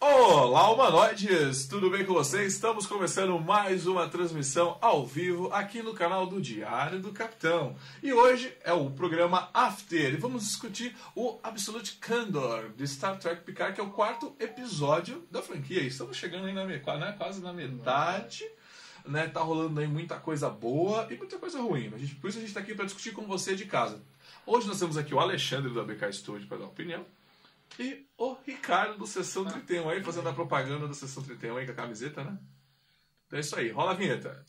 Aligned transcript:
Olá, 0.00 0.70
humanoides! 0.70 1.66
Tudo 1.66 1.90
bem 1.90 2.06
com 2.06 2.14
vocês? 2.14 2.52
Estamos 2.52 2.86
começando 2.86 3.36
mais 3.40 3.84
uma 3.84 4.08
transmissão 4.08 4.78
ao 4.80 5.04
vivo 5.04 5.52
aqui 5.52 5.82
no 5.82 5.92
canal 5.92 6.24
do 6.24 6.40
Diário 6.40 7.00
do 7.00 7.10
Capitão. 7.10 7.74
E 8.00 8.12
hoje 8.12 8.56
é 8.62 8.72
o 8.72 8.92
programa 8.92 9.50
After 9.52 10.14
e 10.14 10.16
vamos 10.16 10.44
discutir 10.44 10.94
o 11.16 11.40
Absolute 11.42 11.96
Candor 11.96 12.70
de 12.76 12.86
Star 12.86 13.18
Trek 13.18 13.42
Picard, 13.42 13.74
que 13.74 13.80
é 13.80 13.84
o 13.84 13.90
quarto 13.90 14.36
episódio 14.38 15.26
da 15.32 15.42
franquia. 15.42 15.82
Estamos 15.82 16.16
chegando 16.16 16.46
aí 16.46 16.52
na, 16.52 16.64
né, 16.64 16.78
quase 17.18 17.40
na 17.40 17.52
metade. 17.52 18.48
Né, 19.04 19.26
tá 19.26 19.40
rolando 19.40 19.80
aí 19.80 19.88
muita 19.88 20.16
coisa 20.20 20.48
boa 20.48 21.08
e 21.10 21.16
muita 21.16 21.38
coisa 21.38 21.60
ruim. 21.60 21.90
A 21.92 21.98
gente, 21.98 22.14
por 22.14 22.28
isso 22.28 22.38
a 22.38 22.40
gente 22.40 22.50
está 22.50 22.60
aqui 22.60 22.72
para 22.72 22.84
discutir 22.84 23.10
com 23.10 23.26
você 23.26 23.56
de 23.56 23.64
casa. 23.64 24.00
Hoje 24.46 24.68
nós 24.68 24.78
temos 24.78 24.96
aqui 24.96 25.12
o 25.12 25.18
Alexandre 25.18 25.72
do 25.72 25.80
ABK 25.80 26.12
Studio 26.12 26.46
para 26.46 26.58
dar 26.58 26.66
opinião. 26.66 27.04
E 27.78 28.06
o 28.16 28.34
Ricardo 28.44 28.98
do 28.98 29.06
Sessão 29.06 29.44
31 29.44 29.88
aí, 29.88 30.02
fazendo 30.02 30.28
a 30.28 30.32
propaganda 30.32 30.86
da 30.86 30.94
Sessão 30.94 31.22
31 31.22 31.56
aí 31.56 31.66
com 31.66 31.72
a 31.72 31.74
camiseta, 31.74 32.24
né? 32.24 32.38
Então 33.26 33.36
é 33.36 33.40
isso 33.40 33.58
aí, 33.58 33.70
rola 33.70 33.92
a 33.92 33.94
vinheta. 33.94 34.44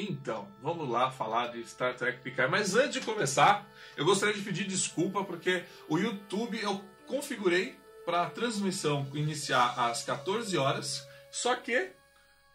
Então, 0.00 0.46
vamos 0.62 0.88
lá 0.88 1.10
falar 1.10 1.48
de 1.48 1.66
Star 1.66 1.96
Trek 1.96 2.20
Picard. 2.20 2.52
Mas 2.52 2.76
antes 2.76 2.92
de 2.92 3.00
começar, 3.00 3.68
eu 3.96 4.04
gostaria 4.04 4.34
de 4.34 4.42
pedir 4.42 4.64
desculpa 4.64 5.24
porque 5.24 5.64
o 5.88 5.98
YouTube 5.98 6.56
eu 6.62 6.80
configurei 7.04 7.76
para 8.04 8.22
a 8.22 8.30
transmissão 8.30 9.08
iniciar 9.12 9.74
às 9.76 10.04
14 10.04 10.56
horas, 10.56 11.07
só 11.42 11.54
que 11.54 11.92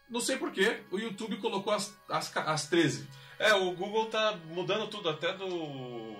não 0.08 0.20
sei 0.20 0.36
porquê, 0.36 0.82
o 0.90 0.98
YouTube 0.98 1.38
colocou 1.38 1.72
as, 1.72 1.96
as, 2.08 2.36
as 2.36 2.66
13. 2.66 3.08
É, 3.38 3.54
o 3.54 3.72
Google 3.72 4.06
tá 4.06 4.38
mudando 4.46 4.86
tudo, 4.88 5.08
até 5.08 5.32
do. 5.32 6.16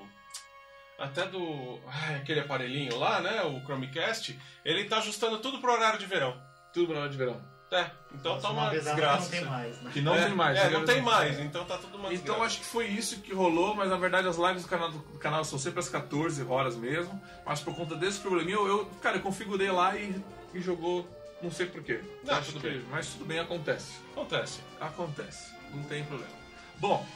Até 0.98 1.26
do. 1.26 1.78
Ai, 1.86 2.16
aquele 2.16 2.40
aparelhinho 2.40 2.96
lá, 2.98 3.20
né? 3.20 3.42
O 3.42 3.60
Chromecast, 3.64 4.38
ele 4.64 4.84
tá 4.84 4.98
ajustando 4.98 5.38
tudo 5.38 5.58
pro 5.58 5.72
horário 5.72 5.98
de 5.98 6.06
verão. 6.06 6.40
Tudo 6.72 6.86
pro 6.86 6.94
horário 6.96 7.12
de 7.12 7.18
verão. 7.18 7.54
É, 7.70 7.90
então 8.14 8.34
Nossa, 8.34 8.46
tá 8.46 8.52
uma, 8.52 8.70
desgraça. 8.70 9.30
Que 9.30 9.40
não 9.40 9.42
tem 9.42 9.50
mais, 9.50 9.82
né? 9.82 9.90
Que 9.92 10.00
não 10.00 10.14
é, 10.14 10.24
tem 10.24 10.34
mais. 10.34 10.58
É, 10.58 10.70
não 10.70 10.84
tem 10.84 11.02
mais, 11.02 11.40
então 11.40 11.64
tá 11.64 11.76
tudo 11.76 11.96
uma 11.98 12.12
Então 12.12 12.36
desgraça. 12.36 12.44
acho 12.44 12.58
que 12.60 12.66
foi 12.66 12.86
isso 12.86 13.20
que 13.20 13.34
rolou, 13.34 13.74
mas 13.74 13.90
na 13.90 13.96
verdade 13.96 14.28
as 14.28 14.36
lives 14.36 14.62
do 14.62 14.68
canal, 14.68 14.90
do 14.90 15.00
canal 15.18 15.44
são 15.44 15.58
sempre 15.58 15.80
às 15.80 15.88
14 15.88 16.44
horas 16.44 16.76
mesmo. 16.76 17.20
Mas 17.44 17.60
por 17.60 17.74
conta 17.74 17.96
desse 17.96 18.20
probleminha, 18.20 18.56
eu, 18.56 18.66
eu 18.66 18.86
cara, 19.02 19.16
eu 19.16 19.22
configurei 19.22 19.70
lá 19.72 19.96
e, 19.96 20.22
e 20.54 20.60
jogou, 20.60 21.08
não 21.44 21.50
sei 21.52 21.66
porquê. 21.66 22.00
Não, 22.24 22.34
Acho 22.34 22.52
tudo 22.52 22.60
que- 22.62 22.70
bem. 22.70 22.82
Mas 22.90 23.08
tudo 23.08 23.24
bem, 23.24 23.38
acontece. 23.38 24.00
Acontece. 24.12 24.60
Acontece, 24.80 25.52
não 25.72 25.82
tem 25.84 26.04
problema. 26.04 26.32
Bom. 26.80 27.06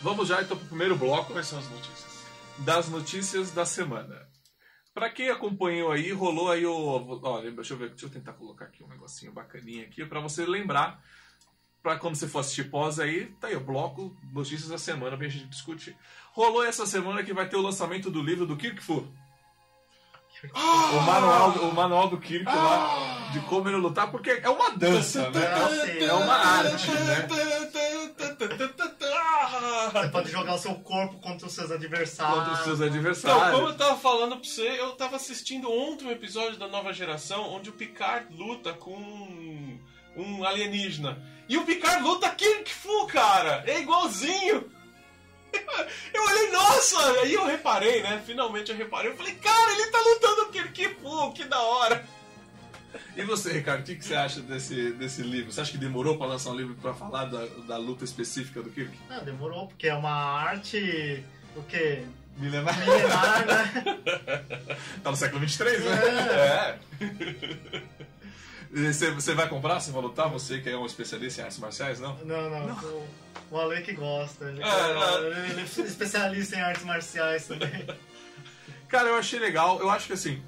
Vamos 0.00 0.28
já 0.28 0.42
então 0.42 0.56
pro 0.56 0.66
primeiro 0.68 0.96
bloco 0.96 1.32
Quais 1.32 1.46
são 1.46 1.58
as 1.58 1.68
notícias? 1.70 2.24
das 2.58 2.88
notícias 2.88 3.50
da 3.50 3.64
semana. 3.66 4.28
Pra 4.92 5.10
quem 5.10 5.28
acompanhou 5.28 5.90
aí, 5.90 6.12
rolou 6.12 6.50
aí 6.52 6.64
o. 6.64 6.72
Ó, 6.72 7.36
lembra- 7.38 7.56
deixa 7.56 7.74
eu 7.74 7.78
ver, 7.78 7.88
deixa 7.90 8.06
eu 8.06 8.10
tentar 8.10 8.32
colocar 8.34 8.66
aqui 8.66 8.84
um 8.84 8.88
negocinho 8.88 9.32
bacaninha 9.32 9.84
aqui 9.84 10.04
pra 10.06 10.20
você 10.20 10.46
lembrar. 10.46 11.02
Pra 11.84 11.98
quando 11.98 12.14
você 12.16 12.26
for 12.26 12.38
assistir 12.38 12.64
pós 12.70 12.98
aí, 12.98 13.26
tá 13.38 13.48
aí 13.48 13.56
o 13.56 13.60
bloco 13.60 14.16
Notícias 14.32 14.70
da 14.70 14.78
Semana 14.78 15.18
pra 15.18 15.28
gente 15.28 15.44
discutir. 15.44 15.94
Rolou 16.32 16.64
essa 16.64 16.86
semana 16.86 17.22
que 17.22 17.34
vai 17.34 17.46
ter 17.46 17.56
o 17.56 17.60
lançamento 17.60 18.10
do 18.10 18.22
livro 18.22 18.46
do 18.46 18.56
Kirk 18.56 18.82
Fu. 18.82 19.06
O 20.54 21.00
manual, 21.02 21.50
o 21.50 21.74
manual 21.74 22.08
do 22.08 22.18
Kirk 22.18 22.46
lá 22.46 23.28
de 23.32 23.40
como 23.40 23.68
ele 23.68 23.76
lutar, 23.76 24.10
porque 24.10 24.30
é 24.30 24.48
uma 24.48 24.70
dança, 24.70 25.28
né? 25.30 25.42
É 26.00 26.12
uma 26.14 26.34
arte, 26.34 26.90
né? 26.90 27.28
Você 29.92 30.08
pode 30.08 30.30
jogar 30.30 30.54
o 30.54 30.58
seu 30.58 30.74
corpo 30.76 31.18
contra 31.20 31.46
os 31.46 31.52
seus 31.52 31.70
adversários. 31.70 32.34
Contra 32.38 32.52
os 32.54 32.58
seus 32.60 32.76
Então, 32.80 32.88
adversários. 32.88 33.54
como 33.54 33.68
eu 33.68 33.76
tava 33.76 33.96
falando 33.98 34.36
pra 34.38 34.44
você, 34.48 34.80
eu 34.80 34.92
tava 34.92 35.16
assistindo 35.16 35.70
ontem 35.70 36.06
um 36.06 36.10
episódio 36.10 36.58
da 36.58 36.66
nova 36.66 36.94
geração 36.94 37.42
onde 37.54 37.68
o 37.68 37.74
Picard 37.74 38.34
luta 38.34 38.72
com 38.72 39.78
um 40.16 40.44
alienígena. 40.44 41.33
E 41.48 41.56
o 41.56 41.64
Picard 41.64 42.02
luta 42.02 42.30
Kirk 42.30 42.72
Fu, 42.72 43.06
cara! 43.06 43.62
É 43.66 43.80
igualzinho! 43.80 44.70
Eu 46.12 46.24
olhei, 46.24 46.50
nossa! 46.50 47.20
Aí 47.20 47.34
eu 47.34 47.46
reparei, 47.46 48.02
né? 48.02 48.22
Finalmente 48.26 48.70
eu 48.70 48.76
reparei. 48.76 49.10
Eu 49.10 49.16
falei, 49.16 49.34
cara, 49.34 49.72
ele 49.72 49.86
tá 49.90 50.00
lutando 50.00 50.50
Kirk 50.50 50.96
Fu, 51.00 51.32
que 51.32 51.44
da 51.44 51.60
hora! 51.60 52.04
E 53.16 53.22
você, 53.22 53.52
Ricardo, 53.52 53.80
o 53.80 53.84
que, 53.84 53.96
que 53.96 54.04
você 54.04 54.14
acha 54.14 54.40
desse, 54.40 54.92
desse 54.92 55.22
livro? 55.22 55.52
Você 55.52 55.60
acha 55.60 55.70
que 55.72 55.78
demorou 55.78 56.16
pra 56.16 56.26
lançar 56.26 56.50
um 56.50 56.56
livro 56.56 56.74
pra 56.74 56.94
falar 56.94 57.26
da, 57.26 57.44
da 57.66 57.76
luta 57.76 58.04
específica 58.04 58.62
do 58.62 58.70
Kirk? 58.70 58.96
Ah, 59.10 59.20
demorou, 59.20 59.68
porque 59.68 59.88
é 59.88 59.94
uma 59.94 60.10
arte. 60.12 61.24
O 61.56 61.62
quê? 61.62 62.04
Milenar? 62.36 62.76
Milenar, 62.78 63.46
né? 63.46 64.00
Tá 65.02 65.10
no 65.10 65.16
século 65.16 65.40
23, 65.40 65.84
né? 65.84 65.90
É. 66.32 66.78
E 67.00 68.04
Você, 68.74 69.12
você 69.12 69.34
vai 69.34 69.48
comprar? 69.48 69.78
Você 69.78 69.92
vai 69.92 70.02
lutar? 70.02 70.28
Você 70.30 70.60
que 70.60 70.68
é 70.68 70.76
um 70.76 70.84
especialista 70.84 71.40
em 71.40 71.44
artes 71.44 71.58
marciais, 71.58 72.00
não? 72.00 72.16
Não, 72.24 72.50
não. 72.50 72.74
O, 72.82 73.06
o 73.52 73.60
Ale 73.60 73.82
que 73.82 73.92
gosta. 73.92 74.46
Ele, 74.46 74.60
Ah, 74.64 75.18
ele 75.20 75.60
é 75.60 75.64
especialista 75.64 76.56
em 76.56 76.60
artes 76.60 76.84
marciais 76.84 77.46
também. 77.46 77.86
Cara, 78.88 79.08
eu 79.08 79.14
achei 79.14 79.38
legal. 79.38 79.78
Eu 79.78 79.88
acho 79.90 80.08
que 80.08 80.12
assim, 80.12 80.42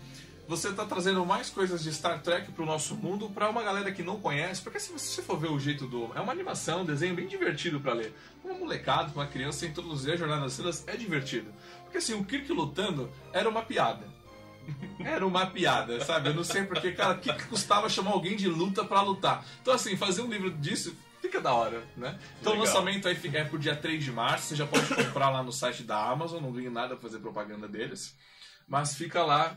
você 0.49 0.73
tá 0.73 0.85
trazendo 0.85 1.25
mais 1.25 1.51
coisas 1.51 1.85
de 1.85 1.93
Star 1.95 2.21
Trek 2.21 2.51
pro 2.51 2.67
nosso 2.67 2.97
mundo 2.97 3.31
pra 3.31 3.49
uma 3.49 3.63
galera 3.63 3.93
que 3.93 4.03
não 4.03 4.19
conhece. 4.19 4.61
Porque 4.61 4.81
se 4.81 4.93
você 4.93 5.23
for 5.23 5.39
ver 5.39 5.51
o 5.51 5.59
jeito 5.61 5.87
do. 5.87 6.11
É 6.17 6.21
uma 6.21 6.33
animação, 6.33 6.83
um 6.83 6.85
desenho 6.85 7.15
bem 7.15 7.29
divertido 7.29 7.79
pra 7.79 7.93
ler. 7.93 8.13
Uma 8.45 8.55
molecada, 8.55 9.13
uma 9.15 9.27
criança 9.29 9.67
introduzir 9.67 10.15
a 10.15 10.17
Jornada 10.17 10.43
das 10.43 10.53
Estrelas 10.53 10.83
é 10.89 10.97
divertido. 10.97 11.53
Porque 11.85 11.99
assim, 11.99 12.15
o 12.15 12.25
Kirk 12.25 12.53
lutando 12.53 13.09
era 13.33 13.49
uma 13.49 13.63
piada. 13.63 14.16
Era 15.05 15.27
uma 15.27 15.47
piada, 15.47 16.05
sabe? 16.05 16.31
Eu 16.31 16.35
não 16.35 16.45
sei 16.45 16.65
porque, 16.65 16.93
cara, 16.93 17.15
o 17.15 17.19
que, 17.21 17.33
que 17.33 17.45
custava 17.47 17.89
chamar 17.89 18.11
alguém 18.13 18.37
de 18.37 18.49
luta 18.49 18.85
pra 18.85 19.01
lutar? 19.03 19.45
Então, 19.63 19.73
assim, 19.75 19.97
fazer 19.97 20.23
um 20.23 20.29
livro 20.29 20.51
disso 20.51 20.97
fica 21.23 21.41
da 21.41 21.53
hora, 21.53 21.83
né? 21.97 22.19
Então, 22.41 22.53
o 22.53 22.57
Legal. 22.57 22.67
lançamento 22.75 23.09
aí 23.09 23.15
fica 23.15 23.39
é 23.39 23.45
pro 23.45 23.59
dia 23.59 23.75
3 23.77 24.03
de 24.05 24.13
março. 24.13 24.47
Você 24.49 24.57
já 24.57 24.67
pode 24.67 24.87
comprar 24.95 25.31
lá 25.31 25.43
no 25.43 25.53
site 25.53 25.83
da 25.83 25.97
Amazon. 26.09 26.43
Não 26.43 26.53
ganho 26.53 26.71
nada 26.71 26.95
pra 26.97 27.03
fazer 27.03 27.19
propaganda 27.19 27.67
deles. 27.69 28.17
Mas 28.69 28.95
fica 28.95 29.25
lá 29.25 29.57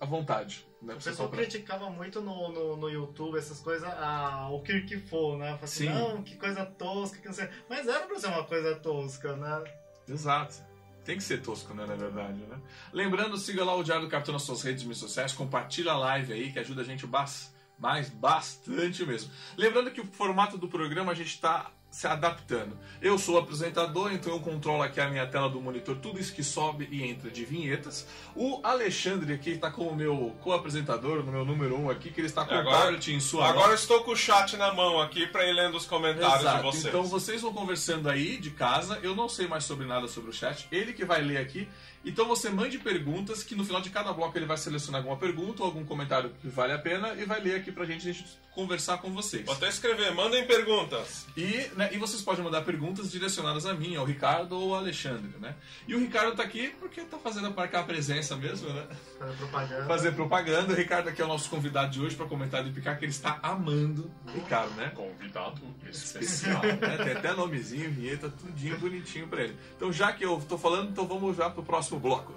à 0.00 0.06
vontade. 0.06 0.66
Né, 0.80 0.94
O 0.94 0.96
pessoal 0.96 1.28
comprar. 1.28 1.42
criticava 1.42 1.90
muito 1.90 2.20
no, 2.20 2.52
no, 2.52 2.76
no 2.76 2.88
YouTube 2.88 3.36
essas 3.36 3.58
coisas, 3.60 3.88
ah, 3.88 4.48
o 4.52 4.62
Kirk 4.62 4.96
Fu, 5.08 5.36
né? 5.36 5.52
Fala 5.54 5.64
assim, 5.64 5.88
Sim. 5.88 5.92
não, 5.92 6.22
que 6.22 6.36
coisa 6.36 6.64
tosca, 6.64 7.18
que 7.18 7.26
não 7.26 7.34
sei. 7.34 7.48
Mas 7.68 7.88
era 7.88 8.06
pra 8.06 8.18
ser 8.18 8.28
uma 8.28 8.44
coisa 8.44 8.76
tosca, 8.76 9.34
né? 9.36 9.64
Exato. 10.08 10.67
Tem 11.08 11.16
que 11.16 11.22
ser 11.22 11.40
tosco, 11.40 11.72
né, 11.72 11.86
na 11.86 11.94
verdade, 11.94 12.36
né? 12.44 12.58
Lembrando, 12.92 13.38
siga 13.38 13.64
lá 13.64 13.74
o 13.74 13.82
Diário 13.82 14.04
do 14.04 14.10
Capitão 14.10 14.34
nas 14.34 14.42
suas 14.42 14.60
redes 14.60 14.82
mídias 14.82 14.98
sociais, 14.98 15.32
compartilha 15.32 15.92
a 15.92 15.96
live 15.96 16.34
aí, 16.34 16.52
que 16.52 16.58
ajuda 16.58 16.82
a 16.82 16.84
gente 16.84 17.06
mais 17.06 18.10
bastante 18.10 19.06
mesmo. 19.06 19.32
Lembrando 19.56 19.90
que 19.90 20.02
o 20.02 20.04
formato 20.04 20.58
do 20.58 20.68
programa 20.68 21.12
a 21.12 21.14
gente 21.14 21.30
está 21.30 21.70
se 21.90 22.06
adaptando. 22.06 22.76
Eu 23.00 23.18
sou 23.18 23.36
o 23.36 23.38
apresentador, 23.38 24.12
então 24.12 24.32
eu 24.32 24.40
controlo 24.40 24.82
aqui 24.82 25.00
a 25.00 25.08
minha 25.08 25.26
tela 25.26 25.48
do 25.48 25.60
monitor, 25.60 25.96
tudo 25.96 26.20
isso 26.20 26.34
que 26.34 26.42
sobe 26.44 26.86
e 26.90 27.02
entra 27.02 27.30
de 27.30 27.44
vinhetas. 27.44 28.06
O 28.36 28.60
Alexandre 28.62 29.32
aqui 29.32 29.50
está 29.50 29.70
como 29.70 29.94
meu 29.96 30.36
co-apresentador, 30.42 31.24
no 31.24 31.32
meu 31.32 31.44
número 31.44 31.76
1 31.76 31.84
um 31.84 31.90
aqui, 31.90 32.10
que 32.10 32.20
ele 32.20 32.26
está 32.26 32.44
com 32.44 32.54
o 32.54 32.58
Agora- 32.58 32.78
tablet 32.82 33.08
em 33.12 33.20
sua 33.20 33.40
mão. 33.42 33.50
Agora 33.50 33.70
eu 33.70 33.74
estou 33.74 34.02
com 34.04 34.10
o 34.12 34.16
chat 34.16 34.56
na 34.56 34.72
mão 34.72 35.00
aqui 35.00 35.26
pra 35.28 35.46
ir 35.46 35.52
lendo 35.54 35.76
os 35.76 35.86
comentários 35.86 36.40
Exato. 36.40 36.56
de 36.58 36.62
vocês. 36.64 36.84
Então 36.86 37.04
vocês 37.04 37.40
vão 37.42 37.52
conversando 37.54 38.08
aí 38.08 38.36
de 38.36 38.50
casa. 38.50 38.98
Eu 39.02 39.16
não 39.16 39.28
sei 39.28 39.46
mais 39.48 39.64
sobre 39.64 39.86
nada 39.86 40.06
sobre 40.08 40.30
o 40.30 40.32
chat. 40.32 40.68
Ele 40.70 40.92
que 40.92 41.04
vai 41.04 41.22
ler 41.22 41.38
aqui. 41.38 41.68
Então 42.04 42.26
você 42.28 42.48
mande 42.50 42.78
perguntas 42.78 43.42
que 43.42 43.54
no 43.54 43.64
final 43.64 43.80
de 43.80 43.90
cada 43.90 44.12
bloco 44.12 44.36
ele 44.38 44.46
vai 44.46 44.56
selecionar 44.56 45.00
alguma 45.00 45.16
pergunta 45.16 45.62
ou 45.62 45.66
algum 45.66 45.84
comentário 45.84 46.30
que 46.40 46.48
vale 46.48 46.72
a 46.72 46.78
pena 46.78 47.14
e 47.14 47.24
vai 47.24 47.40
ler 47.40 47.56
aqui 47.56 47.72
pra 47.72 47.84
gente, 47.84 48.08
a 48.08 48.12
gente 48.12 48.38
conversar 48.58 48.98
com 48.98 49.12
vocês. 49.12 49.44
Vou 49.46 49.54
até 49.54 49.68
escrever, 49.68 50.12
mandem 50.12 50.44
perguntas. 50.44 51.28
E, 51.36 51.70
né, 51.76 51.90
e 51.92 51.96
vocês 51.96 52.20
podem 52.20 52.42
mandar 52.42 52.62
perguntas 52.62 53.08
direcionadas 53.08 53.64
a 53.64 53.72
mim, 53.72 53.94
ao 53.94 54.04
Ricardo 54.04 54.58
ou 54.58 54.74
ao 54.74 54.80
Alexandre, 54.80 55.30
né? 55.38 55.54
E 55.86 55.94
o 55.94 56.00
Ricardo 56.00 56.34
tá 56.34 56.42
aqui 56.42 56.74
porque 56.80 57.02
tá 57.02 57.18
fazendo 57.18 57.54
marcar 57.54 57.82
a 57.82 57.84
presença 57.84 58.34
mesmo, 58.34 58.68
né? 58.68 58.84
Fazer 59.16 59.36
propaganda. 59.36 59.84
Fazer 59.84 60.12
propaganda. 60.12 60.72
O 60.72 60.76
Ricardo 60.76 61.08
aqui 61.08 61.22
é 61.22 61.24
o 61.24 61.28
nosso 61.28 61.48
convidado 61.48 61.92
de 61.92 62.00
hoje 62.00 62.16
pra 62.16 62.26
comentar 62.26 62.64
de 62.64 62.70
picar 62.72 62.98
que 62.98 63.04
ele 63.04 63.12
está 63.12 63.38
amando 63.44 64.10
o 64.26 64.32
Ricardo, 64.32 64.74
né? 64.74 64.90
Convidado 64.92 65.62
especial, 65.88 66.60
né? 66.60 66.96
Tem 66.96 67.12
até 67.12 67.32
nomezinho, 67.32 67.92
vinheta, 67.92 68.28
tudinho 68.28 68.76
bonitinho 68.76 69.28
pra 69.28 69.44
ele. 69.44 69.56
Então, 69.76 69.92
já 69.92 70.12
que 70.12 70.24
eu 70.24 70.42
tô 70.48 70.58
falando, 70.58 70.90
então 70.90 71.06
vamos 71.06 71.36
já 71.36 71.48
pro 71.48 71.62
próximo 71.62 72.00
bloco. 72.00 72.34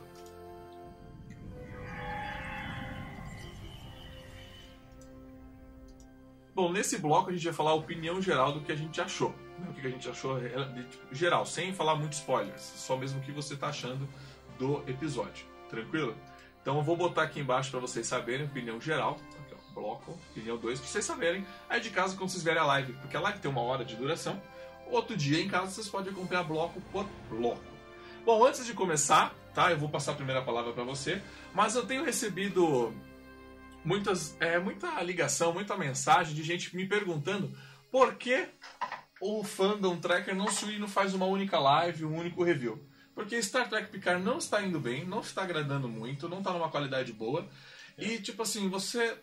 Bom, 6.53 6.71
nesse 6.71 6.97
bloco 6.97 7.29
a 7.29 7.33
gente 7.33 7.45
vai 7.45 7.53
falar 7.53 7.71
a 7.71 7.75
opinião 7.75 8.21
geral 8.21 8.51
do 8.51 8.61
que 8.61 8.71
a 8.71 8.75
gente 8.75 8.99
achou. 8.99 9.29
né? 9.57 9.67
O 9.69 9.73
que 9.73 9.87
a 9.87 9.89
gente 9.89 10.09
achou 10.09 10.37
é, 10.37 10.49
de, 10.49 10.83
tipo, 10.83 11.15
geral, 11.15 11.45
sem 11.45 11.73
falar 11.73 11.95
muito 11.95 12.13
spoilers. 12.13 12.61
Só 12.61 12.97
mesmo 12.97 13.19
o 13.19 13.23
que 13.23 13.31
você 13.31 13.55
tá 13.55 13.67
achando 13.67 14.07
do 14.59 14.83
episódio. 14.87 15.45
Tranquilo? 15.69 16.15
Então 16.61 16.77
eu 16.77 16.83
vou 16.83 16.95
botar 16.97 17.23
aqui 17.23 17.39
embaixo 17.39 17.71
para 17.71 17.79
vocês 17.79 18.05
saberem, 18.05 18.45
opinião 18.45 18.79
geral, 18.79 19.17
aqui, 19.39 19.55
ó, 19.55 19.73
bloco, 19.73 20.11
opinião 20.31 20.57
2, 20.57 20.79
para 20.79 20.87
vocês 20.87 21.05
saberem 21.05 21.45
aí 21.69 21.79
de 21.79 21.89
casa 21.89 22.15
quando 22.15 22.29
vocês 22.29 22.43
verem 22.43 22.59
a 22.61 22.65
live, 22.65 22.93
porque 22.93 23.17
a 23.17 23.21
live 23.21 23.39
tem 23.39 23.49
uma 23.49 23.61
hora 23.61 23.83
de 23.83 23.95
duração. 23.95 24.39
Outro 24.87 25.15
dia 25.15 25.41
em 25.41 25.47
casa 25.47 25.71
vocês 25.71 25.87
podem 25.87 26.11
acompanhar 26.11 26.43
bloco 26.43 26.79
por 26.91 27.07
bloco. 27.29 27.61
Bom, 28.25 28.45
antes 28.45 28.65
de 28.65 28.73
começar, 28.73 29.33
tá? 29.53 29.71
Eu 29.71 29.77
vou 29.77 29.89
passar 29.89 30.11
a 30.11 30.15
primeira 30.15 30.41
palavra 30.41 30.73
para 30.73 30.83
você, 30.83 31.21
mas 31.53 31.75
eu 31.75 31.85
tenho 31.85 32.03
recebido 32.03 32.93
muitas, 33.83 34.35
é, 34.39 34.59
muita 34.59 35.01
ligação, 35.01 35.53
muita 35.53 35.77
mensagem 35.77 36.33
de 36.33 36.43
gente 36.43 36.75
me 36.75 36.87
perguntando 36.87 37.55
por 37.91 38.15
que 38.15 38.47
o 39.19 39.43
fandom 39.43 39.97
tracker 39.97 40.35
não 40.35 40.47
se 40.47 40.79
não 40.79 40.87
faz 40.87 41.13
uma 41.13 41.25
única 41.25 41.59
live, 41.59 42.05
um 42.05 42.17
único 42.17 42.43
review. 42.43 42.81
Porque 43.13 43.41
Star 43.43 43.69
Trek 43.69 43.91
Picard 43.91 44.23
não 44.23 44.37
está 44.37 44.63
indo 44.63 44.79
bem, 44.79 45.05
não 45.05 45.19
está 45.19 45.43
agradando 45.43 45.87
muito, 45.87 46.29
não 46.29 46.39
está 46.39 46.51
numa 46.53 46.69
qualidade 46.69 47.11
boa. 47.11 47.47
E 47.97 48.17
tipo 48.17 48.41
assim, 48.41 48.69
você. 48.69 49.17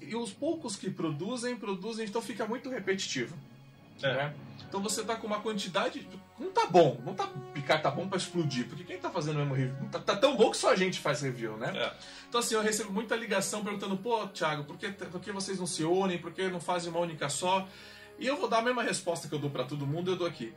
E 0.00 0.14
os 0.14 0.32
poucos 0.32 0.76
que 0.76 0.90
produzem, 0.90 1.56
produzem, 1.56 2.06
então 2.06 2.22
fica 2.22 2.46
muito 2.46 2.70
repetitivo. 2.70 3.36
É. 4.02 4.14
né? 4.14 4.34
Então 4.68 4.80
você 4.80 5.02
tá 5.02 5.16
com 5.16 5.26
uma 5.26 5.40
quantidade. 5.40 6.06
Não 6.38 6.50
tá 6.50 6.66
bom. 6.66 7.00
Não 7.04 7.12
tá. 7.12 7.28
Picard 7.52 7.82
tá 7.82 7.90
bom 7.90 8.08
pra 8.08 8.16
explodir. 8.16 8.68
Porque 8.68 8.84
quem 8.84 8.98
tá 8.98 9.10
fazendo 9.10 9.36
o 9.36 9.38
mesmo 9.40 9.54
review? 9.54 9.88
Tá, 9.90 9.98
tá 9.98 10.16
tão 10.16 10.36
bom 10.36 10.50
que 10.50 10.56
só 10.56 10.70
a 10.70 10.76
gente 10.76 11.00
faz 11.00 11.22
review, 11.22 11.56
né? 11.56 11.72
É. 11.76 11.92
Então 12.28 12.40
assim, 12.40 12.54
eu 12.54 12.62
recebo 12.62 12.92
muita 12.92 13.16
ligação 13.16 13.64
perguntando, 13.64 13.96
pô, 13.96 14.28
Thiago, 14.28 14.64
por 14.64 14.76
que, 14.78 14.88
por 14.90 15.20
que 15.20 15.32
vocês 15.32 15.58
não 15.58 15.66
se 15.66 15.82
unem? 15.82 16.18
Por 16.18 16.32
que 16.32 16.48
não 16.48 16.60
fazem 16.60 16.90
uma 16.90 17.00
única 17.00 17.28
só? 17.28 17.66
E 18.18 18.26
eu 18.26 18.36
vou 18.36 18.48
dar 18.48 18.58
a 18.58 18.62
mesma 18.62 18.82
resposta 18.82 19.26
que 19.26 19.34
eu 19.34 19.38
dou 19.38 19.50
pra 19.50 19.64
todo 19.64 19.86
mundo, 19.86 20.12
eu 20.12 20.16
dou 20.16 20.26
aqui. 20.26 20.52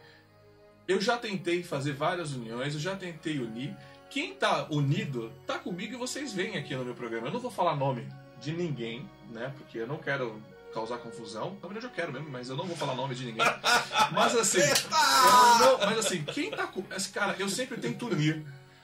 Eu 0.87 1.01
já 1.01 1.17
tentei 1.17 1.63
fazer 1.63 1.93
várias 1.93 2.33
uniões, 2.33 2.73
eu 2.73 2.79
já 2.79 2.95
tentei 2.95 3.39
unir. 3.39 3.75
Quem 4.09 4.35
tá 4.35 4.67
unido, 4.69 5.31
tá 5.47 5.57
comigo 5.57 5.93
e 5.93 5.97
vocês 5.97 6.33
vêm 6.33 6.57
aqui 6.57 6.75
no 6.75 6.85
meu 6.85 6.93
programa. 6.93 7.27
Eu 7.27 7.33
não 7.33 7.39
vou 7.39 7.49
falar 7.49 7.75
nome 7.75 8.07
de 8.39 8.51
ninguém, 8.51 9.09
né? 9.31 9.51
Porque 9.57 9.79
eu 9.79 9.87
não 9.87 9.97
quero 9.97 10.39
causar 10.73 10.97
confusão. 10.97 11.57
Na 11.61 11.67
verdade 11.67 11.85
eu 11.85 11.91
quero 11.91 12.11
mesmo, 12.11 12.29
mas 12.29 12.49
eu 12.49 12.55
não 12.55 12.65
vou 12.65 12.75
falar 12.75 12.95
nome 12.95 13.13
de 13.15 13.25
ninguém. 13.25 13.45
Mas 14.11 14.35
assim, 14.35 14.59
não- 15.59 15.77
mas 15.79 15.97
assim, 15.99 16.23
quem 16.23 16.51
tá 16.51 16.67
com. 16.67 16.83
Esse 16.95 17.09
cara, 17.09 17.35
eu 17.39 17.47
sempre 17.49 17.77
tento 17.77 18.07
unir. 18.07 18.43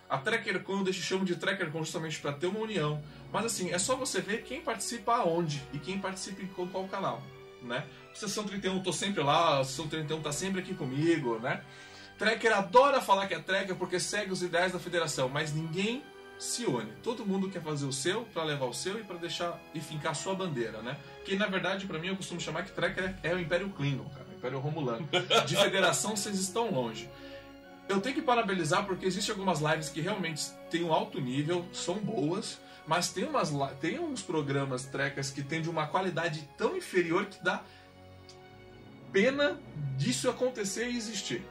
A 0.09 0.17
TrackerCon 0.17 0.79
eu 0.79 0.83
deixo 0.83 1.01
chamo 1.01 1.23
de 1.23 1.35
TrackerCon 1.35 1.79
justamente 1.83 2.19
para 2.19 2.31
ter 2.33 2.47
uma 2.47 2.59
união. 2.59 3.01
Mas 3.31 3.45
assim, 3.45 3.71
é 3.71 3.77
só 3.77 3.95
você 3.95 4.21
ver 4.21 4.43
quem 4.43 4.61
participa 4.61 5.15
aonde 5.17 5.61
e 5.71 5.77
quem 5.77 5.99
participa 5.99 6.41
em 6.41 6.47
qual, 6.47 6.67
qual 6.67 6.87
canal, 6.87 7.21
né? 7.61 7.85
Sessão 8.15 8.43
31 8.43 8.77
eu 8.77 8.83
tô 8.83 8.91
sempre 8.91 9.21
lá, 9.21 9.63
Sessão 9.63 9.87
31 9.87 10.21
tá 10.21 10.31
sempre 10.31 10.61
aqui 10.61 10.73
comigo, 10.73 11.37
né? 11.39 11.61
Tracker 12.17 12.51
adora 12.57 13.01
falar 13.01 13.27
que 13.27 13.35
é 13.35 13.39
Tracker 13.39 13.75
porque 13.75 13.99
segue 13.99 14.31
os 14.31 14.41
ideais 14.41 14.73
da 14.73 14.79
federação, 14.79 15.29
mas 15.29 15.53
ninguém 15.53 16.03
se 16.39 16.65
une. 16.65 16.91
Todo 17.03 17.25
mundo 17.25 17.49
quer 17.49 17.61
fazer 17.61 17.85
o 17.85 17.93
seu 17.93 18.23
para 18.33 18.43
levar 18.43 18.65
o 18.65 18.73
seu 18.73 18.99
e 18.99 19.03
para 19.03 19.17
deixar 19.17 19.59
e 19.75 19.79
fincar 19.79 20.13
a 20.13 20.15
sua 20.15 20.33
bandeira, 20.33 20.81
né? 20.81 20.97
Que 21.29 21.35
na 21.35 21.45
verdade 21.45 21.85
para 21.85 21.99
mim 21.99 22.07
eu 22.07 22.15
costumo 22.15 22.41
chamar 22.41 22.65
que 22.65 22.71
Tracker 22.71 23.15
é 23.21 23.35
o 23.35 23.39
Império 23.39 23.69
Klingon, 23.69 24.09
cara, 24.09 24.25
o 24.31 24.33
Império 24.33 24.57
Romulano. 24.57 25.07
De 25.45 25.55
federação 25.55 26.15
vocês 26.15 26.39
estão 26.39 26.71
longe. 26.71 27.07
Eu 27.87 28.01
tenho 28.01 28.15
que 28.15 28.21
parabenizar 28.23 28.83
porque 28.87 29.05
existem 29.05 29.31
algumas 29.33 29.59
lives 29.59 29.89
que 29.89 30.01
realmente 30.01 30.49
têm 30.71 30.83
um 30.83 30.91
alto 30.91 31.21
nível, 31.21 31.67
são 31.71 31.99
boas, 31.99 32.59
mas 32.87 33.11
tem, 33.11 33.25
umas, 33.25 33.51
tem 33.79 33.99
uns 33.99 34.23
programas 34.23 34.85
trecas 34.85 35.29
que 35.29 35.43
têm 35.43 35.61
de 35.61 35.69
uma 35.69 35.85
qualidade 35.85 36.49
tão 36.57 36.75
inferior 36.75 37.27
que 37.27 37.43
dá 37.43 37.63
pena 39.11 39.59
disso 39.97 40.31
acontecer 40.31 40.89
e 40.89 40.97
existir. 40.97 41.45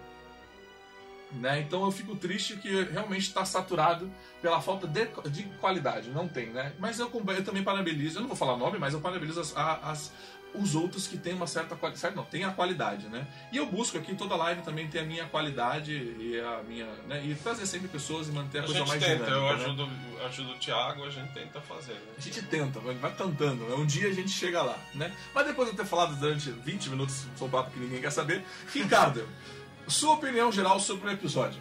Né? 1.32 1.60
Então 1.60 1.84
eu 1.84 1.90
fico 1.90 2.16
triste 2.16 2.56
que 2.56 2.84
realmente 2.84 3.22
está 3.28 3.44
saturado 3.44 4.10
pela 4.40 4.62
falta 4.62 4.86
de, 4.86 5.06
de 5.30 5.42
qualidade, 5.60 6.08
não 6.08 6.26
tem, 6.26 6.46
né? 6.46 6.72
Mas 6.78 6.98
eu, 6.98 7.10
eu 7.12 7.44
também 7.44 7.62
parabenizo, 7.62 8.16
eu 8.16 8.20
não 8.22 8.28
vou 8.28 8.36
falar 8.36 8.56
nome, 8.56 8.78
mas 8.78 8.94
eu 8.94 9.00
parabenizo 9.00 9.40
as, 9.40 9.54
as- 9.56 10.12
os 10.54 10.74
outros 10.74 11.06
que 11.06 11.18
têm 11.18 11.34
uma 11.34 11.46
certa 11.46 11.76
qualidade, 11.76 12.16
não, 12.16 12.24
tem 12.24 12.42
a 12.44 12.50
qualidade, 12.50 13.06
né? 13.08 13.26
E 13.52 13.58
eu 13.58 13.66
busco 13.66 13.98
aqui 13.98 14.14
toda 14.14 14.34
live 14.36 14.62
também 14.62 14.88
ter 14.88 15.00
a 15.00 15.04
minha 15.04 15.26
qualidade 15.26 15.92
e 15.92 16.40
a 16.40 16.62
minha, 16.66 16.86
né? 17.06 17.22
E 17.22 17.34
trazer 17.34 17.66
sempre 17.66 17.88
pessoas 17.88 18.28
e 18.28 18.32
manter 18.32 18.60
a, 18.60 18.62
A 18.62 18.64
coisa 18.64 18.86
mais 18.86 19.04
tenta, 19.04 19.26
dinâmica. 19.26 19.30
eu 19.36 19.42
né? 19.42 19.64
ajudo, 19.64 19.88
ajudo 20.24 20.50
o 20.52 20.58
Thiago, 20.58 21.04
a 21.04 21.10
gente 21.10 21.34
tenta 21.34 21.60
fazer. 21.60 21.92
Né? 21.92 22.00
A 22.16 22.20
gente 22.22 22.42
tenta, 22.46 22.80
vai 22.80 22.94
tentando, 23.12 23.64
né? 23.68 23.74
um 23.74 23.84
dia 23.84 24.08
a 24.08 24.12
gente 24.14 24.30
chega 24.30 24.62
lá, 24.62 24.78
né? 24.94 25.14
Mas 25.34 25.46
depois 25.46 25.68
de 25.68 25.76
eu 25.76 25.84
ter 25.84 25.86
falado 25.86 26.16
durante 26.18 26.50
20 26.50 26.88
minutos, 26.88 27.26
sou 27.36 27.46
um 27.46 27.50
papo 27.50 27.70
que 27.70 27.78
ninguém 27.78 28.00
quer 28.00 28.10
saber, 28.10 28.42
Ricardo, 28.72 29.28
sua 29.88 30.14
opinião 30.14 30.50
geral 30.52 30.78
sobre 30.80 31.08
o 31.08 31.12
episódio? 31.12 31.60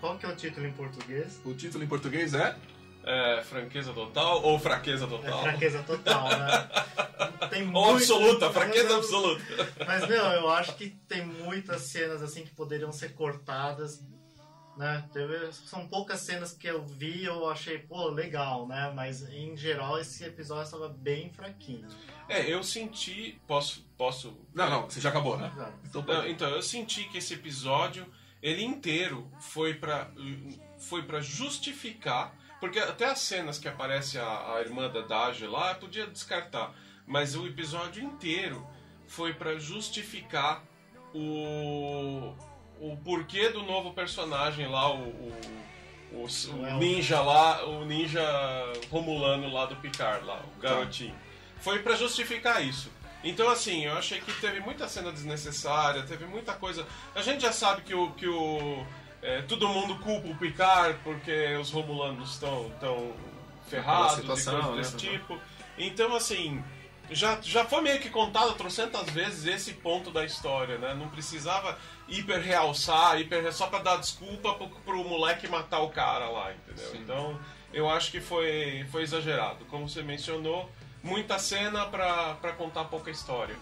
Qual 0.00 0.18
que 0.18 0.26
é 0.26 0.28
o 0.28 0.36
título 0.36 0.66
em 0.66 0.72
português? 0.72 1.40
O 1.44 1.54
título 1.54 1.82
em 1.84 1.86
português 1.86 2.34
é? 2.34 2.56
É, 3.06 3.42
franqueza 3.44 3.92
total 3.92 4.42
ou 4.42 4.58
fraqueza 4.58 5.04
É 5.04 5.08
total? 5.08 5.42
fraqueza 5.42 5.82
total, 5.82 6.28
né? 6.28 6.68
Tem 7.50 7.62
Ou 7.64 7.68
muito- 7.70 7.90
absoluta, 7.96 8.50
fraqueza 8.50 8.96
absoluta. 8.96 9.42
Mas, 9.86 10.08
meu, 10.08 10.24
eu 10.24 10.48
acho 10.48 10.74
que 10.76 10.88
tem 11.06 11.24
muitas 11.24 11.82
cenas 11.82 12.22
assim 12.22 12.42
que 12.42 12.50
poderiam 12.50 12.90
ser 12.90 13.12
cortadas, 13.12 14.00
né? 14.76 15.08
Teve- 15.12 15.52
são 15.52 15.86
poucas 15.88 16.20
cenas 16.20 16.52
que 16.52 16.66
eu 16.66 16.84
vi 16.84 17.22
e 17.22 17.24
eu 17.24 17.48
achei, 17.48 17.78
pô, 17.78 18.08
legal, 18.08 18.66
né? 18.66 18.92
Mas, 18.94 19.22
em 19.32 19.56
geral, 19.56 19.98
esse 19.98 20.24
episódio 20.24 20.64
estava 20.64 20.88
bem 20.88 21.30
fraquinho. 21.32 21.86
É, 22.28 22.50
eu 22.52 22.62
senti. 22.62 23.40
Posso. 23.46 23.84
posso 23.96 24.36
Não, 24.54 24.68
não, 24.70 24.84
você 24.90 25.00
já 25.00 25.10
acabou, 25.10 25.36
né? 25.36 25.52
Não. 25.56 25.72
Então, 25.84 26.02
Não, 26.02 26.28
então, 26.28 26.50
eu 26.50 26.62
senti 26.62 27.04
que 27.04 27.18
esse 27.18 27.34
episódio, 27.34 28.06
ele 28.42 28.64
inteiro, 28.64 29.30
foi 29.40 29.74
pra, 29.74 30.10
foi 30.78 31.02
pra 31.02 31.20
justificar. 31.20 32.34
Porque 32.60 32.78
até 32.78 33.06
as 33.10 33.18
cenas 33.18 33.58
que 33.58 33.68
aparece 33.68 34.18
a, 34.18 34.54
a 34.54 34.60
irmã 34.62 34.88
da 34.88 35.02
Daja 35.02 35.48
lá, 35.50 35.72
eu 35.72 35.76
podia 35.76 36.06
descartar. 36.06 36.74
Mas 37.06 37.36
o 37.36 37.46
episódio 37.46 38.02
inteiro 38.02 38.66
foi 39.06 39.34
pra 39.34 39.58
justificar 39.58 40.64
o. 41.14 42.34
O 42.80 42.96
porquê 42.98 43.48
do 43.50 43.62
novo 43.62 43.92
personagem 43.92 44.66
lá, 44.68 44.90
o. 44.90 44.98
o, 44.98 45.32
o- 45.32 45.64
o 46.16 46.78
ninja 46.78 47.20
lá, 47.20 47.64
o 47.66 47.84
ninja 47.84 48.22
romulano 48.90 49.52
lá 49.52 49.66
do 49.66 49.74
Picard, 49.76 50.24
lá, 50.24 50.40
o 50.56 50.60
garotinho. 50.60 51.14
Foi 51.60 51.78
pra 51.80 51.96
justificar 51.96 52.62
isso. 52.64 52.88
Então, 53.24 53.48
assim, 53.48 53.86
eu 53.86 53.94
achei 53.96 54.20
que 54.20 54.32
teve 54.40 54.60
muita 54.60 54.86
cena 54.86 55.10
desnecessária, 55.10 56.02
teve 56.02 56.24
muita 56.26 56.52
coisa. 56.52 56.86
A 57.14 57.22
gente 57.22 57.40
já 57.42 57.52
sabe 57.52 57.82
que 57.82 57.94
o. 57.94 58.10
Que 58.12 58.28
o 58.28 58.84
é, 59.22 59.40
todo 59.42 59.66
mundo 59.68 59.96
culpa 60.00 60.28
o 60.28 60.36
Picard 60.36 60.98
porque 61.02 61.56
os 61.56 61.70
romulanos 61.70 62.32
estão 62.34 62.70
tão 62.78 63.12
ferrados 63.68 64.18
e 64.18 64.20
situação, 64.20 64.60
coisas 64.62 64.92
desse 64.92 65.06
né? 65.06 65.12
tipo. 65.12 65.40
Então, 65.78 66.14
assim, 66.14 66.62
já, 67.10 67.40
já 67.42 67.64
foi 67.64 67.80
meio 67.80 67.98
que 68.00 68.10
contado 68.10 68.52
trocentas 68.54 69.08
vezes 69.10 69.46
esse 69.46 69.72
ponto 69.72 70.10
da 70.10 70.24
história, 70.24 70.76
né? 70.76 70.92
Não 70.94 71.08
precisava 71.08 71.76
hiper 72.08 72.40
realçar, 72.40 73.18
hiper, 73.20 73.52
só 73.52 73.66
pra 73.66 73.78
dar 73.80 73.96
desculpa 73.96 74.54
pro, 74.54 74.68
pro 74.68 75.04
moleque 75.04 75.48
matar 75.48 75.80
o 75.80 75.88
cara 75.90 76.28
lá, 76.28 76.52
entendeu? 76.52 76.90
Sim. 76.90 76.98
Então, 76.98 77.38
eu 77.72 77.88
acho 77.88 78.10
que 78.10 78.20
foi, 78.20 78.84
foi 78.90 79.02
exagerado. 79.02 79.64
Como 79.66 79.88
você 79.88 80.02
mencionou, 80.02 80.70
muita 81.02 81.38
cena 81.38 81.86
pra, 81.86 82.34
pra 82.34 82.52
contar 82.52 82.84
pouca 82.84 83.10
história. 83.10 83.56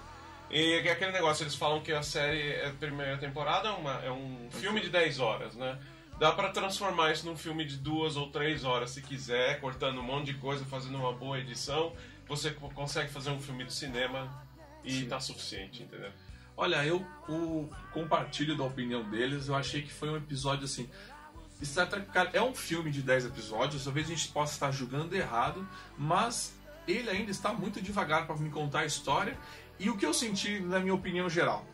E 0.50 0.74
é 0.86 0.90
aquele 0.92 1.12
negócio, 1.12 1.44
eles 1.44 1.54
falam 1.54 1.80
que 1.80 1.92
a 1.92 2.02
série, 2.02 2.60
a 2.62 2.70
primeira 2.70 3.16
temporada 3.16 3.68
é, 3.68 3.72
uma, 3.72 4.04
é 4.04 4.10
um 4.10 4.48
filme 4.50 4.80
de 4.80 4.90
10 4.90 5.18
horas, 5.18 5.54
né? 5.54 5.78
Dá 6.18 6.30
pra 6.32 6.50
transformar 6.50 7.10
isso 7.10 7.24
num 7.24 7.36
filme 7.36 7.64
de 7.64 7.78
duas 7.78 8.16
ou 8.16 8.28
três 8.30 8.62
horas 8.64 8.90
se 8.90 9.00
quiser, 9.00 9.60
cortando 9.60 9.98
um 9.98 10.02
monte 10.02 10.26
de 10.26 10.34
coisa, 10.34 10.64
fazendo 10.66 10.98
uma 10.98 11.12
boa 11.12 11.38
edição. 11.38 11.94
Você 12.28 12.50
co- 12.50 12.68
consegue 12.70 13.10
fazer 13.10 13.30
um 13.30 13.40
filme 13.40 13.64
de 13.64 13.72
cinema 13.72 14.30
e 14.84 14.92
Sim. 15.00 15.08
tá 15.08 15.18
suficiente, 15.18 15.82
entendeu? 15.82 16.10
Olha, 16.62 16.86
eu 16.86 17.04
o, 17.28 17.68
compartilho 17.92 18.56
da 18.56 18.62
opinião 18.62 19.02
deles. 19.02 19.48
Eu 19.48 19.56
achei 19.56 19.82
que 19.82 19.92
foi 19.92 20.08
um 20.08 20.16
episódio 20.16 20.64
assim. 20.64 20.88
Star 21.60 21.88
Trek, 21.88 22.06
cara, 22.12 22.30
é 22.32 22.40
um 22.40 22.54
filme 22.54 22.88
de 22.88 23.02
10 23.02 23.26
episódios. 23.26 23.82
Talvez 23.82 24.06
a 24.06 24.10
gente 24.10 24.28
possa 24.28 24.52
estar 24.52 24.70
julgando 24.70 25.16
errado, 25.16 25.66
mas 25.98 26.54
ele 26.86 27.10
ainda 27.10 27.32
está 27.32 27.52
muito 27.52 27.82
devagar 27.82 28.28
para 28.28 28.36
me 28.36 28.48
contar 28.48 28.80
a 28.80 28.86
história. 28.86 29.36
E 29.76 29.90
o 29.90 29.96
que 29.96 30.06
eu 30.06 30.14
senti, 30.14 30.60
na 30.60 30.78
minha 30.78 30.94
opinião 30.94 31.28
geral, 31.28 31.66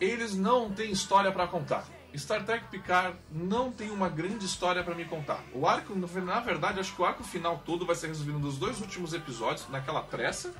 eles 0.00 0.34
não 0.34 0.68
têm 0.68 0.90
história 0.90 1.30
para 1.30 1.46
contar. 1.46 1.86
Star 2.16 2.44
Trek 2.44 2.66
Picard 2.72 3.16
não 3.30 3.70
tem 3.70 3.92
uma 3.92 4.08
grande 4.08 4.44
história 4.46 4.82
para 4.82 4.96
me 4.96 5.04
contar. 5.04 5.44
O 5.52 5.64
arco, 5.64 5.94
na 5.94 6.40
verdade, 6.40 6.80
acho 6.80 6.92
que 6.92 7.00
o 7.00 7.04
arco 7.04 7.22
final 7.22 7.62
todo 7.64 7.86
vai 7.86 7.94
ser 7.94 8.08
resolvido 8.08 8.40
nos 8.40 8.58
dois 8.58 8.80
últimos 8.80 9.14
episódios, 9.14 9.68
naquela 9.68 10.00
pressa. 10.00 10.52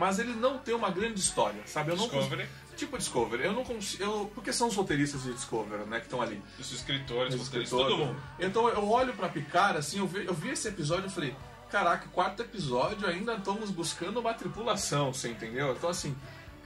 Mas 0.00 0.18
ele 0.18 0.32
não 0.32 0.56
tem 0.58 0.74
uma 0.74 0.90
grande 0.90 1.20
história, 1.20 1.60
sabe? 1.66 1.90
Eu 1.90 1.96
não 1.96 2.08
Discovery, 2.08 2.48
Tipo 2.74 2.96
Discovery, 2.96 3.44
eu 3.44 3.52
não 3.52 3.62
consigo. 3.64 4.02
Eu, 4.02 4.32
porque 4.34 4.50
são 4.50 4.68
os 4.68 4.74
roteiristas 4.74 5.24
de 5.24 5.34
Discovery, 5.34 5.84
né, 5.84 5.98
que 5.98 6.06
estão 6.06 6.22
ali. 6.22 6.42
os 6.58 6.72
escritores, 6.72 7.34
Os 7.34 7.40
roteiristas, 7.42 7.78
escritores. 7.78 7.96
todo 7.98 8.06
mundo. 8.06 8.22
Então 8.38 8.66
eu 8.70 8.88
olho 8.88 9.12
pra 9.12 9.28
Picard, 9.28 9.76
assim, 9.78 9.98
eu 9.98 10.06
vi, 10.06 10.24
eu 10.24 10.32
vi 10.32 10.48
esse 10.48 10.66
episódio 10.68 11.06
e 11.08 11.10
falei, 11.10 11.36
caraca, 11.70 12.08
quarto 12.08 12.40
episódio 12.40 13.06
ainda 13.06 13.34
estamos 13.34 13.70
buscando 13.70 14.18
uma 14.20 14.32
tripulação, 14.32 15.12
você 15.12 15.28
entendeu? 15.28 15.72
Então 15.72 15.90
assim, 15.90 16.16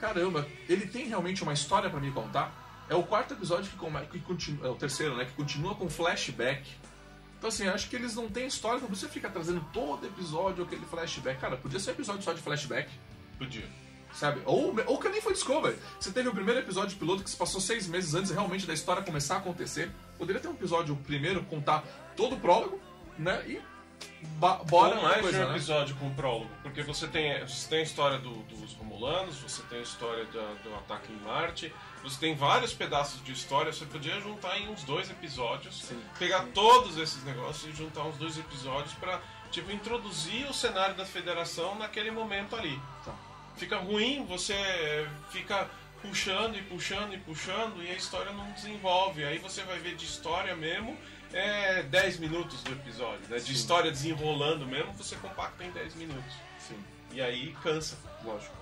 caramba, 0.00 0.46
ele 0.68 0.86
tem 0.86 1.06
realmente 1.08 1.42
uma 1.42 1.52
história 1.52 1.90
pra 1.90 1.98
me 1.98 2.12
contar. 2.12 2.54
É 2.88 2.94
o 2.94 3.02
quarto 3.02 3.34
episódio 3.34 3.68
que, 3.70 3.76
come- 3.76 4.06
que 4.06 4.20
continua. 4.20 4.68
É 4.68 4.70
o 4.70 4.76
terceiro, 4.76 5.16
né? 5.16 5.24
Que 5.24 5.32
continua 5.32 5.74
com 5.74 5.88
flashback. 5.90 6.62
Então, 7.38 7.48
assim, 7.48 7.66
acho 7.66 7.88
que 7.90 7.96
eles 7.96 8.14
não 8.14 8.28
têm 8.28 8.46
história, 8.46 8.78
não 8.80 8.86
precisa 8.88 9.10
ficar 9.10 9.30
trazendo 9.30 9.62
todo 9.72 10.06
episódio 10.06 10.62
aquele 10.64 10.86
flashback. 10.86 11.40
Cara, 11.40 11.56
podia 11.56 11.80
ser 11.80 11.90
episódio 11.90 12.22
só 12.22 12.32
de 12.32 12.40
flashback, 12.40 12.88
Podia. 13.44 13.68
sabe? 14.12 14.40
Ou, 14.44 14.74
ou 14.86 14.98
que 14.98 15.08
nem 15.08 15.20
foi 15.20 15.32
Discovery. 15.32 15.76
Você 15.98 16.12
teve 16.12 16.28
o 16.28 16.32
primeiro 16.32 16.60
episódio 16.60 16.96
piloto 16.96 17.24
que 17.24 17.30
se 17.30 17.36
passou 17.36 17.60
seis 17.60 17.86
meses 17.86 18.14
antes 18.14 18.30
realmente 18.30 18.64
da 18.66 18.72
história 18.74 19.02
começar 19.02 19.34
a 19.34 19.38
acontecer. 19.38 19.90
Poderia 20.16 20.40
ter 20.40 20.48
um 20.48 20.52
episódio 20.52 20.94
primeiro, 20.96 21.42
contar 21.44 21.82
todo 22.16 22.36
o 22.36 22.40
prólogo, 22.40 22.80
né? 23.18 23.42
E 23.48 23.60
bora 24.68 24.96
Ou 24.96 25.02
mais 25.02 25.20
coisa, 25.20 25.38
de 25.38 25.44
um 25.44 25.48
né? 25.48 25.56
episódio 25.56 25.96
com 25.96 26.14
prólogo, 26.14 26.50
porque 26.62 26.82
você 26.82 27.06
tem, 27.08 27.40
você 27.46 27.68
tem 27.68 27.78
a 27.80 27.82
história 27.82 28.18
do- 28.18 28.42
dos 28.44 28.72
Romulanos, 28.74 29.36
você 29.38 29.62
tem 29.64 29.78
a 29.78 29.82
história 29.82 30.24
da- 30.26 30.54
do 30.62 30.74
ataque 30.76 31.12
em 31.12 31.16
Marte, 31.24 31.72
você 32.02 32.18
tem 32.20 32.34
vários 32.34 32.72
pedaços 32.74 33.22
de 33.24 33.32
história, 33.32 33.72
você 33.72 33.84
podia 33.86 34.20
juntar 34.20 34.58
em 34.58 34.68
uns 34.68 34.82
dois 34.84 35.10
episódios, 35.10 35.82
Sim. 35.82 36.00
pegar 36.18 36.44
todos 36.54 36.98
esses 36.98 37.22
negócios 37.24 37.72
e 37.72 37.76
juntar 37.76 38.02
uns 38.04 38.16
dois 38.16 38.38
episódios 38.38 38.94
pra, 38.94 39.20
tipo, 39.50 39.70
introduzir 39.72 40.46
o 40.48 40.54
cenário 40.54 40.94
da 40.94 41.04
federação 41.04 41.74
naquele 41.76 42.10
momento 42.10 42.54
ali. 42.56 42.78
Tá. 43.04 43.12
Fica 43.56 43.78
ruim, 43.78 44.24
você 44.26 44.54
fica 45.30 45.68
puxando 46.02 46.56
e 46.56 46.62
puxando 46.62 47.14
e 47.14 47.18
puxando 47.18 47.82
e 47.82 47.90
a 47.90 47.94
história 47.94 48.32
não 48.32 48.50
desenvolve. 48.52 49.24
Aí 49.24 49.38
você 49.38 49.62
vai 49.62 49.78
ver 49.78 49.94
de 49.94 50.04
história 50.04 50.54
mesmo 50.54 50.96
é 51.34 51.82
10 51.82 52.18
minutos 52.18 52.62
do 52.62 52.72
episódio, 52.72 53.26
né? 53.28 53.38
De 53.38 53.46
Sim. 53.46 53.52
história 53.52 53.90
desenrolando 53.90 54.64
mesmo, 54.64 54.92
você 54.92 55.16
compacta 55.16 55.64
em 55.64 55.70
10 55.70 55.94
minutos. 55.96 56.32
Sim. 56.60 56.78
E 57.12 57.20
aí 57.20 57.54
cansa. 57.62 57.98
Lógico. 58.24 58.54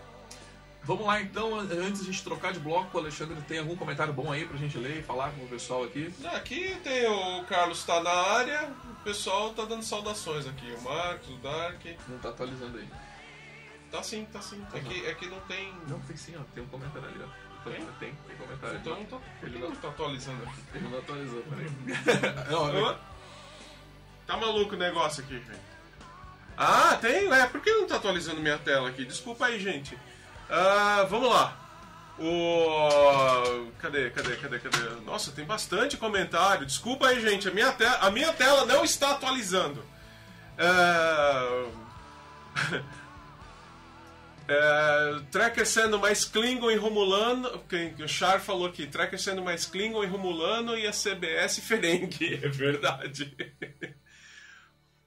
Vamos 0.84 1.06
lá 1.06 1.20
então, 1.20 1.60
antes 1.60 2.02
de 2.02 2.08
a 2.08 2.12
gente 2.12 2.24
trocar 2.24 2.52
de 2.52 2.58
bloco, 2.58 2.98
Alexandre 2.98 3.40
tem 3.42 3.60
algum 3.60 3.76
comentário 3.76 4.12
bom 4.12 4.32
aí 4.32 4.44
pra 4.44 4.56
gente 4.56 4.76
ler 4.78 4.98
e 4.98 5.02
falar 5.02 5.30
com 5.30 5.44
o 5.44 5.48
pessoal 5.48 5.84
aqui? 5.84 6.12
Aqui 6.24 6.76
tem 6.82 7.06
o 7.06 7.44
Carlos 7.44 7.84
tá 7.84 8.02
na 8.02 8.10
área, 8.10 8.68
o 8.90 9.04
pessoal 9.04 9.50
tá 9.50 9.64
dando 9.64 9.84
saudações 9.84 10.44
aqui. 10.44 10.72
O 10.72 10.82
Marcos, 10.82 11.28
o 11.28 11.36
Dark. 11.36 11.84
Não 12.08 12.18
tá 12.18 12.30
atualizando 12.30 12.78
aí. 12.78 12.88
Tá 13.92 14.02
sim, 14.02 14.26
tá 14.32 14.40
sim. 14.40 14.64
É 14.72 14.80
que, 14.80 15.06
é 15.06 15.14
que 15.14 15.26
não 15.26 15.38
tem. 15.40 15.72
Não, 15.86 16.00
tem 16.00 16.16
sim, 16.16 16.34
ó. 16.36 16.42
Tem 16.54 16.64
um 16.64 16.68
comentário 16.68 17.06
ali, 17.06 17.20
ó. 17.22 17.52
Tem, 17.62 17.74
Tem? 18.00 18.14
tem, 18.26 18.36
comentário. 18.36 18.78
Então 18.78 18.96
não 18.96 19.04
tá, 19.04 19.18
Ele 19.42 19.58
não- 19.58 19.70
tá 19.70 19.88
atualizando 19.88 20.42
aqui. 20.42 20.60
Ele 20.74 20.88
não 20.90 20.98
atualizou, 20.98 21.42
peraí. 21.42 21.70
Não? 22.50 22.98
Tá 24.26 24.36
maluco 24.36 24.74
o 24.74 24.78
negócio 24.78 25.22
aqui, 25.22 25.36
velho. 25.36 25.60
Ah, 26.56 26.96
tem? 27.00 27.32
É, 27.32 27.46
por 27.46 27.60
que 27.60 27.70
não 27.70 27.86
tá 27.86 27.96
atualizando 27.96 28.40
minha 28.40 28.58
tela 28.58 28.88
aqui? 28.88 29.04
Desculpa 29.04 29.46
aí, 29.46 29.60
gente. 29.60 29.96
Ah, 30.50 31.06
vamos 31.08 31.30
lá. 31.30 31.56
O. 32.18 33.70
Cadê, 33.78 34.10
cadê, 34.10 34.36
cadê, 34.36 34.58
cadê? 34.58 35.00
Nossa, 35.04 35.32
tem 35.32 35.44
bastante 35.44 35.96
comentário. 35.96 36.66
Desculpa 36.66 37.08
aí, 37.08 37.20
gente. 37.20 37.48
A 37.48 37.52
minha, 37.52 37.72
te... 37.72 37.84
a 37.84 38.10
minha 38.10 38.32
tela 38.32 38.66
não 38.66 38.84
está 38.84 39.12
atualizando. 39.12 39.84
É... 40.58 41.66
É, 44.48 45.64
sendo 45.64 45.98
mais 45.98 46.24
Klingon 46.24 46.70
e 46.70 46.76
Romulano. 46.76 47.58
Quem, 47.68 47.94
o 48.02 48.08
Char 48.08 48.40
falou 48.40 48.66
aqui: 48.66 48.86
Trekker 48.86 49.18
sendo 49.18 49.42
mais 49.42 49.66
Klingon 49.66 50.02
e 50.04 50.06
Romulano 50.06 50.76
e 50.76 50.86
a 50.86 50.92
CBS 50.92 51.60
Ferengi. 51.60 52.40
É 52.42 52.48
verdade. 52.48 53.36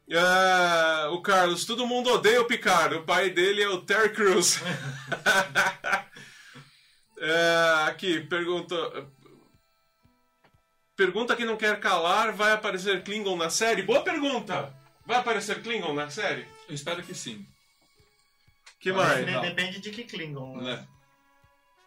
É, 0.07 1.07
o 1.07 1.21
Carlos, 1.21 1.65
todo 1.65 1.87
mundo 1.87 2.11
odeia 2.11 2.41
o 2.41 2.45
Picard. 2.45 2.95
O 2.95 3.03
pai 3.03 3.29
dele 3.29 3.63
é 3.63 3.69
o 3.69 3.81
Terry 3.81 4.09
Crews. 4.09 4.59
É, 7.17 7.87
aqui, 7.87 8.19
pergunta. 8.19 8.75
Pergunta 10.95 11.35
que 11.35 11.45
não 11.45 11.57
quer 11.57 11.79
calar: 11.79 12.33
vai 12.33 12.51
aparecer 12.51 13.03
Klingon 13.03 13.35
na 13.35 13.49
série? 13.49 13.81
Boa 13.81 14.03
pergunta! 14.03 14.73
Vai 15.05 15.17
aparecer 15.17 15.63
Klingon 15.63 15.93
na 15.93 16.09
série? 16.09 16.45
Eu 16.67 16.75
espero 16.75 17.01
que 17.01 17.15
sim. 17.15 17.45
Que 18.85 18.93
mais? 18.93 19.25
não. 19.25 19.41
Depende 19.41 19.79
de 19.79 19.89
que 19.89 20.03
Klingon. 20.03 20.57
né? 20.57 20.75
Né? 20.75 20.87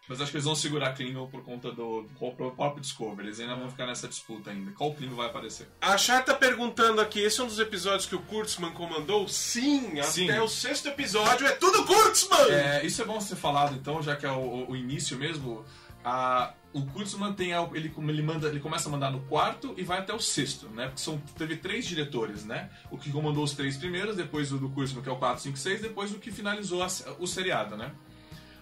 Mas 0.08 0.20
acho 0.20 0.32
que 0.32 0.38
eles 0.38 0.46
vão 0.46 0.56
segurar 0.56 0.94
Klingon 0.94 1.28
por 1.28 1.44
conta 1.44 1.70
do, 1.70 2.02
do 2.02 2.50
próprio 2.56 2.80
Discovery. 2.80 3.28
Eles 3.28 3.38
ainda 3.38 3.54
vão 3.54 3.70
ficar 3.70 3.86
nessa 3.86 4.08
disputa 4.08 4.50
ainda. 4.50 4.72
Qual 4.72 4.92
Klingon 4.94 5.14
vai 5.14 5.26
aparecer? 5.26 5.68
A 5.80 5.96
Char 5.96 6.24
tá 6.24 6.34
perguntando 6.34 7.00
aqui, 7.00 7.20
esse 7.20 7.38
é 7.38 7.44
um 7.44 7.46
dos 7.46 7.60
episódios 7.60 8.06
que 8.06 8.16
o 8.16 8.22
Kurtzman 8.22 8.72
comandou? 8.72 9.28
Sim, 9.28 10.02
Sim. 10.02 10.28
até 10.28 10.42
o 10.42 10.48
sexto 10.48 10.88
episódio 10.88 11.46
é 11.46 11.52
tudo 11.52 11.84
Kurtzman! 11.84 12.50
É, 12.50 12.84
isso 12.84 13.00
é 13.00 13.04
bom 13.04 13.20
ser 13.20 13.36
falado, 13.36 13.76
então, 13.76 14.02
já 14.02 14.16
que 14.16 14.26
é 14.26 14.30
o, 14.32 14.70
o 14.70 14.74
início 14.74 15.16
mesmo. 15.16 15.64
A, 16.04 16.54
o 16.72 16.82
Kurtzman 16.86 17.32
tem 17.32 17.52
ele, 17.52 17.92
ele, 17.96 18.22
manda, 18.22 18.48
ele 18.48 18.60
começa 18.60 18.88
a 18.88 18.92
mandar 18.92 19.10
no 19.10 19.20
quarto 19.20 19.74
e 19.76 19.82
vai 19.82 19.98
até 19.98 20.12
o 20.14 20.20
sexto, 20.20 20.68
né? 20.68 20.86
Porque 20.86 21.00
São, 21.00 21.18
teve 21.36 21.56
três 21.56 21.86
diretores, 21.86 22.44
né? 22.44 22.70
O 22.90 22.98
que 22.98 23.10
comandou 23.10 23.42
os 23.42 23.52
três 23.52 23.76
primeiros, 23.76 24.16
depois 24.16 24.52
o 24.52 24.58
do 24.58 24.68
Kurtzman, 24.68 25.02
que 25.02 25.08
é 25.08 25.12
o 25.12 25.16
4, 25.16 25.42
5, 25.42 25.56
6, 25.56 25.80
depois 25.80 26.12
o 26.12 26.18
que 26.18 26.30
finalizou 26.30 26.82
a- 26.82 26.88
o 27.18 27.26
seriado, 27.26 27.76
né? 27.76 27.92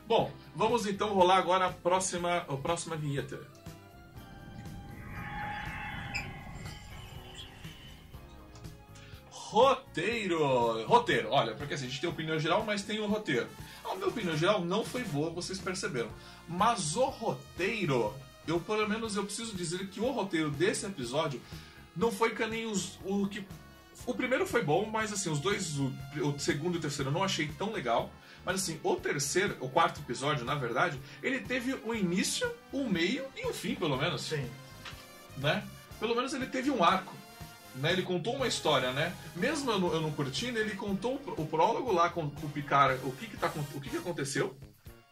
Bom, 0.06 0.30
vamos 0.54 0.86
então 0.86 1.12
rolar 1.12 1.38
agora 1.38 1.66
a 1.66 1.72
próxima, 1.72 2.36
a 2.36 2.56
próxima 2.56 2.96
vinheta. 2.96 3.40
Roteiro! 9.30 10.84
Roteiro, 10.86 11.28
olha, 11.30 11.54
porque 11.54 11.74
assim, 11.74 11.86
a 11.86 11.88
gente 11.88 12.00
tem 12.00 12.10
opinião 12.10 12.38
geral, 12.38 12.64
mas 12.64 12.82
tem 12.82 12.98
o 13.00 13.06
roteiro. 13.06 13.48
A 13.90 13.94
minha 13.94 14.08
opinião 14.08 14.36
geral 14.36 14.64
não 14.64 14.84
foi 14.84 15.04
boa, 15.04 15.30
vocês 15.30 15.58
perceberam. 15.58 16.10
Mas 16.48 16.96
o 16.96 17.04
roteiro, 17.04 18.14
eu 18.46 18.60
pelo 18.60 18.88
menos 18.88 19.16
eu 19.16 19.24
preciso 19.24 19.54
dizer 19.54 19.88
que 19.88 20.00
o 20.00 20.10
roteiro 20.10 20.50
desse 20.50 20.86
episódio 20.86 21.40
não 21.96 22.12
foi 22.12 22.34
que 22.34 22.46
nem 22.46 22.66
os, 22.66 22.98
o 23.04 23.26
que. 23.26 23.44
O 24.04 24.14
primeiro 24.14 24.46
foi 24.46 24.62
bom, 24.62 24.86
mas 24.86 25.12
assim, 25.12 25.30
os 25.30 25.40
dois, 25.40 25.78
o, 25.78 25.92
o 26.22 26.38
segundo 26.38 26.74
e 26.74 26.78
o 26.78 26.80
terceiro 26.80 27.10
eu 27.10 27.14
não 27.14 27.22
achei 27.22 27.48
tão 27.48 27.72
legal. 27.72 28.10
Mas 28.44 28.62
assim, 28.62 28.78
o 28.84 28.94
terceiro, 28.94 29.56
o 29.60 29.68
quarto 29.68 30.00
episódio, 30.00 30.44
na 30.44 30.54
verdade, 30.54 31.00
ele 31.20 31.40
teve 31.40 31.74
um 31.84 31.92
início, 31.92 32.48
um 32.72 32.88
meio 32.88 33.24
e 33.36 33.44
um 33.44 33.52
fim, 33.52 33.74
pelo 33.74 33.96
menos 33.96 34.22
Sim. 34.22 34.48
né? 35.38 35.66
Pelo 35.98 36.14
menos 36.14 36.32
ele 36.32 36.46
teve 36.46 36.70
um 36.70 36.84
arco. 36.84 37.15
Né? 37.76 37.92
Ele 37.92 38.02
contou 38.02 38.34
uma 38.36 38.46
história, 38.46 38.92
né? 38.92 39.12
Mesmo 39.34 39.70
eu 39.70 39.78
não, 39.78 39.92
eu 39.92 40.00
não 40.00 40.10
curtindo, 40.10 40.58
ele 40.58 40.74
contou 40.74 41.14
o 41.14 41.18
pró- 41.18 41.34
o 41.36 41.46
prólogo 41.46 41.92
lá 41.92 42.08
com, 42.08 42.28
com 42.30 42.46
o 42.46 42.50
Picard, 42.50 42.98
o 43.04 43.12
que 43.12 43.26
que, 43.26 43.36
tá, 43.36 43.50
o 43.74 43.80
que 43.80 43.90
que 43.90 43.96
aconteceu. 43.98 44.56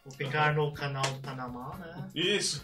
O 0.05 0.15
Picard 0.15 0.55
no 0.55 0.71
canal 0.71 1.01
do 1.03 1.19
Panamá, 1.19 1.75
né? 1.79 2.09
Isso. 2.13 2.61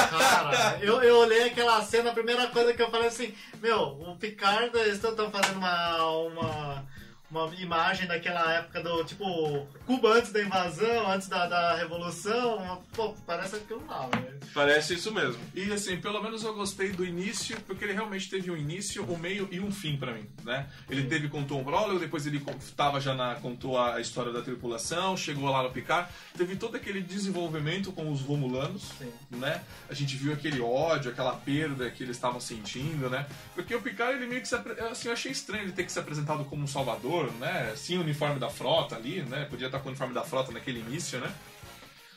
Cara, 0.00 0.78
eu, 0.80 1.02
eu 1.02 1.16
olhei 1.18 1.44
aquela 1.44 1.82
cena, 1.82 2.10
a 2.10 2.14
primeira 2.14 2.48
coisa 2.48 2.74
que 2.74 2.82
eu 2.82 2.90
falei 2.90 3.08
assim, 3.08 3.34
meu, 3.60 3.80
o 4.00 4.16
Picard, 4.16 4.76
eles 4.76 4.94
estão 5.02 5.30
fazendo 5.30 5.58
uma, 5.58 6.02
uma, 6.06 6.84
uma 7.30 7.52
imagem 7.56 8.06
daquela 8.06 8.52
época 8.54 8.82
do, 8.82 9.04
tipo, 9.04 9.66
Cuba 9.86 10.14
antes 10.14 10.32
da 10.32 10.42
invasão, 10.42 11.10
antes 11.10 11.28
da, 11.28 11.46
da 11.46 11.74
revolução, 11.76 12.82
pô, 12.94 13.14
parece 13.26 13.56
aquilo 13.56 13.84
lá, 13.86 14.06
velho. 14.06 14.38
Parece 14.54 14.94
isso 14.94 15.12
mesmo. 15.12 15.40
E 15.54 15.70
assim, 15.72 15.98
pelo 15.98 16.22
menos 16.22 16.42
eu 16.42 16.54
gostei 16.54 16.90
do 16.90 17.04
início, 17.04 17.60
porque 17.66 17.84
ele 17.84 17.92
realmente 17.92 18.30
teve 18.30 18.50
um 18.50 18.56
início, 18.56 19.04
um 19.10 19.18
meio 19.18 19.48
e 19.50 19.60
um 19.60 19.70
fim 19.70 19.96
pra 19.96 20.12
mim, 20.12 20.26
né? 20.42 20.68
Ele 20.88 21.04
teve 21.04 21.28
contou 21.28 21.60
um 21.60 21.64
prólogo, 21.64 21.98
depois 21.98 22.26
ele 22.26 22.42
tava 22.76 23.00
já 23.00 23.14
na 23.14 23.34
contou 23.36 23.78
a 23.78 24.00
história 24.00 24.32
da 24.32 24.40
tripulação, 24.42 25.16
chegou 25.16 25.50
lá 25.50 25.62
no 25.62 25.70
Picard, 25.70 26.10
teve 26.36 26.56
todo 26.56 26.76
aquele 26.76 27.00
desenvolvimento 27.00 27.92
com 27.92 28.10
os 28.10 28.20
Romulanos, 28.20 28.92
Sim. 28.98 29.12
né? 29.30 29.62
A 29.88 29.94
gente 29.94 30.16
viu 30.16 30.32
aquele 30.32 30.60
ódio, 30.60 31.10
aquela 31.10 31.34
perda 31.34 31.90
que 31.90 32.02
eles 32.02 32.16
estavam 32.16 32.40
sentindo, 32.40 33.10
né? 33.10 33.26
Porque 33.54 33.74
o 33.74 33.82
Picard, 33.82 34.16
ele 34.16 34.26
meio 34.26 34.40
que 34.40 34.48
se 34.48 34.54
assim, 34.54 35.08
eu 35.08 35.12
achei 35.12 35.32
estranho 35.32 35.64
ele 35.64 35.72
ter 35.72 35.84
que 35.84 35.92
ser 35.92 36.00
apresentado 36.00 36.44
como 36.44 36.62
um 36.62 36.66
salvador, 36.66 37.17
né? 37.24 37.74
Sim, 37.76 37.98
o 37.98 38.00
uniforme 38.00 38.38
da 38.38 38.48
frota 38.48 38.96
ali, 38.96 39.22
né? 39.22 39.44
Podia 39.44 39.66
estar 39.66 39.78
com 39.80 39.86
o 39.86 39.88
uniforme 39.88 40.14
da 40.14 40.24
frota 40.24 40.52
naquele 40.52 40.80
início, 40.80 41.18
né? 41.18 41.32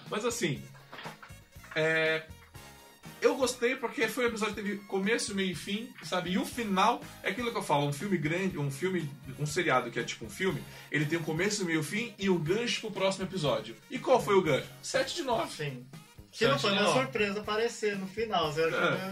Mas 0.10 0.26
assim, 0.26 0.62
é... 1.76 2.24
Eu 3.22 3.36
gostei 3.36 3.76
porque 3.76 4.08
foi 4.08 4.26
um 4.26 4.28
episódio 4.30 4.56
que 4.56 4.62
teve 4.64 4.78
começo, 4.86 5.36
meio 5.36 5.52
e 5.52 5.56
fim, 5.56 5.94
sabe? 6.02 6.32
E 6.32 6.40
o 6.40 6.46
final 6.46 7.00
é 7.22 7.30
aquilo 7.30 7.52
que 7.52 7.58
eu 7.58 7.62
falo, 7.62 7.86
um 7.86 7.94
filme 7.94 8.18
grande, 8.18 8.58
um 8.58 8.72
filme, 8.72 9.08
um 9.40 9.46
seriado 9.46 9.92
que 9.92 10.00
é 10.00 10.04
tipo 10.04 10.26
um 10.26 10.30
filme, 10.30 10.62
ele 10.92 11.06
tem 11.06 11.20
um 11.20 11.24
começo, 11.24 11.64
meio 11.64 11.82
e 11.82 11.84
fim 11.84 12.16
e 12.18 12.32
o 12.32 12.40
gancho 12.40 12.82
pro 12.82 12.92
próximo 12.92 13.26
episódio. 13.26 13.76
E 13.92 14.00
qual 14.00 14.20
foi 14.20 14.34
o 14.34 14.42
gancho? 14.42 14.68
7 14.82 15.18
de 15.18 15.22
9. 15.22 15.52
Sim. 15.56 15.86
Que 16.32 16.48
não 16.48 16.58
foi 16.58 16.72
uma 16.72 16.94
surpresa 16.94 17.42
aparecer 17.42 17.96
no 17.98 18.08
final, 18.08 18.52
É. 18.58 19.12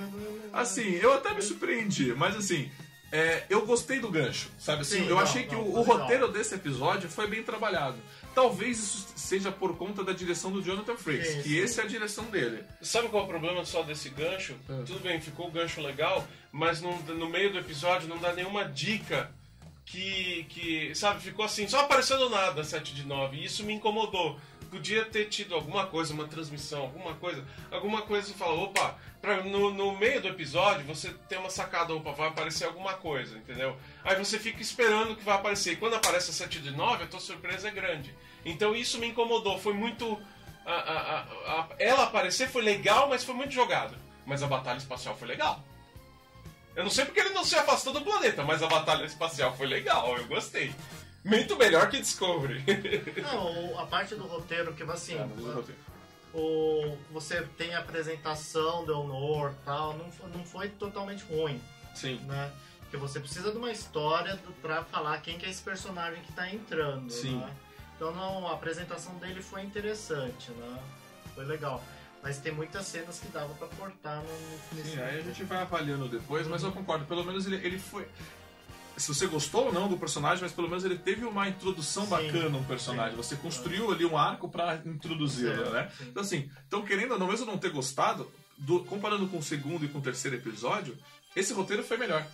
Assim, 0.53 0.96
eu 0.96 1.13
até 1.13 1.34
me 1.34 1.41
surpreendi, 1.41 2.13
mas 2.15 2.36
assim, 2.36 2.72
é, 3.11 3.43
eu 3.49 3.65
gostei 3.65 3.99
do 3.99 4.09
gancho, 4.09 4.49
sabe? 4.59 4.81
Assim, 4.81 4.97
Sim, 4.97 5.03
eu 5.07 5.15
não, 5.15 5.19
achei 5.19 5.43
que 5.43 5.55
não, 5.55 5.61
o, 5.63 5.79
o 5.79 5.81
roteiro 5.81 6.27
desse 6.27 6.55
episódio 6.55 7.09
foi 7.09 7.27
bem 7.27 7.41
trabalhado. 7.43 7.97
Talvez 8.35 8.77
isso 8.77 9.07
seja 9.15 9.51
por 9.51 9.75
conta 9.77 10.03
da 10.03 10.13
direção 10.13 10.51
do 10.51 10.61
Jonathan 10.61 10.95
Frakes, 10.95 11.43
que 11.43 11.61
essa 11.61 11.81
é 11.81 11.83
a 11.85 11.87
direção 11.87 12.25
dele. 12.25 12.63
Sabe 12.81 13.09
qual 13.09 13.23
é 13.23 13.25
o 13.25 13.29
problema 13.29 13.65
só 13.65 13.81
desse 13.81 14.09
gancho? 14.09 14.55
É. 14.69 14.83
Tudo 14.83 14.99
bem, 14.99 15.19
ficou 15.19 15.47
o 15.47 15.51
gancho 15.51 15.81
legal, 15.81 16.25
mas 16.51 16.81
não- 16.81 16.97
no 16.99 17.27
meio 17.29 17.51
do 17.51 17.57
episódio 17.57 18.07
não 18.07 18.17
dá 18.19 18.31
nenhuma 18.33 18.65
dica 18.65 19.31
que, 19.85 20.45
que, 20.49 20.93
sabe, 20.93 21.19
ficou 21.19 21.43
assim, 21.43 21.67
só 21.67 21.79
aparecendo 21.81 22.29
nada 22.29 22.63
7 22.63 22.93
de 22.93 23.03
9, 23.07 23.37
e 23.37 23.45
isso 23.45 23.63
me 23.63 23.73
incomodou. 23.73 24.39
Podia 24.69 25.05
ter 25.05 25.25
tido 25.25 25.55
alguma 25.55 25.88
coisa, 25.88 26.13
uma 26.13 26.27
transmissão, 26.27 26.81
alguma 26.81 27.13
coisa, 27.15 27.43
alguma 27.71 28.01
coisa 28.03 28.31
que 28.31 28.38
fala, 28.38 28.53
opa, 28.53 28.95
pra, 29.21 29.43
no, 29.43 29.73
no 29.73 29.97
meio 29.97 30.21
do 30.21 30.27
episódio 30.27 30.85
você 30.85 31.09
tem 31.27 31.38
uma 31.38 31.49
sacada, 31.49 31.93
opa, 31.93 32.11
vai 32.11 32.27
aparecer 32.29 32.65
alguma 32.65 32.93
coisa, 32.93 33.38
entendeu? 33.38 33.75
Aí 34.03 34.15
você 34.15 34.39
fica 34.39 34.61
esperando 34.61 35.15
que 35.15 35.23
vai 35.23 35.35
aparecer. 35.35 35.73
E 35.73 35.75
quando 35.75 35.95
aparece 35.95 36.29
a 36.31 36.33
7 36.33 36.59
de 36.59 36.71
9, 36.71 37.03
a 37.03 37.07
tua 37.07 37.19
surpresa 37.19 37.67
é 37.67 37.71
grande. 37.71 38.15
Então 38.45 38.75
isso 38.75 38.97
me 38.99 39.07
incomodou, 39.07 39.57
foi 39.59 39.73
muito. 39.73 40.19
a- 40.65 40.71
a- 40.71 41.19
a- 41.61 41.67
ela 41.79 42.03
aparecer 42.03 42.47
foi 42.47 42.61
legal, 42.61 43.09
mas 43.09 43.23
foi 43.23 43.33
muito 43.33 43.51
jogado. 43.51 43.95
Mas 44.25 44.43
a 44.43 44.47
batalha 44.47 44.77
espacial 44.77 45.15
foi 45.17 45.27
legal. 45.27 45.63
Eu 46.75 46.83
não 46.83 46.91
sei 46.91 47.03
porque 47.05 47.19
ele 47.19 47.31
não 47.31 47.43
se 47.43 47.55
afastou 47.55 47.91
do 47.91 48.01
planeta, 48.01 48.43
mas 48.43 48.61
a 48.61 48.67
batalha 48.67 49.03
espacial 49.03 49.55
foi 49.57 49.65
legal, 49.65 50.15
eu 50.17 50.25
gostei. 50.27 50.71
Muito 51.23 51.55
melhor 51.57 51.89
que 51.89 51.99
Discovery. 51.99 52.63
Não, 53.21 53.79
a 53.79 53.85
parte 53.85 54.15
do 54.15 54.25
roteiro 54.25 54.73
que 54.73 54.83
assim, 54.83 55.15
É, 55.17 55.27
o, 56.33 56.97
você 57.11 57.41
tem 57.57 57.73
a 57.75 57.79
apresentação 57.79 58.85
do 58.85 58.99
Honor 58.99 59.51
e 59.51 59.65
tal, 59.65 59.93
não, 59.97 60.29
não 60.29 60.45
foi 60.45 60.69
totalmente 60.69 61.23
ruim, 61.25 61.59
Sim. 61.95 62.17
né? 62.27 62.51
Porque 62.81 62.97
você 62.97 63.19
precisa 63.19 63.51
de 63.51 63.57
uma 63.57 63.71
história 63.71 64.35
do- 64.38 64.51
pra 64.61 64.83
falar 64.83 65.19
quem 65.21 65.38
que 65.38 65.45
é 65.45 65.49
esse 65.49 65.61
personagem 65.61 66.21
que 66.23 66.31
tá 66.33 66.49
entrando, 66.49 67.09
Sim. 67.11 67.38
né? 67.38 67.53
Então 67.95 68.11
não, 68.13 68.47
a 68.47 68.53
apresentação 68.53 69.13
dele 69.15 69.41
foi 69.41 69.61
interessante, 69.63 70.51
né? 70.51 70.79
Foi 71.35 71.45
legal. 71.45 71.83
Mas 72.21 72.38
tem 72.38 72.51
muitas 72.51 72.85
cenas 72.85 73.19
que 73.19 73.27
dava 73.29 73.53
pra 73.55 73.67
cortar 73.69 74.21
no, 74.23 74.83
Sim, 74.83 74.99
aí 75.01 75.19
a 75.19 75.21
gente 75.21 75.43
vai 75.43 75.59
avaliando 75.59 76.07
depois, 76.07 76.45
mas 76.47 76.63
eu 76.63 76.71
concordo, 76.71 77.05
pelo 77.05 77.23
menos 77.23 77.45
ele, 77.47 77.55
ele 77.65 77.79
foi. 77.79 78.07
Se 79.00 79.08
você 79.08 79.25
gostou 79.27 79.68
ou 79.68 79.74
não 79.74 79.88
do 79.88 79.98
personagem, 79.98 80.41
mas 80.44 80.51
pelo 80.51 80.68
menos 80.70 80.84
ele 80.84 80.98
teve 80.98 81.25
uma 81.25 81.48
introdução 81.48 82.03
Sim, 82.03 82.10
bacana 82.10 82.50
no 82.50 82.63
personagem. 82.65 83.12
sim. 83.12 83.18
Você 83.18 83.36
construiu 83.36 83.91
ali 83.91 84.06
um 84.06 84.18
arco 84.18 84.50
pra 84.50 84.75
introduzi-lo, 84.86 85.70
né? 85.72 85.89
sim. 85.98 86.06
Então, 86.10 86.22
assim, 86.22 86.51
então 86.68 86.82
querendo 86.84 87.13
ou 87.13 87.20
não, 87.20 87.27
mesmo 87.27 87.46
não 87.46 87.58
ter 87.58 87.70
gostado, 87.72 88.29
do- 88.58 88.84
comparando 88.84 89.27
com 89.27 89.38
o 89.38 89.44
segundo 89.44 89.86
e 89.86 89.88
com 89.88 90.00
o 90.00 90.01
terceiro 90.01 90.36
episódio, 90.38 90.98
esse 91.36 91.53
roteiro 91.53 91.84
foi 91.84 91.98
melhor. 91.98 92.25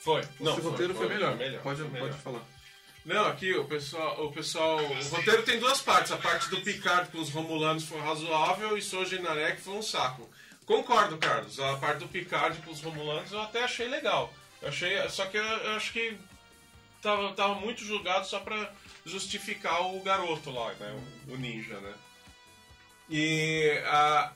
Foi. 0.00 0.20
esse 0.20 0.60
roteiro 0.60 0.94
foi, 0.94 1.08
melhor. 1.08 1.36
Pode, 1.62 1.80
foi 1.80 1.88
melhor. 1.90 2.08
pode 2.08 2.22
falar. 2.22 2.42
Não, 3.04 3.26
aqui 3.26 3.54
o 3.54 3.64
pessoal, 3.64 4.26
o 4.26 4.32
pessoal, 4.32 4.76
o 4.78 5.08
roteiro 5.16 5.42
tem 5.42 5.58
duas 5.58 5.80
partes. 5.80 6.12
A 6.12 6.16
parte 6.18 6.48
do 6.50 6.60
Picard 6.60 7.10
com 7.10 7.18
os 7.18 7.30
Romulanos 7.30 7.84
foi 7.84 7.98
razoável 8.00 8.76
e 8.76 8.82
Soji 8.82 9.18
Narek 9.20 9.60
foi 9.60 9.74
um 9.74 9.82
saco. 9.82 10.28
Concordo, 10.66 11.16
Carlos. 11.18 11.58
A 11.58 11.76
parte 11.76 12.00
do 12.00 12.08
Picard 12.08 12.60
com 12.62 12.70
os 12.70 12.80
Romulanos 12.82 13.32
eu 13.32 13.40
até 13.40 13.64
achei 13.64 13.88
legal. 13.88 14.32
Eu 14.62 14.68
achei, 14.68 15.08
só 15.08 15.26
que 15.26 15.36
eu, 15.36 15.42
eu 15.42 15.70
acho 15.76 15.92
que 15.92 16.16
tava, 17.00 17.32
tava 17.32 17.54
muito 17.54 17.82
julgado 17.84 18.26
só 18.26 18.40
pra 18.40 18.70
justificar 19.06 19.82
o 19.86 20.00
garoto 20.02 20.50
lá, 20.50 20.72
né, 20.74 21.02
o, 21.28 21.32
o 21.32 21.36
ninja, 21.38 21.78
né? 21.80 21.94
E 23.08 23.80
a- 23.86 24.32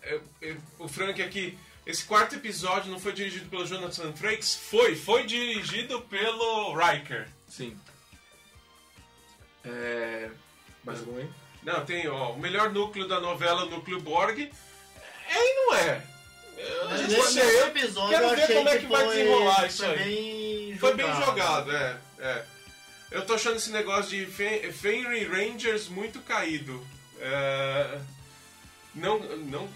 o 0.79 0.89
Frank 0.89 1.23
aqui, 1.23 1.57
esse 1.87 2.05
quarto 2.05 2.35
episódio 2.37 2.91
não 2.91 2.99
foi 2.99 3.13
dirigido 3.13 3.49
pelo 3.49 3.67
Jonathan 3.67 4.13
Frakes? 4.15 4.57
Foi, 4.57 4.97
foi 4.97 5.25
dirigido 5.27 6.01
pelo 6.03 6.75
Riker. 6.75 7.29
Sim. 7.49 7.79
É. 9.65 10.31
Mais 10.83 10.99
algum 11.01 11.19
aí? 11.19 11.29
Não, 11.63 11.85
tem 11.85 12.07
ó, 12.09 12.33
o 12.33 12.39
melhor 12.39 12.71
núcleo 12.73 13.07
da 13.09 13.21
novela, 13.21 13.65
o 13.65 13.71
núcleo 13.71 14.01
Borg. 14.01 14.39
É 14.41 14.51
e 15.37 15.55
não 15.57 15.75
é. 15.75 16.03
Nesse, 17.09 17.33
ser- 17.33 17.67
episódio 17.69 18.11
quero 18.11 18.25
eu 18.25 18.37
ver 18.37 18.55
como 18.55 18.69
é 18.69 18.73
que 18.73 18.79
que 18.79 18.87
vai 18.87 19.07
desenrolar 19.09 19.67
isso 19.67 19.85
foi 19.85 19.89
aí. 19.89 20.05
bem 20.05 20.79
Foi 20.79 20.95
bem 20.95 21.07
jogado, 21.15 21.75
é, 21.77 21.97
é. 22.19 22.45
Eu 23.11 23.25
tô 23.25 23.35
achando 23.35 23.57
esse 23.57 23.71
negócio 23.71 24.11
de 24.11 24.27
Fe- 24.27 24.73
Fenry 24.73 25.25
Rangers 25.25 25.89
muito 25.89 26.21
caído. 26.21 26.85
É, 27.21 27.99
não, 28.95 29.19
não. 29.21 29.69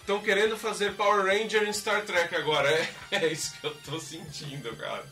Estão 0.00 0.20
querendo 0.22 0.56
fazer 0.56 0.94
Power 0.94 1.26
Ranger 1.26 1.64
em 1.68 1.72
Star 1.72 2.02
Trek 2.04 2.34
agora. 2.34 2.70
É, 2.70 2.88
é 3.12 3.26
isso 3.26 3.54
que 3.60 3.66
eu 3.66 3.74
tô 3.84 3.98
sentindo, 4.00 4.74
cara. 4.76 5.04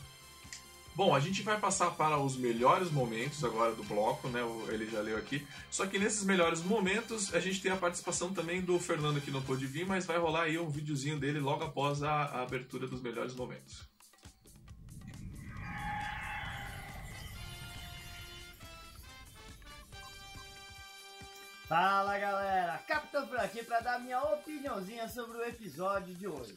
Bom, 0.96 1.14
a 1.14 1.20
gente 1.20 1.42
vai 1.42 1.60
passar 1.60 1.90
para 1.90 2.16
os 2.16 2.38
melhores 2.38 2.90
momentos 2.90 3.44
agora 3.44 3.74
do 3.74 3.84
bloco, 3.84 4.28
né? 4.28 4.40
Ele 4.68 4.86
já 4.86 5.02
leu 5.02 5.18
aqui. 5.18 5.46
Só 5.70 5.86
que 5.86 5.98
nesses 5.98 6.24
melhores 6.24 6.62
momentos 6.62 7.34
a 7.34 7.38
gente 7.38 7.60
tem 7.60 7.70
a 7.70 7.76
participação 7.76 8.32
também 8.32 8.62
do 8.62 8.78
Fernando 8.78 9.20
que 9.20 9.30
não 9.30 9.42
pôde 9.42 9.66
vir, 9.66 9.84
mas 9.84 10.06
vai 10.06 10.16
rolar 10.16 10.44
aí 10.44 10.58
um 10.58 10.70
videozinho 10.70 11.18
dele 11.18 11.38
logo 11.38 11.62
após 11.62 12.02
a, 12.02 12.10
a 12.10 12.42
abertura 12.42 12.88
dos 12.88 13.02
melhores 13.02 13.34
momentos. 13.34 13.86
Fala 21.68 22.18
galera, 22.18 22.78
Capitão 22.88 23.26
por 23.26 23.38
aqui 23.38 23.62
para 23.62 23.80
dar 23.80 24.00
minha 24.00 24.22
opiniãozinha 24.22 25.06
sobre 25.10 25.36
o 25.36 25.44
episódio 25.44 26.14
de 26.14 26.26
hoje. 26.26 26.56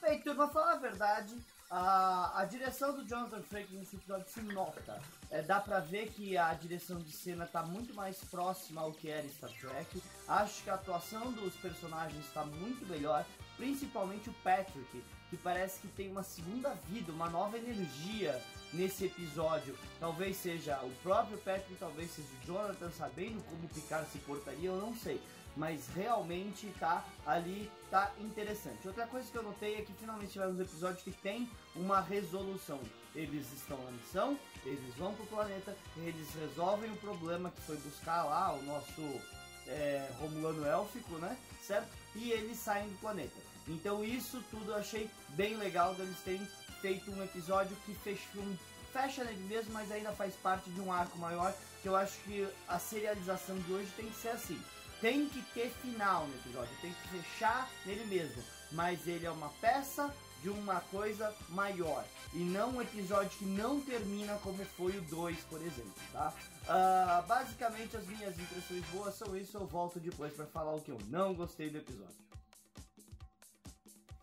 Bem, 0.00 0.20
turma, 0.20 0.46
falar 0.48 0.74
a 0.74 0.78
verdade, 0.78 1.34
a, 1.72 2.42
a 2.42 2.44
direção 2.44 2.94
do 2.94 3.02
Jonathan 3.02 3.42
Frakes 3.44 3.72
nesse 3.72 3.96
episódio 3.96 4.28
se 4.28 4.42
nota. 4.42 5.00
É, 5.30 5.40
dá 5.40 5.58
pra 5.58 5.80
ver 5.80 6.10
que 6.10 6.36
a 6.36 6.52
direção 6.52 6.98
de 6.98 7.10
cena 7.10 7.46
tá 7.46 7.62
muito 7.62 7.94
mais 7.94 8.18
próxima 8.24 8.82
ao 8.82 8.92
que 8.92 9.08
era 9.08 9.26
Star 9.30 9.50
Trek. 9.50 10.02
Acho 10.28 10.62
que 10.62 10.68
a 10.68 10.74
atuação 10.74 11.32
dos 11.32 11.54
personagens 11.54 12.26
está 12.26 12.44
muito 12.44 12.86
melhor, 12.86 13.24
principalmente 13.56 14.28
o 14.28 14.34
Patrick, 14.44 15.02
que 15.30 15.36
parece 15.38 15.80
que 15.80 15.88
tem 15.88 16.10
uma 16.10 16.22
segunda 16.22 16.74
vida, 16.90 17.10
uma 17.10 17.30
nova 17.30 17.56
energia 17.56 18.38
nesse 18.74 19.06
episódio. 19.06 19.74
Talvez 19.98 20.36
seja 20.36 20.78
o 20.82 20.90
próprio 21.02 21.38
Patrick, 21.38 21.76
talvez 21.76 22.10
seja 22.10 22.28
o 22.28 22.46
Jonathan 22.46 22.90
sabendo 22.90 23.42
como 23.44 23.66
Picard 23.68 24.06
se 24.10 24.18
portaria, 24.18 24.68
eu 24.68 24.76
não 24.76 24.94
sei. 24.94 25.18
Mas 25.56 25.86
realmente 25.94 26.66
tá 26.80 27.04
ali, 27.26 27.70
tá 27.90 28.10
interessante. 28.18 28.86
Outra 28.88 29.06
coisa 29.06 29.30
que 29.30 29.36
eu 29.36 29.42
notei 29.42 29.76
é 29.76 29.82
que 29.82 29.92
finalmente 29.92 30.32
tivemos 30.32 30.58
um 30.58 30.62
episódio 30.62 31.02
que 31.04 31.12
tem 31.12 31.48
uma 31.76 32.00
resolução. 32.00 32.80
Eles 33.14 33.52
estão 33.52 33.76
na 33.84 33.90
missão, 33.90 34.38
eles 34.64 34.94
vão 34.94 35.12
pro 35.14 35.26
planeta, 35.26 35.76
eles 35.98 36.28
resolvem 36.34 36.90
o 36.90 36.96
problema 36.96 37.50
que 37.50 37.60
foi 37.60 37.76
buscar 37.76 38.24
lá 38.24 38.54
o 38.54 38.62
nosso 38.62 39.20
é, 39.66 40.08
Romulano 40.18 40.64
élfico, 40.64 41.16
né? 41.18 41.36
Certo? 41.62 41.88
E 42.16 42.30
eles 42.32 42.58
saem 42.58 42.88
do 42.88 42.98
planeta. 42.98 43.36
Então 43.68 44.02
isso 44.02 44.42
tudo 44.50 44.70
eu 44.72 44.76
achei 44.76 45.08
bem 45.30 45.56
legal 45.56 45.94
deles 45.94 46.16
terem 46.24 46.44
feito 46.80 47.10
um 47.10 47.22
episódio 47.22 47.76
que 47.84 47.94
fecha, 47.94 48.22
um- 48.38 48.56
fecha 48.92 49.22
nele 49.24 49.44
mesmo, 49.44 49.72
mas 49.74 49.92
ainda 49.92 50.12
faz 50.12 50.34
parte 50.36 50.68
de 50.70 50.80
um 50.80 50.90
arco 50.90 51.18
maior. 51.18 51.54
Que 51.82 51.88
eu 51.88 51.96
acho 51.96 52.18
que 52.20 52.48
a 52.68 52.78
serialização 52.78 53.58
de 53.58 53.72
hoje 53.72 53.90
tem 53.96 54.06
que 54.08 54.16
ser 54.16 54.28
assim. 54.30 54.60
Tem 55.02 55.28
que 55.28 55.42
ter 55.52 55.68
final 55.82 56.28
no 56.28 56.34
episódio, 56.36 56.70
tem 56.80 56.92
que 56.92 57.08
fechar 57.08 57.68
nele 57.84 58.04
mesmo. 58.06 58.40
Mas 58.70 59.04
ele 59.08 59.26
é 59.26 59.30
uma 59.32 59.48
peça 59.60 60.14
de 60.40 60.48
uma 60.48 60.80
coisa 60.80 61.34
maior. 61.48 62.04
E 62.32 62.38
não 62.38 62.76
um 62.76 62.80
episódio 62.80 63.36
que 63.36 63.44
não 63.44 63.80
termina 63.80 64.38
como 64.38 64.64
foi 64.64 64.96
o 64.96 65.02
2, 65.02 65.36
por 65.50 65.60
exemplo, 65.60 65.92
tá? 66.12 66.32
Ah, 66.68 67.24
basicamente 67.26 67.96
as 67.96 68.06
minhas 68.06 68.38
impressões 68.38 68.84
boas 68.92 69.14
são 69.16 69.36
isso, 69.36 69.56
eu 69.56 69.66
volto 69.66 69.98
depois 69.98 70.32
pra 70.34 70.46
falar 70.46 70.72
o 70.72 70.80
que 70.80 70.92
eu 70.92 70.98
não 71.08 71.34
gostei 71.34 71.68
do 71.68 71.78
episódio. 71.78 72.14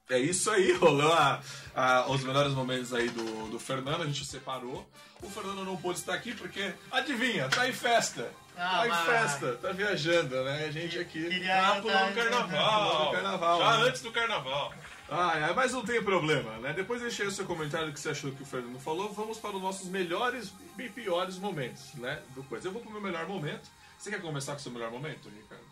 É 0.09 0.17
isso 0.17 0.49
aí, 0.49 0.73
rolou 0.73 1.13
a- 1.13 1.39
a- 1.75 2.05
os 2.09 2.23
melhores 2.23 2.53
momentos 2.53 2.93
aí 2.93 3.09
do, 3.09 3.49
do 3.51 3.59
Fernando, 3.59 4.01
a 4.01 4.05
gente 4.07 4.25
separou. 4.25 4.87
O 5.21 5.29
Fernando 5.29 5.63
não 5.63 5.77
pôde 5.77 5.99
estar 5.99 6.13
aqui 6.15 6.33
porque, 6.33 6.73
adivinha, 6.91 7.47
tá 7.49 7.67
em 7.69 7.73
festa. 7.73 8.31
Ah, 8.57 8.79
tá 8.79 8.85
em 8.87 8.89
mas- 8.89 9.05
festa, 9.05 9.55
tá 9.61 9.71
viajando, 9.71 10.43
né? 10.43 10.65
A 10.65 10.71
gente 10.71 10.97
aqui. 10.97 11.29
Queria 11.29 11.73
Ah, 11.73 11.81
tá- 11.81 12.11
carnaval. 12.13 13.05
No 13.05 13.11
carnaval, 13.11 13.59
Já 13.59 13.77
né? 13.77 13.83
antes 13.87 14.01
do 14.01 14.11
carnaval. 14.11 14.73
Ah, 15.11 15.37
é, 15.37 15.53
mas 15.53 15.73
não 15.73 15.83
tem 15.85 16.03
problema, 16.03 16.57
né? 16.59 16.73
Depois 16.73 17.01
deixei 17.01 17.25
o 17.27 17.31
seu 17.31 17.45
comentário 17.45 17.87
do 17.87 17.93
que 17.93 17.99
você 17.99 18.09
achou 18.09 18.31
que 18.31 18.41
o 18.43 18.45
Fernando 18.45 18.79
falou. 18.79 19.11
Vamos 19.13 19.37
para 19.37 19.55
os 19.55 19.61
nossos 19.61 19.87
melhores 19.89 20.51
e 20.77 20.89
piores 20.89 21.37
momentos, 21.37 21.93
né? 21.95 22.21
Do 22.35 22.43
coisa. 22.43 22.67
Eu 22.67 22.71
vou 22.71 22.81
pro 22.81 22.91
meu 22.91 23.01
melhor 23.01 23.27
momento. 23.27 23.69
Você 23.97 24.09
quer 24.09 24.21
começar 24.21 24.53
com 24.53 24.59
o 24.59 24.61
seu 24.61 24.71
melhor 24.71 24.89
momento, 24.91 25.29
Ricardo? 25.29 25.63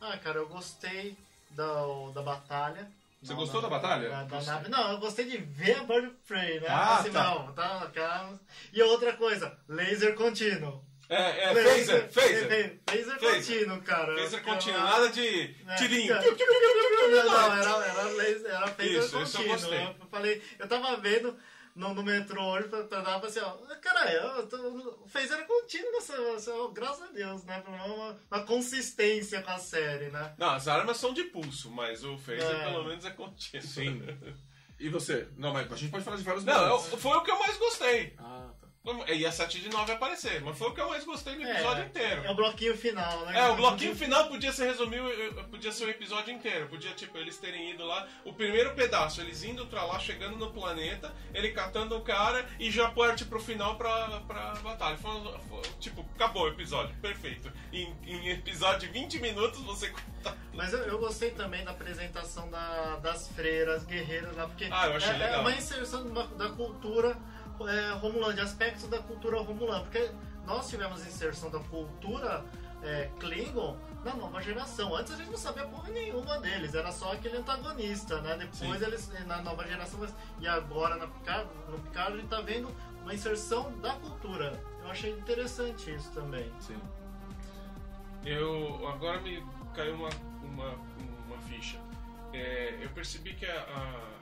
Ah, 0.00 0.16
cara, 0.18 0.38
eu 0.38 0.48
gostei 0.48 1.16
da, 1.50 1.64
da 2.14 2.22
batalha. 2.22 2.88
Você 3.24 3.32
Não, 3.32 3.40
gostou 3.40 3.62
da 3.62 3.70
na- 3.70 3.78
batalha? 3.78 4.08
da- 4.10 4.24
da 4.24 4.42
nave. 4.42 4.68
Não, 4.68 4.92
eu 4.92 4.98
gostei 4.98 5.24
de 5.24 5.38
ver 5.38 5.78
a 5.78 5.84
Bird 5.84 6.08
of 6.08 6.16
Prey, 6.28 6.60
né? 6.60 6.66
Ah, 6.68 6.98
assim, 6.98 7.10
tá. 7.10 7.24
não, 7.24 7.52
tá, 7.54 7.90
calma. 7.94 8.38
E 8.70 8.82
outra 8.82 9.14
coisa, 9.14 9.56
laser 9.66 10.14
contínuo. 10.14 10.84
É, 11.08 11.44
é, 11.50 11.54
phaser, 11.54 12.10
phaser. 12.12 12.48
Laser, 12.48 12.80
laser 12.90 13.18
Phaser. 13.18 13.34
contínuo, 13.58 13.82
cara. 13.82 14.14
Phaser 14.16 14.38
Eu- 14.40 14.44
contínuo, 14.44 14.78
eu- 14.78 14.84
nada 14.84 15.08
de 15.08 15.54
tirinho. 15.78 16.14
Não, 16.14 17.24
não, 17.24 17.52
era, 17.52 17.86
era 17.86 18.02
laser, 18.04 18.50
era 18.50 18.66
phaser 18.68 18.92
Isso, 18.98 19.06
isso 19.06 19.16
eu 19.16 19.20
contínuo. 19.20 19.48
gostei. 19.48 19.84
Eu 20.00 20.06
falei, 20.10 20.42
eu 20.58 20.68
tava 20.68 20.96
vendo 20.96 21.36
no, 21.74 21.92
no 21.94 22.02
metrô 22.02 22.42
hoje, 22.52 22.68
pra, 22.68 22.84
pra 22.84 23.00
dar 23.00 23.16
assim, 23.24 23.40
ó, 23.40 23.52
cara, 23.80 24.12
eu 24.12 24.46
tô, 24.46 24.98
phaser 25.08 25.38
é 25.38 25.42
contínuo, 25.42 25.90
nessa- 25.92 26.70
graças 26.72 27.02
a 27.02 27.12
Deus, 27.12 27.42
né? 27.44 27.60
Pra 27.60 27.72
uma, 27.72 28.16
uma 28.30 28.42
consistência 28.44 29.42
com 29.42 29.50
a 29.50 29.58
série, 29.58 30.08
né? 30.10 30.34
Não, 30.38 30.50
as 30.50 30.68
armas 30.68 30.96
são 30.98 31.12
de 31.12 31.24
pulso, 31.24 31.70
mas 31.70 32.04
o 32.04 32.16
phaser 32.18 32.44
É. 32.48 32.70
pelo 32.70 32.84
menos 32.84 33.04
é 33.04 33.10
contínuo. 33.10 33.66
Sim. 33.66 34.02
E 34.78 34.88
você? 34.88 35.28
Não, 35.36 35.52
mas 35.52 35.70
a 35.72 35.76
gente 35.76 35.90
pode 35.90 36.04
falar 36.04 36.16
de 36.16 36.22
vários 36.24 36.44
Não, 36.44 36.64
eu- 36.66 36.78
foi 36.80 37.16
o 37.16 37.22
que 37.22 37.30
eu 37.30 37.38
mais 37.38 37.56
gostei. 37.56 38.14
Ah, 38.18 38.50
tá. 38.60 38.63
E 39.08 39.24
a 39.24 39.32
7 39.32 39.60
de 39.60 39.70
9 39.70 39.92
aparecer, 39.92 40.42
mas 40.42 40.58
foi 40.58 40.68
o 40.68 40.74
que 40.74 40.80
eu 40.80 40.90
mais 40.90 41.04
gostei 41.04 41.34
do 41.36 41.42
episódio 41.42 41.84
É, 41.84 41.86
inteiro. 41.86 42.22
É 42.22 42.30
o 42.30 42.34
bloquinho 42.34 42.76
final, 42.76 43.24
né? 43.24 43.38
É, 43.40 43.48
o 43.48 43.56
bloquinho 43.56 43.96
final 43.96 44.28
podia 44.28 44.52
ser 44.52 44.66
resumido, 44.66 45.04
podia 45.50 45.72
ser 45.72 45.86
o 45.86 45.90
episódio 45.90 46.34
inteiro. 46.34 46.68
Podia, 46.68 46.90
tipo, 46.92 47.16
eles 47.16 47.38
terem 47.38 47.70
ido 47.70 47.82
lá. 47.82 48.06
O 48.26 48.34
primeiro 48.34 48.74
pedaço, 48.74 49.22
eles 49.22 49.42
indo 49.42 49.64
pra 49.68 49.84
lá, 49.84 49.98
chegando 49.98 50.36
no 50.36 50.50
planeta, 50.52 51.14
ele 51.32 51.52
catando 51.52 51.96
o 51.96 52.02
cara 52.02 52.46
e 52.60 52.70
já 52.70 52.90
parte 52.90 53.24
pro 53.24 53.40
final 53.40 53.76
pra, 53.76 54.20
pra 54.28 54.52
batalha. 54.56 54.98
Foi, 54.98 55.12
foi- 55.48 55.62
tipo, 55.80 56.04
acabou 56.14 56.42
o 56.44 56.48
episódio, 56.48 56.94
perfeito. 56.96 57.50
Em, 57.72 57.90
em 58.04 58.28
episódio 58.32 58.80
de 58.80 58.88
20 58.88 59.18
minutos 59.18 59.60
você. 59.62 59.90
tá- 60.22 60.36
Mas 60.52 60.74
eu, 60.74 60.80
eu 60.80 60.98
gostei 60.98 61.30
também 61.30 61.64
da 61.64 61.70
apresentação 61.70 62.50
da- 62.50 62.96
das 62.96 63.28
freiras 63.28 63.84
guerreiras 63.84 64.36
lá, 64.36 64.46
porque 64.46 64.68
Ah, 64.70 64.88
eu 64.88 64.96
achei 64.96 65.10
é, 65.10 65.14
é 65.14 65.18
legal. 65.20 65.40
uma 65.40 65.52
inserção 65.52 66.04
da 66.36 66.50
cultura 66.50 67.16
é, 67.68 67.92
romulana, 67.94 68.34
de 68.34 68.40
aspectos 68.40 68.88
da 68.88 68.98
cultura 68.98 69.40
romulana, 69.40 69.80
porque 69.80 70.10
nós 70.46 70.68
tivemos 70.68 71.06
inserção 71.06 71.50
da 71.50 71.58
cultura 71.60 72.44
é, 72.82 73.08
Klingon 73.18 73.76
na 74.04 74.14
nova 74.14 74.40
geração. 74.42 74.94
Antes 74.94 75.12
a 75.14 75.16
gente 75.16 75.30
não 75.30 75.38
sabia 75.38 75.64
porra 75.66 75.88
nenhuma 75.90 76.38
deles, 76.38 76.74
era 76.74 76.92
só 76.92 77.12
aquele 77.12 77.38
antagonista, 77.38 78.20
né? 78.20 78.36
Depois 78.36 78.78
Sim. 78.80 78.84
eles, 78.86 79.26
na 79.26 79.40
nova 79.42 79.66
geração, 79.66 79.98
mas- 80.00 80.14
e 80.40 80.46
agora 80.46 80.96
na 80.96 81.06
Picard, 81.06 81.48
no 81.70 81.78
Picard 81.78 82.12
a 82.12 82.16
gente 82.16 82.28
tá 82.28 82.40
vendo 82.42 82.68
uma 83.02 83.14
inserção 83.14 83.72
da 83.80 83.94
cultura. 83.94 84.60
Eu 84.82 84.90
achei 84.90 85.10
interessante 85.12 85.94
isso 85.94 86.10
também. 86.12 86.52
Sim. 86.60 86.78
Eu. 88.24 88.86
Agora 88.88 89.20
me 89.20 89.44
caiu 89.74 89.94
uma, 89.94 90.08
uma, 90.42 90.70
uma 91.26 91.38
ficha. 91.48 91.78
É, 92.32 92.78
eu 92.82 92.88
percebi 92.90 93.34
que 93.34 93.46
a, 93.46 93.60
a- 93.60 94.13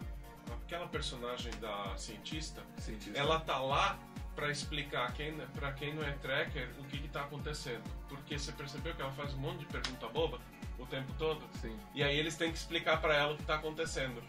aquela 0.73 0.89
personagem 0.89 1.53
da 1.61 1.93
cientista 1.99 2.63
Cientista. 2.79 3.19
ela 3.19 3.39
tá 3.41 3.59
lá 3.59 3.99
pra 4.35 4.51
explicar 4.51 5.13
quem, 5.13 5.37
pra 5.55 5.73
quem 5.73 5.95
não 5.95 6.03
é 6.03 6.13
tracker 6.13 6.71
o 6.79 6.85
que, 6.85 6.99
que 6.99 7.09
tá 7.09 7.21
acontecendo. 7.21 7.83
Porque 8.09 8.39
você 8.39 8.51
percebeu 8.53 8.95
que 8.95 9.03
ela 9.03 9.13
faz 9.13 9.35
um 9.35 9.39
monte 9.39 9.61
de 9.61 9.67
pergunta 9.67 10.09
boba 10.09 10.41
o 10.79 10.87
tempo 10.87 11.13
todo? 11.19 11.47
Sim. 11.61 11.77
E 11.95 12.03
aí 12.03 12.19
eles 12.19 12.37
têm 12.37 12.51
que 12.51 12.57
explicar 12.57 12.99
pra 13.03 13.15
ela 13.15 13.35
o 13.35 13.37
que 13.37 13.43
tá 13.43 13.57
acontecendo. 13.57 14.23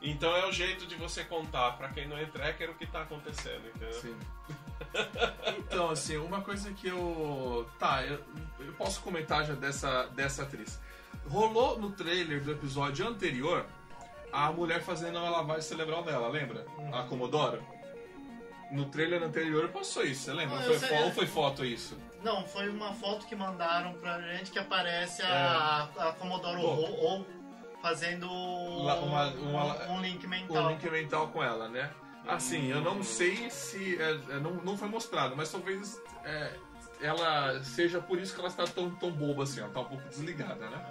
Então 0.00 0.34
é 0.34 0.46
o 0.46 0.52
jeito 0.52 0.86
de 0.86 0.94
você 0.94 1.22
contar 1.22 1.72
pra 1.72 1.90
quem 1.90 2.08
não 2.08 2.16
é 2.16 2.24
tracker 2.24 2.70
o 2.70 2.74
que 2.74 2.86
tá 2.86 3.02
acontecendo, 3.02 3.68
entendeu? 3.68 3.92
Sim. 3.92 4.16
Então, 5.58 5.90
assim, 5.90 6.16
uma 6.16 6.40
coisa 6.40 6.72
que 6.72 6.88
eu. 6.88 7.70
Tá, 7.78 8.04
eu, 8.04 8.18
eu 8.58 8.72
posso 8.72 9.00
comentar 9.02 9.44
já 9.44 9.54
dessa, 9.54 10.06
dessa 10.06 10.42
atriz. 10.42 10.80
Rolou 11.28 11.78
no 11.78 11.92
trailer 11.92 12.42
do 12.42 12.50
episódio 12.50 13.06
anterior 13.06 13.66
a 14.32 14.52
mulher 14.52 14.80
fazendo 14.82 15.18
uma 15.18 15.28
lavagem 15.30 15.62
cerebral 15.62 16.02
dela, 16.02 16.28
lembra? 16.28 16.64
A 16.92 17.02
Comodoro? 17.04 17.62
No 18.70 18.84
trailer 18.86 19.22
anterior 19.22 19.68
passou 19.70 20.04
isso, 20.04 20.22
você 20.24 20.32
lembra? 20.32 20.58
Ah, 20.58 20.62
foi 20.62 20.78
sei, 20.78 20.88
fo- 20.88 20.94
é. 20.94 21.04
ou 21.04 21.10
foi 21.12 21.26
foto 21.26 21.64
isso? 21.64 21.98
Não, 22.22 22.44
foi 22.46 22.68
uma 22.68 22.92
foto 22.92 23.26
que 23.26 23.34
mandaram 23.34 23.94
pra 23.94 24.20
gente 24.20 24.50
que 24.52 24.58
aparece 24.58 25.22
a, 25.22 25.88
a 25.98 26.08
É. 26.08 26.12
Pô. 26.12 26.28
ou, 26.68 27.00
ou 27.00 27.26
fazendo 27.82 28.26
Lá, 28.84 28.94
uma- 28.96 29.24
uma- 29.30 29.86
um, 29.88 29.94
um 29.96 30.00
link 30.02 30.24
mental. 30.26 30.68
link 30.70 30.88
mental 30.88 31.28
com 31.28 31.42
ela, 31.42 31.68
né? 31.68 31.90
Assim, 32.28 32.68
eu 32.70 32.80
não 32.80 33.02
sei 33.02 33.50
se. 33.50 34.00
é, 34.00 34.10
é, 34.36 34.38
não, 34.38 34.52
não 34.56 34.76
foi 34.76 34.88
mostrado, 34.88 35.34
mas 35.36 35.50
talvez 35.50 36.00
é, 36.22 36.52
ela 37.00 37.60
seja 37.64 38.00
por 38.00 38.18
isso 38.20 38.34
que 38.34 38.40
ela 38.40 38.48
está 38.50 38.64
tão, 38.64 38.90
tão 38.96 39.10
boba 39.10 39.42
assim, 39.44 39.60
ela 39.60 39.70
tá 39.70 39.80
um 39.80 39.84
pouco 39.86 40.06
desligada, 40.08 40.68
né? 40.68 40.86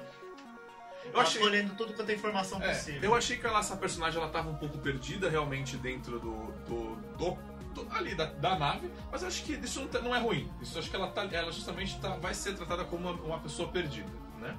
Eu 1.10 1.14
Tá 1.16 1.22
achei, 1.22 1.42
colhendo 1.42 1.74
tudo 1.76 1.94
quanto 1.94 2.10
é 2.10 2.14
informação 2.16 2.62
é, 2.62 2.70
possível. 2.70 3.02
eu 3.04 3.16
achei 3.16 3.38
que 3.38 3.46
ela, 3.46 3.60
essa 3.60 3.76
personagem 3.76 4.20
ela 4.22 4.30
tava 4.32 4.50
um 4.50 4.56
pouco 4.56 4.78
perdida 4.78 5.30
realmente 5.30 5.76
dentro 5.78 6.20
do. 6.20 6.36
do, 6.68 6.96
do- 7.18 7.50
do- 7.74 7.88
ali 7.92 8.16
da, 8.16 8.26
da 8.26 8.58
nave, 8.58 8.90
mas 9.12 9.22
eu 9.22 9.28
acho 9.28 9.44
que 9.44 9.54
isso 9.54 9.80
não, 9.82 9.88
tá- 9.88 10.00
não 10.02 10.16
é 10.16 10.20
ruim. 10.20 10.52
Isso 10.62 10.76
eu 10.76 10.82
acho 10.82 10.90
que 10.90 10.96
ela, 10.96 11.08
tá, 11.12 11.28
ela 11.32 11.52
justamente 11.52 12.00
tá, 12.00 12.10
vai 12.18 12.34
ser 12.34 12.56
tratada 12.56 12.84
como 12.84 13.08
uma, 13.10 13.22
uma 13.22 13.40
pessoa 13.40 13.70
perdida, 13.70 14.10
né? 14.40 14.58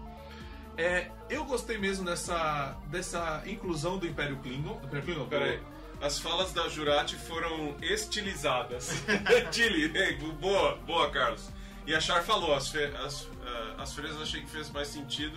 É, 0.77 1.11
eu 1.29 1.45
gostei 1.45 1.77
mesmo 1.77 2.05
dessa, 2.05 2.77
dessa 2.87 3.43
inclusão 3.47 3.99
do 3.99 4.07
Império 4.07 4.37
Klingon. 4.39 4.77
Do 4.79 4.87
Império 4.87 5.05
Klingon, 5.05 5.27
Peraí. 5.27 5.61
As 6.01 6.19
falas 6.19 6.53
da 6.53 6.69
Jurati 6.69 7.17
foram 7.17 7.75
estilizadas. 7.83 8.91
Chile, 9.53 9.93
boa, 10.41 10.77
boa, 10.87 11.11
Carlos. 11.11 11.51
E 11.87 11.95
a 11.95 12.01
Char 12.01 12.23
falou, 12.23 12.55
as, 12.55 12.69
fe, 12.69 12.85
as, 13.05 13.29
ah, 13.45 13.83
as 13.83 13.93
freiras 13.93 14.21
achei 14.23 14.41
que 14.41 14.49
fez 14.49 14.71
mais 14.71 14.89
sentido 14.89 15.37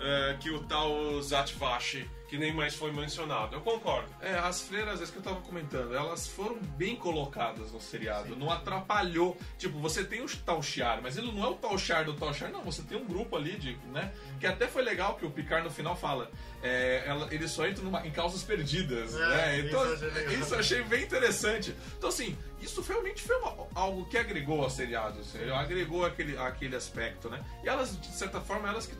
ah, 0.00 0.34
que 0.38 0.50
o 0.50 0.60
tal 0.60 1.20
Zatvashi, 1.22 2.08
que 2.28 2.36
nem 2.38 2.52
mais 2.52 2.74
foi 2.74 2.92
mencionado. 2.92 3.56
Eu 3.56 3.60
concordo. 3.62 4.08
É, 4.20 4.34
as 4.38 4.60
freiras, 4.60 5.00
é 5.00 5.06
que 5.06 5.16
eu 5.16 5.22
tava 5.22 5.40
comentando, 5.40 5.94
elas 5.94 6.26
foram 6.28 6.58
bem 6.76 6.94
colocadas 6.94 7.72
no 7.72 7.80
seriado. 7.80 8.36
Não 8.36 8.50
atrapalhou. 8.50 9.36
Tipo, 9.56 9.78
você 9.80 10.04
tem 10.04 10.20
o 10.22 10.28
tal 10.44 10.62
Shiar, 10.62 11.00
mas 11.02 11.16
ele 11.16 11.32
não 11.32 11.42
é 11.44 11.48
o 11.48 11.54
tal 11.54 11.76
Shiar 11.78 12.04
do 12.04 12.12
tal 12.14 12.32
Shiar, 12.34 12.50
não. 12.52 12.62
Você 12.64 12.82
tem 12.82 12.98
um 12.98 13.04
grupo 13.06 13.34
ali, 13.36 13.56
de, 13.56 13.76
né? 13.92 14.12
Que 14.38 14.46
até 14.46 14.66
foi 14.68 14.82
legal 14.82 15.16
que 15.16 15.24
o 15.24 15.30
Picard 15.30 15.64
no 15.66 15.72
final 15.72 15.96
fala. 15.96 16.30
É, 16.62 17.04
ela, 17.06 17.28
ele 17.32 17.48
só 17.48 17.66
entra 17.66 17.82
numa- 17.82 18.06
em 18.06 18.10
causas 18.10 18.42
perdidas, 18.42 19.14
É, 19.14 19.28
né? 19.28 19.58
Então, 19.60 19.82
isso 19.94 20.04
eu 20.04 20.10
achei 20.10 20.38
isso 20.38 20.54
eu 20.54 20.58
achei 20.58 20.82
bem 20.82 21.04
interessante. 21.04 21.74
Então, 21.96 22.08
assim, 22.08 22.36
isso 22.60 22.82
realmente 22.82 23.22
foi 23.22 23.36
uma- 23.36 23.66
algo 23.74 24.04
que 24.06 24.18
agregou 24.18 24.62
ao 24.62 24.68
seriado. 24.70 25.20
assim, 25.20 25.38
agregou 25.50 26.04
aquele, 26.04 26.36
aquele 26.36 26.76
aspecto, 26.76 27.28
né? 27.30 27.42
E 27.64 27.68
elas, 27.68 27.98
de 27.98 28.08
certa 28.08 28.40
forma, 28.40 28.68
elas 28.68 28.86
que 28.86 28.94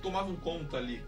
tomavam 0.00 0.34
conta 0.36 0.76
ali. 0.76 1.04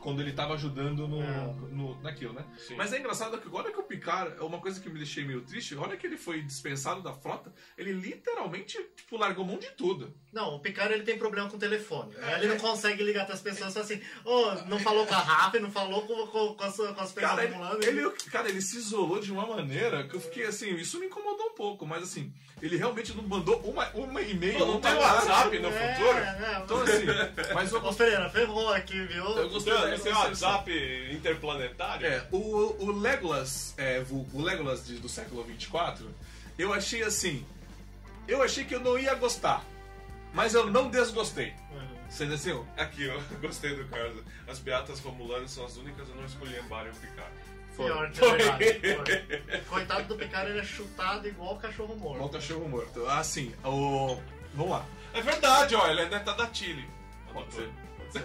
Quando 0.00 0.20
ele 0.22 0.32
tava 0.32 0.54
ajudando 0.54 1.06
no, 1.06 1.22
É. 1.22 1.54
no- 1.70 2.00
naquilo, 2.02 2.32
né? 2.32 2.44
Sim. 2.56 2.74
Mas 2.76 2.92
é 2.92 2.98
engraçado 2.98 3.38
que 3.38 3.48
olha 3.54 3.70
que 3.70 3.78
o 3.78 3.82
Picard, 3.82 4.36
é 4.38 4.42
uma 4.42 4.58
coisa 4.58 4.80
que 4.80 4.88
me 4.88 4.96
deixei 4.98 5.24
meio 5.24 5.42
triste, 5.42 5.74
olha 5.76 5.96
que 5.96 6.06
ele 6.06 6.16
foi 6.16 6.42
dispensado 6.42 7.02
da 7.02 7.12
frota, 7.12 7.52
ele 7.76 7.92
literalmente, 7.92 8.78
tipo, 8.96 9.16
largou 9.16 9.44
mão 9.44 9.58
de 9.58 9.70
tudo. 9.72 10.14
Não, 10.32 10.54
o 10.54 10.60
Picard 10.60 10.92
ele 10.94 11.02
tem 11.02 11.18
problema 11.18 11.48
com 11.50 11.56
o 11.56 11.58
telefone. 11.58 12.14
né? 12.14 12.34
É, 12.34 12.36
ele 12.36 12.46
é. 12.46 12.48
não 12.50 12.58
consegue 12.58 13.02
ligar 13.02 13.26
para 13.26 13.34
as 13.34 13.40
pessoas 13.40 13.72
só 13.72 13.80
assim, 13.80 14.00
ô, 14.24 14.52
não 14.68 14.78
falou 14.78 15.04
com 15.04 15.12
a 15.14 15.18
Rafa, 15.18 15.58
não 15.58 15.72
falou 15.72 16.02
com, 16.02 16.26
com, 16.28 16.54
com 16.54 16.64
as, 16.64 16.76
com 16.76 16.84
as 16.84 17.10
pessoas 17.12 17.14
Cara 17.14 17.44
ele, 17.44 17.98
ele, 18.00 18.10
cara, 18.30 18.48
ele 18.48 18.62
se 18.62 18.76
isolou 18.76 19.18
de 19.20 19.32
uma 19.32 19.44
maneira 19.44 20.04
que 20.06 20.14
eu 20.14 20.20
fiquei 20.20 20.46
assim, 20.46 20.72
isso 20.76 21.00
me 21.00 21.06
incomodou 21.06 21.46
um 21.46 21.54
pouco, 21.54 21.84
mas 21.84 22.04
assim, 22.04 22.32
ele 22.62 22.76
realmente 22.76 23.12
não 23.12 23.24
mandou 23.24 23.56
uma, 23.62 23.88
uma 23.90 24.22
e-mail. 24.22 24.58
Pô, 24.58 24.66
não 24.66 24.72
uma 24.78 24.80
tem. 24.80 24.94
WhatsApp 24.94 25.58
no 25.58 25.68
É, 25.68 25.94
futuro? 25.94 26.14
né? 26.14 26.60
Então 26.64 26.80
assim, 26.82 27.06
mas 27.52 27.72
eu 27.72 27.78
Ô, 27.78 27.80
gostei. 27.80 28.06
Pereira, 28.06 28.30
ferrou 28.30 28.72
aqui, 28.72 29.02
viu? 29.06 29.24
Eu 29.24 29.50
gostei 29.50 29.72
um 29.72 29.94
inserção. 29.94 30.20
WhatsApp 30.22 30.70
interplanetário? 31.12 32.06
É, 32.06 32.26
o, 32.30 32.84
o 32.84 32.92
Legolas, 32.92 33.74
é, 33.76 34.04
o, 34.10 34.26
o 34.32 34.42
Legolas 34.42 34.86
de- 34.86 34.98
do 34.98 35.08
século 35.08 35.42
24, 35.42 36.08
eu 36.56 36.72
achei 36.72 37.02
assim, 37.02 37.44
eu 38.28 38.42
achei 38.42 38.64
que 38.64 38.74
eu 38.74 38.80
não 38.80 38.98
ia 38.98 39.14
gostar, 39.14 39.64
mas 40.32 40.54
eu 40.54 40.70
não 40.70 40.88
desgostei. 40.90 41.54
Sendo 42.08 42.34
assim, 42.34 42.50
ó, 42.50 42.64
Aqui, 42.76 43.08
ó, 43.08 43.20
gostei 43.40 43.74
do 43.76 43.86
Carlos. 43.86 44.24
As 44.48 44.58
beatas 44.58 44.98
romulanas 45.00 45.50
são 45.52 45.64
as 45.64 45.76
únicas 45.76 46.10
a 46.10 46.14
não 46.14 46.24
escolher 46.24 46.62
Embara 46.64 46.88
e 46.88 46.90
o 46.90 46.94
Picard. 46.94 47.30
Pior, 47.76 48.10
que 48.10 48.18
Foi. 48.18 48.28
é 48.28 48.52
verdade. 48.58 49.42
foi. 49.46 49.60
Coitado 49.60 50.08
do 50.08 50.16
Picard, 50.16 50.50
ele 50.50 50.58
é 50.58 50.64
chutado 50.64 51.28
igual 51.28 51.54
o 51.54 51.58
cachorro 51.58 51.96
morto. 51.96 52.16
Igual 52.16 52.28
cachorro 52.30 52.68
morto. 52.68 53.06
Assim, 53.06 53.54
o. 53.64 54.20
Vamos 54.54 54.72
lá. 54.72 54.86
É 55.14 55.22
verdade, 55.22 55.74
ó, 55.74 55.88
ele 55.88 56.02
é 56.02 56.08
neta 56.08 56.34
da 56.34 56.52
Chile. 56.52 56.84
Pode 57.32 57.52
ser. 57.54 57.70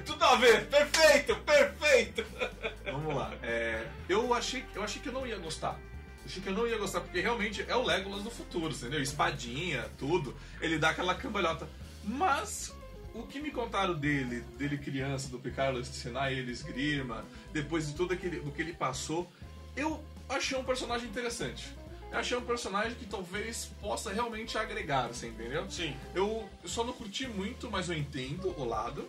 Tudo 0.03 0.23
a 0.23 0.35
ver, 0.35 0.65
perfeito, 0.65 1.35
perfeito. 1.37 2.25
Vamos 2.85 3.15
lá. 3.15 3.31
É, 3.43 3.85
eu, 4.09 4.33
achei, 4.33 4.65
eu 4.73 4.83
achei 4.83 4.99
que 4.99 5.09
eu 5.09 5.13
não 5.13 5.27
ia 5.27 5.37
gostar. 5.37 5.79
Achei 6.25 6.41
que 6.41 6.49
eu 6.49 6.53
não 6.53 6.65
ia 6.65 6.77
gostar, 6.77 7.01
porque 7.01 7.21
realmente 7.21 7.63
é 7.67 7.75
o 7.75 7.83
Legolas 7.83 8.23
do 8.23 8.31
futuro, 8.31 8.73
entendeu? 8.73 8.99
Espadinha, 8.99 9.87
tudo. 9.95 10.35
Ele 10.59 10.79
dá 10.79 10.89
aquela 10.89 11.13
cambalhota. 11.13 11.69
Mas 12.05 12.73
o 13.13 13.23
que 13.23 13.39
me 13.39 13.49
contaram 13.49 13.93
dele, 13.93 14.41
dele 14.57 14.77
criança, 14.77 15.29
do 15.29 15.39
Picard 15.39 15.79
ensinar 15.79 16.31
ele 16.31 16.51
esgrima, 16.51 17.25
depois 17.51 17.87
de 17.87 17.95
tudo 17.95 18.13
aquele, 18.13 18.39
do 18.39 18.51
que 18.51 18.61
ele 18.61 18.73
passou, 18.73 19.29
eu 19.75 20.03
achei 20.29 20.57
um 20.57 20.63
personagem 20.63 21.07
interessante. 21.07 21.73
Eu 22.11 22.19
achei 22.19 22.37
um 22.37 22.41
personagem 22.41 22.93
que 22.95 23.05
talvez 23.05 23.71
possa 23.81 24.11
realmente 24.11 24.57
agregar, 24.57 25.07
você 25.07 25.27
entendeu? 25.27 25.69
Sim. 25.69 25.95
Eu, 26.13 26.47
eu 26.61 26.69
só 26.69 26.83
não 26.83 26.93
curti 26.93 27.27
muito, 27.27 27.69
mas 27.71 27.89
eu 27.89 27.97
entendo 27.97 28.53
o 28.59 28.63
lado. 28.65 29.07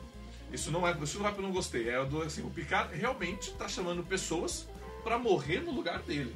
Isso 0.53 0.71
não 0.71 0.87
é, 0.87 0.97
isso 1.03 1.19
não 1.19 1.27
é 1.27 1.31
porque 1.31 1.43
eu 1.43 1.47
não 1.47 1.55
gostei. 1.55 1.89
É 1.89 2.05
do 2.05 2.23
assim, 2.23 2.43
o 2.43 2.51
Picard 2.51 2.97
realmente 2.97 3.53
tá 3.53 3.69
chamando 3.69 4.03
pessoas 4.03 4.69
pra 5.03 5.19
morrer 5.19 5.61
no 5.61 5.73
lugar 5.73 6.01
dele. 6.03 6.35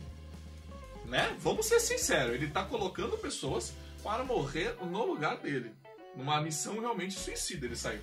Né? 1.07 1.37
Vamos 1.41 1.67
ser 1.67 1.81
sinceros, 1.81 2.35
ele 2.35 2.49
tá 2.49 2.65
colocando 2.65 3.17
pessoas 3.17 3.73
para 4.03 4.23
morrer 4.23 4.77
no 4.81 5.05
lugar 5.07 5.39
dele. 5.39 5.73
Numa 6.17 6.41
missão 6.41 6.81
realmente 6.81 7.19
suicida 7.19 7.67
ele 7.67 7.77
saiu. 7.77 8.03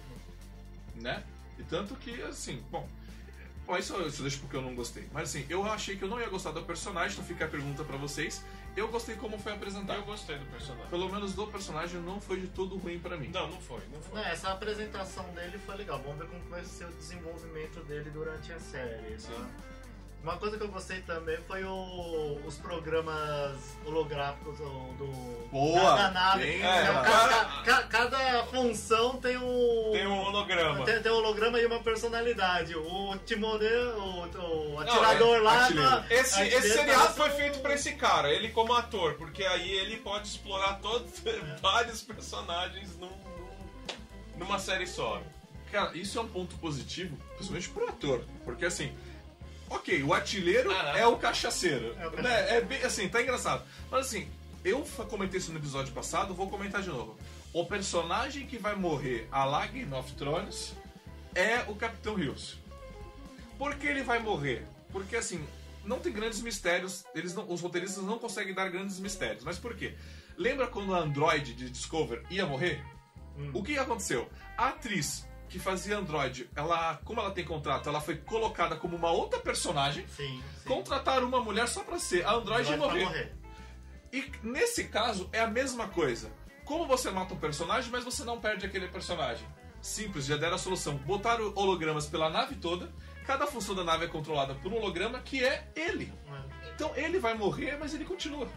Né? 0.95 1.23
E 1.59 1.63
tanto 1.63 1.95
que, 1.95 2.21
assim, 2.23 2.63
bom. 2.71 2.87
Bom, 3.65 3.77
isso, 3.77 3.99
isso 4.03 4.21
deixa 4.21 4.37
porque 4.37 4.55
eu 4.55 4.61
não 4.61 4.73
gostei. 4.73 5.09
Mas 5.11 5.29
assim, 5.29 5.45
eu 5.49 5.61
achei 5.65 5.97
que 5.97 6.03
eu 6.03 6.07
não 6.07 6.19
ia 6.19 6.29
gostar 6.29 6.51
do 6.51 6.63
personagem, 6.63 7.11
então 7.11 7.25
fica 7.25 7.43
a 7.43 7.47
pergunta 7.49 7.83
pra 7.83 7.97
vocês. 7.97 8.41
Eu 8.77 8.87
gostei 8.87 9.15
como 9.15 9.37
foi 9.37 9.53
apresentado. 9.53 9.97
Eu 9.97 10.05
gostei 10.05 10.37
do 10.37 10.45
personagem. 10.45 10.89
Pelo 10.89 11.11
menos 11.11 11.33
do 11.33 11.47
personagem 11.47 11.99
não 11.99 12.21
foi 12.21 12.39
de 12.39 12.47
todo 12.47 12.77
ruim 12.77 12.97
pra 12.97 13.17
mim. 13.17 13.27
Não, 13.27 13.49
não 13.49 13.59
foi, 13.59 13.81
não 13.91 14.01
foi. 14.01 14.19
Não, 14.19 14.25
essa 14.25 14.51
apresentação 14.51 15.25
dele 15.33 15.57
foi 15.57 15.75
legal. 15.75 15.99
Vamos 16.01 16.19
ver 16.19 16.27
como 16.27 16.41
vai 16.49 16.63
ser 16.63 16.85
o 16.85 16.91
desenvolvimento 16.91 17.83
dele 17.85 18.09
durante 18.11 18.53
a 18.53 18.59
série. 18.59 19.19
Sim. 19.19 19.31
né? 19.31 19.49
Uma 20.23 20.35
coisa 20.35 20.57
que 20.57 20.63
eu 20.63 20.67
gostei 20.67 20.99
também 21.01 21.37
foi 21.47 21.63
o- 21.63 22.41
os 22.45 22.57
programas 22.57 23.55
holográficos 23.85 24.57
do, 24.57 24.69
do- 24.97 25.47
Boa! 25.49 25.79
da, 25.81 25.95
da 25.95 26.11
nave. 26.11 26.43
Tem, 26.43 26.61
É, 26.61 26.81
é, 26.81 26.85
ca- 26.87 27.03
ca- 27.03 27.63
ca- 27.63 27.83
cada 27.83 28.43
função 28.47 29.17
tem 29.21 29.37
um. 29.37 29.89
Tem 29.93 30.05
um 30.05 30.19
holograma. 30.19 30.83
Tem, 30.83 31.01
tem 31.01 31.11
um 31.11 31.15
holograma 31.15 31.59
e 31.59 31.65
uma 31.65 31.79
personalidade. 31.81 32.75
O 32.75 33.15
Timone, 33.25 33.65
o, 33.65 34.73
o 34.73 34.79
atirador 34.81 35.41
lá. 35.43 35.61
artilheiro. 35.61 35.89
da- 35.89 36.05
Esse, 36.09 36.33
artilheiro 36.41 36.65
esse 36.65 36.75
seriado 36.75 36.99
parece 36.99 37.15
foi 37.17 37.29
feito 37.29 37.59
pra 37.59 37.73
esse 37.75 37.93
cara, 37.93 38.29
ele 38.29 38.49
como 38.49 38.73
ator, 38.73 39.13
porque 39.13 39.45
aí 39.45 39.71
ele 39.71 39.97
pode 39.97 40.27
explorar 40.27 40.79
todos 40.81 41.11
vários 41.61 42.01
personagens 42.01 42.97
num- 42.97 43.07
num- 43.07 44.39
numa 44.39 44.59
série 44.59 44.87
só. 44.87 45.21
Cara, 45.71 45.95
isso 45.97 46.17
é 46.17 46.21
um 46.21 46.27
ponto 46.27 46.55
positivo, 46.57 47.15
principalmente 47.35 47.69
pro 47.69 47.87
ator. 47.87 48.23
Porque 48.43 48.65
assim, 48.65 48.93
ok, 49.69 50.03
o 50.03 50.13
artilheiro 50.13 50.71
Ah, 50.71 50.97
é 50.97 51.05
o 51.05 51.17
cachaceiro. 51.17 51.95
É 51.99 52.07
o 52.07 52.11
cachaceiro. 52.11 52.23
né? 52.23 52.57
É 52.57 52.61
bem 52.61 52.81
assim, 52.83 53.07
tá 53.09 53.21
engraçado. 53.21 53.63
Mas 53.91 54.07
assim, 54.07 54.29
eu 54.63 54.81
comentei 55.09 55.39
isso 55.39 55.51
no 55.51 55.59
episódio 55.59 55.93
passado, 55.93 56.33
vou 56.33 56.49
comentar 56.49 56.81
de 56.81 56.89
novo. 56.89 57.17
O 57.53 57.65
personagem 57.65 58.45
que 58.45 58.57
vai 58.57 58.75
morrer 58.75 59.27
a 59.31 59.65
Game 59.67 59.93
of 59.93 60.11
Thrones 60.13 60.73
é 61.33 61.59
o 61.67 61.75
Capitão 61.75 62.15
Rios. 62.15 62.57
Por 63.57 63.75
que 63.75 63.87
ele 63.87 64.03
vai 64.03 64.19
morrer? 64.19 64.65
Porque 64.91 65.15
assim, 65.15 65.43
não 65.83 65.99
tem 65.99 66.11
grandes 66.11 66.41
mistérios, 66.41 67.03
eles 67.15 67.33
não- 67.33 67.49
os 67.49 67.61
roteiristas 67.61 68.03
não 68.03 68.19
conseguem 68.19 68.53
dar 68.53 68.69
grandes 68.69 68.99
mistérios. 68.99 69.43
Mas 69.43 69.57
por 69.57 69.75
quê? 69.75 69.95
Lembra 70.37 70.67
quando 70.67 70.93
a 70.93 70.99
Android 70.99 71.53
de 71.55 71.69
Discover 71.69 72.23
ia 72.29 72.45
morrer? 72.45 72.83
Hum. 73.37 73.51
O 73.53 73.63
que 73.63 73.77
aconteceu? 73.77 74.29
A 74.57 74.69
atriz 74.69 75.25
que 75.49 75.59
fazia 75.59 75.97
Android, 75.97 76.49
ela, 76.55 76.99
como 77.03 77.19
ela 77.19 77.31
tem 77.31 77.45
contrato, 77.45 77.87
ela 77.87 78.01
foi 78.01 78.17
colocada 78.17 78.75
como 78.75 78.95
uma 78.95 79.11
outra 79.11 79.39
personagem. 79.39 80.05
Sim, 80.07 80.41
sim. 80.61 80.67
Contrataram 80.67 81.27
uma 81.27 81.41
mulher 81.41 81.67
só 81.67 81.83
pra 81.83 81.99
ser 81.99 82.25
a 82.25 82.33
Android 82.33 82.71
e 82.71 82.77
morrer. 82.77 83.03
morrer. 83.03 83.35
E 84.11 84.31
nesse 84.43 84.85
caso 84.85 85.29
é 85.31 85.39
a 85.39 85.47
mesma 85.47 85.87
coisa. 85.87 86.31
Como 86.65 86.85
você 86.85 87.09
mata 87.09 87.33
um 87.33 87.37
personagem, 87.37 87.89
mas 87.91 88.03
você 88.03 88.23
não 88.23 88.39
perde 88.39 88.65
aquele 88.65 88.87
personagem? 88.87 89.47
Simples, 89.81 90.25
já 90.25 90.35
deram 90.35 90.55
a 90.55 90.59
solução. 90.59 90.97
Botaram 90.97 91.53
hologramas 91.55 92.07
pela 92.07 92.29
nave 92.29 92.55
toda. 92.55 92.91
Cada 93.25 93.47
função 93.47 93.75
da 93.75 93.83
nave 93.83 94.05
é 94.05 94.07
controlada 94.07 94.55
por 94.55 94.71
um 94.71 94.77
holograma 94.77 95.19
que 95.19 95.43
é 95.43 95.69
ele. 95.75 96.13
Então 96.75 96.95
ele 96.95 97.19
vai 97.19 97.33
morrer, 97.33 97.77
mas 97.79 97.93
ele 97.93 98.05
continua. 98.05 98.47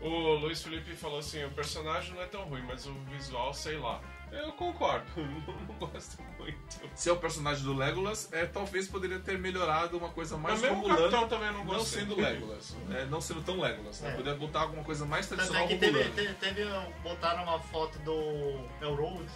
O 0.00 0.08
Luiz 0.36 0.62
Felipe 0.62 0.94
falou 0.96 1.18
assim: 1.18 1.44
o 1.44 1.50
personagem 1.50 2.14
não 2.14 2.22
é 2.22 2.26
tão 2.26 2.42
ruim, 2.44 2.62
mas 2.62 2.86
o 2.86 2.94
visual, 3.10 3.52
sei 3.52 3.76
lá. 3.78 4.00
Eu 4.32 4.52
concordo, 4.52 5.04
não 5.16 5.74
gosto 5.88 6.22
muito. 6.38 6.56
Se 6.94 7.08
é 7.08 7.12
o 7.12 7.16
personagem 7.16 7.64
do 7.64 7.74
Legolas, 7.74 8.32
é, 8.32 8.46
talvez 8.46 8.86
poderia 8.86 9.18
ter 9.18 9.36
melhorado 9.36 9.98
uma 9.98 10.08
coisa 10.10 10.36
mais 10.38 10.54
Mas 10.60 10.62
mesmo 10.70 10.76
o 10.76 10.80
Romulana. 10.88 11.10
Capitão 11.10 11.28
também 11.28 11.52
não 11.52 11.64
Não 11.64 11.74
gostei. 11.74 12.00
sendo 12.02 12.14
Legolas, 12.16 12.70
né? 12.88 13.08
não 13.10 13.20
sendo 13.20 13.42
tão 13.42 13.60
Legolas, 13.60 14.00
né? 14.00 14.12
É. 14.12 14.16
Poder 14.16 14.36
botar 14.36 14.60
alguma 14.60 14.84
coisa 14.84 15.04
mais 15.04 15.26
é 15.26 15.34
tradicional 15.34 15.66
que 15.66 15.76
teve, 15.78 15.98
Romulana. 16.04 16.14
te- 16.28 16.34
teve, 16.34 16.62
botaram 17.02 17.42
uma 17.42 17.58
foto 17.58 17.98
do 17.98 18.64
Elrond, 18.80 19.26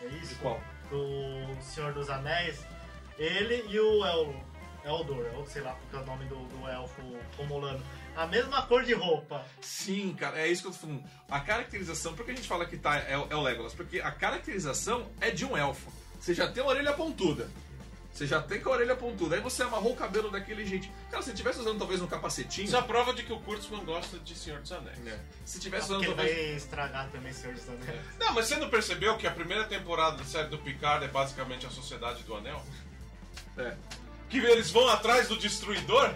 é 0.00 0.06
isso? 0.06 0.34
De 0.34 0.34
qual? 0.36 0.58
Do 0.90 1.62
Senhor 1.62 1.92
dos 1.92 2.08
Anéis. 2.08 2.64
Ele 3.18 3.62
e 3.68 3.78
o 3.78 4.06
El, 4.06 4.34
Eldor, 4.86 5.26
eu 5.34 5.44
sei 5.46 5.60
lá 5.60 5.76
qual 5.90 6.02
é 6.02 6.04
o 6.04 6.08
nome 6.08 6.24
do, 6.24 6.36
do 6.36 6.66
elfo 6.66 7.02
romulano. 7.36 7.84
A 8.18 8.26
mesma 8.26 8.62
cor 8.62 8.82
de 8.84 8.92
roupa. 8.94 9.44
Sim, 9.60 10.12
cara, 10.18 10.38
é 10.40 10.48
isso 10.48 10.62
que 10.62 10.68
eu 10.68 10.72
tô 10.72 10.78
falando. 10.78 11.04
A 11.30 11.38
caracterização, 11.40 12.14
por 12.14 12.24
que 12.26 12.32
a 12.32 12.34
gente 12.34 12.48
fala 12.48 12.66
que 12.66 12.76
tá, 12.76 12.96
é, 12.98 13.16
o- 13.16 13.26
é 13.30 13.36
o 13.36 13.40
Legolas? 13.42 13.74
Porque 13.74 14.00
a 14.00 14.10
caracterização 14.10 15.08
é 15.20 15.30
de 15.30 15.44
um 15.44 15.56
elfo. 15.56 15.90
Você 16.20 16.34
já 16.34 16.48
tem 16.50 16.62
a 16.62 16.66
orelha 16.66 16.92
pontuda. 16.94 17.48
Você 18.12 18.26
já 18.26 18.42
tem 18.42 18.60
com 18.60 18.70
a 18.70 18.72
orelha 18.72 18.96
pontuda. 18.96 19.36
Aí 19.36 19.40
você 19.40 19.62
amarrou 19.62 19.92
o 19.92 19.96
cabelo 19.96 20.28
daquele 20.32 20.66
jeito. 20.66 20.88
Cara, 21.08 21.22
se 21.22 21.32
tivesse 21.32 21.60
usando 21.60 21.78
talvez 21.78 22.02
um 22.02 22.08
capacetinho. 22.08 22.64
Isso 22.64 22.74
é 22.74 22.78
a 22.80 22.82
prova 22.82 23.12
de 23.14 23.22
que 23.22 23.32
o 23.32 23.38
Kurtzman 23.38 23.84
gosta 23.84 24.18
de 24.18 24.34
Senhor 24.34 24.60
dos 24.60 24.72
Anéis. 24.72 24.98
né? 24.98 25.20
Se 25.44 25.60
tivesse 25.60 25.86
Porque 25.86 26.04
usando 26.08 26.10
ele 26.10 26.14
talvez. 26.16 26.46
vai 26.48 26.56
estragar 26.56 27.08
também 27.10 27.32
Senhor 27.32 27.54
dos 27.54 27.68
Anéis. 27.68 28.00
Não, 28.18 28.32
mas 28.32 28.48
você 28.48 28.56
não 28.56 28.68
percebeu 28.68 29.16
que 29.16 29.28
a 29.28 29.30
primeira 29.30 29.62
temporada 29.66 30.16
da 30.16 30.24
série 30.24 30.48
do 30.48 30.58
Picard 30.58 31.04
é 31.04 31.08
basicamente 31.08 31.64
a 31.66 31.70
Sociedade 31.70 32.24
do 32.24 32.34
Anel? 32.34 32.60
É. 33.56 33.76
Que 34.28 34.38
eles 34.38 34.72
vão 34.72 34.88
atrás 34.88 35.28
do 35.28 35.38
destruidor? 35.38 36.12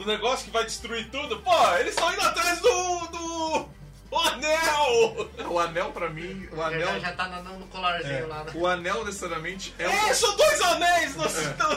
Do 0.00 0.06
negócio 0.06 0.46
que 0.46 0.50
vai 0.50 0.64
destruir 0.64 1.10
tudo? 1.10 1.40
Pô, 1.40 1.74
eles 1.76 1.90
estão 1.90 2.10
indo 2.10 2.22
atrás 2.22 2.58
do. 2.60 3.06
do. 3.08 3.68
O 4.10 4.18
anel! 4.18 5.30
O 5.50 5.58
anel, 5.58 5.92
pra 5.92 6.08
mim, 6.08 6.48
o 6.50 6.56
Já, 6.56 6.66
anel. 6.68 7.00
já 7.00 7.12
tá 7.12 7.28
no, 7.28 7.58
no 7.58 7.66
colarzinho 7.66 8.12
é, 8.24 8.26
lá. 8.26 8.42
Né? 8.44 8.52
o 8.56 8.66
anel 8.66 9.04
necessariamente 9.04 9.72
é, 9.78 9.84
É, 9.84 10.14
são 10.14 10.34
dois 10.36 10.60
anéis 10.62 11.14
no, 11.14 11.24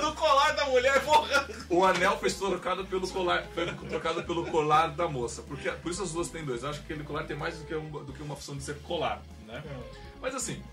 no 0.01 0.15
colar 0.15 0.53
da 0.55 0.65
mulher, 0.65 1.03
porra! 1.03 1.47
O 1.69 1.85
anel 1.85 2.17
foi 2.17 2.31
trocado 2.31 2.85
pelo 2.85 3.07
colar, 3.09 3.43
foi 3.53 3.65
trocado 3.89 4.23
pelo 4.23 4.45
colar 4.47 4.87
da 4.87 5.07
moça. 5.07 5.41
Porque, 5.43 5.69
por 5.69 5.91
isso 5.91 6.01
as 6.01 6.11
duas 6.13 6.29
têm 6.29 6.45
dois. 6.45 6.63
Eu 6.63 6.69
acho 6.69 6.79
que 6.79 6.85
aquele 6.93 7.03
colar 7.05 7.25
tem 7.25 7.35
mais 7.35 7.57
do 7.59 7.65
que, 7.65 7.75
um- 7.75 7.91
do 8.03 8.13
que 8.13 8.23
uma 8.23 8.37
função 8.37 8.55
de 8.55 8.63
ser 8.63 8.79
colar, 8.79 9.21
né? 9.45 9.61
Mas 10.21 10.33
assim, 10.33 10.63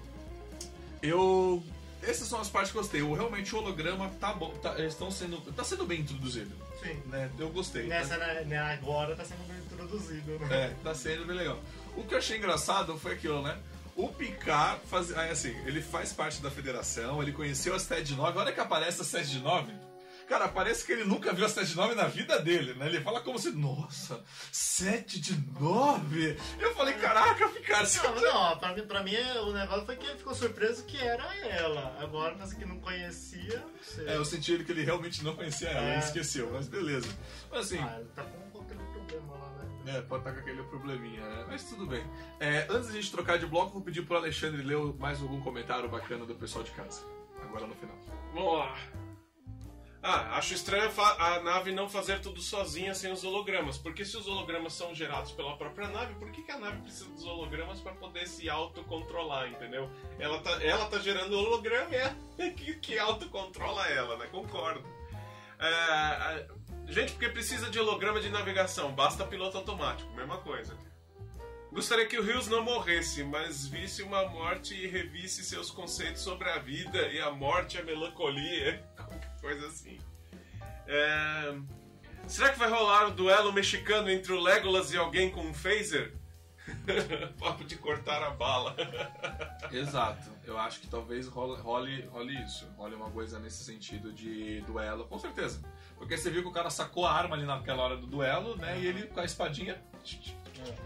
eu. 1.03 1.63
Essas 2.03 2.29
são 2.29 2.41
as 2.41 2.49
partes 2.49 2.73
que 2.73 2.79
eu 2.79 2.83
gostei. 2.83 3.03
O, 3.03 3.13
realmente 3.15 3.55
o 3.55 3.59
holograma 3.59 4.11
tá 4.21 4.33
bom. 4.33 4.51
Tá, 4.63 4.79
eles 4.79 4.93
estão 4.93 5.11
sendo. 5.11 5.41
tá 5.53 5.65
sendo 5.65 5.85
bem 5.85 6.01
introduzido. 6.01 6.51
Sim. 6.83 6.95
Né? 7.07 7.31
Eu 7.39 7.51
gostei. 7.51 7.87
Nessa, 7.87 8.17
né, 8.17 8.45
né, 8.47 8.59
agora 8.59 9.15
tá 9.15 9.25
sendo 9.25 9.47
bem 9.47 9.59
introduzido, 9.59 10.39
né? 10.39 10.49
É, 10.51 10.75
tá 10.83 10.95
sendo 10.95 11.27
bem 11.27 11.37
legal. 11.37 11.59
O 11.97 12.05
que 12.05 12.15
eu 12.15 12.19
achei 12.19 12.39
engraçado 12.39 12.97
foi 12.99 13.13
aquilo, 13.13 13.43
né? 13.43 13.59
O 13.97 14.09
Picard 14.09 14.81
faz, 14.87 15.11
assim, 15.13 15.55
ele 15.67 15.83
faz 15.83 16.13
parte 16.13 16.41
da 16.41 16.51
federação, 16.51 17.23
ele 17.23 17.33
conheceu 17.33 17.75
a 17.75 17.79
Sede 17.79 18.15
9. 18.15 18.39
A 18.39 18.41
hora 18.41 18.53
que 18.53 18.61
aparece 18.61 19.03
a 19.03 19.05
Sede 19.05 19.39
9, 19.41 19.71
cara, 20.31 20.49
parece 20.49 20.87
que 20.87 20.93
ele 20.93 21.05
nunca 21.05 21.33
viu 21.33 21.45
a 21.45 21.49
Sede 21.49 21.77
9 21.77 21.95
na 21.97 22.05
vida 22.07 22.39
dele, 22.41 22.73
né? 22.75 22.87
Ele 22.87 23.01
fala 23.01 23.21
como 23.21 23.39
se, 23.39 23.51
nossa, 23.51 24.23
7 24.53 25.21
de 25.21 25.37
9? 25.61 26.37
Eu 26.61 26.75
falei, 26.75 26.95
caraca, 26.95 27.49
Picard, 27.49 27.87
você 27.89 28.01
Não, 28.07 28.15
não, 28.51 28.59
pra 28.59 28.73
mim, 28.75 28.83
pra 28.87 29.03
mim 29.03 29.17
o 29.45 29.53
negócio 29.53 29.85
foi 29.85 29.97
que 29.97 30.07
ele 30.07 30.19
ficou 30.19 30.35
surpreso 30.35 30.85
que 30.85 30.97
era 30.97 31.35
ela. 31.47 31.97
Agora, 32.01 32.37
mas 32.39 32.55
que 32.55 32.65
não 32.65 32.79
conhecia, 32.81 33.59
não 33.59 33.83
sei. 33.83 34.09
É, 34.09 34.17
eu 34.17 34.25
senti 34.25 34.53
ele 34.53 34.65
que 34.65 34.71
ele 34.73 34.85
realmente 34.85 35.23
não 35.25 35.35
conhecia 35.35 35.69
ela, 35.69 35.87
É. 35.89 35.91
ele 35.95 35.99
esqueceu, 36.05 36.49
mas 36.53 36.69
beleza. 36.69 37.09
Mas 37.51 37.67
assim, 37.67 37.79
Ah, 37.79 37.97
ele 37.99 38.09
tá 38.15 38.23
com 38.23 38.51
qualquer 38.51 38.77
problema 38.77 39.35
lá, 39.37 39.49
né? 39.85 39.99
é, 39.99 40.03
pode 40.03 40.21
estar 40.23 40.33
com 40.33 40.41
aquele 40.41 40.63
probleminha, 40.63 41.21
né? 41.29 41.45
Mas 41.49 41.65
tudo 41.65 41.87
bem. 41.87 42.05
É, 42.39 42.67
antes 42.71 42.91
de 42.93 42.99
a 42.99 43.01
gente 43.01 43.11
trocar 43.11 43.37
de 43.39 43.47
bloco, 43.47 43.73
vou 43.73 43.83
pedir 43.83 44.03
pro 44.07 44.17
Alexandre 44.17 44.63
ler 44.63 44.79
mais 44.99 45.21
algum 45.21 45.41
comentário 45.41 45.89
bacana 45.89 46.25
do 46.25 46.35
pessoal 46.37 46.63
de 46.65 46.71
casa. 46.71 47.03
Agora 47.43 47.67
no 47.67 47.75
final. 47.75 47.97
Vamos 48.33 48.59
lá. 48.59 48.77
Ah, 50.03 50.39
acho 50.39 50.55
estranho 50.55 50.91
a 50.99 51.41
nave 51.41 51.73
não 51.73 51.87
fazer 51.87 52.21
tudo 52.21 52.41
sozinha 52.41 52.95
sem 52.95 53.13
os 53.13 53.23
hologramas. 53.23 53.77
Porque 53.77 54.03
se 54.05 54.17
os 54.17 54.27
hologramas 54.27 54.73
são 54.73 54.95
gerados 54.95 55.31
pela 55.33 55.57
própria 55.59 55.89
nave, 55.89 56.15
por 56.15 56.31
que, 56.31 56.43
que 56.43 56.51
a 56.51 56.59
nave 56.59 56.81
precisa 56.81 57.11
dos 57.11 57.25
hologramas 57.27 57.81
para 57.81 57.93
poder 57.93 58.27
se 58.27 58.49
autocontrolar, 58.49 59.49
entendeu? 59.49 59.91
Ela 60.19 60.41
tá, 60.41 60.53
ela 60.65 60.87
tá 60.87 60.99
gerando 60.99 61.37
holograma 61.37 61.91
e 61.95 61.97
é 62.43 62.51
que, 62.57 62.75
que 62.77 62.99
autocontrola 62.99 63.87
ela, 63.89 64.17
né? 64.17 64.27
Concordo. 64.29 64.83
É, 65.59 65.67
a- 65.69 66.47
gente, 66.89 67.13
porque 67.13 67.29
precisa 67.29 67.69
de 67.69 67.79
holograma 67.79 68.21
de 68.21 68.31
navegação, 68.31 68.93
basta 68.93 69.27
piloto 69.27 69.59
automático, 69.59 70.11
mesma 70.15 70.39
coisa. 70.39 70.75
Gostaria 71.71 72.07
que 72.07 72.19
o 72.19 72.23
Rios 72.25 72.49
não 72.49 72.65
morresse, 72.65 73.23
mas 73.23 73.69
visse 73.69 74.03
uma 74.03 74.27
morte 74.29 74.75
e 74.75 74.89
revisse 74.89 75.45
seus 75.45 75.71
conceitos 75.71 76.23
sobre 76.23 76.49
a 76.51 76.59
vida 76.59 77.07
e 77.13 77.21
a 77.21 77.31
morte 77.31 77.79
a 77.79 77.83
melancolia, 77.85 78.83
coisa 79.41 79.67
assim. 79.67 79.99
É, 80.87 81.55
Será 82.27 82.51
que 82.51 82.59
vai 82.59 82.71
rolar 82.71 83.09
o 83.09 83.11
duelo 83.11 83.53
mexicano 83.53 84.09
entre 84.09 84.33
o 84.33 84.41
Legolas 84.41 84.93
e 84.93 84.97
alguém 84.97 85.31
com 85.31 85.41
um 85.41 85.53
phaser? 85.53 86.15
Papo 87.41 87.65
de 87.65 87.77
cortar 87.77 88.23
a 88.23 88.31
bala. 88.31 88.77
Exato. 89.73 90.31
Eu 90.45 90.57
acho 90.57 90.81
que 90.81 90.87
talvez 90.87 91.27
role, 91.27 91.61
role, 91.61 92.03
role 92.13 92.45
isso. 92.45 92.69
Role 92.77 92.95
uma 92.95 93.11
coisa 93.11 93.41
nesse 93.41 93.65
sentido 93.65 94.13
de 94.13 94.61
duelo, 94.61 95.07
com 95.07 95.19
certeza. 95.19 95.61
Porque 95.97 96.17
você 96.17 96.31
viu 96.31 96.43
que 96.43 96.49
o 96.49 96.53
cara 96.53 96.71
sacou 96.71 97.05
a 97.05 97.13
arma 97.13 97.35
ali 97.35 97.45
naquela 97.45 97.83
hora 97.83 97.97
do 97.97 98.07
duelo, 98.07 98.57
né? 98.57 98.79
E 98.79 98.87
ele 98.87 99.09
com 99.09 99.21
a 99.21 99.25
espadinha. 99.25 99.83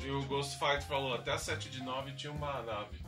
E 0.01 0.11
o 0.11 0.23
Ghost 0.23 0.59
Fight 0.59 0.85
falou, 0.87 1.15
até 1.15 1.33
a 1.33 1.39
7 1.39 1.69
de 1.69 1.83
9 1.83 2.13
tinha 2.13 2.33
uma 2.33 2.63
nave. 2.63 3.05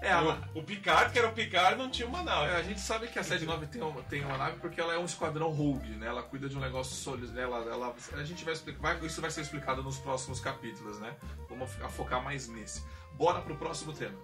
É, 0.00 0.14
o, 0.16 0.60
o 0.60 0.62
Picard, 0.62 1.12
que 1.12 1.18
era 1.18 1.28
o 1.28 1.32
Picard, 1.32 1.76
não 1.76 1.90
tinha 1.90 2.06
uma 2.06 2.22
nave. 2.22 2.52
é, 2.52 2.56
a 2.56 2.62
gente 2.62 2.80
sabe 2.80 3.08
que 3.08 3.18
a 3.18 3.22
79 3.22 3.66
tem 3.66 3.82
uma, 3.82 4.02
tem 4.02 4.24
uma 4.24 4.36
nave 4.36 4.58
porque 4.60 4.80
ela 4.80 4.94
é 4.94 4.98
um 4.98 5.04
esquadrão 5.04 5.50
rogue, 5.50 5.90
né? 5.90 6.06
Ela 6.06 6.22
cuida 6.22 6.48
de 6.48 6.56
um 6.56 6.60
negócio 6.60 6.94
sólido, 6.94 7.32
né? 7.32 7.42
Ela, 7.42 7.58
ela, 7.58 7.94
a 8.12 8.24
gente 8.24 8.44
vai 8.44 8.54
explicar, 8.54 9.02
isso 9.02 9.20
vai 9.20 9.30
ser 9.30 9.40
explicado 9.40 9.82
nos 9.82 9.98
próximos 9.98 10.40
capítulos, 10.40 10.98
né? 10.98 11.14
Vamos 11.48 11.70
focar 11.90 12.22
mais 12.22 12.48
nesse. 12.48 12.82
Bora 13.12 13.40
pro 13.40 13.56
próximo 13.56 13.92
tema. 13.92 14.14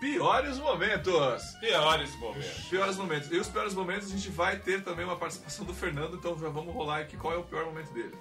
Piores 0.00 0.56
momentos. 0.58 1.54
Piores 1.60 2.16
momentos. 2.16 2.68
Piores 2.68 2.96
momentos. 2.96 3.30
E 3.30 3.36
os 3.36 3.48
piores 3.48 3.74
momentos 3.74 4.08
a 4.08 4.10
gente 4.10 4.30
vai 4.30 4.58
ter 4.58 4.82
também 4.82 5.04
uma 5.04 5.16
participação 5.16 5.66
do 5.66 5.74
Fernando, 5.74 6.16
então 6.16 6.38
já 6.38 6.48
vamos 6.48 6.74
rolar 6.74 7.00
aqui 7.00 7.18
qual 7.18 7.34
é 7.34 7.36
o 7.36 7.44
pior 7.44 7.66
momento 7.66 7.92
dele. 7.92 8.16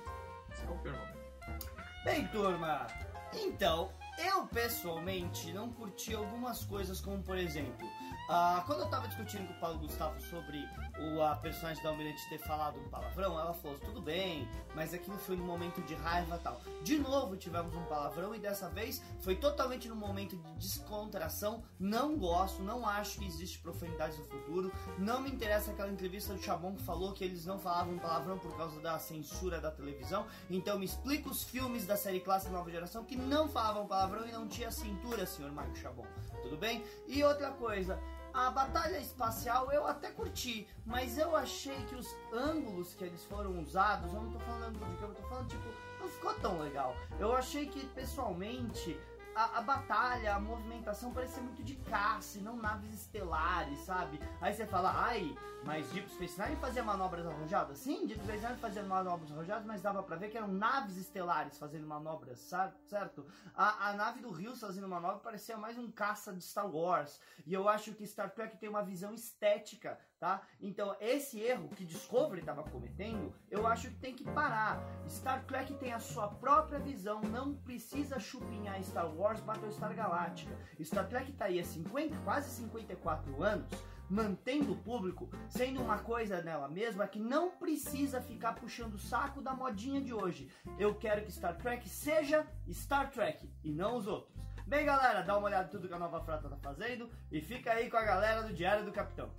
Qual 0.65 0.75
é 0.75 0.77
o 0.77 0.81
pior 0.81 0.93
momento? 0.93 1.69
Bem, 2.03 2.27
turma, 2.27 2.87
então, 3.33 3.91
eu 4.17 4.45
pessoalmente 4.47 5.53
não 5.53 5.71
curti 5.71 6.13
algumas 6.13 6.65
coisas, 6.65 6.99
como 6.99 7.23
por 7.23 7.37
exemplo, 7.37 7.87
ah, 8.31 8.63
quando 8.67 8.81
eu 8.81 8.87
tava 8.87 9.07
discutindo 9.07 9.47
com 9.47 9.53
o 9.53 9.59
Paulo 9.59 9.79
Gustavo 9.79 10.21
sobre 10.21 10.63
o, 10.99 11.19
a 11.19 11.35
personagem 11.35 11.81
da 11.81 11.89
Almirante 11.89 12.29
ter 12.29 12.37
falado 12.37 12.79
um 12.79 12.87
palavrão, 12.87 13.39
ela 13.39 13.55
falou: 13.55 13.79
tudo 13.79 13.99
bem, 13.99 14.47
mas 14.75 14.93
aquilo 14.93 15.17
foi 15.17 15.35
no 15.35 15.43
momento 15.43 15.81
de 15.81 15.95
raiva 15.95 16.35
e 16.35 16.39
tal. 16.39 16.61
De 16.83 16.99
novo 16.99 17.35
tivemos 17.35 17.73
um 17.73 17.83
palavrão 17.85 18.35
e 18.35 18.39
dessa 18.39 18.69
vez 18.69 19.01
foi 19.21 19.35
totalmente 19.35 19.89
no 19.89 19.95
momento 19.95 20.37
de 20.37 20.53
descontração. 20.59 21.63
Não 21.79 22.19
gosto, 22.19 22.61
não 22.61 22.87
acho 22.87 23.17
que 23.17 23.25
existe 23.25 23.57
profanidade 23.57 24.15
no 24.19 24.25
futuro. 24.25 24.71
Não 24.99 25.21
me 25.21 25.31
interessa 25.31 25.71
aquela 25.71 25.89
entrevista 25.89 26.31
do 26.31 26.39
Chabon 26.39 26.75
que 26.75 26.83
falou 26.83 27.13
que 27.13 27.23
eles 27.23 27.47
não 27.47 27.57
falavam 27.57 27.97
palavrão 27.97 28.37
por 28.37 28.55
causa 28.55 28.79
da 28.79 28.99
censura 28.99 29.59
da 29.59 29.71
televisão. 29.71 30.27
Então 30.51 30.77
me 30.77 30.85
explica 30.85 31.27
os 31.29 31.43
filmes 31.43 31.87
da 31.87 31.97
série 31.97 32.19
clássica 32.19 32.51
nova 32.51 32.69
geração 32.69 33.03
que 33.03 33.15
não 33.15 33.49
falavam 33.49 33.87
palavrão 33.87 34.27
e 34.27 34.31
não 34.31 34.47
tinha 34.47 34.69
cintura, 34.69 35.25
senhor 35.25 35.51
Marco 35.51 35.75
Chabon. 35.75 36.05
Tudo 36.43 36.57
bem? 36.57 36.83
E 37.07 37.23
outra 37.23 37.49
coisa, 37.51 37.99
a 38.47 38.51
batalha 38.51 38.97
espacial 38.99 39.71
eu 39.71 39.85
até 39.85 40.09
curti, 40.11 40.67
mas 40.85 41.17
eu 41.17 41.35
achei 41.35 41.75
que 41.87 41.95
os 41.95 42.07
ângulos 42.33 42.93
que 42.93 43.03
eles 43.03 43.23
foram 43.25 43.59
usados, 43.59 44.13
eu 44.13 44.21
não 44.21 44.31
tô 44.31 44.39
falando 44.39 44.73
de 44.73 44.79
câmera, 44.79 45.07
eu 45.07 45.15
tô 45.15 45.29
falando 45.29 45.47
tipo, 45.49 45.69
não 45.99 46.07
ficou 46.07 46.33
tão 46.35 46.59
legal. 46.59 46.95
Eu 47.19 47.35
achei 47.35 47.67
que 47.67 47.85
pessoalmente 47.87 48.99
a, 49.39 49.59
a, 49.59 49.61
batalha, 49.61 50.35
a 50.35 50.39
movimentação 50.39 51.13
parecia 51.13 51.41
muito 51.41 51.63
de 51.63 51.75
caça 51.75 52.37
e 52.37 52.41
não 52.41 52.57
naves 52.57 52.93
estelares, 52.93 53.79
sabe? 53.79 54.19
Aí 54.41 54.53
você 54.53 54.65
fala, 54.65 54.91
ai, 54.93 55.33
mas 55.63 55.89
Deep 55.91 56.11
Space 56.11 56.41
Nine 56.41 56.57
fazia 56.57 56.83
manobras 56.83 57.25
arrojadas? 57.25 57.77
Sim, 57.77 58.05
Deep 58.05 58.21
Space 58.21 58.45
Nine 58.45 58.57
fazia 58.57 58.83
manobras 58.83 59.31
arrojadas, 59.31 59.65
mas 59.65 59.81
dava 59.81 60.03
pra 60.03 60.17
ver 60.17 60.29
que 60.29 60.37
eram 60.37 60.49
naves 60.49 60.97
estelares 60.97 61.57
fazendo 61.57 61.87
manobras, 61.87 62.39
certo? 62.85 63.25
A, 63.55 63.87
a 63.87 63.93
nave 63.93 64.19
do 64.19 64.29
Rios 64.29 64.59
fazendo 64.59 64.89
manobra 64.89 65.19
parecia 65.19 65.55
mais 65.55 65.77
um 65.77 65.89
caça 65.89 66.33
de 66.33 66.43
Star 66.43 66.69
Wars. 66.69 67.21
E 67.45 67.53
eu 67.53 67.69
acho 67.69 67.93
que 67.93 68.05
Star 68.05 68.31
Trek 68.31 68.57
tem 68.57 68.67
uma 68.67 68.83
visão 68.83 69.13
estética 69.13 69.97
tá? 70.19 70.41
Então, 70.59 70.95
esse 70.99 71.39
erro 71.39 71.69
que 71.69 71.85
Discovery 71.85 72.41
estava 72.41 72.63
cometendo, 72.63 73.33
eu 73.49 73.65
acho 73.65 73.89
que 73.89 73.95
tem 73.95 74.13
que 74.13 74.23
parar. 74.25 74.83
Star 75.07 75.45
Trek 75.45 75.73
tem 75.75 75.93
a 75.93 75.99
sua 75.99 76.27
própria 76.27 76.77
visão, 76.79 77.21
não 77.21 77.55
precisa 77.55 78.19
chupinhar 78.19 78.83
Star 78.83 79.09
Wars, 79.15 79.28
Battlestar 79.37 79.93
Galactica. 79.93 80.55
Star 80.81 81.07
Trek 81.07 81.31
está 81.31 81.45
aí 81.45 81.59
há 81.59 81.63
50, 81.63 82.15
quase 82.23 82.49
54 82.49 83.43
anos, 83.43 83.67
mantendo 84.09 84.73
o 84.73 84.77
público, 84.77 85.29
sendo 85.47 85.81
uma 85.81 85.99
coisa 85.99 86.41
nela 86.41 86.67
mesma 86.67 87.07
que 87.07 87.19
não 87.19 87.51
precisa 87.51 88.21
ficar 88.21 88.53
puxando 88.53 88.95
o 88.95 88.99
saco 88.99 89.41
da 89.41 89.53
modinha 89.53 90.01
de 90.01 90.13
hoje. 90.13 90.49
Eu 90.79 90.95
quero 90.95 91.23
que 91.23 91.31
Star 91.31 91.55
Trek 91.57 91.87
seja 91.87 92.47
Star 92.71 93.11
Trek 93.11 93.47
e 93.63 93.71
não 93.71 93.97
os 93.97 94.07
outros. 94.07 94.33
Bem, 94.65 94.85
galera, 94.85 95.21
dá 95.21 95.37
uma 95.37 95.47
olhada 95.47 95.67
em 95.67 95.71
tudo 95.71 95.87
que 95.87 95.93
a 95.93 95.99
Nova 95.99 96.21
Frota 96.21 96.49
tá 96.49 96.57
fazendo 96.57 97.09
e 97.31 97.41
fica 97.41 97.71
aí 97.71 97.89
com 97.89 97.97
a 97.97 98.03
galera 98.03 98.43
do 98.43 98.53
Diário 98.53 98.85
do 98.85 98.91
Capitão 98.91 99.29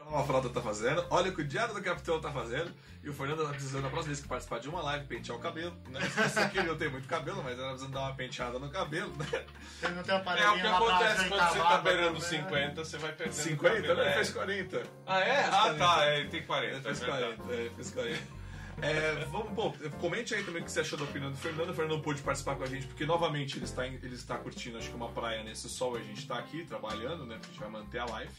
a 0.00 0.22
frota 0.22 0.48
tá 0.48 0.60
fazendo, 0.62 1.04
olha 1.10 1.30
o 1.30 1.34
que 1.34 1.42
o 1.42 1.44
Diário 1.46 1.74
do 1.74 1.82
Capitão 1.82 2.20
tá 2.20 2.30
fazendo, 2.30 2.72
e 3.02 3.08
o 3.08 3.12
Fernando 3.12 3.44
tá 3.44 3.50
precisando, 3.50 3.82
na 3.82 3.90
próxima 3.90 4.08
vez 4.08 4.20
que 4.20 4.28
participar 4.28 4.58
de 4.58 4.68
uma 4.68 4.80
live, 4.82 5.06
pentear 5.06 5.36
o 5.36 5.40
cabelo, 5.40 5.76
né? 5.88 6.00
Esqueci 6.06 6.48
que 6.48 6.58
ele 6.58 6.68
não 6.68 6.76
tem 6.76 6.88
muito 6.88 7.06
cabelo, 7.06 7.42
mas 7.42 7.58
ela 7.58 7.70
precisa 7.70 7.90
dar 7.90 8.00
uma 8.00 8.14
penteada 8.14 8.58
no 8.58 8.70
cabelo, 8.70 9.12
né? 9.16 9.44
Ele 9.82 9.94
não 9.94 10.02
tem 10.02 10.14
uma 10.20 10.38
É 10.38 10.50
o 10.50 10.54
que 10.54 10.66
acontece 10.66 11.28
quando 11.28 11.48
você 11.48 11.58
tá 11.58 11.78
beirando 11.78 12.14
né? 12.14 12.20
50, 12.20 12.84
você 12.84 12.98
vai 12.98 13.12
perdendo 13.12 13.34
50? 13.34 13.74
cabelo, 13.74 13.94
Não, 13.94 14.02
ele 14.02 14.10
é. 14.10 14.14
fez 14.14 14.30
40. 14.30 14.82
Ah, 15.06 15.20
é? 15.20 15.44
Ah, 15.44 15.50
40. 15.50 15.78
tá, 15.78 16.06
é, 16.06 16.20
ele 16.20 16.28
tem 16.28 16.42
40. 16.42 16.74
Ele 16.74 16.82
fez 16.82 17.02
é 17.02 17.04
verdade. 17.04 17.36
40, 17.36 17.52
é, 17.52 17.56
ele 17.60 17.74
fez 17.74 17.90
40. 17.90 18.38
É, 18.80 19.24
vamos, 19.30 19.52
bom, 19.52 19.74
comente 20.00 20.34
aí 20.34 20.44
também 20.44 20.62
o 20.62 20.64
que 20.64 20.70
você 20.70 20.80
achou 20.80 20.96
da 20.96 21.04
opinião 21.04 21.30
do 21.30 21.36
Fernando. 21.36 21.70
O 21.70 21.74
Fernando 21.74 21.96
não 21.96 22.00
pôde 22.02 22.22
participar 22.22 22.54
com 22.54 22.62
a 22.62 22.66
gente, 22.66 22.86
porque 22.86 23.04
novamente 23.04 23.58
ele 23.58 23.64
está, 23.64 23.86
ele 23.86 24.14
está 24.14 24.36
curtindo, 24.38 24.78
acho 24.78 24.88
que 24.88 24.94
uma 24.94 25.08
praia 25.08 25.42
nesse 25.42 25.68
sol 25.68 25.98
e 25.98 26.00
a 26.00 26.04
gente 26.04 26.20
está 26.20 26.38
aqui 26.38 26.64
trabalhando, 26.64 27.26
né? 27.26 27.34
Porque 27.34 27.46
a 27.46 27.50
gente 27.50 27.60
vai 27.60 27.70
manter 27.70 27.98
a 27.98 28.06
live. 28.06 28.32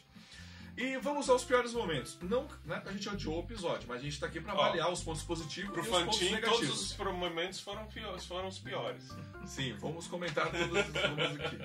E 0.80 0.96
vamos 0.98 1.30
aos 1.30 1.44
piores 1.44 1.74
momentos. 1.74 2.18
Não, 2.22 2.48
né? 2.64 2.82
A 2.86 2.92
gente 2.94 3.10
odiou 3.10 3.42
o 3.42 3.44
episódio, 3.44 3.86
mas 3.86 4.00
a 4.00 4.04
gente 4.04 4.14
está 4.14 4.28
aqui 4.28 4.40
para 4.40 4.54
avaliar 4.54 4.90
os 4.90 5.04
pontos 5.04 5.22
positivos 5.24 5.72
Pro 5.72 5.80
e 5.80 5.82
os 5.82 5.90
pontos 5.90 6.18
Fantin, 6.18 6.32
negativos. 6.36 6.96
todos 6.96 7.14
os 7.14 7.20
momentos 7.20 7.60
foram, 7.60 7.86
piores, 7.88 8.26
foram 8.26 8.48
os 8.48 8.60
piores. 8.60 9.10
Sim, 9.46 9.74
vamos 9.74 10.08
comentar 10.08 10.50
todos 10.50 10.72
os 10.72 10.86
filmes 10.86 11.40
aqui. 11.42 11.58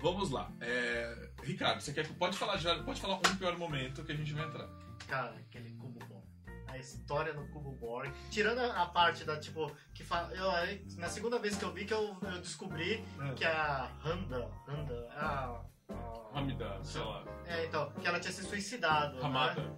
Vamos 0.00 0.30
lá. 0.30 0.50
É, 0.60 1.30
Ricardo, 1.44 1.80
você 1.80 1.92
quer 1.92 2.08
pode 2.14 2.36
falar 2.36 2.56
já, 2.56 2.82
pode 2.82 3.00
falar 3.00 3.18
um 3.18 3.36
pior 3.36 3.56
momento 3.56 4.02
que 4.02 4.10
a 4.10 4.16
gente 4.16 4.32
vai 4.34 4.46
entrar. 4.46 4.68
Cara, 5.06 5.36
aquele 5.48 5.70
cubo 5.76 6.00
bom. 6.06 6.24
A 6.66 6.76
história 6.76 7.32
no 7.34 7.46
cubo 7.48 7.70
Borg. 7.70 8.12
Tirando 8.32 8.58
a 8.58 8.86
parte 8.86 9.22
da, 9.22 9.38
tipo, 9.38 9.70
que 9.94 10.02
fa... 10.02 10.28
eu, 10.34 10.50
aí, 10.50 10.84
na 10.96 11.08
segunda 11.08 11.38
vez 11.38 11.56
que 11.56 11.64
eu 11.64 11.72
vi 11.72 11.84
que 11.84 11.94
eu, 11.94 12.18
eu 12.20 12.40
descobri 12.40 13.04
É. 13.20 13.32
que 13.34 13.44
a 13.44 13.92
Handa, 14.04 14.50
Handa, 14.66 15.08
a, 15.12 15.60
a- 15.94 16.34
Ramida, 16.34 16.78
sei 16.82 17.00
lá. 17.02 17.22
é, 17.46 17.64
então, 17.66 17.90
que 17.92 18.06
ela 18.06 18.18
tinha 18.20 18.32
se 18.32 18.42
suicidado. 18.44 19.20
Ramada. 19.20 19.60
Né? 19.62 19.76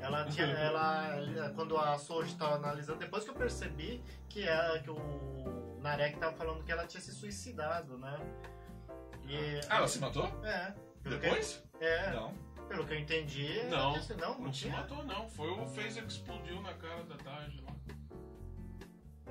Ela 0.00 0.24
tinha, 0.26 0.46
ela, 0.58 1.52
quando 1.54 1.76
a 1.78 1.96
Soji 1.98 2.34
tava 2.36 2.56
analisando, 2.56 2.98
depois 2.98 3.22
que 3.24 3.30
eu 3.30 3.34
percebi 3.34 4.02
que 4.28 4.42
ela, 4.46 4.78
que 4.80 4.90
o 4.90 5.78
Narek 5.80 6.18
tava 6.18 6.34
falando 6.36 6.64
que 6.64 6.72
ela 6.72 6.86
tinha 6.86 7.00
se 7.00 7.12
suicidado, 7.12 7.96
né? 7.98 8.18
E, 9.24 9.60
Ah, 9.68 9.76
ela 9.76 9.88
se 9.88 9.98
matou? 10.00 10.26
é. 10.44 10.74
Depois? 11.02 11.62
Que, 11.78 11.84
é, 11.84 12.10
Não. 12.12 12.32
pelo 12.68 12.84
que 12.86 12.94
eu 12.94 12.98
entendi. 12.98 13.62
Não, 13.64 13.92
tinha- 14.00 14.16
não, 14.18 14.34
não, 14.34 14.40
Não 14.46 14.52
se 14.52 14.68
matou, 14.68 15.04
não. 15.04 15.28
Foi 15.30 15.50
o 15.50 15.66
phaser 15.66 16.04
que 16.04 16.12
explodiu 16.12 16.60
na 16.62 16.72
cara 16.74 17.02
da 17.04 17.16
Taj 17.16 17.60
lá. 17.60 17.71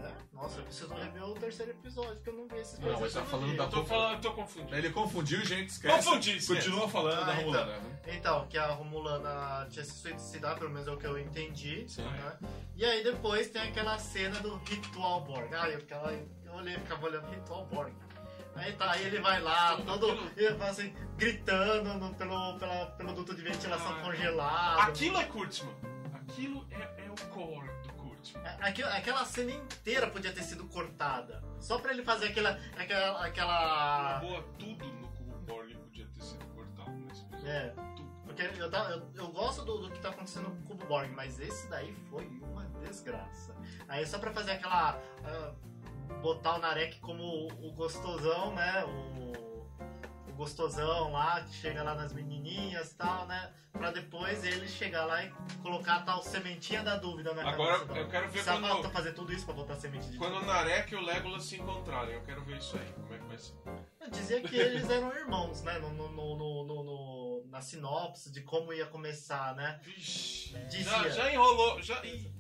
É? 0.08 0.12
Nossa, 0.34 0.60
eu 0.60 0.64
preciso 0.64 0.94
rever 0.94 1.24
o 1.24 1.34
terceiro 1.36 1.72
episódio, 1.72 2.16
porque 2.16 2.30
eu 2.30 2.34
não 2.34 2.48
vi 2.48 2.58
esses 2.60 2.80
Não, 2.80 3.00
mas 3.00 3.14
tá 3.14 3.24
falando 3.24 3.56
da- 3.58 3.64
Eu 3.66 3.70
tô 3.70 3.86
falando, 3.86 4.14
eu 4.16 4.22
tô 4.22 4.32
confundindo. 4.34 4.76
Ele 4.76 4.90
confundiu, 4.90 5.46
gente, 5.46 5.70
esquece. 5.70 5.96
Confundi, 6.06 6.38
esquece. 6.38 6.56
Continua 6.70 6.90
falando 6.90 7.22
Ah, 7.22 7.26
da 7.26 7.34
então. 7.34 7.44
Romulana. 7.46 7.78
né? 7.78 8.00
Então, 8.08 8.48
que 8.48 8.58
a 8.58 8.68
Romulana 8.68 9.68
tinha 9.70 9.86
se 9.86 9.92
suicidado, 9.92 10.60
pelo 10.60 10.72
menos 10.72 10.88
é 10.88 10.92
o 10.92 10.98
que 10.98 11.06
eu 11.06 11.20
entendi. 11.20 11.86
Sim. 11.88 12.04
né? 12.04 12.38
E 12.76 12.84
aí 12.86 13.04
depois 13.04 13.50
tem 13.50 13.62
aquela 13.62 13.98
cena 14.00 14.40
do 14.40 14.56
Ritual 14.58 15.22
Borg. 15.22 15.54
Ah, 15.54 15.70
eu, 15.70 15.80
ficava, 15.80 16.12
eu 16.14 16.54
olhei 16.54 16.74
ficava 16.76 17.06
olhando 17.06 17.30
Ritual 17.30 17.66
Borg. 17.66 17.94
Aí 18.56 18.74
tá, 18.74 18.92
aí 18.92 19.06
ele 19.06 19.22
vai 19.22 19.42
lá, 19.42 19.78
todo. 19.78 20.12
assim, 20.68 20.94
gritando 21.18 21.94
no- 21.94 22.14
pelo, 22.16 22.58
pela, 22.60 22.86
pelo 22.88 23.14
duto 23.14 23.34
de 23.34 23.42
ventilação 23.42 23.92
Ah. 23.94 24.02
congelado. 24.04 24.80
Aquilo 24.82 25.18
é 25.18 25.24
Kurtzman. 25.24 25.74
Aquilo 26.14 26.66
é, 26.72 27.01
é 27.01 27.01
aquilo- 28.62 28.90
aquela 28.90 29.26
cena 29.26 29.52
inteira 29.52 30.08
podia 30.08 30.32
ter 30.34 30.44
sido 30.44 30.66
cortada. 30.68 31.44
Só 31.60 31.80
pra 31.80 31.92
ele 31.92 32.04
fazer 32.04 32.28
aquela. 32.28 32.60
aquela. 32.78 33.26
aquela 33.26 34.20
Boa, 34.20 34.44
tudo 34.58 34.86
no 34.86 35.08
Cubo 35.10 35.38
Borg 35.46 35.76
podia 35.78 36.08
ter 36.08 36.22
sido 36.22 36.46
cortado 36.54 36.92
nesse 36.92 37.22
episódio. 37.24 37.48
é, 37.50 37.70
Tudo. 37.96 38.12
Porque 38.26 38.42
eu, 38.44 38.72
eu, 38.72 39.12
eu 39.16 39.28
gosto 39.32 39.66
do, 39.66 39.78
do 39.80 39.92
que 39.92 40.00
tá 40.00 40.10
acontecendo 40.10 40.46
com 40.52 40.58
o 40.58 40.64
Cubo 40.78 40.86
Borg, 40.86 41.12
mas 41.12 41.40
esse 41.40 41.68
daí 41.70 41.94
foi 42.10 42.26
uma 42.28 42.66
desgraça. 42.80 43.56
Aí 43.88 44.06
só 44.06 44.18
pra 44.20 44.32
fazer 44.32 44.52
aquela. 44.52 45.00
ah, 45.26 45.54
botar 46.22 46.56
o 46.56 46.60
Narek 46.60 47.00
como 47.00 47.24
o, 47.24 47.70
o 47.70 47.74
gostosão, 47.74 48.54
né? 48.54 48.84
O 48.86 49.11
gostosão 50.46 51.12
lá, 51.12 51.42
que 51.44 51.54
chega 51.54 51.84
lá 51.84 51.94
nas 51.94 52.12
menininhas 52.14 52.92
e 52.92 52.96
tal, 52.96 53.28
né? 53.28 53.52
Pra 53.72 53.92
depois 53.92 54.44
ele 54.44 54.68
chegar 54.68 55.06
lá 55.06 55.24
e 55.24 55.32
colocar 55.62 55.98
a 55.98 56.02
tal 56.02 56.24
sementinha 56.24 56.82
da 56.84 56.96
dúvida 56.98 57.32
na 57.34 57.48
Agora, 57.48 57.80
cabeça. 57.80 58.00
eu 58.00 58.10
quero 58.10 58.26
ver 58.26 58.32
Precisa 58.32 58.52
quando- 58.54 58.68
falta 58.68 58.90
fazer 58.90 59.14
tudo 59.14 59.32
isso 59.32 59.46
pra 59.46 59.54
botar 59.54 59.76
semente 59.76 60.10
de 60.10 60.18
Quando 60.18 60.38
o. 60.38 60.46
Narek 60.46 60.92
e 60.94 60.96
o 60.98 61.02
Legolas 61.02 61.44
se 61.46 61.58
encontrarem, 61.58 62.16
eu 62.16 62.24
quero 62.24 62.44
ver 62.44 62.58
isso 62.58 62.76
aí. 62.76 62.92
Como 62.94 63.14
é 63.14 63.18
que 63.20 63.26
vai 63.26 63.38
ser? 63.38 63.54
Dizia 64.12 64.42
que 64.42 64.56
eles 64.56 64.90
eram 64.90 65.16
irmãos, 65.16 65.62
né? 65.62 65.78
No, 65.80 65.94
no, 65.94 66.10
no, 66.10 66.36
no- 66.36 66.64
no- 66.66 66.84
no- 66.84 67.44
na 67.48 67.62
sinopse 67.62 68.32
de 68.32 68.42
como 68.42 68.74
ia 68.74 68.88
começar, 68.88 69.56
né? 69.56 69.80
Vixe. 69.84 70.58
Dizia. 70.70 70.84
Já, 70.84 71.10
já 71.10 71.32
enrolou. 71.34 71.82
Já... 71.82 72.04
Ih, 72.04 72.32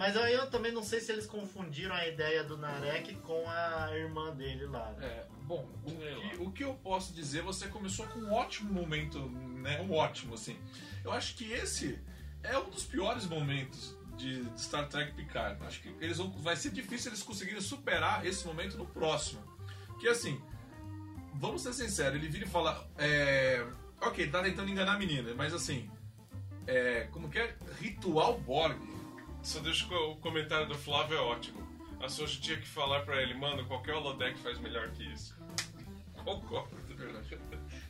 Mas 0.00 0.16
aí 0.16 0.32
eu 0.32 0.48
também 0.48 0.72
não 0.72 0.82
sei 0.82 0.98
se 0.98 1.12
eles 1.12 1.26
confundiram 1.26 1.94
a 1.94 2.08
ideia 2.08 2.42
do 2.42 2.56
Narek 2.56 3.16
com 3.16 3.44
a 3.46 3.90
irmã 3.94 4.34
dele 4.34 4.64
lá. 4.64 4.92
né? 4.92 5.06
É, 5.06 5.26
bom, 5.42 5.68
o 5.84 5.90
que, 5.90 6.36
o 6.38 6.50
que 6.52 6.64
eu 6.64 6.72
posso 6.72 7.12
dizer, 7.12 7.42
você 7.42 7.68
começou 7.68 8.06
com 8.06 8.18
um 8.18 8.32
ótimo 8.32 8.72
momento, 8.72 9.20
né? 9.28 9.78
Um 9.82 9.92
ótimo, 9.92 10.32
assim. 10.32 10.58
Eu 11.04 11.12
acho 11.12 11.34
que 11.34 11.52
esse 11.52 12.00
é 12.42 12.56
um 12.56 12.70
dos 12.70 12.82
piores 12.82 13.26
momentos 13.26 13.94
de 14.16 14.42
Star 14.56 14.88
Trek 14.88 15.12
Picard. 15.12 15.62
Acho 15.66 15.82
que 15.82 15.94
eles 16.00 16.16
vão, 16.16 16.30
vai 16.30 16.56
ser 16.56 16.70
difícil 16.70 17.10
eles 17.10 17.22
conseguirem 17.22 17.60
superar 17.60 18.24
esse 18.24 18.46
momento 18.46 18.78
no 18.78 18.86
próximo. 18.86 19.42
Que 20.00 20.08
assim, 20.08 20.40
vamos 21.34 21.60
ser 21.60 21.74
sinceros, 21.74 22.14
ele 22.14 22.26
vira 22.26 22.46
e 22.46 22.48
fala. 22.48 22.88
É, 22.96 23.66
ok, 24.00 24.24
ele 24.24 24.32
tá 24.32 24.42
tentando 24.42 24.70
enganar 24.70 24.94
a 24.94 24.98
menina, 24.98 25.34
mas 25.34 25.52
assim. 25.52 25.90
É, 26.66 27.06
como 27.12 27.28
que 27.28 27.38
é? 27.38 27.54
Ritual 27.78 28.40
Borg. 28.40 28.78
Só 29.42 29.60
deixa 29.60 29.86
o 29.94 30.16
comentário 30.16 30.66
do 30.68 30.74
Flávio 30.76 31.16
é 31.16 31.20
ótimo. 31.20 31.66
A 32.00 32.08
Soji 32.08 32.40
tinha 32.40 32.56
que 32.58 32.66
falar 32.66 33.00
pra 33.00 33.20
ele, 33.22 33.34
mano, 33.34 33.64
qualquer 33.66 33.94
holodeck 33.94 34.38
faz 34.38 34.58
melhor 34.58 34.90
que 34.90 35.02
isso. 35.04 35.36
Concordo. 36.24 36.76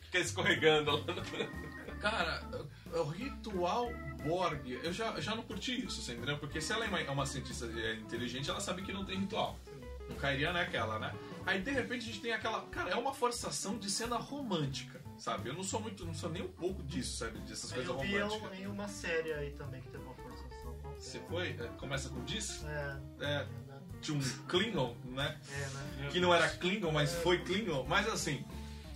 Fica 0.01 0.19
escorregando 0.19 0.91
lá. 0.91 1.13
no- 1.13 1.91
Cara, 1.99 2.41
o 2.93 3.03
ritual 3.03 3.87
Borg, 4.25 4.71
eu 4.83 4.91
já, 4.91 5.19
já 5.19 5.35
não 5.35 5.43
curti 5.43 5.85
isso, 5.85 6.01
você 6.01 6.13
entendeu? 6.13 6.37
Porque 6.39 6.59
se 6.59 6.73
ela 6.73 6.85
é 6.85 6.87
uma, 6.87 6.99
é 6.99 7.09
uma 7.11 7.25
cientista 7.25 7.65
é, 7.67 7.95
inteligente, 7.95 8.49
ela 8.49 8.59
sabe 8.59 8.81
que 8.81 8.91
não 8.91 9.05
tem 9.05 9.19
ritual. 9.19 9.57
não 10.09 10.15
cairia 10.15 10.51
naquela, 10.51 10.97
né? 10.97 11.13
Aí 11.45 11.61
de 11.61 11.69
repente 11.71 12.01
a 12.03 12.05
gente 12.07 12.19
tem 12.21 12.33
aquela. 12.33 12.65
Cara, 12.67 12.89
é 12.89 12.95
uma 12.95 13.13
forçação 13.13 13.77
de 13.77 13.89
cena 13.89 14.17
romântica, 14.17 14.99
sabe? 15.17 15.49
Eu 15.49 15.53
não 15.53 15.63
sou 15.63 15.79
muito. 15.79 16.03
não 16.05 16.13
sou 16.13 16.29
nem 16.29 16.41
um 16.41 16.47
pouco 16.51 16.81
disso, 16.83 17.17
sabe? 17.17 17.37
Dessas 17.39 17.71
coisas 17.71 17.87
Eu 17.89 17.99
vi 17.99 18.17
românticas. 18.19 18.59
em 18.59 18.65
uma 18.67 18.87
série 18.87 19.31
aí 19.33 19.51
também 19.51 19.79
que 19.81 19.87
Você 21.01 21.17
é? 21.17 21.21
foi? 21.29 21.49
É, 21.59 21.67
Começa 21.77 22.09
com 22.09 22.23
disso? 22.23 22.65
É, 22.67 22.97
É, 23.21 23.47
tinha 24.01 24.17
um 24.17 24.21
Klingon, 24.47 24.95
né? 25.05 25.37
é, 25.51 25.57
né? 26.03 26.09
que 26.11 26.19
não 26.19 26.33
era 26.33 26.47
Klingon, 26.49 26.91
mas 26.91 27.13
foi 27.15 27.39
Klingon. 27.43 27.85
Mas 27.87 28.07
assim, 28.07 28.43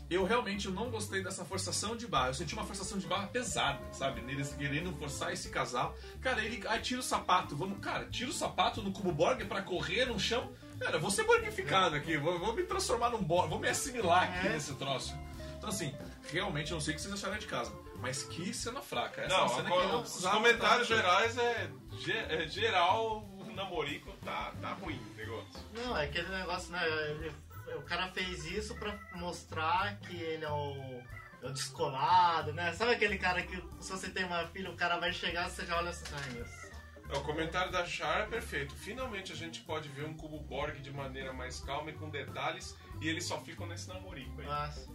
eu 0.09 0.23
realmente 0.23 0.67
não 0.69 0.89
gostei 0.89 1.23
dessa 1.23 1.43
forçação 1.43 1.95
de 1.95 2.07
barra. 2.07 2.29
Eu 2.29 2.33
senti 2.33 2.53
uma 2.53 2.63
forçação 2.63 2.97
de 2.97 3.07
barra 3.07 3.27
pesada, 3.27 3.79
sabe? 3.91 4.21
Neles 4.21 4.53
querendo 4.53 4.93
forçar 4.93 5.33
esse 5.33 5.49
casal. 5.49 5.95
Cara, 6.21 6.43
ele. 6.43 6.65
Ai, 6.67 6.79
tira 6.81 6.99
o 6.99 7.03
sapato. 7.03 7.55
Vamos, 7.55 7.79
cara, 7.79 8.05
tira 8.05 8.29
o 8.29 8.33
sapato 8.33 8.81
no 8.81 8.91
cubo 8.91 9.11
Borg 9.11 9.43
pra 9.45 9.61
correr 9.61 10.05
no 10.05 10.19
chão. 10.19 10.51
Cara, 10.79 10.97
eu 10.97 11.01
vou 11.01 11.09
ser 11.11 11.23
borgificado 11.23 11.95
aqui. 11.95 12.17
Vou, 12.17 12.37
vou 12.39 12.53
me 12.55 12.63
transformar 12.63 13.09
num 13.09 13.23
Borg. 13.23 13.49
Vou 13.49 13.59
me 13.59 13.67
assimilar 13.69 14.23
aqui 14.23 14.47
É. 14.47 14.51
nesse 14.51 14.73
troço. 14.75 15.15
Então, 15.57 15.69
assim, 15.69 15.95
realmente 16.31 16.71
eu 16.71 16.75
não 16.75 16.81
sei 16.81 16.93
o 16.93 16.97
que 16.97 17.01
vocês 17.01 17.13
acharam 17.13 17.37
de 17.39 17.47
casa. 17.47 17.71
Mas 18.01 18.23
que 18.23 18.53
cena 18.53 18.81
fraca. 18.81 19.21
Essa 19.21 19.33
é 19.33 19.37
Não, 19.39 19.47
cena 19.47 19.67
agora, 19.69 19.97
os 19.99 20.25
comentários 20.25 20.87
tá- 20.87 20.95
gerais 20.95 21.37
é, 21.37 21.69
ge- 21.99 22.11
é 22.13 22.47
geral, 22.47 23.23
o 23.23 23.51
namorico 23.53 24.11
tá, 24.23 24.51
tá 24.61 24.73
ruim 24.73 24.99
o 25.13 25.15
negócio. 25.15 25.49
Não, 25.73 25.97
é 25.97 26.05
aquele 26.05 26.29
negócio, 26.29 26.71
né? 26.71 26.81
ele- 27.09 27.31
o 27.75 27.81
cara 27.81 28.09
fez 28.11 28.45
isso 28.45 28.75
pra 28.75 28.95
mostrar 29.15 29.97
que 29.99 30.15
ele 30.15 30.45
é 30.45 30.51
o, 30.51 31.01
é 31.41 31.47
o 31.47 31.51
descolado, 31.51 32.53
né? 32.53 32.71
Sabe 32.73 32.91
aquele 32.93 33.17
cara 33.17 33.41
que 33.41 33.55
se 33.79 33.91
você 33.91 34.09
tem 34.09 34.23
uma 34.23 34.45
filha, 34.47 34.69
o 34.69 34.75
cara 34.75 34.97
vai 34.99 35.11
chegar 35.11 35.47
e 35.47 35.51
você 35.51 35.65
já 35.65 35.77
olha 35.77 35.89
assim, 35.89 36.05
ai 36.13 36.29
meu. 36.31 36.45
É, 37.09 37.17
O 37.17 37.21
comentário 37.23 37.71
da 37.71 37.83
Char 37.85 38.21
é 38.21 38.25
perfeito. 38.27 38.73
Finalmente 38.75 39.31
a 39.31 39.35
gente 39.35 39.61
pode 39.61 39.89
ver 39.89 40.05
um 40.05 40.13
cubo 40.15 40.39
Borg 40.39 40.79
de 40.79 40.91
maneira 40.91 41.33
mais 41.33 41.59
calma 41.59 41.89
e 41.89 41.93
com 41.93 42.09
detalhes, 42.09 42.75
e 43.01 43.07
eles 43.07 43.25
só 43.25 43.39
ficam 43.41 43.65
nesse 43.67 43.87
namorico 43.87 44.41
aí. 44.41 44.47
Nossa. 44.47 44.87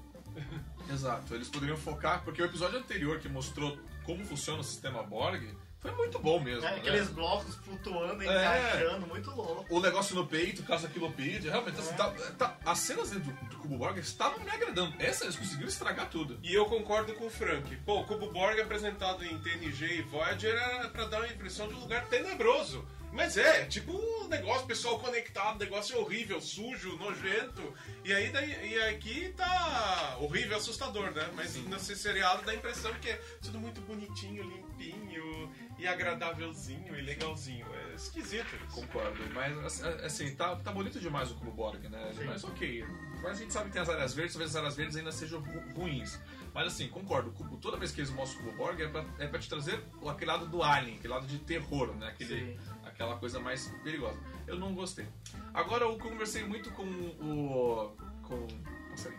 Exato, 0.89 1.35
eles 1.35 1.49
poderiam 1.49 1.77
focar, 1.77 2.23
porque 2.23 2.41
o 2.41 2.45
episódio 2.45 2.79
anterior 2.79 3.19
que 3.19 3.29
mostrou 3.29 3.77
como 4.05 4.25
funciona 4.25 4.61
o 4.61 4.65
sistema 4.65 5.03
Borg 5.03 5.57
foi 5.81 5.91
muito 5.93 6.19
bom 6.19 6.39
mesmo. 6.41 6.65
É, 6.67 6.71
né? 6.73 6.77
aqueles 6.79 7.09
blocos 7.09 7.55
flutuando, 7.57 8.23
É. 8.23 8.27
encaixando, 8.27 9.07
muito 9.07 9.31
louco. 9.31 9.67
O 9.75 9.81
negócio 9.81 10.15
no 10.15 10.27
peito, 10.27 10.63
caso 10.63 10.87
aquilo 10.87 11.11
pede, 11.13 11.49
realmente, 11.49 11.81
assim, 11.81 11.95
É. 11.95 11.97
tá- 11.97 12.11
tá- 12.39 12.57
as 12.67 12.79
cenas 12.79 13.11
do, 13.11 13.19
do 13.21 13.57
Cubo 13.59 13.79
Borg 13.79 13.99
estavam 13.99 14.39
me 14.41 14.51
agradando. 14.51 14.95
Essa 14.99 15.25
eles 15.25 15.37
conseguiram 15.37 15.69
estragar 15.69 16.09
tudo. 16.11 16.39
E 16.43 16.55
eu 16.55 16.67
concordo 16.67 17.15
com 17.15 17.27
o 17.27 17.31
Frank. 17.31 17.75
Pô, 17.79 18.01
o 18.01 18.05
Cubo 18.05 18.31
Borg 18.31 18.61
apresentado 18.61 19.25
em 19.25 19.39
TNG 19.39 19.99
e 19.99 20.03
Voyager 20.03 20.55
era 20.55 20.89
pra 20.89 21.05
dar 21.07 21.19
uma 21.19 21.29
impressão 21.29 21.67
de 21.69 21.75
um 21.75 21.81
lugar 21.81 22.07
tenebroso. 22.07 22.87
Mas 23.13 23.37
é, 23.37 23.65
tipo 23.65 23.91
um 23.93 24.29
negócio, 24.29 24.67
pessoal 24.69 24.97
conectado, 25.01 25.59
negócio 25.59 25.99
horrível, 25.99 26.41
sujo, 26.41 26.97
nojento. 26.97 27.75
E 28.05 28.13
aí 28.13 28.29
daí, 28.31 28.73
e 28.73 28.81
aqui 28.83 29.35
tá 29.37 30.17
horrível, 30.21 30.57
assustador, 30.57 31.11
né? 31.11 31.29
Mas 31.35 31.57
nesse 31.57 31.97
seriado 31.97 32.45
dá 32.45 32.53
a 32.53 32.55
impressão 32.55 32.95
que 33.01 33.11
é 33.11 33.21
tudo 33.43 33.59
muito 33.59 33.81
bonitinho, 33.81 34.45
limpinho 34.45 35.53
e 35.81 35.87
agradávelzinho 35.89 36.97
e 36.97 37.01
legalzinho. 37.01 37.67
É 37.75 37.95
esquisito 37.95 38.47
isso. 38.57 38.81
Concordo, 38.81 39.19
mas 39.35 39.83
assim, 40.05 40.35
tá, 40.35 40.57
tá 40.57 40.71
bonito 40.73 41.01
demais 41.01 41.31
o 41.31 41.35
Cubo 41.35 41.51
Borg, 41.53 41.83
né? 41.89 42.13
Sim. 42.17 42.25
Mas 42.25 42.45
ok. 42.45 42.85
Mas 43.23 43.33
a 43.33 43.35
gente 43.35 43.53
sabe 43.53 43.67
que 43.67 43.73
tem 43.73 43.83
as 43.83 43.89
áreas 43.89 44.15
verdes, 44.15 44.35
talvez 44.35 44.51
as 44.51 44.57
áreas 44.57 44.77
verdes 44.77 44.97
ainda 44.97 45.13
sejam 45.13 45.41
ru- 45.41 45.73
ruins. 45.75 46.19
Mas 46.55 46.67
assim, 46.67 46.89
concordo, 46.89 47.33
toda 47.61 47.77
vez 47.77 47.93
que 47.93 48.01
eles 48.01 48.11
mostram 48.11 48.43
o 48.43 48.45
Cubo 48.47 48.57
Borg 48.59 48.81
é 48.81 48.89
pra, 48.89 49.05
é 49.19 49.27
pra 49.27 49.39
te 49.39 49.49
trazer 49.49 49.83
aquele 50.07 50.31
lado 50.31 50.47
do 50.47 50.63
Alien, 50.63 50.97
aquele 50.97 51.13
lado 51.15 51.27
de 51.27 51.39
terror, 51.39 51.95
né? 51.97 52.09
Aquele, 52.09 52.55
Sim. 52.55 52.59
aquela 52.85 53.17
coisa 53.17 53.39
mais 53.39 53.69
perigosa. 53.85 54.19
Eu 54.47 54.59
não 54.59 54.75
gostei. 54.75 55.07
Agora 55.55 55.85
eu 55.85 55.97
conversei 55.99 56.45
muito 56.45 56.71
com 56.73 56.83
o. 56.85 57.97
com. 58.25 58.47
Nossa, 58.91 59.13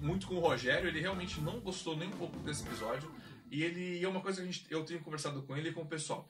muito 0.00 0.26
com 0.28 0.36
o 0.36 0.40
Rogério, 0.40 0.88
ele 0.88 1.00
realmente 1.00 1.40
não 1.40 1.58
gostou 1.60 1.96
nem 1.96 2.08
um 2.08 2.12
pouco 2.12 2.36
desse 2.40 2.64
episódio. 2.66 3.10
E 3.50 3.62
ele. 3.62 3.98
E 3.98 4.04
é 4.04 4.08
uma 4.08 4.20
coisa 4.20 4.40
que 4.42 4.48
a 4.48 4.50
gente, 4.50 4.66
eu 4.70 4.84
tenho 4.84 5.00
conversado 5.00 5.42
com 5.42 5.56
ele 5.56 5.70
e 5.70 5.72
com 5.72 5.82
o 5.82 5.86
pessoal. 5.86 6.28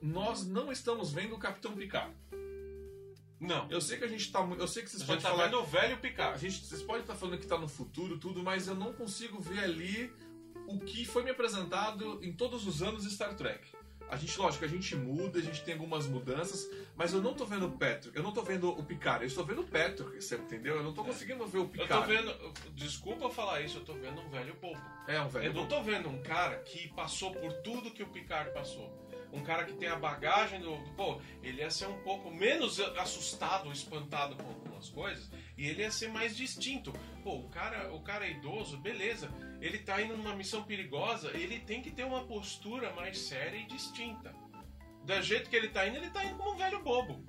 Nós 0.00 0.46
não 0.46 0.72
estamos 0.72 1.12
vendo 1.12 1.34
o 1.34 1.38
Capitão 1.38 1.74
Picard. 1.74 2.14
Não. 3.38 3.70
Eu 3.70 3.80
sei 3.80 3.98
que 3.98 4.04
a 4.04 4.08
gente 4.08 4.32
tá 4.32 4.40
Eu 4.58 4.66
sei 4.66 4.82
que 4.82 4.88
vocês 4.90 5.02
A 5.02 5.06
podem 5.06 5.20
tá 5.22 5.28
falar. 5.30 5.44
vendo 5.46 5.58
o 5.60 5.64
velho 5.66 5.94
A 5.94 5.98
Picard. 5.98 6.40
gente, 6.40 6.64
vocês 6.64 6.82
podem 6.82 7.02
estar 7.02 7.14
falando 7.14 7.38
que 7.38 7.46
tá 7.46 7.58
no 7.58 7.68
futuro, 7.68 8.18
tudo, 8.18 8.42
mas 8.42 8.66
eu 8.66 8.74
não 8.74 8.92
consigo 8.94 9.40
ver 9.40 9.60
ali 9.60 10.10
o 10.66 10.78
que 10.80 11.04
foi 11.04 11.22
me 11.22 11.30
apresentado 11.30 12.18
em 12.24 12.32
todos 12.32 12.66
os 12.66 12.82
anos 12.82 13.02
de 13.04 13.10
Star 13.10 13.34
Trek. 13.36 13.68
A 14.08 14.16
gente, 14.16 14.38
lógico, 14.38 14.64
a 14.64 14.68
gente 14.68 14.94
muda, 14.94 15.38
a 15.38 15.42
gente 15.42 15.62
tem 15.64 15.74
algumas 15.74 16.06
mudanças, 16.06 16.70
mas 16.96 17.12
eu 17.12 17.20
não 17.20 17.34
tô 17.34 17.44
vendo 17.44 17.66
o 17.66 17.72
Patrick, 17.72 18.16
eu 18.16 18.22
não 18.22 18.32
tô 18.32 18.42
vendo 18.42 18.70
o 18.70 18.82
Picard, 18.84 19.24
eu 19.24 19.26
estou 19.26 19.44
vendo 19.44 19.62
o 19.62 19.66
Patrick, 19.66 20.22
você 20.22 20.36
entendeu? 20.36 20.76
Eu 20.76 20.82
não 20.84 20.92
tô 20.94 21.02
conseguindo 21.02 21.44
ver 21.46 21.58
o 21.58 21.62
Eu 21.62 21.68
Picard. 21.68 21.92
tô 21.92 22.02
vendo. 22.02 22.52
Desculpa 22.72 23.28
falar 23.30 23.62
isso, 23.62 23.78
eu 23.78 23.84
tô 23.84 23.94
vendo 23.94 24.20
um 24.20 24.28
velho 24.30 24.54
bobo. 24.60 24.80
É 25.08 25.20
um 25.20 25.28
velho. 25.28 25.46
Eu 25.46 25.52
não 25.54 25.66
tô 25.66 25.82
vendo 25.82 26.08
um 26.08 26.22
cara 26.22 26.56
que 26.58 26.88
passou 26.94 27.32
por 27.32 27.52
tudo 27.62 27.90
que 27.90 28.02
o 28.02 28.06
Picard 28.08 28.52
passou. 28.52 29.04
Um 29.32 29.42
cara 29.42 29.64
que 29.64 29.72
tem 29.74 29.88
a 29.88 29.96
bagagem 29.96 30.60
do. 30.60 30.76
do- 30.76 30.90
Pô, 30.92 31.20
ele 31.42 31.60
ia 31.60 31.70
ser 31.70 31.86
um 31.88 31.98
pouco 32.02 32.30
menos 32.30 32.78
assustado, 32.80 33.70
espantado 33.72 34.36
com 34.36 34.48
algumas 34.48 34.88
coisas, 34.88 35.28
e 35.56 35.66
ele 35.66 35.82
ia 35.82 35.90
ser 35.90 36.08
mais 36.08 36.36
distinto. 36.36 36.92
Pô, 37.22 37.36
o 37.36 37.48
cara, 37.48 37.92
o 37.94 38.00
cara 38.00 38.26
é 38.26 38.32
idoso, 38.32 38.76
beleza. 38.78 39.30
Ele 39.60 39.78
tá 39.78 40.00
indo 40.00 40.16
numa 40.16 40.34
missão 40.34 40.62
perigosa, 40.62 41.30
ele 41.36 41.60
tem 41.60 41.82
que 41.82 41.90
ter 41.90 42.04
uma 42.04 42.24
postura 42.26 42.92
mais 42.92 43.18
séria 43.18 43.56
e 43.56 43.66
distinta. 43.66 44.34
Do 45.04 45.22
jeito 45.22 45.48
que 45.48 45.56
ele 45.56 45.68
tá 45.68 45.86
indo, 45.86 45.96
ele 45.96 46.10
tá 46.10 46.24
indo 46.24 46.36
como 46.36 46.52
um 46.52 46.56
velho 46.56 46.82
bobo. 46.82 47.24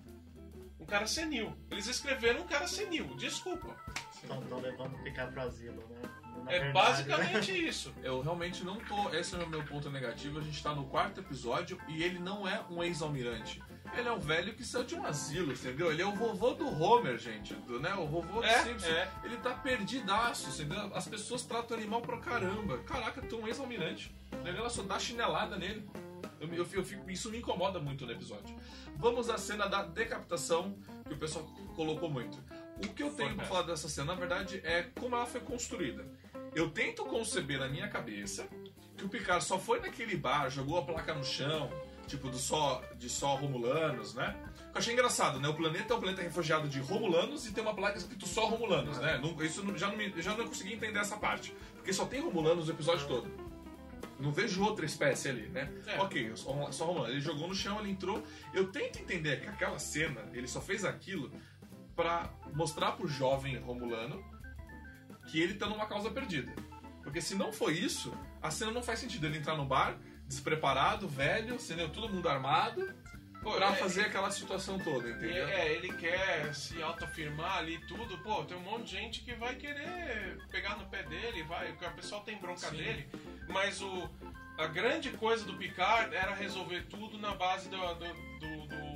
Um 0.80 0.86
cara 0.86 1.08
senil. 1.08 1.56
Eles 1.72 1.88
escreveram 1.88 2.42
um 2.42 2.48
cara 2.48 2.68
senil, 2.68 3.16
desculpa. 3.16 3.76
Estão 4.12 4.60
levando 4.60 4.96
o 4.96 5.04
picar 5.04 5.32
pro 5.32 5.42
asilo, 5.42 5.88
né? 5.88 6.17
Na 6.48 6.54
É 6.54 6.60
verdade, 6.60 6.74
basicamente 6.74 7.52
isso. 7.68 7.94
Eu 8.04 8.22
realmente 8.22 8.64
não 8.64 8.78
tô. 8.78 9.10
Esse 9.14 9.36
é 9.36 9.40
o 9.40 9.48
meu 9.50 9.64
ponto 9.64 9.90
negativo. 9.90 10.40
A 10.40 10.42
gente 10.42 10.62
tá 10.64 10.74
no 10.74 10.86
quarto 10.86 11.20
episódio 11.22 11.80
e 11.88 12.02
ele 12.04 12.18
não 12.20 12.48
é 12.48 12.64
um 12.70 12.82
ex-almirante. 12.84 13.62
Ele 13.96 14.08
é 14.08 14.12
um 14.12 14.20
velho 14.20 14.54
que 14.54 14.64
saiu 14.66 14.84
de 14.84 14.96
um 14.96 15.06
asilo, 15.06 15.54
entendeu? 15.54 15.90
Ele 15.92 16.02
é 16.02 16.06
o 16.06 16.12
vovô 16.14 16.54
do 16.54 16.68
Homer, 16.68 17.18
gente. 17.18 17.54
Do, 17.54 17.80
né? 17.80 17.94
O 17.96 18.06
vovô 18.06 18.42
do 18.42 18.46
É, 18.46 18.64
Simpson. 18.64 18.86
é. 18.88 19.10
Ele 19.24 19.38
tá 19.38 19.52
perdidaço, 19.54 20.50
entendeu? 20.50 20.92
As 20.96 21.08
pessoas 21.08 21.44
tratam 21.44 21.76
o 21.78 21.80
animal 21.80 22.02
pra 22.02 22.18
caramba. 22.18 22.78
Caraca, 22.80 23.22
tu 23.22 23.36
é 23.38 23.40
um 23.44 23.48
ex-almirante. 23.48 24.14
Ela 24.44 24.70
só 24.70 24.84
dá 24.84 25.00
chinelada 25.00 25.56
nele. 25.58 25.88
Eu, 26.40 26.48
eu, 26.54 26.68
eu 26.74 26.84
fico- 26.84 27.10
isso 27.10 27.32
me 27.32 27.38
incomoda 27.40 27.80
muito 27.80 28.06
no 28.06 28.12
episódio. 28.12 28.56
Vamos 28.98 29.30
à 29.30 29.38
cena 29.38 29.68
da 29.68 29.84
decapitação, 29.84 30.78
que 31.08 31.14
o 31.14 31.18
pessoal 31.18 31.46
colocou 31.76 32.10
muito. 32.10 32.38
O 32.78 32.90
que 32.90 33.02
eu 33.02 33.10
tenho 33.10 33.16
pra 33.16 33.46
Fantástico. 33.46 33.48
falar 33.48 33.62
dessa 33.64 33.90
cena, 33.90 34.14
na 34.14 34.20
verdade, 34.20 34.62
é 34.64 34.84
como 35.00 35.16
ela 35.16 35.26
foi 35.26 35.42
construída. 35.42 36.06
Eu 36.58 36.72
tento 36.72 37.06
conceber 37.06 37.60
na 37.60 37.68
minha 37.70 37.88
cabeça 37.88 38.48
que 38.98 39.06
o 39.06 39.10
Picard 39.10 39.44
só 39.44 39.60
foi 39.60 39.80
naquele 39.80 40.18
bar, 40.18 40.50
jogou 40.50 40.80
a 40.80 40.82
placa 40.82 41.14
no 41.14 41.24
chão, 41.24 41.70
tipo 42.08 42.30
do 42.30 42.38
só 42.40 42.82
de 42.98 43.10
só 43.10 43.36
Romulanos, 43.36 44.16
né? 44.16 44.36
Eu 44.74 44.80
achei 44.80 44.92
engraçado, 44.94 45.40
né? 45.40 45.48
O 45.48 45.54
planeta 45.54 45.94
é 45.94 45.98
um 45.98 46.00
planeta 46.00 46.24
refugiado 46.24 46.68
de 46.68 46.80
Romulanos 46.80 47.46
e 47.46 47.52
tem 47.54 47.64
uma 47.64 47.76
placa 47.76 48.00
escrito 48.00 48.28
só 48.28 48.48
Romulanos, 48.48 48.98
né? 48.98 49.20
Não- 49.22 49.40
isso 49.44 49.64
não- 49.64 49.78
já 49.78 49.88
não, 49.90 49.98
me- 49.98 50.12
já 50.20 50.36
não 50.36 50.48
consegui 50.48 50.74
entender 50.74 50.98
essa 50.98 51.16
parte, 51.18 51.54
porque 51.76 51.94
só 51.94 52.06
tem 52.06 52.22
Romulanos 52.22 52.68
o 52.68 52.72
episódio 52.72 53.08
todo. 53.08 53.30
Não 54.20 54.32
vejo 54.32 54.64
outra 54.64 54.84
espécie 54.84 55.30
ali, 55.30 55.48
né? 55.50 55.72
É. 55.86 56.00
Ok, 56.00 56.32
só, 56.36 56.72
só 56.72 56.86
Romulano. 56.86 57.14
Ele 57.14 57.22
jogou 57.22 57.48
no 57.48 57.54
chão, 57.54 57.80
ele 57.80 57.92
entrou. 57.92 58.24
Eu 58.52 58.72
tento 58.72 58.98
entender 59.00 59.42
que 59.42 59.48
aquela 59.48 59.78
cena, 59.78 60.26
ele 60.34 60.48
só 60.48 60.60
fez 60.60 60.84
aquilo 60.84 61.32
pra 61.96 62.32
mostrar 62.56 62.94
pro 62.94 63.08
jovem 63.08 63.58
Romulano 63.60 64.24
que 65.28 65.40
ele 65.40 65.54
tá 65.54 65.68
numa 65.68 65.86
causa 65.86 66.10
perdida. 66.10 66.52
Porque 67.04 67.22
se 67.22 67.36
não 67.36 67.52
foi 67.54 67.74
isso, 67.74 68.14
a 68.42 68.50
cena 68.52 68.72
não 68.72 68.82
faz 68.84 69.00
sentido. 69.00 69.26
Ele 69.28 69.38
entrar 69.38 69.56
no 69.56 69.66
bar, 69.66 69.98
despreparado, 70.28 71.08
velho, 71.08 71.56
entendeu? 71.56 71.90
todo 71.90 72.10
mundo 72.14 72.28
armado, 72.28 72.94
Pô, 73.42 73.52
pra 73.54 73.70
é- 73.72 73.76
fazer 73.76 74.02
aquela 74.02 74.30
situação 74.32 74.78
toda, 74.80 75.10
entendeu? 75.10 75.48
É, 75.48 75.72
ele 75.74 75.94
quer 75.94 76.54
se 76.54 76.82
autoafirmar 76.82 77.58
ali 77.58 77.78
tudo. 77.88 78.18
Pô, 78.20 78.44
tem 78.44 78.58
um 78.58 78.62
monte 78.62 78.86
de 78.86 78.92
gente 78.92 79.22
que 79.22 79.34
vai 79.36 79.56
querer 79.56 80.38
pegar 80.52 80.76
no 80.78 80.86
pé 80.88 81.04
dele, 81.04 81.44
vai, 81.44 81.72
o 81.72 81.96
pessoal 81.96 82.22
tem 82.22 82.38
bronca 82.38 82.70
Sim. 82.70 82.78
dele. 82.78 83.10
Mas 83.48 83.82
o, 83.82 84.10
a 84.58 84.68
grande 84.68 85.12
coisa 85.12 85.46
do 85.46 85.54
Picard 85.56 86.14
era 86.14 86.34
resolver 86.34 86.82
tudo 86.90 87.18
na 87.18 87.34
base 87.36 87.70
do, 87.70 87.78
do- 87.78 88.14
do- 88.40 88.68
do 88.68 88.87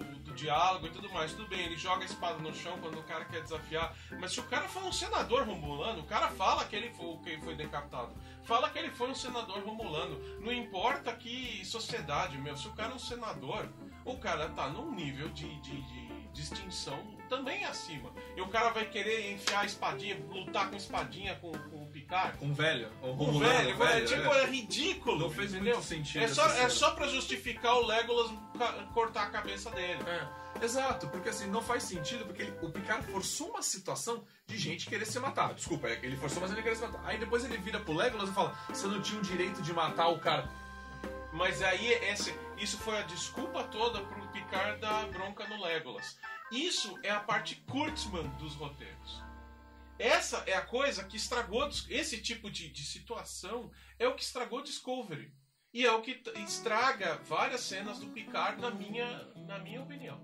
diálogo 0.41 0.87
e 0.87 0.89
tudo 0.89 1.09
mais. 1.11 1.31
Tudo 1.31 1.47
bem, 1.47 1.61
ele 1.61 1.77
joga 1.77 2.01
a 2.01 2.05
espada 2.05 2.37
no 2.39 2.53
chão 2.53 2.77
quando 2.79 2.99
o 2.99 3.03
cara 3.03 3.25
quer 3.25 3.41
desafiar. 3.41 3.95
Mas 4.19 4.33
se 4.33 4.39
o 4.39 4.43
cara 4.43 4.67
for 4.67 4.83
um 4.83 4.91
senador 4.91 5.45
romulano, 5.45 6.01
o 6.01 6.05
cara 6.05 6.29
fala 6.29 6.65
que 6.65 6.75
ele 6.75 6.89
foi, 6.91 7.17
que 7.17 7.37
foi 7.41 7.55
decapitado. 7.55 8.13
Fala 8.43 8.69
que 8.69 8.79
ele 8.79 8.89
foi 8.89 9.09
um 9.09 9.15
senador 9.15 9.63
romulano. 9.63 10.19
Não 10.39 10.51
importa 10.51 11.13
que 11.13 11.63
sociedade, 11.65 12.37
meu. 12.37 12.57
Se 12.57 12.67
o 12.67 12.73
cara 12.73 12.91
é 12.91 12.95
um 12.95 12.99
senador, 12.99 13.69
o 14.03 14.17
cara 14.17 14.49
tá 14.49 14.67
num 14.67 14.91
nível 14.91 15.29
de, 15.29 15.47
de, 15.61 15.81
de 15.81 16.11
distinção 16.33 16.99
também 17.29 17.63
acima. 17.65 18.11
E 18.35 18.41
o 18.41 18.47
cara 18.47 18.71
vai 18.71 18.85
querer 18.85 19.31
enfiar 19.31 19.61
a 19.61 19.65
espadinha, 19.65 20.17
lutar 20.29 20.69
com 20.69 20.75
espadinha 20.75 21.35
com, 21.35 21.51
com 21.51 21.90
Picard. 22.11 22.37
Com 22.37 22.53
velho, 22.53 22.91
um 23.01 23.09
O 23.09 23.13
Romulano, 23.13 23.53
velho, 23.53 23.77
velho, 23.77 24.05
tipo, 24.07 24.33
é. 24.33 24.43
é 24.43 24.45
ridículo. 24.45 25.19
Não 25.19 25.29
fez 25.29 25.53
entendeu? 25.53 25.75
muito 25.75 25.87
sentido 25.87 26.23
É 26.23 26.27
só, 26.27 26.45
é 26.47 26.69
só 26.69 26.91
pra 26.91 27.07
justificar 27.07 27.75
o 27.77 27.85
Legolas 27.85 28.31
cortar 28.93 29.23
a 29.23 29.29
cabeça 29.29 29.71
dele. 29.71 29.99
É. 30.05 30.41
Exato, 30.63 31.07
porque 31.07 31.29
assim, 31.29 31.47
não 31.47 31.61
faz 31.61 31.83
sentido, 31.83 32.25
porque 32.25 32.41
ele- 32.43 32.53
o 32.61 32.69
Picard 32.69 33.05
forçou 33.11 33.49
uma 33.49 33.61
situação 33.63 34.23
de 34.45 34.57
gente 34.57 34.85
querer 34.87 35.05
se 35.05 35.17
matar. 35.19 35.53
Desculpa, 35.53 35.87
é 35.87 35.99
ele 36.03 36.17
forçou, 36.17 36.41
mas 36.41 36.51
ele 36.51 36.61
queria 36.61 36.75
se 36.77 36.83
matar. 36.85 37.01
Aí 37.05 37.17
depois 37.17 37.43
ele 37.45 37.57
vira 37.57 37.79
pro 37.79 37.93
Legolas 37.93 38.29
e 38.29 38.33
fala: 38.33 38.55
Você 38.69 38.85
não 38.87 39.01
tinha 39.01 39.19
o 39.19 39.23
direito 39.23 39.61
de 39.61 39.73
matar 39.73 40.09
o 40.09 40.19
cara. 40.19 40.47
Mas 41.33 41.61
aí 41.61 41.93
esse, 41.93 42.37
isso 42.57 42.77
foi 42.77 42.97
a 42.97 43.03
desculpa 43.03 43.63
toda 43.63 44.01
pro 44.01 44.27
Picard 44.27 44.79
dar 44.81 45.07
bronca 45.07 45.47
no 45.47 45.63
Legolas. 45.63 46.19
Isso 46.51 46.99
é 47.03 47.09
a 47.09 47.21
parte 47.21 47.55
Kurtzman 47.69 48.27
dos 48.37 48.53
roteiros. 48.55 49.23
Essa 50.01 50.43
é 50.47 50.55
a 50.55 50.63
coisa 50.63 51.03
que 51.03 51.15
estragou 51.15 51.69
esse 51.87 52.19
tipo 52.19 52.49
de, 52.49 52.69
de 52.69 52.83
situação 52.83 53.69
é 53.99 54.07
o 54.07 54.15
que 54.15 54.23
estragou 54.23 54.63
Discovery 54.63 55.31
e 55.71 55.85
é 55.85 55.91
o 55.91 56.01
que 56.01 56.19
estraga 56.43 57.19
várias 57.23 57.61
cenas 57.61 57.99
do 57.99 58.07
Picard 58.07 58.59
na 58.59 58.71
minha 58.71 59.25
na 59.47 59.59
minha 59.59 59.79
opinião. 59.79 60.19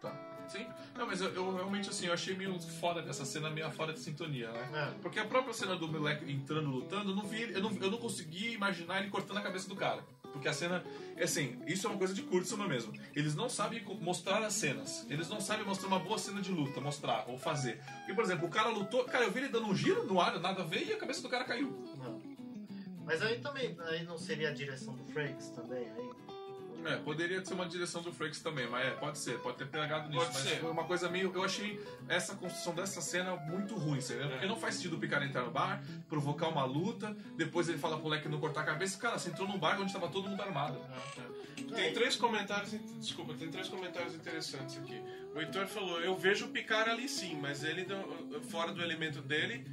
Tá. 0.00 0.46
Sim. 0.46 0.64
Não, 0.96 1.06
mas 1.06 1.20
eu, 1.20 1.34
eu 1.34 1.56
realmente 1.56 1.90
assim, 1.90 2.06
eu 2.06 2.12
achei 2.12 2.36
meio 2.36 2.58
fora 2.60 3.02
dessa 3.02 3.24
cena, 3.24 3.50
meio 3.50 3.68
fora 3.72 3.92
de 3.92 3.98
sintonia, 3.98 4.52
né? 4.52 4.94
É. 4.94 5.02
Porque 5.02 5.18
a 5.18 5.26
própria 5.26 5.52
cena 5.52 5.74
do 5.74 5.88
moleque 5.88 6.30
entrando 6.30 6.70
lutando, 6.70 7.10
eu 7.10 7.16
não 7.16 7.24
vi, 7.24 7.52
eu 7.52 7.60
não, 7.60 7.72
eu 7.78 7.90
não 7.90 7.98
consegui 7.98 8.52
imaginar 8.52 9.00
ele 9.00 9.10
cortando 9.10 9.38
a 9.38 9.42
cabeça 9.42 9.68
do 9.68 9.74
cara. 9.74 10.04
Porque 10.32 10.48
a 10.48 10.52
cena, 10.52 10.84
é 11.16 11.24
assim, 11.24 11.60
isso 11.66 11.86
é 11.86 11.90
uma 11.90 11.98
coisa 11.98 12.14
de 12.14 12.22
Kurtzman 12.22 12.68
mesmo. 12.68 12.92
Eles 13.14 13.34
não 13.34 13.48
sabem 13.48 13.82
mostrar 14.00 14.42
as 14.42 14.54
cenas. 14.54 15.06
Eles 15.08 15.28
não 15.28 15.40
sabem 15.40 15.66
mostrar 15.66 15.88
uma 15.88 15.98
boa 15.98 16.18
cena 16.18 16.40
de 16.40 16.50
luta, 16.50 16.80
mostrar 16.80 17.24
ou 17.28 17.38
fazer. 17.38 17.80
Porque, 17.98 18.14
por 18.14 18.24
exemplo, 18.24 18.46
o 18.46 18.50
cara 18.50 18.68
lutou, 18.68 19.04
cara, 19.04 19.24
eu 19.24 19.30
vi 19.30 19.40
ele 19.40 19.48
dando 19.48 19.66
um 19.66 19.74
giro 19.74 20.04
no 20.04 20.20
ar, 20.20 20.38
nada 20.40 20.62
a 20.62 20.64
ver, 20.64 20.86
e 20.86 20.92
a 20.92 20.96
cabeça 20.96 21.22
do 21.22 21.28
cara 21.28 21.44
caiu. 21.44 21.70
Não. 21.98 22.20
Mas 23.04 23.22
aí 23.22 23.40
também, 23.40 23.76
aí 23.88 24.04
não 24.04 24.16
seria 24.16 24.50
a 24.50 24.52
direção 24.52 24.94
do 24.94 25.04
Frakes 25.06 25.48
também? 25.48 25.90
Aí, 25.90 26.10
É, 26.86 26.96
poderia 26.96 27.44
ser 27.44 27.54
uma 27.54 27.66
direção 27.66 28.02
do 28.02 28.12
Frakes 28.12 28.40
também, 28.40 28.66
mas 28.68 28.86
é, 28.86 28.90
pode 28.92 29.18
ser, 29.18 29.38
pode 29.40 29.58
ter 29.58 29.66
pegado 29.66 30.08
nisso. 30.08 30.24
Pode 30.24 30.34
mas 30.38 30.42
ser. 30.48 30.60
foi 30.60 30.70
uma 30.70 30.84
coisa 30.84 31.08
meio. 31.08 31.30
Eu 31.34 31.44
achei 31.44 31.80
essa 32.08 32.34
construção 32.34 32.74
dessa 32.74 33.00
cena 33.00 33.36
muito 33.36 33.74
ruim, 33.76 33.98
entendeu? 33.98 34.28
Porque 34.30 34.44
É. 34.44 34.48
não 34.48 34.56
faz 34.56 34.76
sentido 34.76 34.96
o 34.96 34.98
Picard 34.98 35.26
entrar 35.26 35.42
no 35.42 35.50
bar, 35.50 35.82
provocar 36.08 36.48
uma 36.48 36.64
luta, 36.64 37.14
depois 37.36 37.68
ele 37.68 37.78
fala 37.78 37.96
pro 37.96 38.04
moleque 38.04 38.28
não 38.28 38.40
cortar 38.40 38.62
a 38.62 38.64
cabeça. 38.64 38.98
Cara, 38.98 39.18
você 39.18 39.28
entrou 39.30 39.46
num 39.46 39.58
bar 39.58 39.80
onde 39.80 39.92
tava 39.92 40.08
todo 40.08 40.28
mundo 40.28 40.40
armado. 40.42 40.78
Tem 41.74 41.92
três 41.92 42.16
comentários, 42.16 42.72
desculpa, 42.98 43.34
tem 43.34 43.48
três 43.50 43.68
comentários 43.68 44.14
interessantes 44.14 44.78
aqui. 44.78 45.00
O 45.34 45.40
Heitor 45.40 45.66
falou: 45.66 46.00
"Eu 46.00 46.16
vejo 46.16 46.46
o 46.46 46.48
Picard 46.48 46.90
ali 46.90 47.08
sim, 47.08 47.36
mas 47.40 47.62
ele 47.62 47.86
fora 48.50 48.72
do 48.72 48.82
elemento 48.82 49.20
dele 49.22 49.64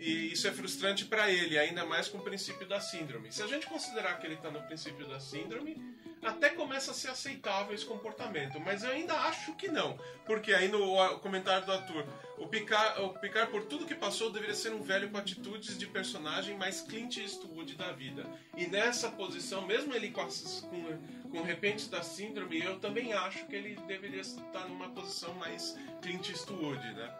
e 0.00 0.32
isso 0.32 0.48
é 0.48 0.52
frustrante 0.52 1.04
pra 1.04 1.30
ele, 1.30 1.58
ainda 1.58 1.84
mais 1.84 2.08
com 2.08 2.18
o 2.18 2.22
princípio 2.22 2.66
da 2.66 2.80
síndrome. 2.80 3.30
Se 3.30 3.42
a 3.42 3.46
gente 3.46 3.66
considerar 3.66 4.18
que 4.18 4.26
ele 4.26 4.36
tá 4.36 4.50
no 4.50 4.62
princípio 4.62 5.06
da 5.06 5.20
síndrome, 5.20 5.76
até 6.22 6.48
começa 6.48 6.90
a 6.90 6.94
ser 6.94 7.08
aceitável 7.08 7.74
esse 7.74 7.84
comportamento, 7.84 8.58
mas 8.58 8.82
eu 8.82 8.90
ainda 8.90 9.14
acho 9.14 9.54
que 9.54 9.68
não, 9.68 9.98
porque 10.26 10.52
aí 10.52 10.68
no 10.68 11.18
comentário 11.20 11.66
do 11.66 11.72
Arthur, 11.72 12.06
o 12.38 12.46
Picard, 12.46 13.02
o 13.02 13.10
Picard 13.10 13.50
por 13.50 13.64
tudo 13.66 13.86
que 13.86 13.94
passou 13.94 14.30
deveria 14.30 14.54
ser 14.54 14.72
um 14.72 14.82
velho 14.82 15.10
com 15.10 15.18
atitudes 15.18 15.78
de 15.78 15.86
personagem 15.86 16.56
mais 16.56 16.80
Clint 16.80 17.18
Eastwood 17.18 17.74
da 17.76 17.92
vida. 17.92 18.24
E 18.56 18.66
nessa 18.66 19.10
posição, 19.10 19.66
mesmo 19.66 19.94
ele 19.94 20.10
com, 20.10 20.26
com 20.26 21.20
com 21.30 21.42
repente 21.42 21.88
da 21.88 22.02
síndrome, 22.02 22.60
eu 22.60 22.78
também 22.80 23.12
acho 23.12 23.46
que 23.46 23.54
ele 23.54 23.76
deveria 23.86 24.20
estar 24.20 24.68
numa 24.68 24.88
posição 24.90 25.32
mais 25.34 25.78
Clint 26.02 26.28
Eastwood, 26.28 26.80
né? 26.92 27.14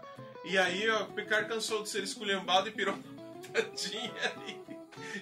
E 0.45 0.57
aí 0.59 0.89
ó, 0.91 1.03
o 1.03 1.13
Picard 1.13 1.49
cansou 1.49 1.83
de 1.83 1.89
ser 1.89 2.03
esculhambado 2.03 2.69
e 2.69 2.73
pirou 2.73 2.95
uma 2.95 3.03
tadinha 3.53 4.13
ali. 4.37 4.61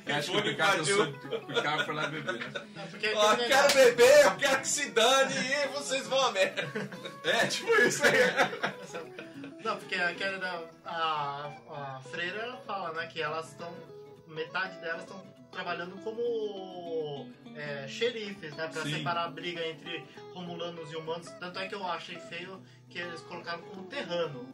E 0.07 0.13
Acho 0.13 0.31
que 0.33 0.37
o 0.37 0.43
Picard, 0.43 0.93
o 0.93 1.47
Picard 1.47 1.85
foi 1.85 1.95
lá 1.95 2.07
beber, 2.09 2.33
né? 2.35 2.67
É, 2.77 2.87
porque 2.87 3.07
aquele 3.07 3.37
quero 3.49 3.63
negócio- 3.63 3.77
beber, 3.85 4.25
eu 4.25 4.37
quero 4.37 4.61
que 4.61 4.69
se 4.69 4.91
dane 4.91 5.35
e 5.35 5.69
vocês 5.69 6.07
vão 6.07 6.21
a 6.27 6.33
merda. 6.33 6.63
É, 7.25 7.47
tipo 7.47 7.73
isso 7.83 8.03
aí. 8.05 8.19
Não, 9.65 9.77
porque 9.77 9.95
aquela 9.97 10.39
da, 10.39 10.63
a, 10.85 11.53
a 11.97 12.01
freira 12.11 12.39
ela 12.39 12.57
fala, 12.59 12.93
né, 12.93 13.07
que 13.07 13.21
elas 13.21 13.49
estão. 13.51 13.73
Metade 14.27 14.79
delas 14.81 15.03
estão 15.03 15.23
trabalhando 15.51 15.97
como 16.05 17.31
é, 17.57 17.89
xerifes, 17.89 18.55
né? 18.55 18.69
Pra 18.69 18.83
Sim. 18.83 18.97
separar 18.99 19.25
a 19.25 19.29
briga 19.29 19.67
entre 19.67 20.05
romulanos 20.35 20.93
e 20.93 20.97
humanos. 20.97 21.29
Tanto 21.41 21.59
é 21.59 21.67
que 21.67 21.75
eu 21.75 21.85
achei 21.87 22.19
feio 22.29 22.63
que 22.91 22.99
eles 22.99 23.21
colocaram 23.23 23.63
como 23.63 23.85
terrano. 23.87 24.47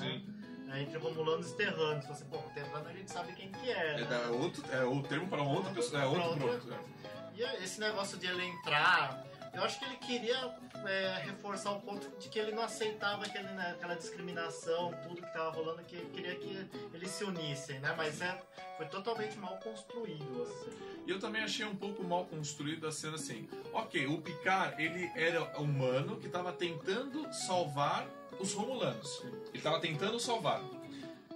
Né? 0.00 0.22
Sim. 0.24 0.72
É, 0.72 0.82
entre 0.82 0.98
romulanos 0.98 1.50
e 1.52 1.56
terranos. 1.56 2.06
Você, 2.06 2.24
pô, 2.24 2.38
terrano 2.54 2.88
a 2.88 2.92
gente 2.92 3.10
sabe 3.10 3.32
quem 3.34 3.50
que 3.52 3.70
é. 3.70 3.92
É, 3.94 4.00
né? 4.00 4.04
da- 4.06 4.30
outro, 4.30 4.62
é 4.72 4.84
o 4.84 5.02
termo 5.02 5.28
para 5.28 5.42
outra 5.42 5.72
pessoa. 5.72 6.02
É 6.02 6.06
outro 6.06 6.22
outra- 6.44 6.58
grupo. 6.68 6.96
E 7.36 7.42
esse 7.62 7.78
negócio 7.80 8.16
de 8.18 8.26
ele 8.26 8.44
entrar, 8.44 9.22
eu 9.52 9.62
acho 9.62 9.78
que 9.78 9.84
ele 9.84 9.96
queria 9.98 10.54
é, 10.86 11.22
reforçar 11.26 11.72
o 11.72 11.80
ponto 11.80 12.08
de 12.18 12.28
que 12.28 12.38
ele 12.38 12.52
não 12.52 12.62
aceitava 12.62 13.24
aquele, 13.24 13.48
né, 13.48 13.72
aquela 13.76 13.94
discriminação, 13.94 14.92
tudo 15.02 15.16
que 15.22 15.32
tava 15.32 15.50
rolando, 15.50 15.82
que 15.84 15.96
ele 15.96 16.06
queria 16.10 16.34
que 16.34 16.68
eles 16.94 17.10
se 17.10 17.24
unissem, 17.24 17.78
né? 17.80 17.92
Mas 17.96 18.20
é, 18.20 18.40
foi 18.76 18.86
totalmente 18.86 19.36
mal 19.38 19.56
construído, 19.58 20.42
assim. 20.42 20.70
E 21.06 21.10
eu 21.10 21.18
também 21.20 21.42
achei 21.42 21.64
um 21.64 21.76
pouco 21.76 22.02
mal 22.02 22.24
construída 22.24 22.88
a 22.88 22.92
cena 22.92 23.14
assim. 23.16 23.48
Ok, 23.72 24.06
o 24.06 24.20
Picard, 24.20 24.82
ele 24.82 25.10
era 25.14 25.42
humano 25.60 26.16
que 26.16 26.26
estava 26.26 26.52
tentando 26.52 27.30
salvar 27.32 28.06
os 28.38 28.52
Romulanos. 28.52 29.22
Ele 29.48 29.58
estava 29.58 29.80
tentando 29.80 30.18
salvar. 30.18 30.62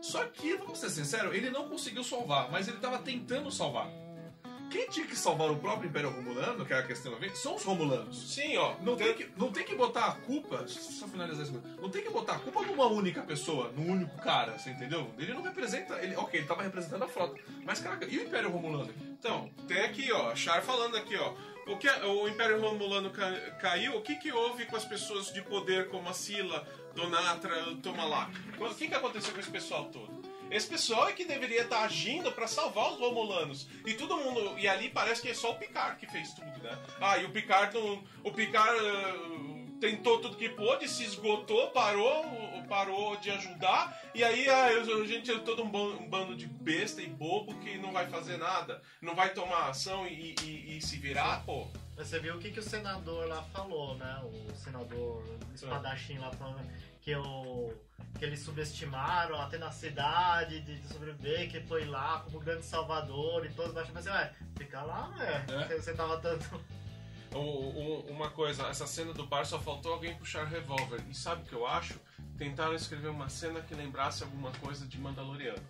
Só 0.01 0.24
que, 0.26 0.57
vamos 0.57 0.78
ser 0.78 0.90
sinceros, 0.90 1.34
ele 1.34 1.51
não 1.51 1.68
conseguiu 1.68 2.03
salvar, 2.03 2.51
mas 2.51 2.68
ele 2.68 2.78
estava 2.78 2.98
tentando 2.98 3.51
salvar. 3.51 3.90
Quem 4.70 4.88
tinha 4.88 5.05
que 5.05 5.16
salvar 5.16 5.51
o 5.51 5.57
próprio 5.57 5.88
Império 5.88 6.11
Romulano, 6.11 6.64
que 6.64 6.72
é 6.72 6.78
a 6.78 6.86
questão, 6.86 7.12
são 7.34 7.57
os 7.57 7.64
Romulanos. 7.64 8.32
Sim, 8.32 8.57
ó. 8.57 8.76
Não 8.80 8.94
tem, 8.94 9.12
que, 9.14 9.28
não 9.36 9.51
tem 9.51 9.64
que 9.64 9.74
botar 9.74 10.07
a 10.07 10.12
culpa, 10.12 10.59
deixa 10.59 10.78
eu 10.78 10.82
só 10.84 11.09
finalizar 11.09 11.42
isso. 11.42 11.61
Não 11.82 11.90
tem 11.90 12.03
que 12.03 12.09
botar 12.09 12.36
a 12.36 12.38
culpa 12.38 12.62
numa 12.62 12.86
única 12.86 13.20
pessoa, 13.22 13.72
num 13.76 13.90
único 13.90 14.16
cara, 14.18 14.57
você 14.57 14.70
entendeu? 14.70 15.11
Ele 15.18 15.34
não 15.34 15.42
representa, 15.42 15.98
ele, 16.01 16.14
ok, 16.14 16.38
ele 16.38 16.46
tava 16.46 16.62
representando 16.62 17.03
a 17.03 17.09
frota, 17.09 17.34
mas 17.64 17.80
caraca, 17.80 18.07
e 18.07 18.16
o 18.16 18.22
Império 18.22 18.48
Romulano? 18.48 18.94
Então, 19.18 19.51
tem 19.66 19.80
aqui, 19.80 20.12
ó, 20.12 20.36
Char 20.36 20.62
falando 20.62 20.96
aqui, 20.96 21.16
ó. 21.16 21.34
O 21.73 22.29
Império 22.29 22.61
Romulano 22.61 23.11
ca- 23.11 23.39
caiu, 23.61 23.97
o 23.97 24.03
que 24.03 24.16
que 24.16 24.33
houve 24.33 24.66
com 24.66 24.77
as 24.77 24.85
pessoas 24.85 25.33
de 25.33 25.41
poder 25.43 25.89
como 25.89 26.09
a 26.09 26.12
Sila, 26.12 26.66
Donatra, 26.95 27.77
Tomalak? 27.83 28.33
O 28.59 28.75
que 28.75 28.89
que 28.89 28.95
aconteceu 28.95 29.33
com 29.33 29.41
esse 29.41 29.51
pessoal 29.51 29.85
todo? 29.87 30.21
Esse 30.51 30.66
pessoal 30.68 31.09
é 31.09 31.12
que 31.12 31.25
deveria 31.25 31.62
estar 31.62 31.83
agindo 31.83 32.33
pra 32.33 32.49
salvar 32.49 32.93
os 32.93 32.99
Romulanos. 32.99 33.68
E 33.87 33.95
todo 33.95 34.16
mundo. 34.16 34.59
E 34.59 34.66
ali 34.66 34.89
parece 34.91 35.23
que 35.23 35.29
é 35.29 35.35
só 35.35 35.53
o 35.53 35.55
Picard 35.55 35.97
que 35.97 36.11
fez 36.11 36.35
tudo, 36.35 36.59
né? 36.61 36.77
Ah, 37.01 37.18
e 37.18 37.25
o 37.25 37.31
Picard. 37.31 37.77
O 38.25 38.33
Picard 38.33 38.77
ah, 38.85 39.14
tentou 39.81 40.20
tudo 40.20 40.37
que 40.37 40.49
pôde, 40.51 40.87
se 40.89 41.03
esgotou, 41.05 41.70
parou, 41.70 42.24
parou 42.68 43.16
de 43.16 43.31
ajudar. 43.31 43.99
E 44.14 44.22
aí 44.22 44.49
ah, 44.49 44.66
a 44.66 45.07
gente 45.07 45.31
é 45.31 45.39
todo 45.39 45.62
um 45.62 45.70
ban- 45.70 45.97
bando 46.09 46.37
de 46.37 46.47
besta 46.47 47.01
e 47.01 47.07
bobo 47.07 47.55
que 47.61 47.78
não 47.78 47.93
vai 47.93 48.07
fazer 48.09 48.37
nada. 48.37 48.83
Não 49.01 49.14
vai 49.14 49.33
tomar 49.33 49.70
ação 49.70 50.07
e, 50.07 50.35
e- 50.43 50.76
e 50.76 50.83
se 50.83 50.97
virar, 50.99 51.43
pô. 51.45 51.66
Você 51.97 52.18
viu 52.18 52.37
o 52.37 52.39
que, 52.39 52.51
que 52.51 52.61
o 52.61 52.62
senador 52.62 53.26
lá 53.28 53.43
falou, 53.53 53.95
né? 53.97 54.22
O 54.24 54.55
senador 54.55 55.24
espadachim 55.55 56.18
lá 56.18 56.31
falando 56.33 56.61
que, 57.01 57.14
o, 57.14 57.72
que 58.18 58.24
eles 58.24 58.41
subestimaram 58.41 59.41
a 59.41 59.47
tenacidade 59.47 60.61
de, 60.61 60.78
de 60.78 60.89
sobreviver, 60.89 61.51
que 61.51 61.61
foi 61.61 61.85
lá 61.87 62.20
como 62.20 62.39
grande 62.41 62.64
salvador 62.64 63.45
e 63.47 63.51
todos 63.51 63.72
baixam. 63.72 63.93
Mas 63.95 64.07
assim, 64.07 64.16
ué, 64.16 64.33
fica 64.57 64.83
lá, 64.83 65.09
né? 65.16 65.45
É. 65.70 65.74
Você 65.78 65.93
tava 65.95 66.18
tanto. 66.20 66.45
O- 67.33 67.39
o- 67.39 68.07
uma 68.11 68.28
coisa, 68.31 68.66
essa 68.66 68.87
cena 68.87 69.12
do 69.12 69.24
bar 69.26 69.45
só 69.47 69.59
faltou 69.61 69.93
alguém 69.93 70.14
puxar 70.16 70.45
revólver. 70.47 71.01
E 71.09 71.14
sabe 71.14 71.43
o 71.43 71.45
que 71.47 71.53
eu 71.53 71.66
acho? 71.66 71.95
Tentaram 72.37 72.74
escrever 72.74 73.09
uma 73.09 73.28
cena 73.28 73.61
que 73.61 73.74
lembrasse 73.74 74.22
alguma 74.24 74.51
coisa 74.53 74.87
de 74.87 74.99
Mandaloriano. 74.99 75.62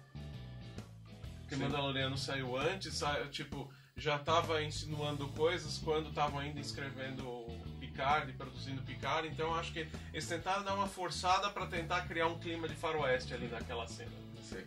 Porque 1.40 1.56
Sim. 1.56 1.62
Mandaloriano 1.62 2.16
saiu 2.16 2.56
antes, 2.56 2.94
sa- 2.94 3.26
tipo, 3.26 3.70
já 3.96 4.18
tava 4.18 4.62
insinuando 4.62 5.28
coisas 5.28 5.78
quando 5.78 6.08
estavam 6.08 6.38
ainda 6.38 6.60
escrevendo 6.60 7.46
Picard 7.80 8.30
e 8.30 8.34
produzindo 8.34 8.80
Picard, 8.82 9.26
então 9.28 9.48
eu 9.48 9.54
acho 9.56 9.72
que 9.72 9.86
eles 10.12 10.26
tentaram 10.26 10.62
dar 10.64 10.74
uma 10.74 10.86
forçada 10.86 11.50
pra 11.50 11.66
tentar 11.66 12.02
criar 12.06 12.28
um 12.28 12.38
clima 12.38 12.68
de 12.68 12.74
faroeste 12.76 13.34
ali 13.34 13.48
naquela 13.48 13.86
cena. 13.86 14.12
Sei. 14.42 14.66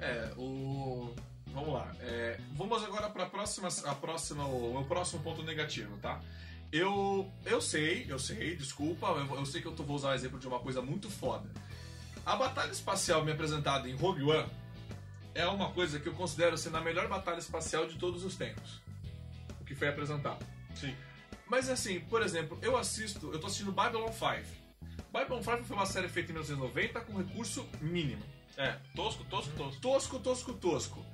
É, 0.00 0.32
o. 0.36 1.14
Vamos 1.52 1.74
lá. 1.74 1.90
É, 2.00 2.38
vamos 2.52 2.82
agora 2.82 3.10
para 3.10 3.24
a 3.24 3.28
próxima, 3.28 3.68
a 3.68 3.94
próxima, 3.94 4.46
o 4.46 4.72
meu 4.72 4.84
próximo 4.84 5.22
ponto 5.22 5.42
negativo, 5.42 5.96
tá? 5.98 6.20
Eu, 6.72 7.30
eu 7.44 7.60
sei, 7.60 8.06
eu 8.08 8.18
sei, 8.18 8.56
desculpa, 8.56 9.08
eu, 9.08 9.36
eu 9.36 9.44
sei 9.44 9.60
que 9.60 9.68
eu 9.68 9.72
tô, 9.72 9.82
vou 9.82 9.96
usar 9.96 10.10
o 10.10 10.14
exemplo 10.14 10.38
de 10.38 10.48
uma 10.48 10.58
coisa 10.58 10.80
muito 10.80 11.10
foda. 11.10 11.50
A 12.24 12.34
batalha 12.36 12.70
espacial 12.70 13.24
me 13.24 13.32
apresentada 13.32 13.88
em 13.88 13.94
Rogue 13.94 14.22
One 14.22 14.48
é 15.34 15.46
uma 15.46 15.70
coisa 15.70 16.00
que 16.00 16.08
eu 16.08 16.14
considero 16.14 16.56
sendo 16.56 16.76
a 16.78 16.80
melhor 16.80 17.08
batalha 17.08 17.38
espacial 17.38 17.86
de 17.86 17.98
todos 17.98 18.24
os 18.24 18.36
tempos. 18.36 18.80
O 19.60 19.64
que 19.64 19.74
foi 19.74 19.88
apresentado. 19.88 20.44
Sim. 20.74 20.94
Mas 21.46 21.68
assim, 21.68 22.00
por 22.00 22.22
exemplo, 22.22 22.58
eu 22.62 22.76
assisto, 22.78 23.30
eu 23.30 23.38
tô 23.38 23.46
assistindo 23.46 23.72
Babylon 23.72 24.10
5. 24.10 24.62
Babylon 25.12 25.42
5 25.42 25.64
foi 25.64 25.76
uma 25.76 25.84
série 25.84 26.08
feita 26.08 26.30
em 26.30 26.34
1990 26.34 27.00
com 27.02 27.18
recurso 27.18 27.68
mínimo. 27.80 28.22
É, 28.56 28.78
tosco, 28.94 29.24
tosco, 29.24 29.52
tosco. 29.54 29.80
Tosco, 29.80 30.18
tosco, 30.18 30.52
tosco. 30.54 31.06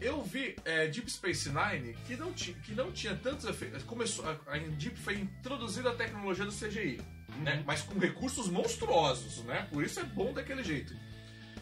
Eu 0.00 0.22
vi 0.22 0.56
é, 0.64 0.86
Deep 0.86 1.10
Space 1.10 1.50
Nine 1.50 1.94
que 2.06 2.16
não, 2.16 2.32
ti, 2.32 2.54
que 2.64 2.72
não 2.72 2.92
tinha 2.92 3.16
tantos 3.16 3.44
efeitos. 3.44 3.82
Começou, 3.82 4.24
a, 4.24 4.38
a 4.46 4.58
Deep 4.58 4.96
foi 4.96 5.18
introduzida 5.18 5.90
a 5.90 5.94
tecnologia 5.94 6.44
do 6.44 6.52
CGI, 6.52 7.00
né? 7.38 7.62
Mas 7.66 7.82
com 7.82 7.98
recursos 7.98 8.48
monstruosos, 8.48 9.44
né? 9.44 9.66
Por 9.72 9.82
isso 9.82 9.98
é 9.98 10.04
bom 10.04 10.32
daquele 10.32 10.62
jeito. 10.62 10.94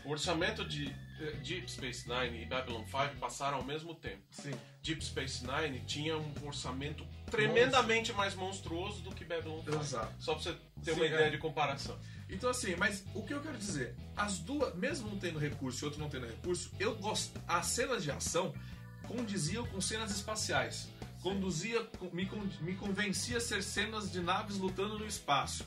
O 0.04 0.10
orçamento 0.10 0.64
de 0.64 0.94
eh, 1.18 1.32
Deep 1.42 1.70
Space 1.70 2.06
Nine 2.08 2.42
e 2.42 2.46
Babylon 2.46 2.84
5 2.84 3.16
passaram 3.18 3.58
ao 3.58 3.64
mesmo 3.64 3.94
tempo. 3.94 4.22
Sim. 4.30 4.52
Deep 4.82 5.04
Space 5.04 5.44
Nine 5.44 5.80
tinha 5.80 6.16
um 6.16 6.32
orçamento 6.44 7.04
tremendamente 7.30 8.12
mais 8.12 8.34
monstruoso 8.34 9.02
do 9.02 9.14
que 9.14 9.24
Babylon 9.24 9.62
5. 9.64 9.76
Exato. 9.80 10.14
Só 10.18 10.34
pra 10.34 10.42
você 10.42 10.52
ter 10.84 10.92
Sim, 10.92 11.00
uma 11.00 11.04
é. 11.06 11.08
ideia 11.08 11.30
de 11.30 11.38
comparação. 11.38 11.98
Então 12.28 12.50
assim, 12.50 12.74
mas 12.76 13.04
o 13.14 13.22
que 13.22 13.32
eu 13.32 13.40
quero 13.40 13.56
dizer, 13.56 13.94
as 14.16 14.38
duas, 14.38 14.74
mesmo 14.74 15.08
um 15.12 15.18
tendo 15.18 15.38
recurso 15.38 15.84
e 15.84 15.86
outro 15.86 16.00
não 16.00 16.08
tendo 16.08 16.26
recurso, 16.26 16.70
eu 16.78 16.96
gosto, 16.96 17.40
as 17.46 17.66
cenas 17.66 18.02
de 18.02 18.10
ação 18.10 18.52
condiziam 19.06 19.66
com 19.66 19.80
cenas 19.80 20.10
espaciais. 20.10 20.88
Conduzia, 21.22 21.84
me, 22.12 22.28
me 22.60 22.74
convencia 22.74 23.38
a 23.38 23.40
ser 23.40 23.62
cenas 23.62 24.10
de 24.10 24.20
naves 24.20 24.58
lutando 24.58 24.98
no 24.98 25.06
espaço. 25.06 25.64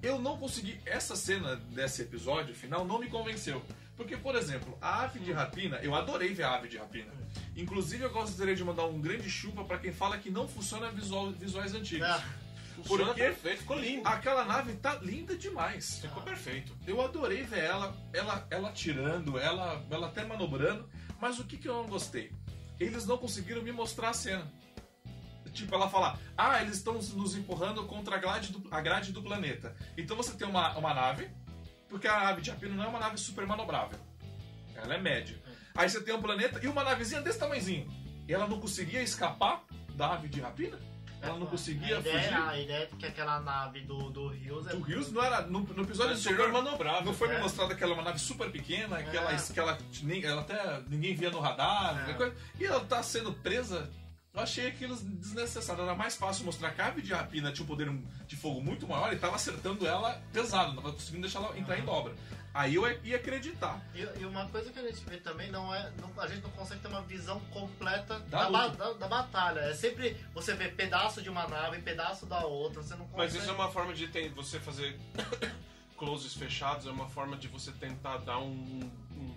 Eu 0.00 0.20
não 0.20 0.36
consegui. 0.36 0.80
Essa 0.86 1.16
cena 1.16 1.56
desse 1.56 2.02
episódio 2.02 2.54
final 2.54 2.84
não 2.84 2.98
me 2.98 3.08
convenceu. 3.08 3.62
Porque, 3.96 4.16
por 4.16 4.36
exemplo, 4.36 4.78
a 4.80 5.02
ave 5.02 5.18
de 5.18 5.32
rapina, 5.32 5.78
eu 5.78 5.92
adorei 5.92 6.32
ver 6.32 6.44
a 6.44 6.54
ave 6.54 6.68
de 6.68 6.78
rapina. 6.78 7.12
Inclusive, 7.56 8.04
eu 8.04 8.10
gostaria 8.10 8.54
de 8.54 8.62
mandar 8.62 8.86
um 8.86 9.00
grande 9.00 9.28
chupa 9.28 9.64
pra 9.64 9.76
quem 9.78 9.92
fala 9.92 10.16
que 10.18 10.30
não 10.30 10.46
funciona 10.46 10.88
visual, 10.90 11.32
visuais 11.32 11.74
antigos. 11.74 12.06
Ah, 12.06 12.24
Porque- 12.86 13.14
perfeito, 13.14 13.58
ficou 13.60 13.78
lindo. 13.78 14.06
Aquela 14.06 14.44
nave 14.44 14.74
tá 14.74 14.94
linda 14.96 15.36
demais. 15.36 15.98
Ficou 16.00 16.22
perfeito. 16.22 16.76
Eu 16.86 17.00
adorei 17.00 17.42
ver 17.42 17.64
ela, 17.64 17.96
ela, 18.12 18.46
ela 18.50 18.72
tirando, 18.72 19.38
ela, 19.38 19.84
ela 19.90 20.06
até 20.08 20.24
manobrando, 20.24 20.88
mas 21.20 21.38
o 21.38 21.44
que, 21.44 21.56
que 21.56 21.68
eu 21.68 21.74
não 21.74 21.86
gostei? 21.86 22.32
Eles 22.78 23.06
não 23.06 23.18
conseguiram 23.18 23.62
me 23.62 23.72
mostrar 23.72 24.10
a 24.10 24.14
cena. 24.14 24.50
Tipo, 25.52 25.74
ela 25.74 25.88
fala, 25.88 26.18
ah, 26.36 26.60
eles 26.62 26.76
estão 26.76 26.94
nos 26.94 27.34
empurrando 27.34 27.84
contra 27.86 28.14
a 28.16 28.18
grade 28.18 28.52
do, 28.52 28.68
a 28.72 28.80
grade 28.80 29.12
do 29.12 29.22
planeta. 29.22 29.74
Então 29.96 30.16
você 30.16 30.32
tem 30.36 30.46
uma, 30.46 30.76
uma 30.76 30.94
nave, 30.94 31.28
porque 31.88 32.06
a 32.06 32.20
nave 32.20 32.42
de 32.42 32.50
Rapina 32.50 32.74
não 32.74 32.84
é 32.84 32.86
uma 32.86 33.00
nave 33.00 33.18
super 33.18 33.46
manobrável. 33.46 33.98
Ela 34.76 34.94
é 34.94 34.98
média. 34.98 35.42
Aí 35.74 35.88
você 35.88 36.00
tem 36.00 36.14
um 36.14 36.20
planeta 36.22 36.60
e 36.62 36.68
uma 36.68 36.84
navezinha 36.84 37.20
desse 37.20 37.38
tamanhozinho. 37.38 37.90
E 38.28 38.32
ela 38.32 38.46
não 38.46 38.60
conseguia 38.60 39.02
escapar 39.02 39.64
da 39.94 40.12
ave 40.14 40.28
de 40.28 40.40
Rapina? 40.40 40.78
Ela 41.20 41.38
não 41.38 41.46
conseguia 41.46 41.96
a 41.96 42.00
ideia, 42.00 42.20
fugir? 42.22 42.34
A 42.34 42.58
ideia 42.60 42.82
é 42.84 42.86
que 42.96 43.06
aquela 43.06 43.40
nave 43.40 43.80
do, 43.80 44.10
do 44.10 44.28
Rios 44.28 44.66
é. 44.66 44.74
O 44.74 44.80
Rios 44.80 45.10
não 45.12 45.22
era. 45.22 45.42
No, 45.42 45.60
no 45.60 45.82
episódio 45.82 46.14
anterior, 46.14 46.52
manobrável. 46.52 47.04
não 47.04 47.14
foi 47.14 47.28
me 47.28 47.34
É. 47.34 47.40
mostrado 47.40 47.74
que 47.76 47.82
ela 47.82 47.92
é 47.92 47.94
uma 47.94 48.04
nave 48.04 48.18
super 48.18 48.50
pequena, 48.50 49.02
que, 49.02 49.16
ela, 49.16 49.32
É. 49.32 49.36
que 49.36 49.58
ela, 49.58 49.78
nem- 50.02 50.24
ela 50.24 50.40
até 50.42 50.80
ninguém 50.88 51.14
via 51.14 51.30
no 51.30 51.40
radar, 51.40 52.08
É. 52.08 52.32
e 52.60 52.64
ela 52.64 52.80
tá 52.84 53.02
sendo 53.02 53.32
presa. 53.32 53.90
Eu 54.34 54.42
achei 54.42 54.68
aquilo 54.68 54.94
desnecessário. 54.94 55.82
Era 55.82 55.94
mais 55.96 56.14
fácil 56.14 56.44
mostrar 56.44 56.70
que 56.70 56.80
a 56.80 56.86
ave 56.86 57.02
de 57.02 57.12
rapina 57.12 57.50
tinha 57.50 57.64
um 57.64 57.66
poder 57.66 57.90
de 58.26 58.36
fogo 58.36 58.60
muito 58.62 58.86
maior 58.86 59.12
e 59.12 59.16
tava 59.16 59.34
acertando 59.34 59.84
ela 59.86 60.22
pesado, 60.32 60.74
não 60.74 60.82
tava 60.82 60.92
conseguindo 60.94 61.22
deixar 61.22 61.40
ela 61.42 61.58
entrar 61.58 61.76
em 61.78 61.84
dobra. 61.84 62.14
Aí 62.54 62.74
eu 62.74 62.84
ia 63.04 63.16
acreditar. 63.16 63.80
E, 63.94 64.00
e 64.20 64.24
uma 64.24 64.48
coisa 64.48 64.72
que 64.72 64.78
a 64.78 64.82
gente 64.82 65.04
vê 65.04 65.18
também 65.18 65.50
não 65.50 65.72
é. 65.74 65.92
não- 66.00 66.10
a 66.22 66.26
gente 66.26 66.42
não 66.42 66.50
consegue 66.50 66.80
ter 66.80 66.88
uma 66.88 67.02
visão 67.02 67.38
completa 67.50 68.18
Da 68.20 68.48
da, 68.50 68.68
da- 68.68 68.92
da 68.94 69.06
batalha. 69.08 69.60
É 69.60 69.74
sempre 69.74 70.16
você 70.34 70.54
vê 70.54 70.68
pedaço 70.68 71.22
de 71.22 71.28
uma 71.28 71.46
nave, 71.46 71.80
pedaço 71.82 72.26
da 72.26 72.44
outra, 72.46 72.82
você 72.82 72.94
não 72.96 73.06
consegue. 73.06 73.18
Mas 73.18 73.34
isso 73.34 73.50
é 73.50 73.52
uma 73.52 73.70
forma 73.70 73.92
de 73.94 74.08
tem- 74.08 74.30
você 74.30 74.58
fazer 74.58 74.98
closes 75.98 76.34
fechados, 76.34 76.86
é 76.86 76.90
uma 76.90 77.08
forma 77.08 77.36
de 77.36 77.48
você 77.48 77.70
tentar 77.72 78.18
dar 78.18 78.38
um, 78.38 78.90
um, 79.12 79.34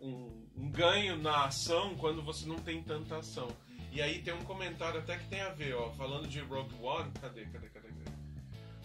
um- 0.00 0.48
um 0.56 0.70
ganho 0.70 1.16
na 1.16 1.44
ação 1.46 1.94
quando 1.96 2.22
você 2.22 2.46
não 2.46 2.56
tem 2.58 2.82
tanta 2.82 3.18
ação. 3.18 3.48
E 3.92 4.02
aí 4.02 4.20
tem 4.20 4.34
um 4.34 4.44
comentário 4.44 5.00
até 5.00 5.16
que 5.16 5.26
tem 5.28 5.40
a 5.40 5.48
ver, 5.50 5.74
ó, 5.74 5.90
falando 5.92 6.26
de 6.28 6.40
Rogue 6.40 6.74
One. 6.82 7.10
Cadê, 7.20 7.46
cadê, 7.46 7.68
cadê? 7.68 7.87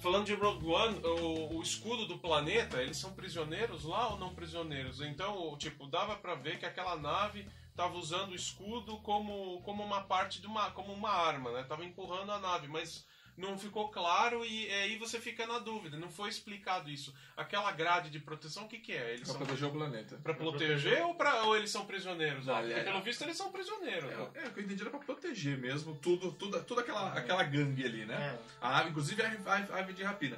Falando 0.04 0.26
de 0.26 0.34
Rogue 0.34 0.68
One, 0.68 1.00
o, 1.02 1.56
o 1.56 1.64
escudo 1.64 2.06
do 2.06 2.18
planeta, 2.18 2.82
eles 2.82 2.98
são 2.98 3.14
prisioneiros 3.14 3.86
lá 3.86 4.10
ou 4.10 4.20
não 4.20 4.36
prisioneiros? 4.36 5.00
Então, 5.00 5.56
tipo, 5.58 5.88
dava 5.88 6.18
pra 6.18 6.36
ver 6.36 6.60
que 6.60 6.66
aquela 6.66 6.98
nave 6.98 7.48
tava 7.74 7.96
usando 7.96 8.32
o 8.32 8.36
escudo 8.36 8.98
como, 8.98 9.62
como 9.62 9.82
uma 9.82 10.02
parte 10.02 10.42
de 10.42 10.46
uma 10.46 10.70
como 10.72 10.92
uma 10.92 11.10
arma, 11.10 11.54
né? 11.54 11.64
Tava 11.64 11.86
empurrando 11.86 12.34
a 12.34 12.38
nave, 12.38 12.68
mas 12.68 13.08
não 13.38 13.58
ficou 13.58 13.90
claro 13.90 14.46
e 14.46 14.70
aí 14.70 14.98
você 14.98 15.20
fica 15.20 15.46
na 15.48 15.60
dúvida. 15.60 15.98
Não 15.98 16.10
foi 16.10 16.30
explicado 16.30 16.90
isso. 16.90 17.14
Aquela 17.36 17.72
grade 17.72 18.10
de 18.10 18.20
proteção, 18.20 18.66
o 18.66 18.68
que 18.68 18.78
que 18.80 18.92
é? 18.94 19.12
Eles 19.14 19.22
Pra 19.22 19.32
são 19.34 19.38
proteger 19.38 19.68
o 19.68 19.72
planeta. 19.72 20.18
pra 20.24 20.34
proteger 20.34 21.04
ou, 21.06 21.16
pra, 21.16 21.44
ou 21.44 21.56
eles 21.58 21.72
são 21.72 21.86
prisioneiros? 21.86 22.46
Não? 22.46 22.56
Porque 22.58 22.74
é- 22.74 22.84
pelo 22.84 23.02
visto 23.02 23.22
eles 23.24 23.38
são 23.38 23.52
prisioneiros. 23.52 24.10
né? 24.10 24.28
É, 24.36 24.44
é, 24.44 24.48
o 24.48 24.52
que 24.54 24.60
eu 24.60 24.64
entendi 24.64 24.82
era 24.82 24.90
pra 24.92 25.00
proteger 25.00 25.58
mesmo 25.58 25.96
tudo, 25.96 26.32
tudo, 26.32 26.64
toda 26.64 26.82
aquela, 26.82 27.14
aquela 27.14 27.44
gangue 27.44 27.84
ali, 27.86 28.06
né? 28.06 28.16
É. 28.16 28.40
A 28.62 28.80
ave, 28.80 28.90
inclusive 28.92 29.22
a, 29.22 29.28
a- 29.28 29.76
a 29.76 29.80
ave 29.80 29.94
de 29.94 30.04
rapina. 30.04 30.38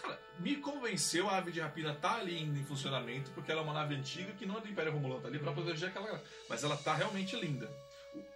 Cara, 0.00 0.16
me 0.38 0.54
convenceu 0.56 1.28
a 1.28 1.38
ave 1.38 1.50
de 1.50 1.58
rapina 1.60 1.92
tá 1.92 2.18
ali 2.18 2.36
ainda 2.36 2.56
em 2.56 2.64
funcionamento, 2.64 3.32
porque 3.32 3.50
ela 3.50 3.62
é 3.62 3.64
uma 3.64 3.72
nave 3.74 3.96
antiga 3.96 4.32
que 4.34 4.46
não 4.46 4.56
é 4.58 4.60
do 4.60 4.68
Império 4.68 4.92
Romulano, 4.92 5.20
tá 5.20 5.26
ali 5.26 5.40
pra 5.40 5.50
proteger 5.52 5.88
aquela. 5.88 6.22
Mas 6.48 6.62
ela 6.62 6.76
tá 6.76 6.94
realmente 6.94 7.34
linda. 7.34 7.68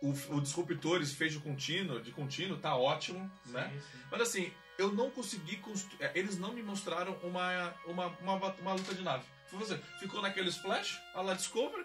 O, 0.01 0.11
o, 0.37 0.41
Disruptores 0.41 1.13
fez 1.13 1.33
de 1.33 1.39
contínuo, 1.41 2.01
de 2.01 2.11
contínuo, 2.13 2.59
tá 2.59 2.75
ótimo, 2.77 3.31
né? 3.47 3.71
Sim, 3.73 3.81
sim. 3.81 3.99
Mas 4.11 4.21
assim, 4.21 4.53
eu 4.79 4.93
não 4.93 5.11
consegui 5.11 5.57
construir. 5.57 6.11
Eles 6.15 6.39
não 6.39 6.53
me 6.53 6.63
mostraram 6.63 7.17
uma, 7.23 7.75
uma, 7.87 8.07
uma, 8.21 8.53
uma 8.55 8.73
luta 8.73 8.95
de 8.95 9.03
nave. 9.03 9.25
Foi 9.47 9.59
você, 9.59 9.79
ficou 9.99 10.23
naquele 10.23 10.49
splash, 10.49 11.01
a 11.15 11.21
la 11.21 11.35
Discovery, 11.35 11.85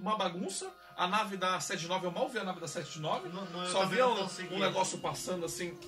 uma 0.00 0.16
bagunça. 0.16 0.72
A 0.96 1.08
nave 1.08 1.36
da 1.38 1.58
79, 1.58 2.06
eu 2.06 2.10
mal 2.10 2.28
vi 2.28 2.38
a 2.38 2.44
nave 2.44 2.60
da 2.60 2.68
79. 2.68 3.28
Não- 3.30 3.66
Só 3.66 3.86
via 3.86 4.04
não 4.04 4.26
um, 4.26 4.54
um 4.54 4.58
negócio 4.58 4.98
passando 4.98 5.46
assim, 5.46 5.78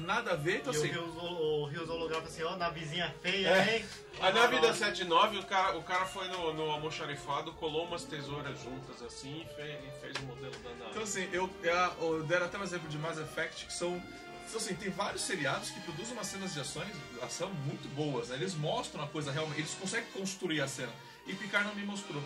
nada 0.00 0.32
a 0.32 0.36
ver. 0.36 0.58
Então 0.58 0.72
E 0.72 0.76
assim, 0.76 0.94
o 0.96 1.64
Rios, 1.66 1.88
holograma 1.88 2.26
assim, 2.26 2.42
ó, 2.42 2.56
navezinha 2.56 3.14
feia, 3.22 3.48
É. 3.48 3.76
hein? 3.78 3.84
A 4.20 4.30
nave 4.30 4.58
da 4.60 4.72
79, 4.72 5.38
o 5.38 5.42
cara, 5.44 5.76
o 5.76 5.82
cara 5.82 6.06
foi 6.06 6.26
no, 6.28 6.54
no 6.54 6.70
almoxarifado, 6.70 7.52
colou 7.54 7.84
umas 7.84 8.04
tesouras 8.04 8.58
juntas 8.62 9.02
assim 9.02 9.42
e 9.42 9.54
fez, 9.54 9.78
e 9.84 10.00
fez 10.00 10.16
o 10.16 10.22
modelo 10.26 10.54
da 10.58 10.70
nave. 10.70 10.90
Então, 10.90 11.02
assim, 11.02 11.28
eu, 11.32 11.50
eu, 11.62 11.74
eu 12.16 12.22
deram 12.24 12.46
até 12.46 12.56
um 12.58 12.62
exemplo 12.62 12.88
de 12.88 12.96
Mass 12.98 13.18
Effect, 13.18 13.66
que 13.66 13.72
são. 13.72 13.96
então, 13.96 14.56
Assim, 14.56 14.74
tem 14.74 14.90
vários 14.90 15.22
seriados 15.22 15.70
que 15.70 15.80
produzem 15.80 16.12
umas 16.14 16.26
cenas 16.28 16.54
de 16.54 16.60
ações, 16.60 16.88
ação 17.20 17.50
muito 17.66 17.88
boas, 17.94 18.28
né? 18.28 18.36
Eles 18.36 18.54
mostram 18.54 19.02
a 19.04 19.08
coisa 19.08 19.30
realmente, 19.32 19.60
eles 19.60 19.74
conseguem 19.74 20.08
construir 20.12 20.60
a 20.62 20.68
cena. 20.68 20.92
E 21.26 21.34
Picard 21.34 21.66
não 21.68 21.74
me 21.74 21.82
mostrou. 21.84 22.22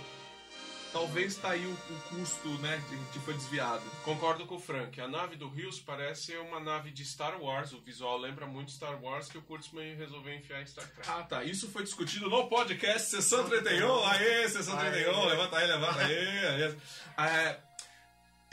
Talvez 0.92 1.36
tá 1.36 1.50
aí 1.50 1.64
o, 1.64 1.70
o 1.70 2.00
custo, 2.08 2.48
né, 2.58 2.82
de- 2.90 3.12
que 3.12 3.20
foi 3.24 3.32
desviado. 3.34 3.82
Concordo 4.04 4.44
com 4.46 4.56
o 4.56 4.60
Frank. 4.60 5.00
A 5.00 5.06
nave 5.06 5.36
do 5.36 5.48
Rios 5.48 5.78
parece 5.78 6.36
uma 6.38 6.58
nave 6.58 6.90
de 6.90 7.04
Star 7.04 7.40
Wars. 7.40 7.72
O 7.72 7.80
visual 7.80 8.18
lembra 8.18 8.44
muito 8.44 8.72
Star 8.72 9.00
Wars 9.00 9.28
que 9.28 9.38
o 9.38 9.42
Kurtzman 9.42 9.94
resolveu 9.94 10.34
enfiar 10.34 10.60
em 10.62 10.66
Star 10.66 10.84
Trek. 10.88 11.08
Ah, 11.08 11.22
tá. 11.22 11.44
Isso 11.44 11.70
foi 11.70 11.84
discutido 11.84 12.28
no 12.28 12.48
podcast 12.48 13.08
Sessão 13.08 13.48
31. 13.48 14.04
Aê, 14.04 14.48
Sessão 14.48 14.76
31. 14.76 15.14
Aê. 15.20 15.26
Levanta 15.28 15.56
aí, 15.58 15.66
levanta 15.68 16.00
aí. 16.00 16.14
Aê. 16.16 16.76
É, 17.18 17.60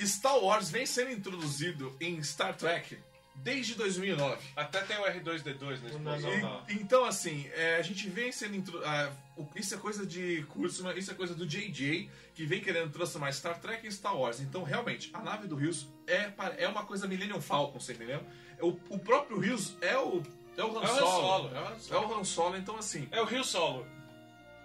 Star 0.06 0.38
Wars 0.38 0.70
vem 0.70 0.86
sendo 0.86 1.10
introduzido 1.12 1.98
em 2.00 2.22
Star 2.22 2.56
Trek 2.56 3.00
desde 3.38 3.76
2009. 3.76 4.38
Até 4.56 4.82
tem 4.82 4.98
o 4.98 5.04
R2D2 5.04 5.82
na 5.82 5.90
explosão 5.90 6.64
E- 6.68 6.74
então, 6.74 7.06
assim, 7.06 7.48
é, 7.54 7.76
a 7.78 7.82
gente 7.82 8.10
vem 8.10 8.32
sendo. 8.32 8.56
intro- 8.56 8.82
ah, 8.86 9.12
isso 9.56 9.74
é 9.76 9.78
coisa 9.78 10.06
de 10.06 10.44
Kurtzman, 10.50 10.98
isso 10.98 11.12
é 11.12 11.14
coisa 11.14 11.34
do 11.36 11.46
JJ, 11.46 12.10
que 12.34 12.46
vem 12.46 12.60
querendo 12.62 12.92
transformar 12.92 13.32
Star 13.32 13.60
Trek 13.60 13.86
em 13.88 13.92
Star 13.92 14.16
Wars. 14.18 14.40
Então, 14.42 14.64
realmente, 14.64 15.10
a 15.14 15.20
nave 15.22 15.48
do 15.48 15.56
Rios 15.56 15.88
é, 16.08 16.32
é 16.58 16.68
uma 16.68 16.86
coisa 16.86 17.08
Millennium 17.08 17.42
Falcon, 17.42 17.80
você 17.80 17.94
entendeu? 17.94 18.22
O, 18.62 18.70
o 18.90 19.00
próprio 19.00 19.40
Rios 19.40 19.76
é 19.82 19.98
o. 19.98 20.24
É 20.58 20.64
o 20.64 20.76
Han 20.80 20.82
É 20.84 20.88
o 20.88 20.92
Han 20.92 20.98
Solo. 20.98 21.50
É 21.56 21.60
o 21.62 21.66
Han 21.68 21.72
É 21.76 21.80
Solo. 21.80 22.08
o 22.08 22.20
Han 22.20 22.24
Solo, 22.24 22.58
então 22.58 22.76
assim, 22.78 23.08
É 23.12 23.22
o 23.22 23.26
Rio 23.26 23.44
Solo. 23.44 23.86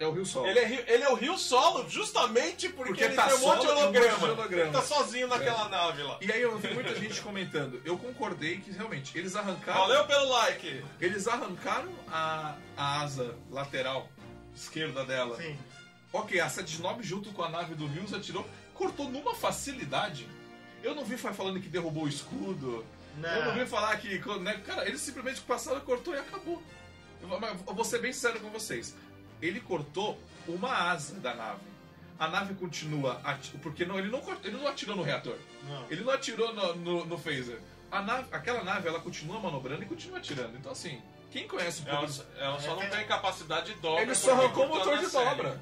É 0.01 0.07
o 0.07 0.12
Rio 0.12 0.26
Solo. 0.26 0.47
Ele 0.49 0.59
é, 0.59 0.84
ele 0.93 1.05
é 1.05 1.09
o 1.09 1.14
Rio 1.14 1.38
Solo 1.38 1.88
justamente 1.88 2.68
porque, 2.70 2.90
Porque 2.90 3.05
ele 3.05 3.14
tá 3.14 3.28
tem 3.28 3.36
um 3.36 3.40
monte 3.40 3.61
de 3.61 3.66
e 3.66 3.70
um 3.70 3.74
monte 3.74 3.93
de 3.93 3.99
holograma. 3.99 4.32
holograma. 4.32 4.62
Ele 4.62 4.72
tá 4.72 4.82
sozinho 4.82 5.28
naquela 5.28 5.68
nave 5.68 6.03
lá. 6.03 6.18
E 6.20 6.32
aí 6.32 6.43
eu 6.43 6.59
vi 6.59 6.74
muita 6.74 6.95
gente 6.95 7.20
comentando. 7.20 7.80
Eu 7.84 7.97
concordei 7.97 8.59
que 8.59 8.70
realmente 8.72 9.16
eles 9.16 9.36
arrancaram. 9.36 9.80
Valeu 9.80 10.05
pelo 10.07 10.28
like! 10.28 10.84
Eles 11.01 11.28
arrancaram 11.28 11.93
a, 12.11 12.57
a 12.76 13.01
asa 13.03 13.36
lateral 13.51 14.09
esquerda 14.55 15.05
dela. 15.05 15.36
Sim. 15.36 15.57
Ok, 16.12 16.38
a 16.40 16.49
79 16.49 17.03
junto 17.03 17.30
com 17.32 17.43
a 17.43 17.49
nave 17.49 17.74
do 17.74 17.86
Rios 17.86 18.12
atirou, 18.12 18.47
cortou 18.74 19.09
numa 19.09 19.34
facilidade. 19.34 20.28
Eu 20.82 20.95
não 20.95 21.05
vi 21.05 21.16
fa- 21.16 21.32
falando 21.32 21.61
que 21.61 21.68
derrubou 21.68 22.05
o 22.05 22.09
escudo. 22.09 22.84
Eu 23.22 23.45
não 23.45 23.55
vi 23.55 23.66
falar 23.66 23.97
que. 23.99 24.18
né, 24.40 24.61
cara, 24.66 24.86
eles 24.88 25.01
simplesmente 25.01 25.40
passaram, 25.43 25.80
cortou 25.80 26.14
e 26.14 26.18
acabou. 26.18 26.61
Eu 27.22 27.28
eu 27.68 27.74
vou 27.74 27.84
ser 27.84 28.01
bem 28.01 28.12
sincero 28.12 28.40
com 28.40 28.51
vocês. 28.51 28.97
Ele 29.43 29.61
cortou 29.61 30.18
uma 30.49 30.90
asa 30.90 31.14
da 31.20 31.34
nave. 31.34 31.61
A 32.18 32.28
nave 32.28 32.55
continua. 32.55 33.20
ati- 33.24 33.51
Porque 33.59 33.84
não, 33.84 33.99
ele, 33.99 34.09
não, 34.09 34.20
cortou- 34.20 34.49
ele 34.49 34.57
não 34.57 34.68
atirou 34.68 34.95
no 34.97 35.03
reator. 35.03 35.36
Não. 35.68 35.86
Ele 35.90 36.03
não 36.05 36.12
atirou 36.12 36.55
no, 36.55 36.74
no, 36.76 37.05
no 37.05 37.18
phaser. 37.18 37.59
A 37.90 38.01
nave, 38.01 38.28
aquela 38.32 38.62
nave 38.62 38.88
ela 38.88 39.01
continua 39.01 39.38
manobrando 39.40 39.82
e 39.82 39.86
continua 39.86 40.18
atirando. 40.18 40.57
Então, 40.57 40.72
assim, 40.72 41.03
quem 41.30 41.47
conhece 41.49 41.82
pouco. 41.82 42.05
Ela, 42.05 42.26
ela 42.38 42.61
só 42.61 42.74
não 42.76 42.88
tem 42.88 43.07
capacidade 43.07 43.74
de 43.74 43.80
dobra. 43.80 44.03
Ele 44.03 44.14
só 44.14 44.32
arrancou 44.32 44.66
o 44.66 44.68
motor 44.68 44.99
de 44.99 45.07
série. 45.07 45.28
dobra. 45.30 45.61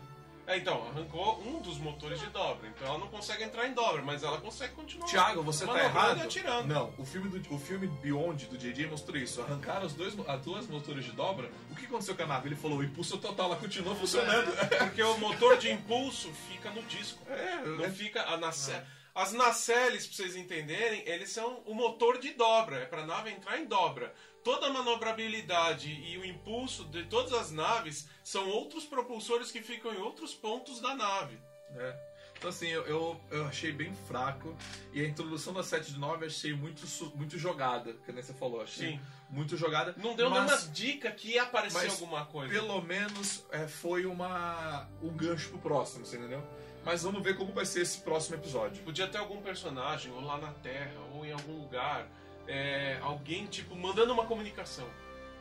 É, 0.51 0.57
então, 0.57 0.85
arrancou 0.89 1.41
um 1.47 1.61
dos 1.61 1.79
motores 1.79 2.19
de 2.19 2.27
dobra. 2.27 2.69
Então 2.69 2.89
ela 2.89 2.99
não 2.99 3.07
consegue 3.07 3.45
entrar 3.45 3.69
em 3.69 3.73
dobra, 3.73 4.03
mas 4.03 4.25
ela 4.25 4.41
consegue 4.41 4.75
continuar. 4.75 5.07
Tiago, 5.07 5.45
você 5.45 5.65
tá 5.65 5.85
errado. 5.85 6.21
atirando. 6.23 6.67
Não, 6.67 6.93
o 6.99 7.05
filme, 7.05 7.29
do, 7.29 7.55
o 7.55 7.59
filme 7.59 7.87
Beyond 7.87 8.47
do 8.47 8.59
JJ 8.59 8.89
mostrou 8.89 9.17
isso. 9.17 9.41
Arrancaram 9.41 9.87
os 9.87 9.95
dois, 9.95 10.13
as 10.27 10.41
duas 10.41 10.67
motores 10.67 11.05
de 11.05 11.13
dobra. 11.13 11.49
O 11.71 11.77
que 11.77 11.87
aconteceu 11.87 12.17
com 12.17 12.25
a 12.25 12.27
nave? 12.27 12.49
Ele 12.49 12.57
falou: 12.57 12.79
o 12.79 12.83
impulso 12.83 13.17
total, 13.19 13.47
ela 13.47 13.57
continuou 13.57 13.95
funcionando. 13.95 14.51
Porque 14.77 15.01
o 15.01 15.17
motor 15.19 15.57
de 15.57 15.71
impulso 15.71 16.29
fica 16.49 16.69
no 16.71 16.83
disco. 16.83 17.25
É, 17.31 17.61
Não 17.65 17.85
é, 17.85 17.91
fica. 17.91 18.23
A 18.23 18.37
nace... 18.37 18.73
As 19.15 19.33
nacelles, 19.33 20.07
pra 20.07 20.17
vocês 20.17 20.37
entenderem, 20.37 21.03
eles 21.07 21.31
são 21.31 21.63
o 21.67 21.75
motor 21.75 22.19
de 22.19 22.33
dobra. 22.33 22.77
É 22.77 22.87
pra 22.87 23.07
nave 23.07 23.31
entrar 23.31 23.59
em 23.59 23.67
dobra. 23.67 24.13
Toda 24.43 24.67
a 24.67 24.73
manobrabilidade 24.73 25.91
e 25.91 26.17
o 26.17 26.25
impulso 26.25 26.85
de 26.85 27.05
todas 27.05 27.33
as 27.33 27.51
naves 27.51 28.09
são 28.25 28.49
outros 28.49 28.85
propulsores 28.85 29.51
que 29.51 29.63
ficam 29.63 29.93
em 29.93 29.99
outros 29.99 30.35
pontos 30.35 30.81
da 30.81 30.95
nave. 30.95 31.39
é. 31.77 32.11
Então, 32.41 32.49
assim, 32.49 32.69
eu, 32.69 32.87
eu, 32.87 33.21
eu 33.31 33.45
achei 33.45 33.71
bem 33.71 33.93
fraco. 34.09 34.57
E 34.95 35.05
a 35.05 35.07
introdução 35.07 35.53
da 35.53 35.63
7 35.63 35.93
de 35.93 35.99
9 35.99 36.25
eu 36.25 36.29
achei 36.29 36.55
muito, 36.55 36.83
muito 37.15 37.39
jogada, 37.39 37.93
que 37.93 38.11
nem 38.11 38.23
você 38.23 38.33
falou. 38.33 38.63
Achei 38.63 38.93
Sim. 38.93 39.01
muito 39.29 39.59
jogada. 39.59 39.95
Não 39.99 40.17
deu 40.17 40.31
mas, 40.31 40.47
nenhuma 40.47 40.73
dica 40.73 41.13
que 41.13 41.33
ia 41.33 41.43
aparecer 41.43 41.83
mas 41.83 42.01
alguma 42.01 42.25
coisa. 42.25 42.51
Pelo 42.51 42.81
menos 42.81 43.45
é, 43.51 43.69
foi 43.69 44.07
uma, 44.07 44.89
um 45.03 45.11
gancho 45.11 45.51
pro 45.51 45.59
próximo, 45.59 46.07
você 46.07 46.17
entendeu? 46.17 46.43
Mas 46.83 47.03
vamos 47.03 47.23
ver 47.23 47.37
como 47.37 47.53
vai 47.53 47.67
ser 47.67 47.83
esse 47.83 48.01
próximo 48.01 48.37
episódio. 48.37 48.83
Podia 48.85 49.07
ter 49.07 49.19
algum 49.19 49.43
personagem, 49.43 50.11
ou 50.11 50.23
lá 50.23 50.39
na 50.39 50.55
Terra, 50.55 50.99
ou 51.13 51.27
em 51.27 51.33
algum 51.33 51.61
lugar, 51.61 52.09
é, 52.51 52.99
alguém, 53.03 53.47
tipo, 53.47 53.75
mandando 53.77 54.13
uma 54.13 54.27
comunicação. 54.27 54.89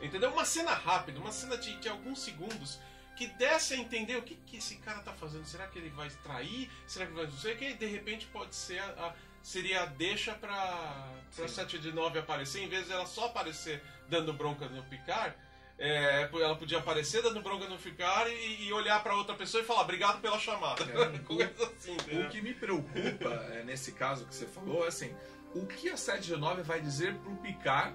Entendeu? 0.00 0.30
Uma 0.30 0.44
cena 0.44 0.72
rápida, 0.72 1.18
uma 1.18 1.32
cena 1.32 1.56
de, 1.58 1.76
de 1.76 1.88
alguns 1.88 2.20
segundos, 2.22 2.78
que 3.16 3.26
desse 3.26 3.74
a 3.74 3.76
entender 3.76 4.16
o 4.16 4.22
que, 4.22 4.34
que 4.46 4.56
esse 4.56 4.76
cara 4.76 5.00
tá 5.00 5.12
fazendo. 5.12 5.44
Será 5.44 5.66
que 5.66 5.78
ele 5.78 5.90
vai 5.90 6.06
extrair? 6.06 6.70
Será 6.86 7.06
que 7.06 7.12
vai 7.12 7.24
não 7.26 7.32
sei 7.32 7.54
o 7.54 7.56
que? 7.58 7.74
De 7.74 7.86
repente 7.86 8.26
pode 8.26 8.54
ser 8.54 8.78
a, 8.78 8.86
a- 9.08 9.14
seria 9.42 9.82
a 9.82 9.86
deixa 9.86 10.32
pra, 10.34 11.08
pra 11.36 11.48
Sim. 11.48 11.54
7 11.54 11.78
de 11.78 11.92
9 11.92 12.18
aparecer, 12.18 12.62
em 12.62 12.68
vez 12.68 12.86
de 12.86 12.92
ela 12.92 13.04
só 13.06 13.26
aparecer 13.26 13.82
dando 14.08 14.32
bronca 14.32 14.66
no 14.68 14.82
Picard. 14.84 15.34
é, 15.78 16.28
ela 16.32 16.56
podia 16.56 16.78
aparecer 16.78 17.22
dando 17.22 17.40
bronca 17.42 17.66
no 17.68 17.78
Picard 17.78 18.30
e, 18.30 18.66
e 18.68 18.72
olhar 18.72 19.02
pra 19.02 19.14
outra 19.14 19.34
pessoa 19.34 19.62
e 19.62 19.66
falar 19.66 19.80
obrigado 19.82 20.20
pela 20.20 20.38
chamada. 20.38 20.82
É. 20.84 21.18
Coisa 21.24 21.52
assim? 21.76 21.96
O 22.24 22.28
que 22.30 22.40
me 22.42 22.54
preocupa 22.54 23.28
é, 23.52 23.64
nesse 23.64 23.92
caso 23.92 24.26
que 24.26 24.34
você 24.34 24.46
falou 24.46 24.84
é 24.84 24.88
assim: 24.88 25.14
o 25.54 25.66
que 25.66 25.88
a 25.88 25.96
7 25.96 26.22
de 26.26 26.36
9 26.36 26.62
vai 26.62 26.80
dizer 26.80 27.14
pro 27.16 27.34
Picard 27.36 27.94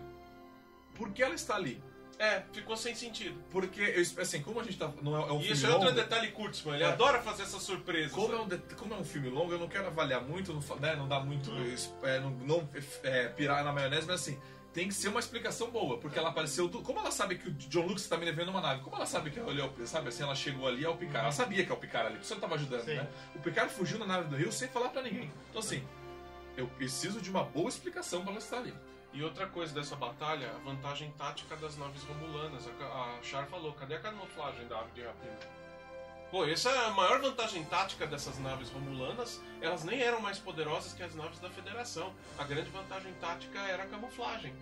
por 0.95 1.12
que 1.12 1.22
ela 1.24 1.36
está 1.36 1.56
ali? 1.56 1.82
É, 2.18 2.43
ficou 2.53 2.78
sem 2.78 2.95
sentido. 2.95 3.38
Porque, 3.51 3.82
eu- 3.82 4.22
assim, 4.22 4.41
como 4.41 4.62
a 4.62 4.64
gente 4.64 4.78
tá. 4.78 4.89
Não 5.01 5.18
é, 5.22 5.28
é 5.28 5.32
um 5.34 5.41
E 5.41 5.51
isso 5.51 5.66
é 5.66 5.70
outro 5.70 5.88
longo, 5.89 5.99
detalhe 5.99 6.32
Kurtzman, 6.32 6.76
ele 6.76 6.84
É. 6.86 6.88
adora 6.88 7.22
fazer 7.22 7.43
essas 7.43 7.62
surpresas. 7.62 8.14
Como 8.14 8.34
é, 8.34 8.39
um, 8.39 8.47
det- 8.47 8.74
como 8.76 8.93
é 8.93 8.97
um 8.97 9.03
filme 9.03 9.28
longo, 9.30 9.51
eu 9.51 9.60
não 9.60 9.68
quero 9.68 9.88
avaliar 9.88 10.22
muito, 10.22 10.53
não, 10.53 10.76
né, 10.78 10.95
não 10.95 11.10
dá 11.10 11.20
muito. 11.20 11.51
Hum. 11.51 11.76
é, 12.03 12.20
não 12.22 12.30
não, 12.32 12.70
é, 13.03 13.28
pirar 13.28 13.66
na 13.66 13.74
maionese, 13.74 14.08
mas 14.08 14.22
assim, 14.22 14.39
tem 14.72 14.88
que 14.88 14.93
ser 14.93 15.10
uma 15.10 15.20
explicação 15.20 15.70
boa, 15.70 15.97
porque 15.97 16.18
ela 16.18 16.30
apareceu. 16.30 16.70
do- 16.70 16.82
Como 16.82 16.99
ela 16.99 17.12
sabe 17.12 17.36
que 17.38 17.49
o 17.49 17.51
John 17.51 17.86
Lucas 17.86 18.08
tá 18.08 18.16
me 18.16 18.24
levando 18.24 18.47
uma 18.47 18.62
nave? 18.62 18.82
Como 18.82 18.95
ela 18.95 19.06
sabe 19.06 19.30
que 19.30 19.38
ele 19.38 19.60
é 19.62 19.66
o, 19.66 19.86
sabe 19.86 20.08
assim, 20.08 20.24
ela 20.24 20.36
chegou 20.36 20.70
ali 20.70 20.86
ao 20.86 20.95
Picard? 20.95 21.20
Ela 21.20 21.32
sabia 21.34 21.66
que 21.66 21.72
é 21.72 21.76
o 21.76 21.78
Picard 21.78 22.08
ali, 22.08 22.16
por 22.16 22.24
isso 22.24 22.32
ela 22.34 22.41
tava 22.41 22.56
ajudando, 22.56 22.86
Sim. 22.86 22.95
né? 22.95 23.10
O 23.36 23.39
Picard 23.39 23.74
fugiu 23.74 23.99
na 23.99 24.06
nave 24.06 24.30
do 24.30 24.38
Rio 24.38 24.53
sem 24.53 24.70
falar 24.70 24.88
pra 24.88 25.01
ninguém. 25.01 25.30
Então 25.49 25.60
assim, 25.60 25.84
eu 26.58 26.68
preciso 26.68 27.22
de 27.22 27.30
uma 27.30 27.43
boa 27.43 27.70
explicação 27.70 28.22
pra 28.22 28.32
ela 28.32 28.39
estar 28.39 28.58
ali. 28.58 28.74
E 29.14 29.24
outra 29.24 29.47
coisa 29.47 29.74
dessa 29.74 29.95
batalha, 29.95 30.51
a 30.51 30.60
vantagem 30.60 31.12
tática 31.18 31.56
das 31.56 31.78
naves 31.78 32.03
romulanas. 32.03 32.68
A, 32.68 33.18
a 33.18 33.24
Char 33.24 33.47
falou, 33.47 33.74
cadê 33.74 33.95
a 33.95 33.99
camuflagem 33.99 34.68
da 34.68 34.80
ave 34.80 34.91
de 34.91 35.03
rapina? 35.03 35.39
Pô, 36.30 36.43
essa 36.45 36.70
é 36.70 36.86
a 36.88 36.91
maior 36.91 37.22
vantagem 37.22 37.64
tática 37.66 38.06
dessas 38.06 38.38
naves 38.39 38.70
romulanas. 38.70 39.41
Elas 39.62 39.84
nem 39.86 40.01
eram 40.01 40.20
mais 40.20 40.38
poderosas 40.38 40.91
que 40.93 41.03
as 41.03 41.16
naves 41.16 41.39
da 41.39 41.49
Federação. 41.49 42.14
A 42.38 42.43
grande 42.43 42.70
vantagem 42.72 43.14
tática 43.22 43.60
era 43.60 43.84
a 43.84 43.88
camuflagem. 43.88 44.53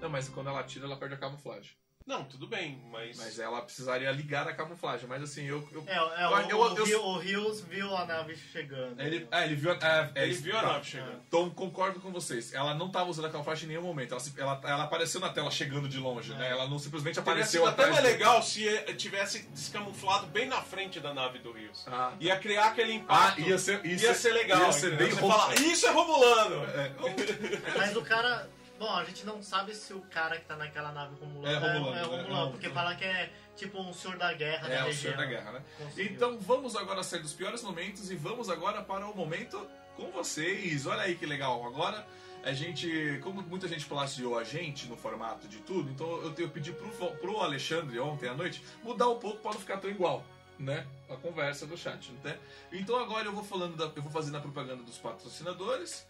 Não, 0.00 0.10
mas 0.10 0.28
quando 0.28 0.48
ela 0.48 0.62
tira, 0.64 0.84
ela 0.84 0.96
perde 0.96 1.14
a 1.14 1.18
camuflagem. 1.18 1.74
Não, 2.06 2.22
tudo 2.22 2.46
bem, 2.46 2.80
mas... 2.92 3.16
Mas 3.18 3.36
ela 3.40 3.60
precisaria 3.62 4.12
ligar 4.12 4.46
a 4.46 4.52
camuflagem. 4.54 5.08
Mas 5.08 5.22
assim, 5.24 5.44
eu. 5.44 5.68
eu- 5.72 5.82
É, 5.88 5.96
é, 5.96 6.24
Eu- 6.24 6.30
o, 6.30 6.40
eu- 6.50 6.58
o, 6.84 6.86
eu- 6.88 7.04
o 7.04 7.18
Rios 7.18 7.60
viu 7.62 7.96
a 7.96 8.04
nave 8.06 8.36
chegando. 8.52 9.00
ele, 9.00 9.26
é, 9.28 9.44
ele 9.44 9.56
viu 9.56 9.72
a. 9.72 9.74
É, 9.74 10.10
é, 10.14 10.22
Ele 10.24 10.34
viu 10.34 10.56
a 10.56 10.60
tá. 10.60 10.66
nave 10.74 10.84
chegando. 10.84 11.20
Então 11.26 11.50
concordo 11.50 11.98
com 11.98 12.12
vocês. 12.12 12.54
Ela 12.54 12.74
não 12.74 12.86
estava 12.86 13.10
usando 13.10 13.24
a 13.24 13.30
camuflagem 13.30 13.64
em 13.64 13.68
nenhum 13.70 13.82
momento. 13.82 14.12
Ela, 14.14 14.22
ela, 14.38 14.60
ela 14.64 14.84
apareceu 14.84 15.20
na 15.20 15.30
tela 15.30 15.50
chegando 15.50 15.88
de 15.88 15.98
longe, 15.98 16.32
né? 16.34 16.48
Ela 16.48 16.68
não 16.68 16.78
simplesmente 16.78 17.14
Teria 17.16 17.22
apareceu 17.32 17.66
até 17.66 17.82
atrás. 17.82 17.90
mais 17.90 18.04
do- 18.04 18.10
legal 18.12 18.40
se 18.42 18.68
eh, 18.68 18.92
tivesse 18.94 19.42
descamuflado 19.48 20.28
bem 20.28 20.46
na 20.46 20.62
frente 20.62 21.00
da 21.00 21.12
nave 21.12 21.40
do 21.40 21.50
Rios. 21.50 21.84
Ah, 21.88 22.12
Ia 22.20 22.38
criar 22.38 22.66
aquele 22.66 22.92
ah 22.92 22.94
impacto. 22.94 23.40
ia 23.40 23.58
ser, 23.58 23.84
Ia 23.84 24.14
ser 24.14 24.32
legal. 24.32 24.60
Ia 24.62 24.72
ser 24.72 24.96
bem 24.96 25.10
Você 25.10 25.20
fala, 25.20 25.54
isso 25.56 25.86
é 25.86 25.90
Romulano! 25.90 26.64
É, 26.70 26.92
Mas 27.76 27.96
o 27.96 28.02
cara. 28.02 28.48
Bom, 28.78 28.90
a 28.94 29.04
gente 29.04 29.24
não 29.24 29.42
sabe 29.42 29.74
se 29.74 29.92
o 29.94 30.00
cara 30.02 30.36
que 30.38 30.44
tá 30.44 30.56
naquela 30.56 30.92
nave 30.92 31.14
romulana 31.18 31.50
É 31.50 31.54
é, 31.54 31.78
romulano, 31.78 31.96
é 31.96 32.00
né? 32.16 32.22
romulano, 32.22 32.48
É, 32.48 32.50
porque 32.52 32.66
é. 32.66 32.70
fala 32.70 32.94
que 32.94 33.04
é 33.04 33.30
tipo 33.56 33.80
um 33.80 33.92
senhor 33.92 34.18
da 34.18 34.32
guerra 34.34 34.68
é 34.68 34.76
da 34.76 34.82
o 34.84 34.86
região. 34.86 35.12
Senhor 35.12 35.16
da 35.16 35.24
Guerra, 35.26 35.52
né? 35.52 35.62
Conseguiu. 35.78 36.12
Então 36.12 36.38
vamos 36.38 36.76
agora 36.76 37.02
sair 37.02 37.20
dos 37.22 37.32
piores 37.32 37.62
momentos 37.62 38.10
e 38.10 38.16
vamos 38.16 38.50
agora 38.50 38.82
para 38.82 39.06
o 39.06 39.16
momento 39.16 39.66
com 39.96 40.10
vocês. 40.10 40.86
Olha 40.86 41.02
aí 41.02 41.16
que 41.16 41.24
legal. 41.24 41.64
Agora 41.64 42.06
a 42.44 42.52
gente, 42.52 43.18
como 43.22 43.40
muita 43.42 43.66
gente 43.66 43.86
plagiou 43.86 44.38
a 44.38 44.44
gente 44.44 44.86
no 44.86 44.96
formato 44.96 45.48
de 45.48 45.58
tudo, 45.58 45.90
então 45.90 46.06
eu, 46.22 46.34
eu 46.36 46.48
pedi 46.50 46.70
pro, 46.72 46.88
pro 47.16 47.40
Alexandre 47.40 47.98
ontem 47.98 48.28
à 48.28 48.34
noite 48.34 48.62
mudar 48.82 49.08
um 49.08 49.18
pouco 49.18 49.38
para 49.38 49.52
não 49.52 49.58
ficar 49.60 49.78
tão 49.78 49.90
igual. 49.90 50.24
Né? 50.58 50.86
A 51.10 51.16
conversa 51.16 51.66
do 51.66 51.76
chat, 51.76 52.12
né? 52.24 52.38
Então 52.72 52.98
agora 52.98 53.26
eu 53.26 53.32
vou 53.32 53.44
falando 53.44 53.76
da, 53.76 53.84
eu 53.94 54.02
vou 54.02 54.10
fazendo 54.10 54.36
a 54.36 54.40
propaganda 54.40 54.82
dos 54.82 54.96
patrocinadores. 54.96 56.06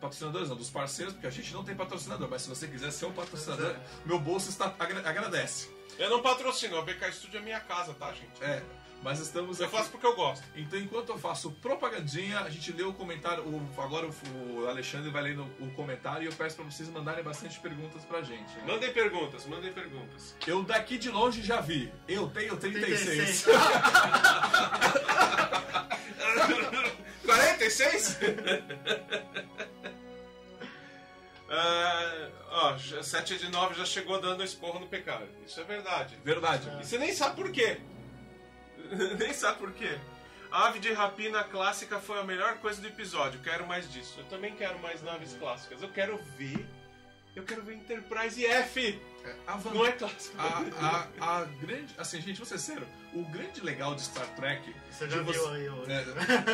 Patrocinadores 0.00 0.48
não, 0.48 0.56
dos 0.56 0.70
parceiros, 0.70 1.12
porque 1.14 1.26
a 1.26 1.30
gente 1.30 1.52
não 1.52 1.64
tem 1.64 1.74
patrocinador, 1.74 2.28
mas 2.30 2.42
se 2.42 2.48
você 2.48 2.66
quiser 2.68 2.90
ser 2.92 3.06
um 3.06 3.12
patrocinador, 3.12 3.74
meu 4.04 4.18
bolso 4.18 4.48
está 4.48 4.72
agra- 4.78 5.08
agradece. 5.08 5.68
Eu 5.98 6.08
não 6.10 6.22
patrocino, 6.22 6.78
a 6.78 6.82
BK 6.82 7.10
Studio 7.12 7.38
é 7.38 7.42
minha 7.42 7.58
casa, 7.58 7.92
tá, 7.94 8.12
gente? 8.12 8.40
É, 8.40 8.62
mas 9.02 9.18
estamos 9.18 9.58
Eu 9.58 9.66
aqui- 9.66 9.76
faço 9.76 9.90
porque 9.90 10.06
eu 10.06 10.14
gosto. 10.14 10.44
então, 10.54 10.78
enquanto 10.78 11.08
eu 11.08 11.18
faço 11.18 11.50
propagandinha, 11.50 12.38
a 12.40 12.48
gente 12.48 12.70
lê 12.72 12.84
o 12.84 12.92
comentário. 12.92 13.42
O, 13.42 13.80
agora 13.82 14.06
o, 14.06 14.66
Alexandre 14.68 15.10
vai 15.10 15.22
lendo 15.24 15.42
o 15.58 15.68
comentário 15.72 16.22
e 16.22 16.26
eu 16.26 16.32
peço 16.32 16.54
pra 16.54 16.64
vocês 16.64 16.88
mandarem 16.88 17.24
bastante 17.24 17.58
perguntas 17.58 18.04
pra 18.04 18.22
gente. 18.22 18.54
né? 18.58 18.62
Mandem 18.66 18.92
perguntas, 18.92 19.44
mandem 19.46 19.72
perguntas. 19.72 20.36
Eu 20.46 20.62
daqui 20.62 20.96
de 20.98 21.10
longe 21.10 21.42
já 21.42 21.60
vi. 21.60 21.92
Eu 22.06 22.28
tenho 22.30 22.56
36. 22.56 23.42
36. 23.42 23.44
46? 27.26 28.18
É, 31.50 32.30
ó, 32.50 32.76
já- 32.76 33.02
7 33.02 33.38
de 33.38 33.48
9 33.50 33.74
já 33.74 33.84
chegou 33.86 34.20
dando 34.20 34.44
esporro 34.44 34.78
no 34.80 34.86
pecado. 34.86 35.26
Isso 35.46 35.60
é 35.60 35.64
verdade. 35.64 36.16
Verdade. 36.24 36.68
E 36.80 36.84
você 36.86 36.98
nem 36.98 37.12
sabe 37.12 37.36
por 37.36 37.50
quê. 37.50 37.80
nem 39.18 39.32
sabe 39.32 39.58
por 39.58 39.72
quê. 39.72 39.98
A 40.50 40.66
ave 40.68 40.78
de 40.78 40.92
rapina 40.92 41.44
clássica 41.44 42.00
foi 42.00 42.18
a 42.18 42.24
melhor 42.24 42.56
coisa 42.58 42.80
do 42.80 42.86
episódio. 42.86 43.40
Quero 43.40 43.66
mais 43.66 43.90
disso. 43.92 44.14
Eu 44.18 44.24
também 44.26 44.54
quero 44.56 44.78
mais 44.80 45.02
naves 45.02 45.34
clássicas. 45.34 45.82
Eu 45.82 45.90
quero 45.90 46.18
ver. 46.38 46.66
Eu 47.36 47.44
quero 47.44 47.62
ver 47.62 47.74
Enterprise 47.74 48.44
F. 48.46 49.00
A, 49.46 49.56
van- 49.56 49.70
Não 49.74 49.86
é 49.86 49.92
clássico. 49.92 50.34
a, 50.38 51.06
a, 51.20 51.40
a 51.40 51.44
grande. 51.44 51.94
Assim, 51.98 52.20
gente, 52.22 52.38
vou 52.38 52.46
ser 52.46 52.58
sério. 52.58 52.86
O 53.12 53.22
grande 53.26 53.60
legal 53.60 53.94
de 53.94 54.02
Star 54.02 54.26
Trek. 54.36 54.74
Você 54.90 55.08
já 55.08 55.22
de 55.22 55.32
viu 55.32 55.48
aí 55.50 55.68
hoje. 55.68 55.92
É, 55.92 56.00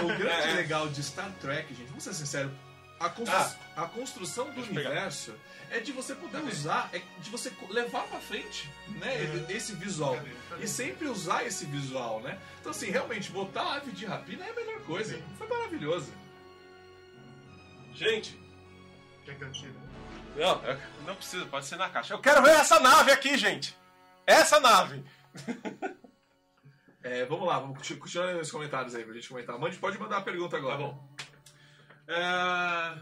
o 0.03 0.07
grande 0.09 0.22
É, 0.49 0.51
é. 0.51 0.55
legal 0.55 0.88
de 0.88 1.03
Star 1.03 1.30
Trek, 1.40 1.72
gente, 1.72 1.86
vamos 1.88 2.03
ser 2.03 2.14
sinceros. 2.14 2.53
A, 3.01 3.09
constru- 3.11 3.57
a 3.76 3.86
construção 3.86 4.47
do 4.47 4.62
pegar. 4.62 4.70
universo 4.90 5.34
é 5.70 5.80
de 5.80 5.90
você 5.92 6.14
poder 6.14 6.38
Cadê? 6.40 6.53
usar, 6.53 6.88
é 6.92 7.01
de 7.18 7.28
você 7.30 7.53
levar 7.68 8.05
pra 8.05 8.20
frente, 8.20 8.70
né? 8.88 9.45
Esse 9.49 9.74
visual. 9.74 10.16
E 10.61 10.66
sempre 10.68 11.09
usar 11.09 11.45
esse 11.45 11.64
visual, 11.66 12.20
né? 12.20 12.38
Então, 12.61 12.70
assim, 12.70 12.90
realmente, 12.90 13.30
botar 13.32 13.62
a 13.62 13.74
ave 13.76 13.90
de 13.92 14.07
rapina 14.07 14.45
é 14.47 14.51
a 14.51 14.55
melhor 14.55 14.80
coisa. 14.82 15.20
Foi 15.36 15.47
maravilhoso. 15.49 16.12
Gente, 17.95 18.38
Quer 19.24 19.36
que 19.36 19.45
eu 19.45 19.53
tire? 19.53 19.74
não, 20.36 20.62
eu- 20.64 20.78
não 21.07 21.14
precisa, 21.16 21.47
pode 21.47 21.66
ser 21.66 21.76
na 21.76 21.88
caixa. 21.88 22.14
Eu 22.14 22.20
quero 22.20 22.42
ver 22.42 22.51
essa 22.51 22.78
nave 22.80 23.11
aqui, 23.12 23.36
gente. 23.36 23.76
Essa 24.26 24.61
nave. 24.61 25.05
É, 27.07 27.22
vamos 27.26 27.47
lá, 27.47 27.59
vamos 27.59 27.76
continu- 27.76 28.01
continuar 28.01 28.32
nos 28.32 28.51
comentários 28.51 28.95
aí 28.95 29.05
pra 29.05 29.12
gente 29.12 29.28
comentar. 29.28 29.59
Mande, 29.59 29.76
pode 29.76 29.99
mandar 29.99 30.16
a 30.16 30.20
pergunta 30.22 30.57
agora. 30.57 30.78
Tá 30.78 30.82
bom. 30.84 31.09
É, 32.07 32.98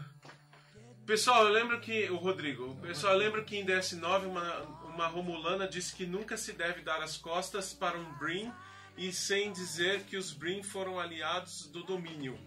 Pessoal, 1.05 1.43
eu 1.45 1.51
lembro 1.51 1.79
que. 1.81 2.09
O 2.09 2.15
Rodrigo, 2.15 2.75
pessoal, 2.77 3.13
eu 3.13 3.19
lembro 3.19 3.43
que 3.43 3.57
em 3.57 3.65
DS9 3.65 4.25
uma, 4.25 4.59
uma 4.85 5.07
Romulana 5.07 5.67
disse 5.67 5.93
que 5.93 6.05
nunca 6.05 6.37
se 6.37 6.53
deve 6.53 6.81
dar 6.81 7.01
as 7.01 7.17
costas 7.17 7.73
para 7.73 7.97
um 7.97 8.13
Brin 8.13 8.53
e 8.97 9.11
sem 9.11 9.51
dizer 9.51 10.03
que 10.03 10.15
os 10.15 10.31
Brin 10.31 10.63
foram 10.63 10.99
aliados 10.99 11.67
do 11.67 11.83
domínio. 11.83 12.39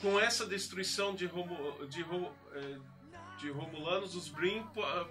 Com 0.00 0.20
essa 0.20 0.44
destruição 0.44 1.14
de, 1.14 1.24
Romu, 1.24 1.86
de, 1.86 2.02
eh, 2.02 2.78
de 3.38 3.50
Romulanos, 3.50 4.14
os 4.14 4.28
Brin 4.28 4.62
ah, 4.78 5.06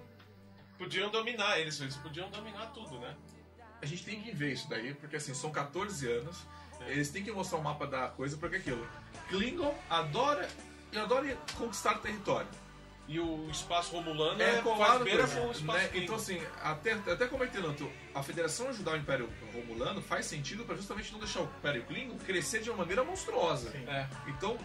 podiam 0.78 1.10
dominar, 1.10 1.60
eles, 1.60 1.82
eles 1.82 1.96
podiam 1.96 2.30
dominar 2.30 2.68
tudo, 2.68 3.00
né? 3.00 3.16
A 3.82 3.86
gente 3.88 4.06
tem 4.06 4.22
que 4.22 4.32
ver 4.32 4.54
isso 4.54 4.70
daí, 4.70 4.94
porque 4.94 5.16
assim, 5.16 5.34
são 5.34 5.52
14 5.52 6.08
anos 6.10 6.38
Eles 6.82 7.10
têm 7.10 7.24
que 7.24 7.32
mostrar 7.32 7.58
o 7.58 7.64
mapa 7.64 7.88
da 7.88 8.10
coisa, 8.10 8.38
porque 8.38 8.58
é 8.58 8.60
aquilo. 8.60 8.88
Klingon 9.28 9.76
adora 9.90 10.48
e 10.96 11.00
adora 11.00 11.38
conquistar 11.58 11.96
território. 12.00 12.48
E 13.08 13.20
o 13.20 13.48
espaço 13.52 13.92
romulano 13.96 14.42
É 14.42 14.56
é, 14.58 14.62
colado 14.64 14.88
faz 14.94 15.04
beira 15.04 15.28
com 15.28 15.48
o 15.48 15.52
espaço 15.52 15.78
né? 15.80 15.90
Então, 15.94 16.16
assim, 16.16 16.42
até, 16.64 16.94
até 16.94 17.28
comentei 17.28 17.62
tanto, 17.62 17.88
a 18.16 18.24
Federação 18.24 18.68
ajudar 18.70 18.94
o 18.94 18.98
Império 18.98 19.30
Romulano 19.54 20.02
faz 20.02 20.26
sentido 20.26 20.66
pra 20.66 20.76
justamente 20.76 21.12
não 21.12 21.20
deixar 21.20 21.42
o 21.42 21.44
Império 21.44 21.84
Klingon 21.84 22.18
crescer 22.26 22.62
de 22.64 22.70
uma 22.72 22.80
maneira 22.80 23.04
monstruosa. 23.04 23.70
Sim. 23.70 23.86
É. 23.88 24.08
Então, 24.26 24.58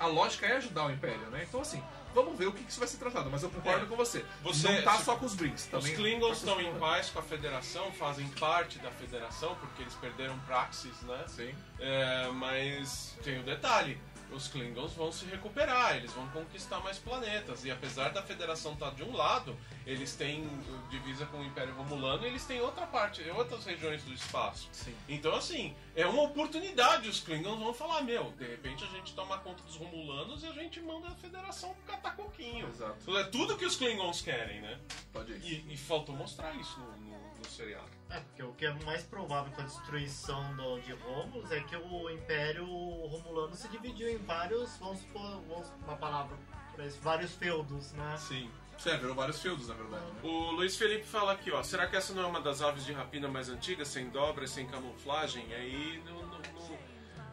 a 0.00 0.06
lógica 0.06 0.44
é 0.44 0.56
ajudar 0.56 0.86
o 0.86 0.90
Império, 0.90 1.24
né? 1.30 1.46
Então, 1.48 1.60
assim, 1.60 1.80
vamos 2.12 2.36
ver 2.36 2.46
o 2.48 2.52
que, 2.52 2.64
que 2.64 2.70
isso 2.72 2.80
vai 2.80 2.88
ser 2.88 2.96
tratado. 2.96 3.30
Mas 3.30 3.44
eu 3.44 3.48
concordo 3.50 3.84
É. 3.84 3.88
com 3.88 3.94
você. 3.94 4.24
Você- 4.42 4.66
não 4.68 4.82
tá 4.82 4.98
se- 4.98 5.04
só 5.04 5.14
com 5.14 5.26
os 5.26 5.34
Brinks. 5.36 5.62
Os 5.62 5.70
Também 5.70 5.94
Klingons 5.94 6.40
tá 6.40 6.46
com 6.46 6.60
estão 6.60 6.68
os 6.72 6.76
em 6.76 6.80
paz 6.80 7.10
com 7.10 7.18
a 7.20 7.22
Federação, 7.22 7.92
fazem 7.92 8.26
parte 8.40 8.80
da 8.80 8.90
Federação, 8.90 9.54
porque 9.60 9.82
eles 9.82 9.94
perderam 9.94 10.36
Praxis, 10.40 11.00
né? 11.02 11.24
Sim. 11.28 11.54
É, 11.78 12.28
mas 12.32 13.16
tem 13.22 13.38
o 13.38 13.44
detalhe: 13.44 14.00
os 14.34 14.48
Klingons 14.48 14.92
vão 14.94 15.12
se 15.12 15.24
recuperar, 15.26 15.96
eles 15.96 16.12
vão 16.12 16.26
conquistar 16.28 16.80
mais 16.80 16.98
planetas. 16.98 17.64
E 17.64 17.70
apesar 17.70 18.10
da 18.10 18.22
Federação 18.22 18.72
estar 18.72 18.90
de 18.90 19.02
um 19.02 19.14
lado, 19.14 19.56
eles 19.86 20.14
têm 20.14 20.48
divisa 20.90 21.26
com 21.26 21.38
o 21.38 21.44
Império 21.44 21.74
Romulano 21.74 22.24
e 22.24 22.28
eles 22.28 22.44
têm 22.44 22.60
outra 22.60 22.86
parte, 22.86 23.22
outras 23.30 23.64
regiões 23.64 24.02
do 24.04 24.12
espaço. 24.12 24.68
Sim. 24.72 24.94
Então, 25.08 25.34
assim, 25.34 25.74
é 25.94 26.06
uma 26.06 26.22
oportunidade. 26.22 27.08
Os 27.08 27.20
Klingons 27.20 27.58
vão 27.58 27.74
falar: 27.74 28.02
meu, 28.02 28.32
de 28.32 28.46
repente 28.46 28.84
a 28.84 28.88
gente 28.88 29.14
toma 29.14 29.38
conta 29.38 29.62
dos 29.62 29.76
Romulanos 29.76 30.42
e 30.42 30.46
a 30.46 30.52
gente 30.52 30.80
manda 30.80 31.08
a 31.08 31.14
Federação 31.14 31.74
catar 31.86 32.16
coquinho. 32.16 32.68
Exato. 32.68 33.16
É 33.16 33.24
tudo 33.24 33.56
que 33.56 33.64
os 33.64 33.76
Klingons 33.76 34.20
querem, 34.20 34.60
né? 34.60 34.78
Pode 35.12 35.32
ir. 35.32 35.64
E, 35.68 35.74
e 35.74 35.76
faltou 35.76 36.14
mostrar 36.14 36.54
isso 36.54 36.78
no, 36.80 36.96
no, 36.98 37.34
no 37.38 37.44
seriado. 37.48 37.90
É, 38.10 38.20
porque 38.20 38.42
o 38.42 38.52
que 38.52 38.66
é 38.66 38.74
mais 38.84 39.02
provável 39.04 39.50
com 39.52 39.62
a 39.62 39.64
destruição 39.64 40.54
do, 40.54 40.78
de 40.80 40.92
Romulus 40.92 41.50
é 41.50 41.60
que 41.60 41.74
o 41.76 42.10
Império 42.10 42.66
Romulano 42.66 43.54
se 43.56 43.68
dividiu 43.68 44.08
em 44.10 44.18
vários, 44.18 44.76
vamos 44.76 45.00
supor, 45.00 45.40
vamos, 45.48 45.68
uma 45.82 45.96
palavra 45.96 46.36
pra 46.74 46.86
isso, 46.86 46.98
vários 47.00 47.34
feudos, 47.34 47.92
né? 47.92 48.16
Sim. 48.18 48.50
É, 48.84 48.96
virou 48.96 49.14
vários 49.14 49.40
feudos, 49.40 49.68
na 49.68 49.74
verdade. 49.74 50.04
Né? 50.04 50.20
O 50.22 50.50
Luiz 50.52 50.76
Felipe 50.76 51.04
fala 51.04 51.32
aqui, 51.32 51.50
ó. 51.50 51.62
Será 51.62 51.86
que 51.86 51.96
essa 51.96 52.12
não 52.12 52.22
é 52.22 52.26
uma 52.26 52.40
das 52.40 52.60
aves 52.62 52.84
de 52.84 52.92
rapina 52.92 53.28
mais 53.28 53.48
antigas, 53.48 53.88
sem 53.88 54.08
dobra, 54.10 54.46
sem 54.46 54.66
camuflagem? 54.66 55.44
Aí, 55.54 56.02
no, 56.06 56.14
no- 56.26 56.38
no- 56.38 56.78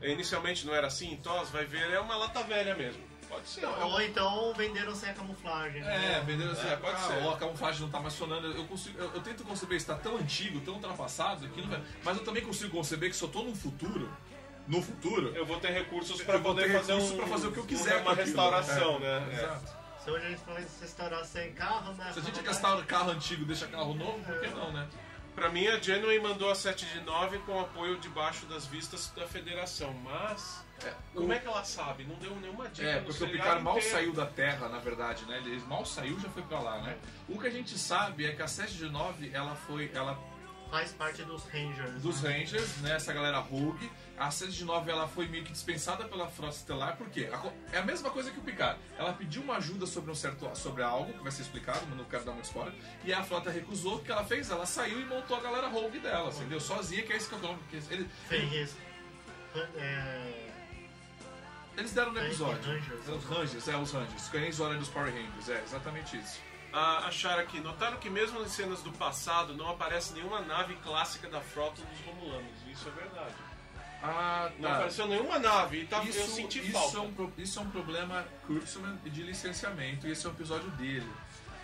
inicialmente 0.08 0.66
não 0.66 0.74
era 0.74 0.88
assim, 0.88 1.12
então 1.12 1.43
vai 1.45 1.66
ver, 1.66 1.89
é 1.91 2.00
uma 2.00 2.16
lata 2.16 2.43
velha 2.43 2.76
mesmo. 2.76 3.02
Pode 3.28 3.47
ser. 3.47 3.64
é 3.64 3.68
Ou 3.68 4.02
então 4.02 4.54
venderam 4.56 4.95
sem 4.95 5.10
a 5.10 5.14
camuflagem. 5.14 5.82
É, 5.82 5.86
né? 5.86 6.24
vendendo 6.26 6.52
assim, 6.52 6.68
É, 6.68 6.74
ah, 6.74 6.78
pode 6.78 7.00
ser. 7.02 7.14
ou 7.24 7.32
a 7.32 7.38
camuflagem 7.38 7.82
não 7.82 7.89
tá 7.89 8.00
mais 8.00 8.16
funcionando. 8.16 8.56
Eu, 8.56 8.66
consigo, 8.66 8.97
eu, 8.97 9.12
eu 9.14 9.22
tento 9.22 9.43
conceber 9.43 9.78
isso, 9.78 9.86
tá 9.86 9.95
tão 9.95 10.18
antigo, 10.18 10.60
tão 10.62 10.76
ultrapassado, 10.76 11.47
que 11.50 11.62
não 11.62 11.70
vai... 11.70 11.84
mas 12.04 12.18
eu 12.18 12.24
também 12.24 12.43
consigo 12.43 12.72
conceber 12.72 13.10
que 13.10 13.16
se 13.16 13.22
eu 13.24 13.30
tô 13.30 13.43
num 13.43 13.56
futuro, 13.56 14.12
no 14.68 14.82
futuro, 14.82 15.32
Eu 15.36 15.45
vou 15.45 15.60
ter 15.60 15.70
recursos 15.72 16.22
para 16.24 16.39
poder 16.39 16.64
ter 16.68 16.74
fazer 16.78 16.93
um, 16.93 17.18
pra 17.18 17.28
fazer 17.28 17.47
o 17.47 17.52
que 17.52 17.60
eu 17.60 17.64
um- 17.64 17.68
quiser 17.68 17.95
uma 17.97 18.04
com 18.04 18.10
aquilo. 18.10 18.26
restauração, 18.26 18.95
É, 18.95 19.00
né? 19.00 19.28
É. 19.32 19.34
Exato. 19.43 19.79
Se 20.04 20.10
hoje 20.10 20.26
a 20.26 20.30
gente 20.30 20.41
fala 20.41 20.62
de 20.62 20.68
restaurar 20.82 21.26
sem 21.26 21.54
carro, 21.54 21.93
né? 21.93 22.12
Se 22.14 22.20
a 22.20 22.22
gente 22.22 22.39
o 22.39 22.86
carro 22.86 23.12
antigo 23.12 23.43
e 23.43 23.45
deixar 23.45 23.68
carro 23.68 23.93
novo, 23.93 24.24
por 24.24 24.39
que 24.39 24.47
não, 24.47 24.72
né? 24.72 24.88
Pra 25.36 25.50
mim, 25.50 25.68
a 25.68 25.80
Genway 25.80 26.20
mandou 26.20 26.50
a 26.52 26.56
7 26.56 26.86
de 26.86 27.02
9 27.02 27.38
com 27.39 27.60
apoio 27.62 27.97
debaixo 28.00 28.45
das 28.47 28.66
vistas 28.66 29.10
da 29.16 29.26
federação, 29.26 29.93
mas 30.04 30.64
É, 30.84 30.93
como 31.14 31.32
é 31.32 31.39
que 31.39 31.47
ela 31.47 31.64
sabe? 31.64 32.04
Não 32.04 32.16
deu 32.16 32.36
nenhuma 32.36 32.68
dica 32.68 32.88
É, 32.89 33.00
porque 33.02 33.24
o 33.24 33.30
Picard 33.30 33.62
mal 33.64 33.78
inteiro. 33.78 33.95
saiu 33.95 34.14
da 34.14 34.26
Terra, 34.26 34.68
na 34.68 34.80
verdade, 34.80 35.26
né? 35.26 35.38
Ele 35.38 35.62
mal 35.68 35.86
saiu 35.86 36.20
já 36.20 36.30
foi 36.30 36.43
pra 36.43 36.60
lá, 36.60 36.82
né? 36.82 36.97
O 37.28 37.39
que 37.39 37.47
a 37.47 37.50
gente 37.52 37.78
sabe 37.78 38.26
é 38.26 38.34
que 38.34 38.41
a 38.41 38.47
7 38.47 38.74
de 38.74 38.89
9, 38.89 39.32
ela 39.34 39.56
foi. 39.56 39.89
Ela 39.93 40.18
Faz 40.70 40.92
parte 40.92 41.24
dos 41.24 41.44
Rangers. 41.46 42.02
dos 42.02 42.22
né? 42.22 42.38
Rangers, 42.40 42.78
né? 42.78 42.96
Essa 42.96 43.12
galera 43.12 43.40
Rogue. 43.40 43.92
A 44.18 44.30
7 44.30 44.52
de 44.52 44.66
9 44.66 44.92
ela 44.92 45.08
foi 45.08 45.28
meio 45.28 45.44
que 45.46 45.52
dispensada 45.52 46.04
pela 46.06 46.28
Frota 46.28 46.54
Estelar, 46.56 46.98
por 46.98 47.10
quê? 47.10 47.30
A 47.32 47.38
co- 47.38 47.54
É 47.72 47.78
a 47.80 47.84
mesma 47.84 48.10
coisa 48.12 48.30
que 48.32 48.38
o 48.38 48.42
Picard. 48.42 48.78
Ela 48.98 49.14
pediu 49.14 49.42
uma 49.42 49.56
ajuda 49.58 49.86
sobre 49.88 50.12
um 50.12 50.16
certo 50.16 50.54
sobre 50.56 50.84
algo, 50.84 51.14
que 51.14 51.24
vai 51.24 51.32
ser 51.32 51.42
explicado, 51.44 51.80
mas 51.88 51.98
não 51.98 52.04
quero 52.06 52.26
dar 52.26 52.34
muito 52.34 52.46
spoiler. 52.46 52.74
E 53.04 53.14
a 53.14 53.24
frota 53.24 53.50
recusou, 53.50 53.96
o 53.96 54.04
que 54.04 54.12
ela 54.12 54.24
fez? 54.26 54.52
Ela 54.52 54.66
saiu 54.66 55.00
e 55.00 55.06
montou 55.06 55.38
a 55.38 55.40
galera 55.40 55.68
Rogue 55.70 56.00
dela, 56.00 56.30
entendeu? 56.32 56.60
Sozinha, 56.60 57.02
que 57.04 57.14
é 57.14 57.16
esse 57.16 57.30
que 57.30 57.36
é 57.36 57.38
o 57.38 57.42
nome. 57.42 57.60
que 57.70 57.78
Ele, 57.78 58.10
Fenris. 58.28 58.76
É... 59.78 60.50
eles 61.78 61.92
deram 61.94 62.12
no 62.12 62.20
episódio. 62.20 62.62
Rangers. 62.62 63.08
Os 63.08 63.24
Rangers, 63.24 63.68
é, 63.70 63.78
os 63.78 63.92
Rangers. 63.92 64.28
Cães 64.30 64.60
hora 64.60 64.78
dos 64.78 64.90
Power 64.90 65.12
Rangers, 65.14 65.50
é, 65.50 65.64
exatamente 65.64 66.18
isso. 66.18 66.40
Ah, 66.72 67.06
acharam 67.08 67.42
aqui, 67.42 67.60
notaram 67.60 67.98
que 67.98 68.10
mesmo 68.10 68.40
nas 68.40 68.52
cenas 68.52 68.82
do 68.82 68.92
passado 68.92 69.54
não 69.56 69.70
aparece 69.70 70.14
nenhuma 70.14 70.40
nave 70.42 70.76
clássica 70.84 71.28
da 71.28 71.42
frota 71.42 71.82
dos 71.82 72.00
Romulanos. 72.06 72.52
Isso 72.72 72.88
é 72.88 72.92
verdade. 72.92 73.36
Ah, 74.02 74.50
Não 74.60 74.70
tá. 74.70 74.76
apareceu 74.76 75.08
nenhuma 75.08 75.40
nave 75.40 75.82
e 75.82 75.86
tá, 75.86 76.02
isso, 76.04 76.20
eu 76.20 76.28
senti 76.28 76.60
isso 76.60 76.72
falta. 76.72 76.98
É 76.98 77.02
um, 77.02 77.32
isso 77.38 77.60
é 77.60 77.62
um 77.62 77.70
problema 77.70 78.26
Kurtzman 78.48 78.98
de 79.04 79.24
licenciamento, 79.24 80.08
e 80.08 80.12
esse 80.12 80.26
é 80.26 80.30
um 80.30 80.32
episódio 80.32 80.70
dele. 80.72 81.10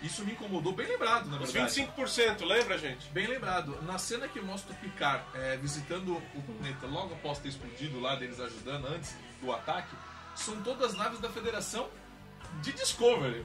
Isso 0.02 0.22
me 0.22 0.32
incomodou, 0.32 0.74
bem 0.74 0.86
lembrado, 0.86 1.30
na 1.30 1.40
Os 1.40 1.50
verdade. 1.50 1.88
25%, 1.96 2.44
lembra, 2.44 2.76
gente? 2.76 3.08
Bem 3.08 3.26
lembrado. 3.26 3.80
Na 3.82 3.96
cena 3.98 4.28
que 4.28 4.38
mostra 4.40 4.72
o 4.74 4.76
Picard 4.76 5.24
é, 5.34 5.56
visitando 5.56 6.14
o 6.34 6.42
planeta 6.42 6.86
logo 6.86 7.14
após 7.14 7.38
ter 7.38 7.48
explodido 7.48 7.98
lá, 8.00 8.14
deles 8.16 8.38
ajudando 8.38 8.86
antes 8.88 9.16
do 9.40 9.50
ataque, 9.50 9.96
são 10.34 10.60
todas 10.62 10.94
naves 10.94 11.18
da 11.20 11.30
Federação 11.30 11.88
de 12.60 12.72
Discovery. 12.72 13.44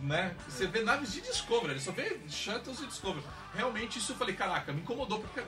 Né? 0.00 0.34
Você 0.48 0.66
vê 0.66 0.82
naves 0.82 1.12
de 1.12 1.20
Discovery, 1.20 1.72
ele 1.72 1.80
só 1.80 1.92
vê 1.92 2.18
shuttles 2.28 2.78
de 2.78 2.86
Discovery. 2.86 3.24
Realmente 3.54 3.98
isso 3.98 4.12
eu 4.12 4.16
falei, 4.16 4.34
caraca, 4.34 4.72
me 4.72 4.80
incomodou, 4.80 5.20
porque 5.20 5.42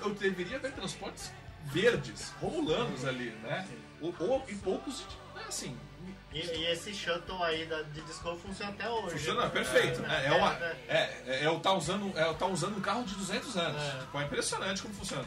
eu 0.00 0.14
deveria 0.14 0.58
ver 0.58 0.72
transportes 0.72 1.32
verdes, 1.64 2.32
romulanos 2.40 3.04
ali, 3.04 3.30
né? 3.42 3.66
Ou, 4.00 4.14
ou 4.20 4.44
e 4.48 4.54
poucos, 4.54 5.04
né, 5.34 5.42
assim, 5.48 5.76
E, 6.32 6.38
e 6.38 6.66
esse 6.66 6.94
shuttle 6.94 7.42
aí 7.42 7.66
da, 7.66 7.82
de 7.82 8.00
Discovery 8.02 8.40
funciona 8.42 8.70
até 8.72 8.88
hoje. 8.88 9.18
Funciona 9.18 9.42
né? 9.42 9.50
perfeito, 9.50 10.00
né? 10.02 10.26
É, 10.26 10.32
uma, 10.32 10.54
é, 10.54 10.76
é, 10.88 11.22
é, 11.26 11.44
é 11.44 11.50
o 11.50 11.58
tá 11.58 11.72
usando, 11.72 12.16
é 12.16 12.32
tá 12.34 12.46
usando 12.46 12.76
um 12.76 12.80
carro 12.80 13.02
de 13.04 13.14
200 13.14 13.56
anos. 13.56 13.82
É. 13.82 13.98
Tipo, 14.00 14.18
é 14.20 14.24
impressionante 14.24 14.82
como 14.82 14.94
funciona. 14.94 15.26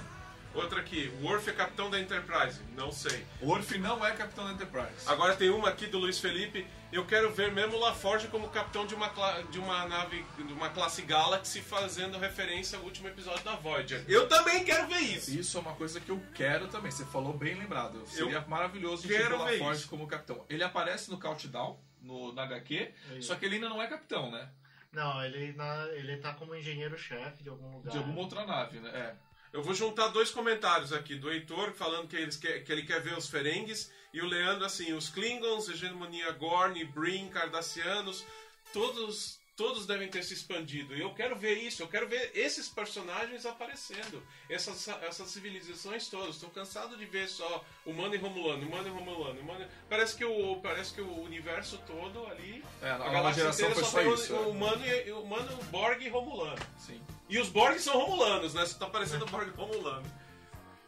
Outra 0.54 0.82
aqui, 0.82 1.12
Worf 1.22 1.50
é 1.50 1.54
capitão 1.54 1.90
da 1.90 2.00
Enterprise. 2.00 2.60
Não 2.76 2.92
sei. 2.92 3.26
O 3.42 3.50
Orf 3.50 3.78
não 3.78 4.06
é 4.06 4.12
capitão 4.12 4.46
da 4.46 4.52
Enterprise. 4.52 5.08
Agora 5.08 5.36
tem 5.36 5.50
uma 5.50 5.70
aqui 5.70 5.88
do 5.88 5.98
Luiz 5.98 6.20
Felipe. 6.20 6.68
Eu 6.92 7.06
quero 7.06 7.32
ver 7.32 7.54
mesmo 7.54 7.80
LaForge 7.80 8.28
como 8.28 8.50
capitão 8.50 8.86
de 8.86 8.94
uma, 8.94 9.08
de 9.50 9.60
uma 9.60 9.88
nave, 9.88 10.26
de 10.38 10.52
uma 10.52 10.70
classe 10.70 11.04
Galaxy, 11.04 11.62
fazendo 11.62 12.18
referência 12.18 12.78
ao 12.78 12.84
último 12.84 13.08
episódio 13.08 13.46
da 13.46 13.56
Voyager. 13.56 14.04
Eu 14.10 14.28
também 14.28 14.66
quero 14.66 14.88
ver 14.88 15.00
isso. 15.00 15.32
Isso 15.32 15.58
é 15.58 15.62
uma 15.62 15.74
coisa 15.74 16.02
que 16.02 16.10
eu 16.10 16.22
quero 16.36 16.68
também. 16.68 16.92
Você 16.92 17.06
falou 17.06 17.34
bem 17.34 17.56
lembrado. 17.56 18.06
Seria 18.06 18.42
maravilhoso 18.42 19.08
quero 19.08 19.36
o 19.36 19.46
ver 19.46 19.54
LaForge 19.54 19.82
isso. 19.82 19.90
como 19.90 20.06
capitão. 20.06 20.46
Ele 20.50 20.64
aparece 20.64 21.10
no 21.10 21.18
Countdown, 21.18 21.80
no, 22.02 22.34
na 22.34 22.44
HQ, 22.44 22.94
Isso. 23.14 23.28
só 23.28 23.36
que 23.36 23.46
ele 23.46 23.56
ainda 23.56 23.70
não 23.70 23.82
é 23.82 23.88
capitão, 23.88 24.30
né? 24.30 24.50
Não, 24.92 25.24
ele, 25.24 25.54
na, 25.54 25.88
ele 25.94 26.18
tá 26.18 26.34
como 26.34 26.54
engenheiro-chefe 26.54 27.44
de 27.44 27.50
algum 27.50 27.78
lugar. 27.78 27.92
De 27.92 27.98
alguma 27.98 28.20
outra 28.20 28.46
nave, 28.46 28.80
né? 28.80 28.90
É. 28.94 29.16
Eu 29.54 29.62
vou 29.62 29.74
juntar 29.74 30.08
dois 30.08 30.32
comentários 30.32 30.94
aqui, 30.94 31.16
do 31.16 31.30
Heitor 31.30 31.74
falando 31.74 32.08
que, 32.08 32.16
eles 32.16 32.38
quer, 32.38 32.64
que 32.64 32.72
ele 32.72 32.84
quer 32.84 33.02
ver 33.02 33.18
os 33.18 33.28
Ferengues, 33.28 33.92
e 34.14 34.22
o 34.22 34.26
Leandro 34.26 34.66
assim, 34.66 34.94
os 34.94 35.10
Klingons, 35.10 35.68
hegemonia 35.68 36.32
Gorn, 36.32 36.84
Brin, 36.86 37.28
Cardassianos, 37.28 38.26
todos, 38.72 39.40
todos 39.58 39.86
devem 39.86 40.08
ter 40.08 40.24
se 40.24 40.34
expandido. 40.34 40.96
E 40.96 41.02
eu 41.02 41.14
quero 41.14 41.36
ver 41.36 41.56
isso, 41.56 41.84
eu 41.84 41.88
quero 41.90 42.08
ver 42.08 42.32
esses 42.34 42.70
personagens 42.70 43.46
aparecendo, 43.46 44.24
essas, 44.50 44.88
essas 44.88 45.30
civilizações 45.30 46.08
todas. 46.08 46.36
Estou 46.36 46.50
cansado 46.50 46.96
de 46.96 47.06
ver 47.06 47.28
só 47.28 47.66
humano 47.86 48.16
e 48.16 48.18
romulano, 48.18 48.66
humano 48.66 48.88
e 48.88 48.92
romulano. 48.92 49.42
Humano... 49.42 49.68
Parece, 49.90 50.16
que 50.16 50.24
o, 50.24 50.62
parece 50.62 50.94
que 50.94 51.02
o 51.02 51.24
universo 51.24 51.78
todo 51.86 52.26
ali, 52.28 52.64
É, 52.82 52.90
a 52.90 52.96
a 52.96 53.10
galáxia 53.10 53.44
geração 53.44 53.70
inteira 53.70 53.76
foi 53.76 53.84
só 53.84 53.90
só 53.90 54.14
isso. 54.14 54.34
o, 54.34 54.44
é. 54.44 54.48
humano, 54.48 54.86
e, 54.86 55.12
o 55.12 55.22
humano, 55.22 55.64
Borg 55.66 56.02
e 56.02 56.08
romulano. 56.08 56.60
Sim. 56.78 57.02
E 57.32 57.40
os 57.40 57.48
Borg 57.50 57.80
são 57.80 57.98
romulanos, 57.98 58.54
né? 58.54 58.66
Você 58.66 58.78
tá 58.78 58.86
parecendo 58.88 59.26
Borg 59.26 59.50
romulano. 59.56 60.06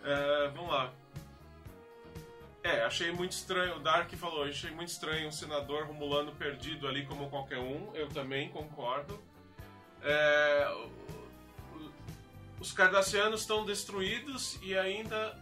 É, 0.03 0.49
vamos 0.53 0.69
lá. 0.69 0.91
É, 2.61 2.83
achei 2.83 3.11
muito 3.11 3.31
estranho. 3.31 3.77
O 3.77 3.79
Dark 3.79 4.11
falou, 4.15 4.43
achei 4.43 4.69
muito 4.71 4.89
estranho 4.89 5.29
um 5.29 5.31
senador 5.31 5.85
romulano 5.85 6.33
perdido 6.35 6.85
ali 6.87 7.05
como 7.05 7.29
qualquer 7.29 7.59
um. 7.59 7.95
Eu 7.95 8.09
também 8.09 8.49
concordo. 8.49 9.17
É, 10.01 10.67
os 12.59 12.73
Cardassianos 12.73 13.41
estão 13.41 13.65
destruídos 13.65 14.59
e 14.61 14.77
ainda 14.77 15.37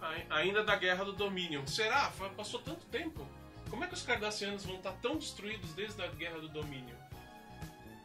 ai- 0.00 0.26
ainda 0.30 0.62
da 0.62 0.76
Guerra 0.76 1.04
do 1.04 1.12
Dominion. 1.12 1.66
Será? 1.66 2.12
Passou 2.36 2.60
tanto 2.60 2.86
tempo. 2.86 3.26
Como 3.68 3.82
é 3.82 3.88
que 3.88 3.94
os 3.94 4.02
Cardassianos 4.02 4.64
vão 4.64 4.76
estar 4.76 4.92
tão 5.02 5.16
destruídos 5.16 5.72
desde 5.74 6.00
a 6.00 6.06
Guerra 6.06 6.38
do 6.38 6.48
Dominion? 6.48 6.94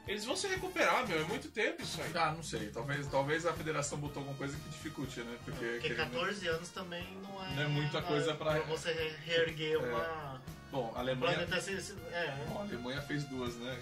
Eles 0.08 0.26
vão 0.26 0.36
se 0.36 0.48
recuperar, 0.48 1.08
meu. 1.08 1.22
É 1.22 1.24
muito 1.24 1.50
tempo 1.50 1.82
isso 1.82 2.02
aí. 2.02 2.12
Ah, 2.16 2.32
não 2.32 2.44
sei. 2.44 2.70
Talvez, 2.70 3.08
talvez 3.08 3.46
a 3.46 3.54
federação 3.54 3.98
botou 4.00 4.22
alguma 4.22 4.38
coisa 4.38 4.58
que 4.58 4.70
dificulte, 4.70 5.20
né? 5.22 5.38
Porque, 5.46 5.66
Porque 5.66 5.80
querendo- 5.90 6.12
14 6.12 6.48
anos 6.48 6.70
também 6.70 7.06
não 7.22 7.44
é. 7.46 7.56
Não 7.56 7.64
é 7.64 7.68
muita 7.68 8.02
coisa 8.02 8.34
pra- 8.36 8.60
você 8.62 8.92
re- 8.92 9.16
reerguer 9.26 9.78
uma. 9.78 10.42
Bom, 10.72 10.92
a 10.96 11.00
Alemanha. 11.00 11.38
É, 12.12 12.46
Bom, 12.48 12.60
a 12.60 12.62
Alemanha 12.64 13.02
fez 13.02 13.24
duas, 13.26 13.56
né? 13.58 13.78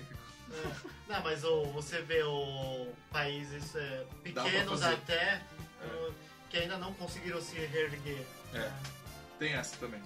é. 0.52 0.72
Não, 1.08 1.24
mas 1.24 1.44
o, 1.44 1.66
você 1.66 2.02
vê 2.02 2.22
o 2.24 2.92
países 3.12 3.76
é, 3.76 4.06
pra 4.34 4.44
pequenos 4.44 4.82
até. 4.84 5.42
o- 5.86 6.14
que 6.50 6.58
ainda 6.58 6.78
não 6.80 6.92
conseguiram 6.96 7.40
se 7.40 7.56
reerguer. 7.58 8.26
É. 8.56 8.72
Tem 9.38 9.54
essa 9.54 9.78
também. 9.78 10.02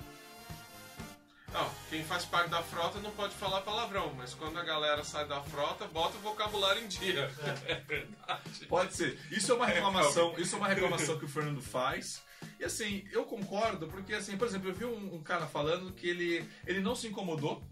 Não, 1.54 1.70
quem 1.88 2.04
faz 2.04 2.26
parte 2.26 2.50
da 2.50 2.64
frota 2.64 3.00
não 3.00 3.12
pode 3.12 3.36
falar 3.36 3.62
palavrão, 3.62 4.12
mas 4.18 4.34
quando 4.34 4.58
a 4.58 4.64
galera 4.64 5.04
sai 5.04 5.28
da 5.28 5.40
frota, 5.44 5.86
bota 5.88 6.18
o 6.18 6.22
vocabulário 6.22 6.84
em 6.84 6.88
dia. 6.88 7.32
É, 7.68 7.76
verdade. 7.86 8.66
Pode 8.68 8.96
ser. 8.96 9.20
Isso 9.30 9.52
é 9.52 9.56
uma 9.56 9.68
reclamação, 9.68 10.34
isso 10.38 10.56
é 10.56 10.58
uma 10.58 10.68
reclamação 10.68 11.20
que 11.20 11.26
o 11.26 11.28
Fernando 11.28 11.62
faz. 11.62 12.24
E 12.60 12.66
assim, 12.66 13.06
eu 13.12 13.24
concordo, 13.26 13.88
porque 13.88 14.16
assim, 14.16 14.36
por 14.36 14.48
exemplo, 14.48 14.70
eu 14.70 14.74
vi 14.74 14.84
um, 14.84 15.16
um 15.16 15.22
cara 15.22 15.46
falando 15.46 15.92
que 15.94 16.10
ele, 16.10 16.44
ele 16.66 16.82
não 16.82 16.96
se 16.96 17.08
incomodou 17.08 17.64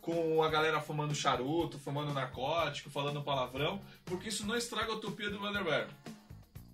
com 0.00 0.42
a 0.42 0.48
galera 0.48 0.80
fumando 0.80 1.14
charuto, 1.14 1.78
fumando 1.78 2.14
narcótico, 2.14 2.88
falando 2.88 3.22
palavrão, 3.22 3.82
porque 4.06 4.30
isso 4.30 4.46
não 4.46 4.56
estraga 4.56 4.90
a 4.90 4.96
utopia 4.96 5.28
do 5.28 5.38
Vanderberg. 5.38 5.92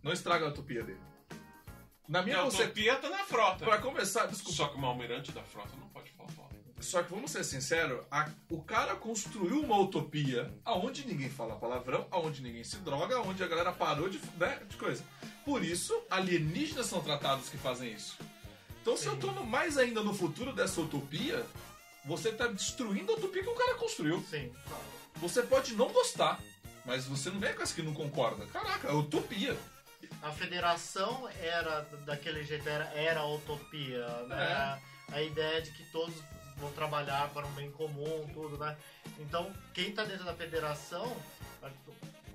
Não 0.05 0.12
estraga 0.12 0.44
a 0.44 0.48
utopia 0.50 0.84
dele. 0.84 1.00
Na 2.07 2.22
minha 2.22 2.38
a 2.38 2.42
concepção. 2.42 2.66
utopia 2.66 2.96
tá 2.96 3.11
na 3.11 3.24
frota. 3.24 3.64
Pra 3.64 3.78
começar, 3.78 4.26
desculpa. 4.26 4.57
Só 4.57 4.68
que 4.68 4.78
o 4.78 4.84
almirante 4.84 5.32
da 5.32 5.42
frota 5.42 5.74
não 5.80 5.88
pode 5.88 6.11
falar. 6.11 6.43
Só 6.85 7.03
que 7.03 7.11
vamos 7.11 7.30
ser 7.30 7.43
sinceros, 7.45 8.05
a- 8.11 8.28
o 8.51 8.62
cara 8.62 8.95
construiu 8.95 9.61
uma 9.61 9.78
utopia 9.78 10.53
aonde 10.64 11.07
ninguém 11.07 11.30
fala 11.30 11.57
palavrão, 11.57 12.07
aonde 12.11 12.43
ninguém 12.43 12.62
se 12.62 12.76
droga, 12.76 13.16
aonde 13.16 13.43
a 13.43 13.47
galera 13.47 13.72
parou 13.72 14.09
de, 14.09 14.20
né, 14.37 14.61
de 14.68 14.76
coisa. 14.76 15.03
Por 15.45 15.64
isso, 15.64 15.99
alienígenas 16.11 16.87
são 16.87 17.01
tratados 17.03 17.49
que 17.49 17.57
fazem 17.57 17.93
isso. 17.93 18.16
Então, 18.82 18.97
se 18.97 19.07
eu 19.07 19.16
tô 19.16 19.30
no- 19.32 19.45
mais 19.45 19.78
ainda 19.78 20.03
no 20.03 20.12
futuro 20.12 20.53
dessa 20.53 20.80
utopia, 20.80 21.45
você 22.05 22.30
tá 22.30 22.47
destruindo 22.47 23.12
a 23.12 23.16
utopia 23.16 23.43
que 23.43 23.49
o 23.49 23.55
cara 23.55 23.74
construiu. 23.76 24.22
Sim. 24.28 24.53
Você 25.16 25.43
pode 25.43 25.74
não 25.74 25.91
gostar, 25.91 26.39
mas 26.85 27.07
você 27.07 27.30
não 27.30 27.41
vem 27.41 27.55
com 27.55 27.62
essa 27.62 27.74
que 27.74 27.82
não 27.82 27.95
concorda. 27.95 28.45
Caraca, 28.47 28.89
é 28.89 28.93
utopia. 28.93 29.57
A 30.22 30.30
federação 30.32 31.26
era 31.41 31.80
daquele 32.05 32.45
jeito, 32.45 32.68
era, 32.68 32.85
era 32.93 33.20
a 33.20 33.26
utopia, 33.26 34.07
né? 34.28 34.82
A 35.12 35.22
ideia 35.22 35.62
de 35.62 35.70
que 35.70 35.85
todos 35.91 36.14
vão 36.57 36.70
trabalhar 36.72 37.28
para 37.30 37.46
um 37.46 37.52
bem 37.52 37.70
comum, 37.70 38.28
tudo, 38.32 38.59
né? 38.59 38.76
Então, 39.18 39.52
quem 39.72 39.92
tá 39.92 40.05
dentro 40.05 40.24
da 40.24 40.34
federação, 40.34 41.16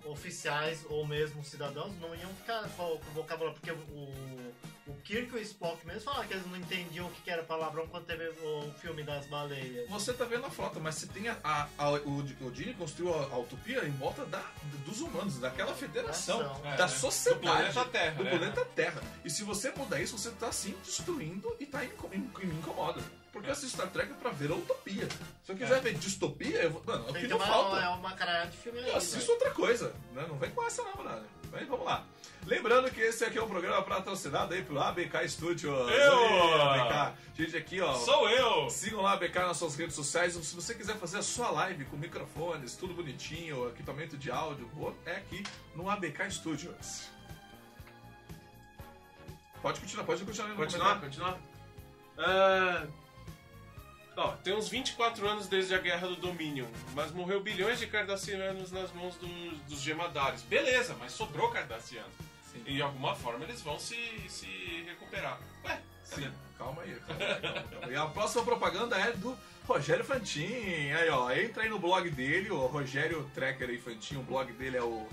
oficiais 0.06 0.86
ou 0.90 1.06
mesmo 1.06 1.44
cidadãos, 1.44 1.94
não 2.00 2.16
iam 2.16 2.34
ficar 2.36 2.68
com 2.70 2.84
o 2.84 3.00
vocabulário, 3.14 3.60
porque 3.60 3.72
o, 3.72 4.54
o 4.90 5.02
Kirk 5.04 5.32
e 5.34 5.38
o 5.38 5.42
Spock 5.42 5.86
mesmo 5.86 6.02
falaram 6.02 6.28
que 6.28 6.34
eles 6.34 6.46
não 6.48 6.58
entendiam 6.58 7.08
o 7.08 7.12
que 7.12 7.30
era 7.30 7.44
palavrão 7.44 7.88
quando 7.88 8.06
teve 8.06 8.28
o 8.30 8.72
filme 8.82 9.04
das 9.04 9.26
baleias. 9.28 9.90
Você 9.90 10.14
tá 10.14 10.26
vendo 10.26 10.46
a 10.46 10.50
frota, 10.50 10.80
mas 10.80 10.96
você 10.96 11.08
tem 11.08 11.28
a, 11.30 11.38
a- 11.44 11.68
a- 11.78 11.92
o, 11.92 12.20
o 12.42 12.54
Gene 12.56 12.74
construiu 12.74 13.14
a, 13.14 13.24
a 13.34 13.38
utopia 13.40 13.86
em 13.86 13.92
volta 13.92 14.26
da, 14.26 14.44
dos 14.86 15.02
humanos, 15.02 15.40
daquela 15.40 15.74
federação. 15.74 16.42
É, 16.66 16.76
da 16.76 16.88
né? 16.88 16.94
sociedade. 16.94 17.40
Do 17.40 17.52
planeta 17.74 17.86
Terra, 17.86 18.16
do 18.16 18.24
né? 18.24 18.30
planeta 18.32 18.66
Terra. 18.66 19.02
E 19.24 19.30
se 19.30 19.44
você 19.44 19.72
mudar 19.72 20.02
isso, 20.02 20.18
você 20.18 20.32
tá 20.32 20.52
sim 20.52 20.76
destruindo 20.84 21.56
e 21.60 21.66
tá 21.66 21.84
inco- 21.86 22.10
in- 22.14 22.30
me 22.46 22.56
incomoda. 22.56 23.02
Porque 23.32 23.48
eu 23.48 23.52
assisto 23.54 23.78
Star 23.78 23.88
Trek 23.92 24.12
pra 24.16 24.32
ver 24.32 24.52
a 24.52 24.56
utopia. 24.56 25.08
Se 25.46 25.52
eu 25.52 25.56
quiser 25.56 25.78
É. 25.78 25.80
ver 25.82 25.94
distopia, 25.94 26.64
eu 26.64 26.72
vou. 26.72 26.84
Mano, 26.84 27.06
é 27.08 27.10
o 27.10 27.14
Tem 27.14 27.22
que 27.22 27.28
não 27.28 27.38
uma, 27.38 27.46
falta. 27.46 27.78
é 27.80 27.88
uma 27.90 28.12
caralhada 28.14 28.50
de 28.50 28.58
filme 28.58 28.80
aí, 28.80 28.90
Eu 28.90 28.96
assisto 28.98 29.28
né? 29.28 29.34
outra 29.34 29.52
coisa, 29.52 29.94
né? 30.14 30.26
Não 30.28 30.36
vem 30.40 30.50
com 30.50 30.64
essa 30.66 30.84
não, 30.84 30.94
brother. 30.94 31.24
Mas 31.52 31.68
vamos 31.68 31.86
lá. 31.86 32.06
Lembrando 32.46 32.90
que 32.92 33.02
esse 33.02 33.24
aqui 33.24 33.38
é 33.38 33.44
um 33.44 33.48
programa 33.48 33.82
patrocinado 33.84 34.54
aí 34.54 34.64
pelo 34.64 34.82
ABK 34.82 35.28
Studios. 35.28 35.92
Eu! 35.92 36.60
Aí, 36.62 36.80
ABK. 36.80 37.18
Gente, 37.36 37.58
aqui, 37.58 37.82
ó. 37.82 37.94
Sou 37.94 38.30
eu! 38.30 38.70
Sigam 38.70 39.02
lá 39.02 39.14
a 39.14 39.18
BK 39.18 39.40
nas 39.40 39.58
suas 39.58 39.76
redes 39.76 39.96
sociais. 39.96 40.34
Se 40.34 40.56
você 40.56 40.74
quiser 40.74 40.96
fazer 40.96 41.18
a 41.18 41.24
sua 41.24 41.52
live 41.52 41.86
com 41.86 41.98
microfones, 41.98 42.76
tudo 42.76 42.94
bonitinho, 42.94 43.68
equipamento 43.70 44.18
de 44.18 44.32
áudio, 44.32 44.70
é 45.06 45.18
aqui 45.18 45.44
no 45.76 45.90
ABK 45.90 46.32
Studios. 46.32 47.10
Pode 49.62 49.80
continuar, 49.82 50.06
pode 50.06 50.24
continuar. 50.24 50.56
Continuar, 50.56 51.00
comentário. 51.00 51.02
continuar. 51.02 51.40
Ah, 52.18 52.88
ó, 54.20 54.32
tem 54.44 54.54
uns 54.54 54.70
24 54.70 55.28
anos 55.28 55.48
desde 55.48 55.74
a 55.74 55.80
Guerra 55.80 56.08
do 56.08 56.16
Dominion, 56.16 56.68
mas 56.94 57.12
morreu 57.12 57.42
bilhões 57.42 57.80
de 57.80 57.88
cardassianos 57.88 58.72
nas 58.72 58.92
mãos 58.92 59.16
dos, 59.16 59.60
dos 59.68 59.82
gemadares. 59.82 60.42
Beleza, 60.44 60.96
mas 61.00 61.12
sobrou 61.12 61.50
cardassiano. 61.50 62.10
Sim. 62.52 62.64
E 62.66 62.74
de 62.76 62.82
alguma 62.82 63.16
forma 63.16 63.44
eles 63.46 63.62
vão 63.62 63.80
se, 63.80 63.98
se 64.28 64.84
recuperar. 64.88 65.40
Ué, 65.66 65.80
Sim, 66.04 66.32
calma 66.58 66.82
aí, 66.82 66.96
calma 67.08 67.24
aí, 67.24 67.42
calma, 67.42 67.64
calma. 67.70 67.92
E 67.92 67.96
a 67.96 68.06
próxima 68.06 68.44
propaganda 68.44 68.98
é 68.98 69.12
do 69.12 69.38
Rogério 69.68 70.04
Fantin. 70.04 70.92
Aí, 70.92 71.10
ó, 71.10 71.32
entra 71.32 71.64
aí 71.64 71.70
no 71.70 71.80
blog 71.80 72.10
dele, 72.10 72.50
o 72.50 72.66
Rogério 72.66 73.30
Trekker 73.36 73.70
aí, 73.70 73.78
Fantin, 73.78 74.18
o 74.18 74.24
blog 74.24 74.52
dele 74.54 74.78
é 74.78 74.82
o 74.82 75.08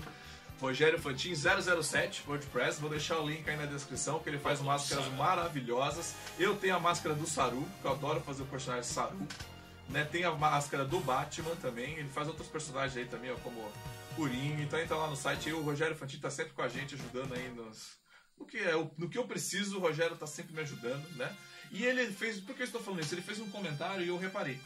Rogério 0.59 0.99
Fantin 0.99 1.33
007 1.35 2.23
WordPress. 2.27 2.79
Vou 2.79 2.89
deixar 2.89 3.19
o 3.19 3.27
link 3.27 3.47
aí 3.49 3.55
na 3.57 3.65
descrição, 3.65 4.19
que 4.19 4.29
ele 4.29 4.39
faz 4.39 4.59
máscaras 4.59 5.05
maravilhosas. 5.13 6.15
Eu 6.39 6.55
tenho 6.55 6.75
a 6.75 6.79
máscara 6.79 7.13
do 7.15 7.27
Saru, 7.27 7.61
porque 7.73 7.87
eu 7.87 7.91
adoro 7.91 8.21
fazer 8.21 8.43
o 8.43 8.45
personagem 8.47 8.83
Saru. 8.83 9.27
Né? 9.89 10.03
Tem 10.03 10.23
a 10.25 10.31
máscara 10.31 10.83
do 10.83 10.99
Batman 10.99 11.55
também, 11.57 11.93
ele 11.97 12.09
faz 12.09 12.27
outros 12.27 12.47
personagens 12.47 12.97
aí 12.97 13.05
também, 13.05 13.31
ó, 13.31 13.35
como 13.35 13.71
Purinho. 14.15 14.61
Então 14.61 14.77
entra 14.79 14.97
lá 14.97 15.07
no 15.07 15.15
site 15.15 15.47
aí, 15.49 15.53
o 15.53 15.61
Rogério 15.61 15.95
Fantin 15.95 16.17
tá 16.19 16.29
sempre 16.29 16.51
com 16.53 16.61
a 16.61 16.67
gente, 16.67 16.95
ajudando 16.95 17.33
aí 17.33 17.49
nos, 17.51 17.91
no 18.37 18.45
que, 18.45 18.57
é, 18.57 18.73
no 18.97 19.07
que 19.07 19.17
eu 19.17 19.25
preciso, 19.25 19.77
o 19.77 19.79
Rogério 19.79 20.17
tá 20.17 20.27
sempre 20.27 20.53
me 20.53 20.61
ajudando, 20.61 21.07
né? 21.15 21.33
E 21.71 21.85
ele 21.85 22.11
fez. 22.11 22.39
Por 22.39 22.55
que 22.55 22.63
eu 22.63 22.65
estou 22.65 22.81
falando 22.81 23.01
isso? 23.01 23.13
Ele 23.13 23.21
fez 23.21 23.39
um 23.39 23.49
comentário 23.49 24.03
e 24.03 24.07
eu 24.09 24.17
reparei. 24.17 24.59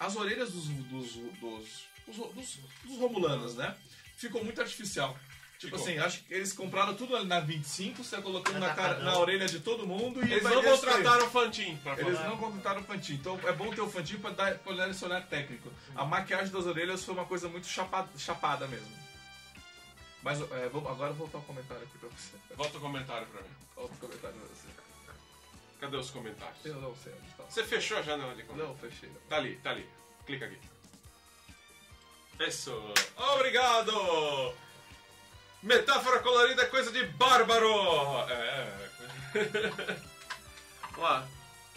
As 0.00 0.14
orelhas 0.16 0.52
dos, 0.52 0.64
dos, 0.68 1.12
dos, 1.12 1.84
dos- 2.06 2.58
dos 2.84 2.98
Romulanos, 2.98 3.54
né? 3.56 3.76
Ficou 4.18 4.42
muito 4.44 4.60
artificial. 4.60 5.16
Tipo 5.58 5.76
Ficou. 5.76 5.92
assim, 5.92 5.98
acho 5.98 6.24
que 6.24 6.34
eles 6.34 6.52
compraram 6.52 6.94
tudo 6.94 7.16
ali 7.16 7.26
na 7.26 7.40
25, 7.40 8.04
você 8.04 8.20
colocando 8.20 8.58
na, 8.58 8.74
cara, 8.74 8.98
na 8.98 9.16
orelha 9.18 9.46
de 9.46 9.60
todo 9.60 9.86
mundo 9.86 10.20
e 10.24 10.30
Eles 10.30 10.42
vai 10.42 10.54
não 10.54 10.62
contrataram 10.62 11.26
o 11.26 11.30
Fantin 11.30 11.76
pra 11.76 11.96
falar. 11.96 12.08
Eles 12.08 12.20
não 12.20 12.36
contrataram 12.36 12.80
o 12.80 12.84
Fantin. 12.84 13.14
Então 13.14 13.40
é 13.44 13.52
bom 13.52 13.72
ter 13.72 13.80
o 13.80 13.88
Fantin 13.88 14.18
pra 14.18 14.30
dar, 14.30 14.58
pra 14.58 14.72
dar 14.74 14.90
esse 14.90 15.04
olhar 15.04 15.24
técnico. 15.26 15.72
A 15.96 16.04
maquiagem 16.04 16.52
das 16.52 16.66
orelhas 16.66 17.04
foi 17.04 17.14
uma 17.14 17.24
coisa 17.24 17.48
muito 17.48 17.66
chapada, 17.66 18.08
chapada 18.18 18.66
mesmo. 18.68 18.86
Mas 20.22 20.40
é, 20.40 20.66
agora 20.66 21.10
eu 21.10 21.14
vou 21.14 21.26
voltar 21.26 21.38
o 21.38 21.42
comentário 21.42 21.82
aqui 21.84 21.98
pra 21.98 22.08
você. 22.08 22.54
Volta 22.56 22.76
o 22.76 22.80
comentário 22.80 23.26
pra 23.28 23.40
mim. 23.40 23.48
Volta 23.74 23.94
o 23.94 23.98
comentário 23.98 24.36
pra 24.36 24.48
você. 24.48 24.68
Cadê 25.80 25.96
os 25.96 26.10
comentários? 26.10 26.64
Eu 26.64 26.80
não 26.80 26.94
sei 26.96 27.12
onde 27.12 27.34
tá. 27.36 27.44
Você 27.48 27.64
fechou 27.64 27.98
a 27.98 28.02
janela 28.02 28.34
de 28.34 28.42
comentários? 28.42 28.80
Não, 28.80 28.90
fechei. 28.90 29.10
Tá 29.28 29.36
ali, 29.36 29.56
tá 29.56 29.70
ali. 29.70 29.88
Clica 30.26 30.46
aqui. 30.46 30.58
Isso. 32.40 32.72
Obrigado! 33.34 34.54
Metáfora 35.62 36.20
colorida 36.20 36.62
é 36.62 36.66
coisa 36.66 36.90
de 36.92 37.04
bárbaro! 37.06 37.68
É. 38.28 38.68
Lá. 40.96 41.26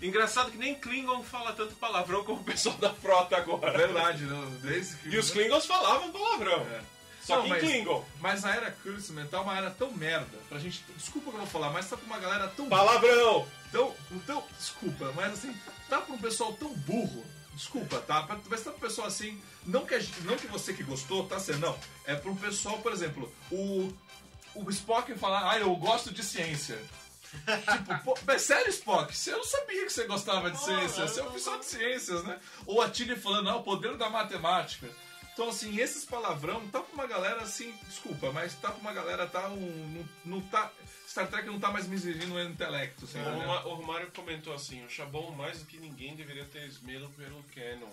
Engraçado 0.02 0.50
que 0.52 0.58
nem 0.58 0.74
Klingon 0.76 1.24
fala 1.24 1.54
tanto 1.54 1.76
palavrão 1.76 2.24
como 2.24 2.42
o 2.42 2.44
pessoal 2.44 2.76
da 2.78 2.92
frota 2.92 3.36
É 3.36 3.40
agora. 3.40 3.78
verdade, 3.78 4.24
não, 4.24 4.50
desde 4.58 4.96
que. 4.98 5.10
E 5.10 5.18
os 5.20 5.30
Klingons 5.30 5.66
falavam 5.68 6.12
palavrão. 6.12 6.62
É. 6.72 6.82
Só 7.24 7.36
Não, 7.36 7.42
que 7.44 7.48
em 7.48 7.52
mas- 7.52 7.62
Klingon. 7.62 8.06
Mas 8.20 8.44
a 8.46 8.56
era 8.56 8.72
Kurtzman 8.72 9.28
tá 9.28 9.42
uma 9.42 9.56
era 9.56 9.70
tão 9.70 9.92
merda 9.92 10.40
pra 10.50 10.58
gente. 10.58 10.84
Desculpa 10.98 11.30
que 11.30 11.36
eu 11.36 11.42
vou 11.42 11.48
falar, 11.48 11.70
mas 11.70 11.88
tá 11.88 11.96
pra 11.96 12.06
uma 12.08 12.18
galera 12.18 12.48
tão. 12.48 12.68
Palavrão! 12.68 13.48
tão, 13.72 13.96
tão 14.26 14.44
desculpa, 14.58 15.12
mas 15.16 15.34
assim, 15.34 15.56
tá 15.88 16.02
pra 16.02 16.16
um 16.16 16.18
pessoal 16.18 16.52
tão 16.54 16.74
burro. 16.74 17.24
Desculpa, 17.54 18.00
tá? 18.00 18.28
Mas 18.50 18.64
tá 18.64 18.72
um 18.72 18.80
pessoal 18.80 19.08
assim. 19.08 19.40
Não 19.66 19.86
que, 19.86 20.00
gente- 20.00 20.22
não 20.22 20.38
que 20.38 20.48
você 20.48 20.74
que 20.74 20.84
gostou, 20.84 21.28
tá 21.28 21.40
sendo, 21.40 21.60
não. 21.60 21.78
É 22.06 22.16
um 22.26 22.36
pessoal, 22.36 22.78
por 22.80 22.92
exemplo, 22.92 23.32
o. 23.52 23.92
O 24.54 24.70
Spock 24.70 25.14
falar, 25.16 25.50
ah, 25.50 25.58
eu 25.60 25.74
gosto 25.78 26.12
de 26.14 26.22
ciência. 26.24 26.78
tipo, 27.72 28.04
pô, 28.04 28.18
mas 28.26 28.42
sério, 28.42 28.70
Spock, 28.70 29.14
eu 29.30 29.38
não 29.38 29.46
sabia 29.46 29.86
que 29.86 29.94
você 29.94 30.04
gostava 30.06 30.52
de 30.52 30.60
ciência. 30.62 31.02
eu 31.04 31.08
Você 31.08 31.20
é 31.22 31.24
um 31.24 31.28
oficial 31.28 31.58
de 31.60 31.66
ciências, 31.66 32.24
né? 32.26 32.38
Ou 32.66 32.82
a 32.82 32.90
Tilly 32.90 33.16
falando, 33.16 33.50
ah, 33.50 33.56
o 33.56 33.64
poder 33.64 33.96
da 33.96 34.10
matemática. 34.10 34.90
Então, 35.34 35.48
assim, 35.48 35.80
esses 35.80 36.04
palavrão 36.04 36.68
tá 36.68 36.82
pra 36.82 36.94
uma 36.94 37.08
galera 37.08 37.42
assim, 37.42 37.74
desculpa, 37.88 38.32
mas 38.34 38.54
tá 38.56 38.70
pra 38.70 38.82
uma 38.82 38.92
galera 38.92 39.26
tá 39.26 39.48
um. 39.48 40.06
Não, 40.26 40.36
não 40.40 40.42
tá. 40.50 40.70
Star 41.12 41.28
Trek 41.28 41.46
não 41.46 41.60
tá 41.60 41.70
mais 41.72 41.88
me 41.88 41.96
exigindo 41.96 42.34
um 42.34 42.42
intelecto, 42.42 43.04
assim, 43.04 43.20
O? 43.20 43.24
Roma- 43.24 43.66
o 43.66 43.74
Romário 43.76 44.10
comentou 44.12 44.54
assim: 44.54 44.82
o 44.86 44.90
Chabon, 44.90 45.32
mais 45.32 45.60
do 45.60 45.66
que 45.66 45.76
ninguém, 45.76 46.16
deveria 46.16 46.46
ter 46.46 46.66
esmero 46.66 47.10
pelo 47.18 47.44
Canon. 47.54 47.92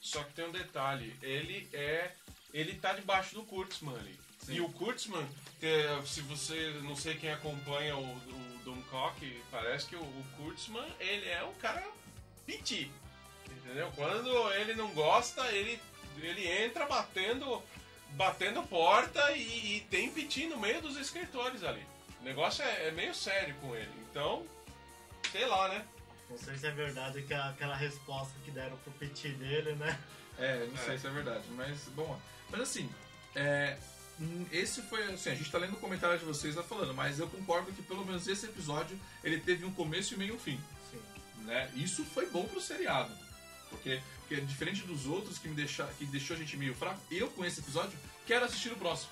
Só 0.00 0.22
que 0.22 0.32
tem 0.34 0.44
um 0.46 0.52
detalhe: 0.52 1.12
ele 1.20 1.68
é. 1.72 2.12
Ele 2.54 2.74
tá 2.76 2.92
debaixo 2.92 3.34
do 3.34 3.42
Kurtzman 3.42 3.96
ali. 3.96 4.16
Sim. 4.38 4.54
E 4.54 4.60
o 4.60 4.68
Kurtzman, 4.68 5.26
se 6.06 6.20
você. 6.22 6.70
Não 6.84 6.94
sei 6.94 7.16
quem 7.16 7.32
acompanha 7.32 7.96
o, 7.96 8.04
o 8.04 8.60
Duncok, 8.64 9.42
parece 9.50 9.86
que 9.88 9.96
o, 9.96 10.02
o 10.02 10.24
Kurtzman, 10.36 10.86
ele 11.00 11.28
é 11.28 11.42
um 11.42 11.54
cara 11.54 11.84
piti. 12.46 12.88
Entendeu? 13.50 13.90
Quando 13.96 14.52
ele 14.52 14.74
não 14.74 14.92
gosta, 14.94 15.44
ele, 15.48 15.80
ele 16.22 16.46
entra 16.46 16.86
batendo. 16.86 17.60
Batendo 18.12 18.62
porta 18.64 19.32
e, 19.32 19.76
e 19.76 19.80
tem 19.90 20.10
piti 20.10 20.46
no 20.46 20.56
meio 20.58 20.80
dos 20.82 20.96
escritores 20.96 21.62
ali. 21.62 21.84
O 22.20 22.24
negócio 22.24 22.62
é, 22.64 22.88
é 22.88 22.90
meio 22.90 23.14
sério 23.14 23.54
com 23.60 23.74
ele. 23.74 23.90
Então, 24.10 24.46
sei 25.32 25.46
lá, 25.46 25.68
né? 25.68 25.84
Não 26.28 26.38
sei 26.38 26.56
se 26.56 26.66
é 26.66 26.70
verdade 26.70 27.22
que 27.22 27.34
a- 27.34 27.48
aquela 27.50 27.74
resposta 27.76 28.34
que 28.44 28.50
deram 28.50 28.76
pro 28.78 28.92
petit 28.92 29.30
dele, 29.30 29.72
né? 29.74 29.98
É, 30.38 30.66
não 30.66 30.76
sei 30.76 30.94
É. 30.94 30.98
se 30.98 31.06
é 31.06 31.10
verdade, 31.10 31.44
mas 31.56 31.78
bom. 31.94 32.18
Mas 32.50 32.60
assim, 32.60 32.88
é, 33.34 33.76
hum, 34.20 34.46
esse 34.52 34.82
foi 34.82 35.02
assim, 35.12 35.30
a 35.30 35.34
gente 35.34 35.50
tá 35.50 35.58
lendo 35.58 35.74
o 35.74 35.80
comentário 35.80 36.18
de 36.18 36.24
vocês 36.24 36.54
tá 36.54 36.62
falando, 36.62 36.94
mas 36.94 37.18
eu 37.18 37.28
concordo 37.28 37.72
que 37.72 37.82
pelo 37.82 38.04
menos 38.04 38.26
esse 38.28 38.46
episódio 38.46 38.98
ele 39.24 39.40
teve 39.40 39.64
um 39.64 39.72
começo 39.72 40.14
e 40.14 40.16
meio 40.16 40.34
e 40.34 40.36
um 40.36 40.38
fim. 40.38 40.60
Sim. 40.90 41.00
Né? 41.44 41.70
Isso 41.74 42.04
foi 42.04 42.28
bom 42.30 42.44
pro 42.44 42.60
seriado. 42.60 43.12
Porque, 43.70 44.00
porque 44.20 44.40
diferente 44.42 44.82
dos 44.82 45.06
outros 45.06 45.38
que 45.38 45.48
me 45.48 45.54
deixa, 45.54 45.86
que 45.98 46.04
deixou 46.06 46.34
a 46.36 46.38
gente 46.38 46.56
meio 46.56 46.74
fraco, 46.74 47.00
eu 47.10 47.28
com 47.30 47.44
esse 47.44 47.60
episódio 47.60 47.98
quero 48.26 48.44
assistir 48.44 48.72
o 48.72 48.76
próximo. 48.76 49.10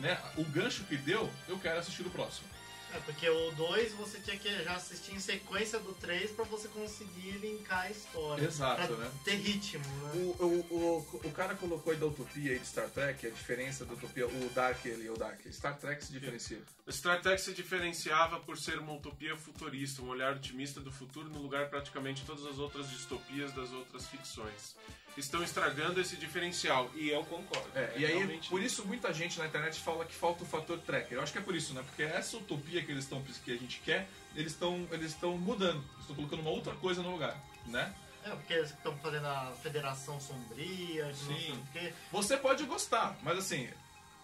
Né? 0.00 0.18
O 0.36 0.44
gancho 0.44 0.84
que 0.84 0.96
deu, 0.96 1.30
eu 1.48 1.58
quero 1.58 1.78
assistir 1.78 2.06
o 2.06 2.10
próximo. 2.10 2.48
É, 2.92 2.98
porque 3.00 3.28
o 3.28 3.52
2 3.52 3.92
você 3.92 4.18
tinha 4.18 4.36
que 4.36 4.64
já 4.64 4.74
assistir 4.74 5.14
em 5.14 5.20
sequência 5.20 5.78
do 5.78 5.92
3 5.94 6.32
pra 6.32 6.44
você 6.44 6.66
conseguir 6.68 7.38
linkar 7.38 7.82
a 7.82 7.90
história. 7.90 8.44
Exato, 8.44 8.84
pra 8.84 8.96
né? 8.96 9.10
ter 9.24 9.36
ritmo, 9.36 9.84
né? 9.84 10.10
O, 10.14 10.44
o, 10.44 10.66
o, 10.70 11.20
o 11.24 11.32
cara 11.32 11.54
colocou 11.54 11.92
aí 11.92 11.98
da 11.98 12.06
Utopia 12.06 12.54
e 12.54 12.58
de 12.58 12.66
Star 12.66 12.88
Trek, 12.88 13.26
a 13.26 13.30
diferença 13.30 13.84
da 13.84 13.94
Utopia, 13.94 14.26
o 14.26 14.50
Dark 14.52 14.84
ali, 14.86 15.08
o 15.08 15.16
Dark. 15.16 15.40
Star 15.52 15.76
Trek 15.78 16.04
se 16.04 16.12
diferencia. 16.12 16.60
Star 16.90 17.22
Trek 17.22 17.40
se 17.40 17.52
diferenciava 17.52 18.40
por 18.40 18.58
ser 18.58 18.78
uma 18.78 18.94
utopia 18.94 19.36
futurista, 19.36 20.02
um 20.02 20.08
olhar 20.08 20.34
otimista 20.34 20.80
do 20.80 20.90
futuro 20.90 21.28
no 21.28 21.40
lugar 21.40 21.64
de 21.64 21.70
praticamente 21.70 22.24
todas 22.24 22.44
as 22.44 22.58
outras 22.58 22.90
distopias 22.90 23.52
das 23.52 23.70
outras 23.70 24.08
ficções. 24.08 24.74
Estão 25.16 25.42
estragando 25.42 26.00
esse 26.00 26.16
diferencial, 26.16 26.90
e 26.94 27.10
eu 27.10 27.24
concordo. 27.24 27.68
É, 27.74 27.80
É 27.80 27.98
e 27.98 28.06
aí, 28.06 28.14
realmente 28.14 28.48
por 28.48 28.62
isso 28.62 28.86
muita 28.86 29.12
gente 29.12 29.38
na 29.38 29.46
internet 29.46 29.78
fala 29.80 30.04
que 30.04 30.14
falta 30.14 30.44
o 30.44 30.46
fator 30.46 30.78
tracker. 30.78 31.18
Eu 31.18 31.22
acho 31.22 31.32
que 31.32 31.38
é 31.38 31.42
por 31.42 31.54
isso, 31.54 31.74
né? 31.74 31.82
Porque 31.82 32.02
essa 32.02 32.36
utopia 32.36 32.82
que 32.82 32.90
eles 32.90 33.04
estão 33.04 33.22
que 33.22 33.52
a 33.52 33.56
gente 33.56 33.80
quer, 33.80 34.08
eles 34.34 34.52
estão 34.52 34.88
eles 34.90 35.12
estão 35.12 35.36
mudando, 35.36 35.82
eles 35.92 36.00
estão 36.00 36.16
colocando 36.16 36.40
uma 36.40 36.50
outra 36.50 36.74
coisa 36.74 37.02
no 37.02 37.10
lugar, 37.10 37.38
né? 37.66 37.94
É, 38.24 38.30
porque 38.30 38.52
eles 38.52 38.70
estão 38.70 38.96
fazendo 38.98 39.26
a 39.26 39.52
Federação 39.62 40.20
Sombria, 40.20 41.04
de 41.12 41.24
não 41.24 41.36
sei 41.36 41.46
Sim. 41.46 41.52
o 41.52 41.72
quê. 41.72 41.92
Você 42.12 42.36
pode 42.36 42.64
gostar, 42.64 43.18
mas 43.22 43.38
assim, 43.38 43.68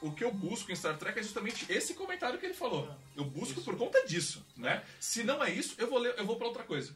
o 0.01 0.13
que 0.13 0.23
eu 0.23 0.33
busco 0.33 0.71
em 0.71 0.77
Star 0.77 0.97
Trek 0.99 1.19
é 1.19 1.23
justamente 1.23 1.67
esse 1.71 1.95
comentário 1.95 2.39
que 2.39 2.47
ele 2.47 2.55
falou. 2.55 2.95
Eu 3.17 3.25
busco 3.25 3.63
por 3.63 3.77
conta 3.77 4.07
disso, 4.07 4.45
né? 4.57 4.85
Se 5.01 5.25
não 5.25 5.43
é 5.43 5.51
isso, 5.51 5.75
eu 5.79 5.89
vou 5.89 5.99
ler, 5.99 6.15
eu 6.19 6.27
vou 6.27 6.37
para 6.37 6.47
outra 6.47 6.63
coisa. 6.63 6.95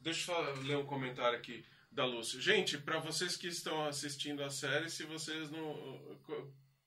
Deixa 0.00 0.32
eu 0.32 0.36
só 0.36 0.50
ler 0.62 0.78
um 0.78 0.86
comentário 0.86 1.36
aqui 1.36 1.64
da 1.90 2.04
Lúcia. 2.04 2.40
Gente, 2.40 2.78
pra 2.78 2.98
vocês 2.98 3.36
que 3.36 3.48
estão 3.48 3.86
assistindo 3.86 4.42
a 4.42 4.50
série, 4.50 4.88
se 4.88 5.04
vocês 5.04 5.50
não. 5.50 6.18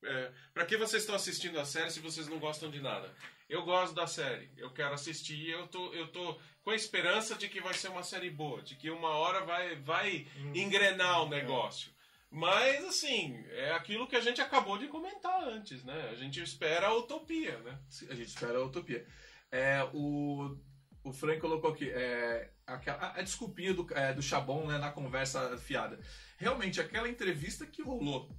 É, 0.04 0.32
pra 0.54 0.66
que 0.66 0.78
vocês 0.78 1.04
estão 1.04 1.16
assistindo 1.16 1.60
a 1.60 1.66
série 1.66 1.90
se 1.90 2.00
vocês 2.00 2.28
não 2.28 2.40
gostam 2.40 2.70
de 2.70 2.82
nada? 2.82 3.14
Eu 3.50 3.64
gosto 3.64 3.94
da 3.94 4.08
série, 4.08 4.50
eu 4.58 4.72
quero 4.72 4.94
assistir, 4.94 5.50
eu 5.50 5.68
tô, 5.68 5.94
eu 5.94 6.08
tô 6.08 6.40
com 6.64 6.72
a 6.72 6.76
esperança 6.76 7.36
de 7.36 7.48
que 7.48 7.62
vai 7.62 7.74
ser 7.74 7.90
uma 7.90 8.04
série 8.04 8.30
boa, 8.30 8.62
de 8.62 8.76
que 8.76 8.90
uma 8.90 9.10
hora 9.10 9.46
vai, 9.46 9.76
vai 9.76 10.28
engrenar 10.54 11.24
o 11.24 11.30
negócio. 11.30 11.92
Mas, 12.32 12.84
assim, 12.86 13.46
é 13.52 13.72
aquilo 13.74 14.08
que 14.08 14.16
a 14.16 14.22
gente 14.22 14.42
acabou 14.42 14.78
de 14.78 14.88
comentar 14.88 15.44
antes, 15.44 15.84
né? 15.84 16.10
A 16.10 16.16
gente 16.16 16.42
espera 16.42 16.88
a 16.88 16.96
utopia, 16.96 17.60
né? 17.60 17.78
A 18.10 18.16
gente 18.16 18.30
espera 18.30 18.58
a 18.58 18.64
utopia. 18.64 19.06
É, 19.52 19.88
o, 19.94 20.58
o 21.04 21.12
Frank 21.12 21.40
colocou 21.40 21.72
aqui 21.72 21.90
é, 21.90 22.52
aquela, 22.66 23.14
a, 23.16 23.22
desculpinha 23.22 23.74
do, 23.74 23.88
é, 23.94 24.14
do 24.14 24.22
Chabon 24.22 24.66
né, 24.68 24.78
na 24.78 24.92
conversa 24.92 25.58
fiada. 25.58 26.00
Realmente, 26.38 26.80
aquela 26.80 27.10
entrevista 27.10 27.66
que 27.66 27.82
rolou 27.82 28.30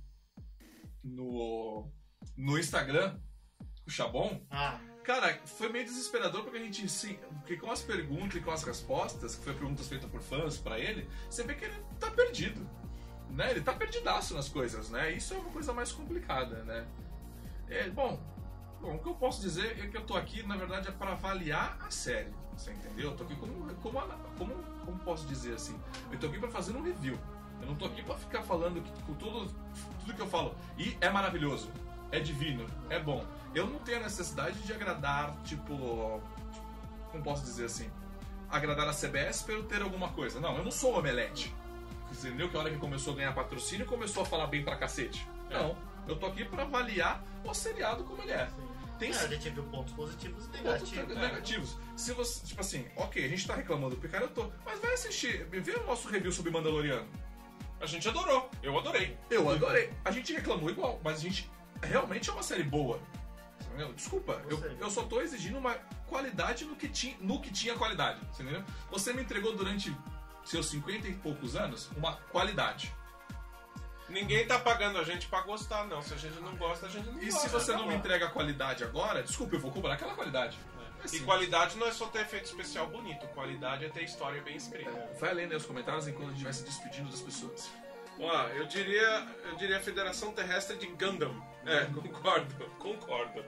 no, 1.02 1.90
no 2.36 2.58
Instagram, 2.58 3.18
o 3.86 3.90
Chabon, 3.90 4.46
Ah, 4.50 4.80
Cara, 5.04 5.38
foi 5.44 5.68
meio 5.68 5.84
desesperador 5.84 6.44
porque 6.44 6.56
a 6.56 6.62
gente, 6.62 6.88
sim, 6.88 7.18
porque 7.40 7.58
com 7.58 7.70
as 7.70 7.82
perguntas 7.82 8.36
e 8.36 8.40
com 8.40 8.50
as 8.50 8.64
respostas, 8.64 9.36
que 9.36 9.44
foi 9.44 9.52
perguntas 9.52 9.86
feitas 9.86 10.10
por 10.10 10.22
fãs 10.22 10.56
pra 10.56 10.78
ele, 10.78 11.06
você 11.28 11.44
vê 11.44 11.54
que 11.54 11.66
ele 11.66 11.74
tá 12.00 12.10
perdido, 12.10 12.66
né? 13.28 13.50
Ele 13.50 13.60
tá 13.60 13.74
perdidaço 13.74 14.32
nas 14.32 14.48
coisas, 14.48 14.88
né? 14.88 15.12
Isso 15.12 15.34
é 15.34 15.36
uma 15.36 15.50
coisa 15.50 15.74
mais 15.74 15.92
complicada, 15.92 16.64
né? 16.64 16.86
É, 17.68 17.90
bom, 17.90 18.18
bom, 18.84 18.96
o 18.96 18.98
que 18.98 19.08
eu 19.08 19.14
posso 19.14 19.40
dizer 19.40 19.78
é 19.82 19.86
que 19.86 19.96
eu 19.96 20.02
tô 20.02 20.14
aqui, 20.16 20.42
na 20.46 20.56
verdade, 20.56 20.88
é 20.88 20.92
para 20.92 21.12
avaliar 21.12 21.78
a 21.80 21.90
série, 21.90 22.32
você 22.56 22.70
entendeu? 22.70 23.10
Eu 23.10 23.16
tô 23.16 23.24
aqui 23.24 23.34
como, 23.36 23.74
como, 23.76 24.00
como, 24.38 24.54
como 24.84 24.98
posso 24.98 25.26
dizer 25.26 25.54
assim? 25.54 25.80
Eu 26.12 26.18
tô 26.18 26.26
aqui 26.26 26.38
pra 26.38 26.50
fazer 26.50 26.76
um 26.76 26.82
review. 26.82 27.18
Eu 27.60 27.68
não 27.68 27.74
tô 27.76 27.86
aqui 27.86 28.02
pra 28.02 28.14
ficar 28.16 28.42
falando 28.42 28.82
que, 28.82 29.02
com 29.04 29.14
tudo, 29.14 29.50
tudo 30.00 30.14
que 30.14 30.20
eu 30.20 30.26
falo. 30.26 30.54
E 30.76 30.96
é 31.00 31.08
maravilhoso, 31.08 31.70
é 32.12 32.20
divino, 32.20 32.66
é 32.90 32.98
bom. 32.98 33.24
Eu 33.54 33.66
não 33.66 33.78
tenho 33.78 33.98
a 33.98 34.02
necessidade 34.02 34.58
de 34.60 34.72
agradar, 34.72 35.34
tipo. 35.44 36.20
Como 37.10 37.24
posso 37.24 37.44
dizer 37.44 37.66
assim? 37.66 37.90
Agradar 38.50 38.88
a 38.88 38.92
CBS 38.92 39.42
pelo 39.42 39.64
ter 39.64 39.80
alguma 39.80 40.10
coisa. 40.10 40.40
Não, 40.40 40.56
eu 40.56 40.64
não 40.64 40.70
sou 40.70 40.98
omelete. 40.98 41.54
Você 42.10 42.28
entendeu 42.28 42.50
que 42.50 42.56
a 42.56 42.60
hora 42.60 42.70
que 42.70 42.76
começou 42.76 43.14
a 43.14 43.16
ganhar 43.16 43.32
patrocínio 43.32 43.86
começou 43.86 44.24
a 44.24 44.26
falar 44.26 44.46
bem 44.46 44.62
pra 44.62 44.76
cacete? 44.76 45.26
Não. 45.48 45.76
Eu 46.06 46.16
tô 46.16 46.26
aqui 46.26 46.44
pra 46.44 46.64
avaliar 46.64 47.22
o 47.44 47.54
seriado 47.54 48.04
como 48.04 48.22
ele 48.22 48.32
é. 48.32 48.48
Tem 49.04 49.12
é, 49.12 49.16
a 49.16 49.26
gente 49.26 49.50
viu 49.50 49.62
pontos 49.64 49.92
positivos 49.92 50.46
e 50.46 50.48
pontos 50.48 50.90
negativos. 50.90 51.16
negativos. 51.16 51.76
Se 51.94 52.12
você, 52.12 52.46
tipo 52.46 52.60
assim, 52.60 52.86
ok, 52.96 53.22
a 53.22 53.28
gente 53.28 53.46
tá 53.46 53.54
reclamando 53.54 53.96
do 53.96 54.00
Picard, 54.00 54.26
eu 54.26 54.32
tô. 54.32 54.50
Mas 54.64 54.80
vai 54.80 54.94
assistir, 54.94 55.44
vê 55.50 55.72
o 55.72 55.84
nosso 55.84 56.08
review 56.08 56.32
sobre 56.32 56.50
Mandaloriano. 56.50 57.06
A 57.80 57.86
gente 57.86 58.08
adorou, 58.08 58.50
eu 58.62 58.78
adorei. 58.78 59.18
Eu 59.28 59.50
adorei. 59.50 59.92
A 60.04 60.10
gente 60.10 60.32
reclamou 60.32 60.70
igual, 60.70 61.00
mas 61.04 61.18
a 61.18 61.20
gente 61.20 61.50
realmente 61.82 62.30
é 62.30 62.32
uma 62.32 62.42
série 62.42 62.62
boa. 62.62 62.98
Desculpa, 63.94 64.40
eu, 64.48 64.58
eu 64.78 64.90
só 64.90 65.02
tô 65.02 65.20
exigindo 65.20 65.58
uma 65.58 65.74
qualidade 66.06 66.64
no 66.64 66.76
que, 66.76 66.88
tinha, 66.88 67.16
no 67.20 67.40
que 67.40 67.50
tinha 67.50 67.74
qualidade. 67.74 68.20
você 68.32 68.42
Entendeu? 68.42 68.64
Você 68.90 69.12
me 69.12 69.22
entregou 69.22 69.54
durante 69.54 69.94
seus 70.44 70.66
50 70.66 71.08
e 71.08 71.14
poucos 71.14 71.56
anos 71.56 71.90
uma 71.96 72.16
qualidade. 72.30 72.94
Ninguém 74.08 74.46
tá 74.46 74.58
pagando 74.58 74.98
a 74.98 75.04
gente 75.04 75.26
pra 75.28 75.40
gostar, 75.40 75.86
não. 75.86 76.02
Se 76.02 76.12
a 76.14 76.16
gente 76.16 76.38
não 76.40 76.54
gosta, 76.56 76.86
a 76.86 76.88
gente 76.88 77.08
não 77.10 77.22
E 77.22 77.26
gosta. 77.26 77.40
se 77.40 77.48
você 77.48 77.72
tá 77.72 77.78
não 77.78 77.86
me 77.86 77.94
entrega 77.94 78.26
a 78.26 78.30
qualidade 78.30 78.84
agora, 78.84 79.22
desculpa, 79.22 79.56
eu 79.56 79.60
vou 79.60 79.70
cobrar 79.72 79.94
aquela 79.94 80.14
qualidade. 80.14 80.58
É 80.78 81.02
E 81.02 81.04
assim. 81.06 81.24
qualidade 81.24 81.76
não 81.78 81.86
é 81.86 81.92
só 81.92 82.06
ter 82.06 82.20
efeito 82.20 82.44
especial 82.46 82.86
bonito. 82.86 83.26
Qualidade 83.28 83.84
é 83.84 83.88
ter 83.88 84.02
história 84.04 84.42
bem 84.42 84.56
escrita. 84.56 84.90
Vai 85.18 85.32
lendo 85.34 85.52
aí 85.52 85.56
os 85.56 85.66
comentários 85.66 86.06
enquanto 86.06 86.28
a 86.28 86.32
gente 86.32 86.44
vai 86.44 86.52
se 86.52 86.64
despedindo 86.64 87.10
das 87.10 87.20
pessoas. 87.20 87.70
Ó, 88.18 88.46
eu 88.48 88.66
diria, 88.66 89.26
eu 89.50 89.56
diria 89.56 89.80
Federação 89.80 90.32
Terrestre 90.32 90.76
de 90.76 90.86
Gundam. 90.86 91.34
É, 91.66 91.84
concordo, 91.92 92.54
concordo. 92.78 93.44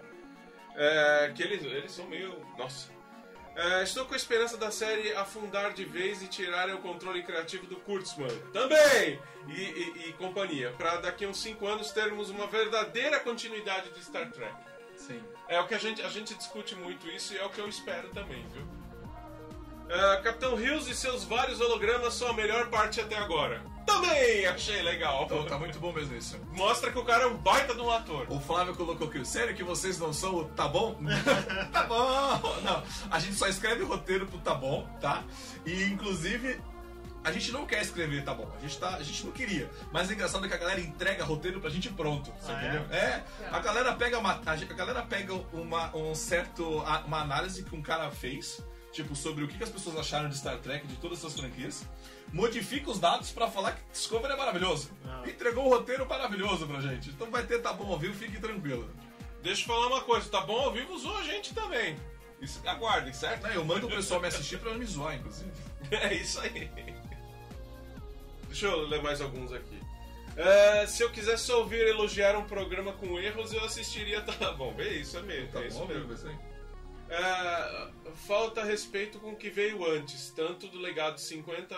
É, 0.74 1.32
que 1.34 1.42
eles, 1.42 1.62
eles 1.64 1.92
são 1.92 2.06
meio. 2.06 2.34
Nossa. 2.58 2.90
É, 3.56 3.82
estou 3.82 4.04
com 4.04 4.12
a 4.12 4.16
esperança 4.16 4.56
da 4.58 4.70
série 4.70 5.14
afundar 5.14 5.72
de 5.72 5.84
vez 5.84 6.22
e 6.22 6.28
tirarem 6.28 6.74
o 6.74 6.78
controle 6.78 7.22
criativo 7.22 7.66
do 7.66 7.76
Kurtzman. 7.76 8.28
Também! 8.52 9.18
E, 9.48 9.52
e- 9.62 10.08
e 10.08 10.12
companhia. 10.14 10.72
Pra 10.76 10.96
daqui 10.96 11.24
a 11.24 11.28
uns 11.28 11.40
5 11.40 11.66
anos 11.66 11.90
termos 11.90 12.28
uma 12.28 12.46
verdadeira 12.46 13.18
continuidade 13.20 13.90
de 13.90 14.04
Star 14.04 14.30
Trek. 14.30 14.54
Sim. 14.96 15.22
É 15.48 15.58
o 15.60 15.66
que 15.66 15.74
a 15.74 15.78
gente, 15.78 16.02
a 16.02 16.08
gente 16.08 16.34
discute 16.34 16.74
muito 16.74 17.08
isso 17.08 17.32
e 17.32 17.38
é 17.38 17.44
o 17.44 17.50
que 17.50 17.58
eu 17.60 17.68
espero 17.68 18.08
também, 18.10 18.46
viu? 18.48 18.62
Ah, 19.90 20.20
Capitão 20.22 20.58
Hills 20.60 20.90
e 20.90 20.94
seus 20.94 21.24
vários 21.24 21.60
hologramas 21.60 22.14
são 22.14 22.28
a 22.28 22.32
melhor 22.32 22.68
parte 22.68 23.00
até 23.00 23.16
agora. 23.16 23.62
Também 23.86 24.44
achei 24.46 24.82
legal. 24.82 25.24
Então 25.24 25.44
tá 25.44 25.56
muito 25.58 25.78
bom 25.78 25.92
mesmo 25.92 26.16
isso. 26.16 26.36
Mostra 26.52 26.90
que 26.90 26.98
o 26.98 27.04
cara 27.04 27.22
é 27.22 27.26
um 27.28 27.36
baita 27.36 27.72
de 27.72 27.80
um 27.80 27.90
ator. 27.90 28.26
O 28.28 28.40
Flávio 28.40 28.74
colocou 28.74 29.06
aqui, 29.06 29.24
sério 29.24 29.54
que 29.54 29.62
vocês 29.62 29.96
não 29.98 30.12
são 30.12 30.34
o 30.34 30.44
tá 30.44 30.66
bom? 30.66 30.96
tá 31.72 31.84
bom! 31.84 32.60
Não, 32.64 32.82
a 33.10 33.18
gente 33.20 33.36
só 33.36 33.46
escreve 33.46 33.84
roteiro 33.84 34.26
pro 34.26 34.38
tá 34.40 34.54
bom, 34.54 34.88
tá? 35.00 35.22
E 35.64 35.84
inclusive, 35.84 36.60
a 37.22 37.30
gente 37.30 37.52
não 37.52 37.64
quer 37.64 37.80
escrever 37.80 38.24
tá 38.24 38.34
bom, 38.34 38.50
a 38.56 38.60
gente, 38.60 38.76
tá, 38.76 38.96
a 38.96 39.02
gente 39.04 39.24
não 39.24 39.30
queria. 39.30 39.70
Mas 39.92 40.08
o 40.08 40.12
engraçado 40.12 40.44
é 40.44 40.48
que 40.48 40.54
a 40.54 40.58
galera 40.58 40.80
entrega 40.80 41.22
roteiro 41.24 41.60
pra 41.60 41.70
gente 41.70 41.88
pronto, 41.90 42.32
você 42.40 42.50
Ah, 42.50 42.60
é? 42.60 42.68
entendeu? 42.68 42.86
É, 42.90 43.22
a 43.52 43.60
galera 43.60 43.92
pega 43.94 44.18
uma, 44.18 44.32
a 44.44 44.56
galera 44.74 45.02
pega 45.02 45.32
uma, 45.52 45.94
um 45.96 46.12
certo, 46.12 46.80
uma 47.06 47.20
análise 47.20 47.62
que 47.62 47.74
um 47.76 47.82
cara 47.82 48.10
fez, 48.10 48.60
tipo, 48.96 49.14
sobre 49.14 49.44
o 49.44 49.48
que 49.48 49.62
as 49.62 49.68
pessoas 49.68 49.96
acharam 49.96 50.28
de 50.28 50.36
Star 50.36 50.58
Trek, 50.58 50.86
de 50.86 50.96
todas 50.96 51.18
essas 51.18 51.38
franquias, 51.38 51.84
modifica 52.32 52.90
os 52.90 52.98
dados 52.98 53.30
pra 53.30 53.48
falar 53.48 53.72
que 53.72 53.82
Discovery 53.92 54.32
é 54.32 54.36
maravilhoso. 54.36 54.90
Ah. 55.04 55.22
Entregou 55.26 55.66
um 55.66 55.68
roteiro 55.68 56.08
maravilhoso 56.08 56.66
pra 56.66 56.80
gente. 56.80 57.10
Então 57.10 57.30
vai 57.30 57.44
ter 57.44 57.60
tá 57.60 57.72
bom 57.72 57.92
ao 57.92 57.98
vivo, 57.98 58.14
fique 58.14 58.40
tranquilo. 58.40 58.90
Deixa 59.42 59.62
eu 59.62 59.66
falar 59.66 59.86
uma 59.88 60.00
coisa, 60.00 60.28
tá 60.28 60.40
bom 60.40 60.58
ao 60.58 60.72
vivo 60.72 60.94
usou 60.94 61.16
a 61.18 61.22
gente 61.22 61.54
também. 61.54 61.96
Isso, 62.40 62.60
aguardem, 62.66 63.12
certo? 63.12 63.42
Não, 63.42 63.50
eu 63.50 63.64
mando 63.64 63.86
o 63.86 63.90
pessoal 63.90 64.20
me 64.20 64.28
assistir 64.28 64.58
pra 64.58 64.74
me 64.74 64.84
zoar, 64.84 65.14
inclusive. 65.16 65.50
É 65.88 66.14
isso 66.14 66.40
aí. 66.40 66.68
Deixa 68.48 68.66
eu 68.66 68.88
ler 68.88 69.00
mais 69.02 69.20
alguns 69.20 69.52
aqui. 69.52 69.78
É, 70.36 70.84
se 70.86 71.02
eu 71.02 71.10
quisesse 71.10 71.50
ouvir 71.52 71.86
elogiar 71.86 72.36
um 72.36 72.44
programa 72.44 72.92
com 72.94 73.18
erros, 73.20 73.52
eu 73.52 73.64
assistiria. 73.64 74.20
Tá 74.20 74.52
bom, 74.52 74.74
é 74.78 74.88
isso, 74.88 75.16
é 75.16 75.22
mesmo. 75.22 75.52
Tá 75.52 75.62
é 75.62 75.68
isso 75.68 75.78
bom, 75.78 75.86
mesmo. 75.86 76.04
amigo, 76.04 76.45
É, 77.08 77.90
falta 78.26 78.64
respeito 78.64 79.18
com 79.18 79.32
o 79.32 79.36
que 79.36 79.50
veio 79.50 79.84
antes, 79.86 80.30
tanto 80.30 80.66
do 80.68 80.78
legado 80.78 81.20
50 81.20 81.76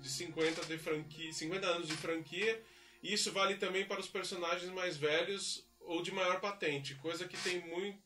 de 0.00 0.08
50 0.08 0.64
de 0.66 0.78
franquia, 0.78 1.32
50 1.32 1.66
anos 1.66 1.88
de 1.88 1.96
franquia, 1.96 2.62
e 3.02 3.12
isso 3.12 3.32
vale 3.32 3.56
também 3.56 3.84
para 3.84 4.00
os 4.00 4.08
personagens 4.08 4.70
mais 4.72 4.96
velhos 4.96 5.66
ou 5.80 6.02
de 6.02 6.12
maior 6.12 6.40
patente, 6.40 6.94
coisa 6.96 7.26
que 7.26 7.36
tem 7.36 7.60
muito 7.66 8.04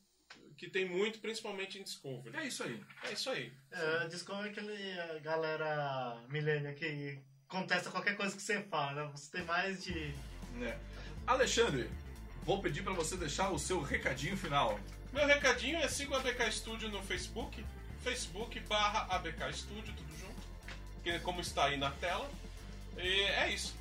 que 0.56 0.68
tem 0.68 0.86
muito 0.86 1.20
principalmente 1.20 1.78
em 1.78 1.82
Discovery. 1.82 2.36
É 2.36 2.46
isso 2.46 2.62
aí. 2.62 2.78
É 3.04 3.12
isso 3.14 3.30
aí. 3.30 3.50
É, 3.70 4.08
Discovery 4.08 4.48
é 4.48 4.50
aquele 4.50 5.00
a 5.00 5.18
galera 5.20 6.22
milênio 6.28 6.74
que 6.74 7.18
contesta 7.48 7.90
qualquer 7.90 8.14
coisa 8.14 8.36
que 8.36 8.42
você 8.42 8.62
fala, 8.64 9.06
né? 9.06 9.10
Você 9.14 9.30
tem 9.30 9.42
mais 9.46 9.82
de. 9.82 10.14
né? 10.56 10.78
Alexandre, 11.26 11.90
vou 12.42 12.60
pedir 12.60 12.82
para 12.82 12.92
você 12.92 13.16
deixar 13.16 13.50
o 13.50 13.58
seu 13.58 13.80
recadinho 13.80 14.36
final. 14.36 14.78
Meu 15.12 15.26
recadinho 15.26 15.78
é 15.78 15.88
siga 15.88 16.12
o 16.12 16.16
ABK 16.16 16.52
Studio 16.52 16.88
no 16.88 17.02
Facebook, 17.02 17.64
Facebook 18.02 18.60
barra 18.60 19.06
ABK 19.16 19.52
Studio, 19.52 19.92
tudo 19.94 20.18
junto, 20.18 20.46
que 21.02 21.10
é 21.10 21.18
como 21.18 21.40
está 21.40 21.64
aí 21.66 21.76
na 21.76 21.90
tela. 21.90 22.30
E 22.96 23.22
é 23.22 23.52
isso. 23.52 23.74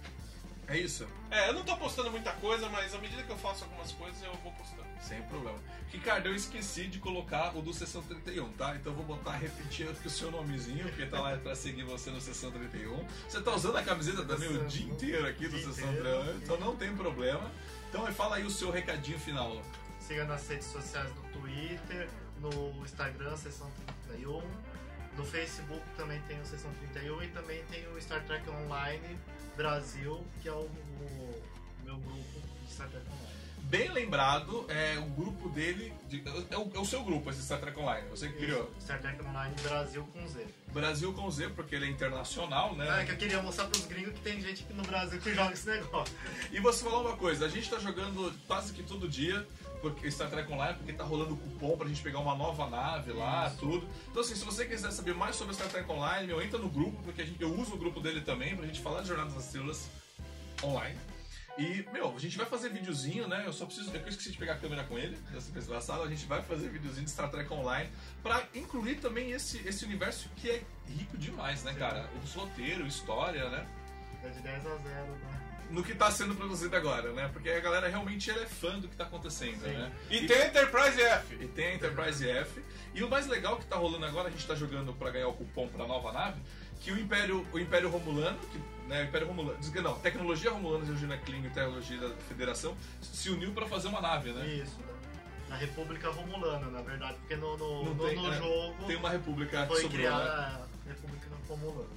É 0.68 0.77
isso? 0.77 1.07
É, 1.31 1.49
eu 1.49 1.53
não 1.53 1.64
tô 1.64 1.76
postando 1.77 2.11
muita 2.11 2.31
coisa, 2.34 2.69
mas 2.69 2.93
à 2.93 2.99
medida 2.99 3.23
que 3.23 3.30
eu 3.30 3.38
faço 3.38 3.64
algumas 3.64 3.91
coisas, 3.91 4.22
eu 4.23 4.34
vou 4.43 4.51
postando. 4.53 4.88
Sem 5.01 5.22
problema. 5.23 5.57
Ricardo, 5.91 6.27
eu 6.27 6.35
esqueci 6.35 6.88
de 6.88 6.99
colocar 6.99 7.56
o 7.57 7.61
do 7.61 7.73
Sessão 7.73 8.03
31, 8.03 8.51
tá? 8.53 8.76
Então 8.76 8.91
eu 8.91 8.95
vou 8.95 9.06
botar 9.06 9.38
repetir 9.38 9.89
aqui 9.89 10.07
o 10.07 10.10
seu 10.10 10.30
nomezinho, 10.30 10.88
porque 10.89 11.06
tá 11.06 11.19
lá 11.19 11.38
pra 11.38 11.56
seguir 11.56 11.84
você 11.84 12.11
no 12.11 12.22
Sessão 12.22 12.51
31. 12.51 13.03
Você 13.27 13.41
tá 13.41 13.56
usando 13.56 13.77
a 13.77 13.84
camiseta 13.84 14.23
também 14.23 14.49
o 14.49 14.68
dia 14.68 14.85
inteiro 14.85 15.27
aqui 15.27 15.47
do 15.47 15.57
Sessão 15.57 15.91
inteiro. 15.91 16.23
31, 16.23 16.38
então 16.38 16.60
não 16.60 16.76
tem 16.76 16.95
problema. 16.95 17.49
Então 17.89 18.06
fala 18.14 18.35
aí 18.35 18.45
o 18.45 18.51
seu 18.51 18.69
recadinho 18.69 19.19
final. 19.19 19.60
Siga 20.10 20.26
nas 20.26 20.48
redes 20.48 20.65
sociais 20.65 21.07
no 21.15 21.22
Twitter, 21.40 22.10
no 22.41 22.84
Instagram, 22.84 23.38
Sessão 23.38 23.69
31. 24.07 24.41
No 25.15 25.23
Facebook 25.23 25.84
também 25.95 26.19
tem 26.27 26.41
o 26.41 26.45
Sessão 26.48 26.72
31 26.94 27.22
e 27.22 27.27
também 27.27 27.64
tem 27.65 27.88
o 27.94 28.02
Star 28.02 28.23
Trek 28.26 28.49
Online 28.49 29.19
Brasil, 29.56 30.26
que 30.41 30.48
é 30.49 30.52
o, 30.52 30.61
o 30.65 31.41
meu 31.86 31.95
grupo 31.98 32.41
de 32.65 32.73
Star 32.73 32.90
Trek 32.90 33.06
Online. 33.06 33.30
Bem 33.65 33.88
lembrado, 33.91 34.65
é 34.68 34.98
o 34.98 35.06
grupo 35.11 35.48
dele, 35.49 35.94
de- 36.07 36.23
é, 36.49 36.57
o, 36.57 36.72
é 36.73 36.80
o 36.80 36.86
seu 36.86 37.03
grupo, 37.03 37.30
esse 37.30 37.44
Star 37.44 37.60
Trek 37.60 37.77
Online, 37.80 38.07
você 38.10 38.30
que 38.30 38.38
criou. 38.38 38.73
Star 38.81 38.99
Trek 38.99 39.22
Online 39.22 39.53
Brasil 39.61 40.03
com 40.11 40.27
Z. 40.27 40.44
Brasil 40.73 41.14
com 41.14 41.30
Z, 41.30 41.49
porque 41.49 41.76
ele 41.76 41.86
é 41.86 41.90
internacional, 41.90 42.76
né? 42.76 43.03
É 43.03 43.06
que 43.06 43.11
eu 43.11 43.18
queria 43.18 43.44
mostrar 43.44 43.68
pros 43.68 43.86
gringos 43.86 44.14
que 44.15 44.22
tem 44.22 44.41
gente 44.41 44.64
aqui 44.64 44.73
no 44.73 44.81
Brasil 44.81 45.19
que 45.22 45.36
joga 45.36 45.53
esse 45.53 45.69
negócio. 45.69 46.15
E 46.52 46.60
você 46.60 46.84
falou 46.84 47.02
uma 47.02 47.15
coisa, 47.15 47.45
a 47.45 47.49
gente 47.49 47.69
tá 47.69 47.77
jogando 47.77 48.34
quase 48.48 48.73
que 48.73 48.81
todo 48.81 49.07
dia, 49.07 49.45
porque 49.81 50.10
Star 50.11 50.30
Trek 50.30 50.51
Online, 50.51 50.76
porque 50.77 50.93
tá 50.93 51.03
rolando 51.03 51.35
cupom 51.35 51.77
pra 51.77 51.88
gente 51.88 52.01
pegar 52.01 52.19
uma 52.19 52.35
nova 52.35 52.69
nave 52.69 53.11
lá, 53.11 53.49
tudo. 53.60 53.88
Então 54.10 54.22
assim, 54.22 54.35
se 54.35 54.45
você 54.45 54.65
quiser 54.65 54.91
saber 54.91 55.14
mais 55.14 55.35
sobre 55.35 55.53
Star 55.53 55.69
Trek 55.69 55.89
Online, 55.91 56.27
meu, 56.27 56.41
entra 56.41 56.60
no 56.60 56.69
grupo, 56.69 57.01
porque 57.03 57.26
gente, 57.26 57.41
eu 57.41 57.53
uso 57.53 57.76
o 57.76 57.77
grupo 57.77 57.99
dele 57.99 58.22
também 58.22 58.56
pra 58.56 58.65
gente 58.65 58.81
falar 58.81 59.01
de 59.01 59.07
Jornadas 59.07 59.34
nas 59.34 59.45
Estrelas 59.45 59.89
online. 60.64 60.97
E, 61.57 61.85
meu, 61.91 62.15
a 62.15 62.19
gente 62.19 62.38
vai 62.38 62.45
fazer 62.45 62.69
videozinho, 62.69 63.27
né? 63.27 63.43
Eu 63.45 63.51
só 63.51 63.65
preciso. 63.65 63.91
Eu 63.93 64.07
esqueci 64.07 64.31
de 64.31 64.38
pegar 64.38 64.53
a 64.53 64.57
câmera 64.57 64.85
com 64.85 64.97
ele, 64.97 65.18
dessa 65.30 65.51
vez 65.51 65.68
na 65.68 65.81
sala. 65.81 66.06
A 66.06 66.10
gente 66.10 66.26
vai 66.26 66.41
fazer 66.41 66.69
videozinho 66.69 67.03
de 67.03 67.11
Star 67.11 67.30
Trek 67.30 67.51
Online 67.51 67.89
pra 68.23 68.47
incluir 68.56 68.95
também 68.95 69.31
esse, 69.31 69.57
esse 69.68 69.84
universo 69.84 70.30
que 70.38 70.49
é 70.49 70.64
rico 70.88 71.18
demais, 71.18 71.61
né, 71.64 71.73
cara? 71.73 72.10
O 72.15 72.39
roteiro, 72.39 72.88
história, 72.88 73.49
né? 73.49 73.68
É 74.23 74.30
de 74.30 74.39
10 74.41 74.65
a 74.68 74.77
0, 74.77 74.80
né? 74.85 75.48
No 75.70 75.84
que 75.84 75.91
está 75.91 76.10
sendo 76.12 76.36
produzido 76.36 76.76
agora, 76.76 77.12
né? 77.12 77.30
Porque 77.32 77.50
a 77.50 77.60
galera 77.60 77.88
realmente 77.88 78.30
é 78.32 78.46
fã 78.46 78.80
do 78.80 78.88
que 78.88 78.94
está 78.94 79.04
acontecendo, 79.04 79.62
Sim. 79.64 79.72
né? 79.74 79.91
E 80.10 80.26
tem 80.26 80.48
Enterprise 80.48 81.02
F. 81.02 81.36
e 81.40 81.48
tem 81.48 81.68
a 81.68 81.76
Enterprise 81.76 82.28
F. 82.28 82.64
E 82.94 83.04
o 83.04 83.10
mais 83.10 83.28
legal 83.28 83.58
que 83.58 83.66
tá 83.66 83.76
rolando 83.76 84.06
agora, 84.06 84.28
a 84.30 84.32
gente 84.32 84.46
tá 84.48 84.56
jogando 84.56 84.94
para 84.94 85.12
ganhar 85.12 85.28
o 85.28 85.34
cupom 85.34 85.68
para 85.68 85.86
nova 85.86 86.12
nave, 86.12 86.41
que 86.82 86.91
o 86.91 87.00
Império, 87.00 87.46
o 87.54 87.60
Império 87.60 87.90
Romulano, 87.90 88.38
que, 88.52 88.58
né, 88.88 89.04
o 89.04 89.06
Império 89.06 89.28
Romulano, 89.28 89.60
diz 89.60 89.70
que 89.70 89.80
não, 89.82 90.00
Tecnologia 90.00 90.50
Romulana, 90.52 90.86
Georgina 90.86 91.18
Kling 91.18 91.46
e 91.46 91.50
Tecnologia 91.50 91.98
da 92.00 92.10
Federação 92.28 92.76
se 93.02 93.30
uniu 93.30 93.52
para 93.52 93.68
fazer 93.68 93.90
uma 93.90 94.02
nave, 94.02 94.32
né? 94.32 94.46
Isso, 94.48 94.78
né? 94.80 94.86
na 95.50 95.56
República 95.56 96.10
Romulana, 96.12 96.68
na 96.68 96.82
verdade, 96.82 97.18
porque 97.22 97.36
no, 97.36 97.58
no, 97.58 97.96
no- 97.96 98.08
tem, 98.08 98.16
no 98.16 98.32
é, 98.32 98.38
jogo 98.38 98.86
Tem 98.86 98.96
uma 98.96 99.10
república 99.10 99.66
foi 99.66 99.82
sobrou, 99.82 100.00
criada 100.00 100.24
né? 100.26 100.66
a 100.86 100.90
República 100.90 101.28
Romulana. 101.48 101.90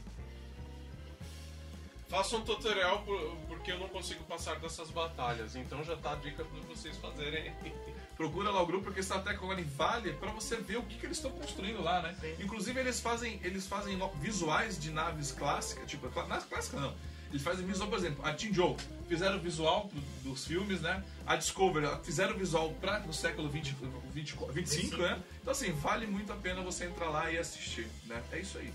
Faça 2.12 2.36
um 2.36 2.42
tutorial 2.42 2.98
por- 3.06 3.34
porque 3.48 3.72
eu 3.72 3.78
não 3.78 3.88
consigo 3.88 4.22
passar 4.24 4.56
dessas 4.60 4.90
batalhas. 4.90 5.56
Então 5.56 5.82
já 5.82 5.96
tá 5.96 6.12
a 6.12 6.16
dica 6.16 6.44
pra 6.44 6.60
vocês 6.68 6.94
fazerem. 6.98 7.50
Procura 8.18 8.50
lá 8.50 8.60
o 8.60 8.66
grupo, 8.66 8.84
porque 8.84 9.02
Star 9.02 9.22
Trek 9.22 9.42
Online 9.42 9.62
vale 9.64 10.12
para 10.12 10.30
você 10.30 10.56
ver 10.56 10.76
o 10.76 10.82
que, 10.82 10.98
que 10.98 11.06
eles 11.06 11.16
estão 11.16 11.30
construindo 11.30 11.82
lá, 11.82 12.02
né? 12.02 12.14
Sim. 12.20 12.36
Inclusive 12.44 12.78
eles 12.78 13.00
fazem, 13.00 13.40
eles 13.42 13.66
fazem 13.66 13.98
visuais 14.20 14.78
de 14.78 14.90
naves 14.90 15.32
clássicas, 15.32 15.90
tipo, 15.90 16.06
naves 16.28 16.44
clássicas 16.44 16.82
não. 16.82 16.94
Eles 17.30 17.42
fazem 17.42 17.64
visual, 17.64 17.88
por 17.88 17.98
exemplo, 17.98 18.22
a 18.26 18.34
Tinjou 18.34 18.76
fizeram 19.08 19.38
visual 19.38 19.88
do- 19.90 20.28
dos 20.30 20.46
filmes, 20.46 20.82
né? 20.82 21.02
A 21.26 21.34
Discovery 21.36 21.86
fizeram 22.04 22.36
visual 22.36 22.74
para 22.74 23.00
no 23.00 23.14
século 23.14 23.48
20, 23.48 23.74
20, 24.12 24.36
25, 24.52 24.98
né? 24.98 25.18
Então 25.40 25.50
assim, 25.52 25.72
vale 25.72 26.06
muito 26.06 26.30
a 26.30 26.36
pena 26.36 26.60
você 26.60 26.84
entrar 26.84 27.08
lá 27.08 27.30
e 27.30 27.38
assistir, 27.38 27.88
né? 28.04 28.22
É 28.30 28.38
isso 28.38 28.58
aí. 28.58 28.70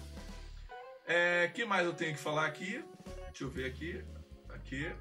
É, 1.05 1.51
que 1.53 1.63
mais 1.65 1.85
eu 1.85 1.93
tenho 1.93 2.13
que 2.15 2.19
falar 2.19 2.47
aqui? 2.47 2.83
Deixa 3.37 3.43
eu 3.43 3.49
ver 3.51 3.65
aqui. 3.69 4.03
Aqui. 4.49 4.91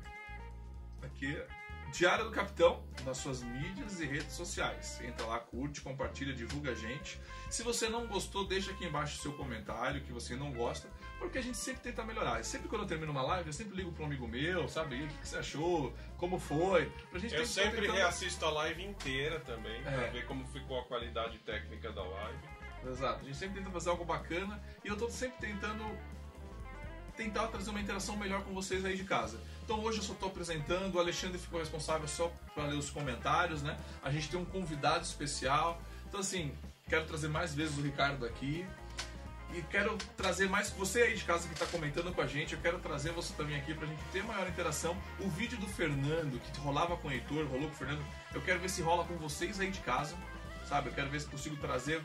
Aqui. 1.02 1.42
Diário 1.90 2.26
do 2.26 2.30
Capitão, 2.30 2.84
nas 3.02 3.16
suas 3.16 3.42
mídias 3.42 3.98
e 3.98 4.04
redes 4.04 4.32
sociais. 4.34 5.00
Entra 5.00 5.24
lá, 5.24 5.38
curte, 5.38 5.80
compartilha, 5.80 6.34
divulga 6.34 6.72
a 6.72 6.74
gente. 6.74 7.18
Se 7.48 7.62
você 7.62 7.88
não 7.88 8.06
gostou, 8.06 8.46
deixa 8.46 8.72
aqui 8.72 8.84
embaixo 8.84 9.18
o 9.18 9.22
seu 9.22 9.32
comentário 9.32 10.02
que 10.02 10.12
você 10.12 10.36
não 10.36 10.52
gosta, 10.52 10.86
porque 11.18 11.38
a 11.38 11.40
gente 11.42 11.56
sempre 11.56 11.80
tenta 11.80 12.04
melhorar. 12.04 12.44
Sempre 12.44 12.68
quando 12.68 12.82
eu 12.82 12.88
termino 12.88 13.10
uma 13.10 13.22
live, 13.22 13.48
eu 13.48 13.52
sempre 13.54 13.74
ligo 13.74 13.90
para 13.90 14.02
um 14.02 14.06
amigo 14.06 14.28
meu, 14.28 14.68
sabe? 14.68 15.02
O 15.02 15.08
que 15.08 15.26
você 15.26 15.38
achou? 15.38 15.94
Como 16.18 16.38
foi? 16.38 16.92
Pra 17.10 17.18
gente 17.18 17.34
Eu 17.34 17.46
sempre 17.46 17.80
tentando- 17.80 17.96
reassisto 17.96 18.44
a 18.44 18.50
live 18.50 18.84
inteira 18.84 19.40
também, 19.40 19.80
É. 19.86 20.10
ver 20.12 20.26
como 20.26 20.44
ficou 20.48 20.78
a 20.80 20.84
qualidade 20.84 21.38
técnica 21.38 21.90
da 21.90 22.02
live. 22.02 22.38
Exato, 22.86 23.20
a 23.20 23.24
gente 23.24 23.36
sempre 23.38 23.60
tenta 23.60 23.70
fazer 23.70 23.88
algo 23.88 24.04
bacana 24.04 24.62
e 24.84 24.88
eu 24.88 24.96
tô 24.98 25.08
sempre 25.08 25.38
tentando 25.38 25.82
tentar 27.16 27.48
trazer 27.48 27.70
uma 27.70 27.80
interação 27.80 28.16
melhor 28.16 28.43
com 28.43 28.52
vocês 28.52 28.84
aí 28.84 28.97
de 28.97 29.05
casa. 29.05 29.40
Então 29.64 29.80
hoje 29.80 29.98
eu 29.98 30.05
só 30.05 30.14
tô 30.14 30.26
apresentando, 30.26 30.94
o 30.94 31.01
Alexandre 31.01 31.38
ficou 31.38 31.59
responsável 31.59 32.06
só 32.06 32.30
para 32.55 32.64
ler 32.66 32.76
os 32.76 32.90
comentários, 32.90 33.62
né? 33.62 33.76
A 34.02 34.10
gente 34.10 34.28
tem 34.28 34.38
um 34.38 34.44
convidado 34.44 35.05
especial. 35.05 35.80
Então 36.06 36.20
assim, 36.20 36.55
quero 36.88 37.05
trazer 37.06 37.28
mais 37.28 37.55
vezes 37.55 37.76
o 37.76 37.80
Ricardo 37.80 38.24
aqui. 38.24 38.66
E 39.55 39.62
quero 39.62 39.97
trazer 40.16 40.48
mais 40.48 40.70
você 40.70 41.02
aí 41.02 41.14
de 41.14 41.24
casa 41.24 41.47
que 41.47 41.55
está 41.55 41.66
comentando 41.66 42.12
com 42.12 42.20
a 42.20 42.26
gente. 42.26 42.55
Eu 42.55 42.60
quero 42.60 42.78
trazer 42.78 43.12
você 43.12 43.32
também 43.34 43.56
aqui 43.56 43.72
pra 43.72 43.86
gente 43.86 44.02
ter 44.12 44.22
maior 44.22 44.47
interação. 44.47 44.97
O 45.20 45.28
vídeo 45.30 45.56
do 45.59 45.66
Fernando, 45.66 46.38
que 46.40 46.60
rolava 46.60 46.97
com 46.97 47.09
o 47.09 47.12
Heitor, 47.12 47.47
rolou 47.47 47.68
com 47.68 47.74
o 47.74 47.78
Fernando, 47.78 48.05
eu 48.34 48.43
quero 48.43 48.60
ver 48.60 48.68
se 48.68 48.82
rola 48.82 49.05
com 49.05 49.16
vocês 49.16 49.59
aí 49.60 49.70
de 49.70 49.80
casa, 49.80 50.16
sabe? 50.68 50.88
Eu 50.88 50.94
quero 50.94 51.09
ver 51.09 51.20
se 51.20 51.26
consigo 51.26 51.56
trazer 51.56 52.02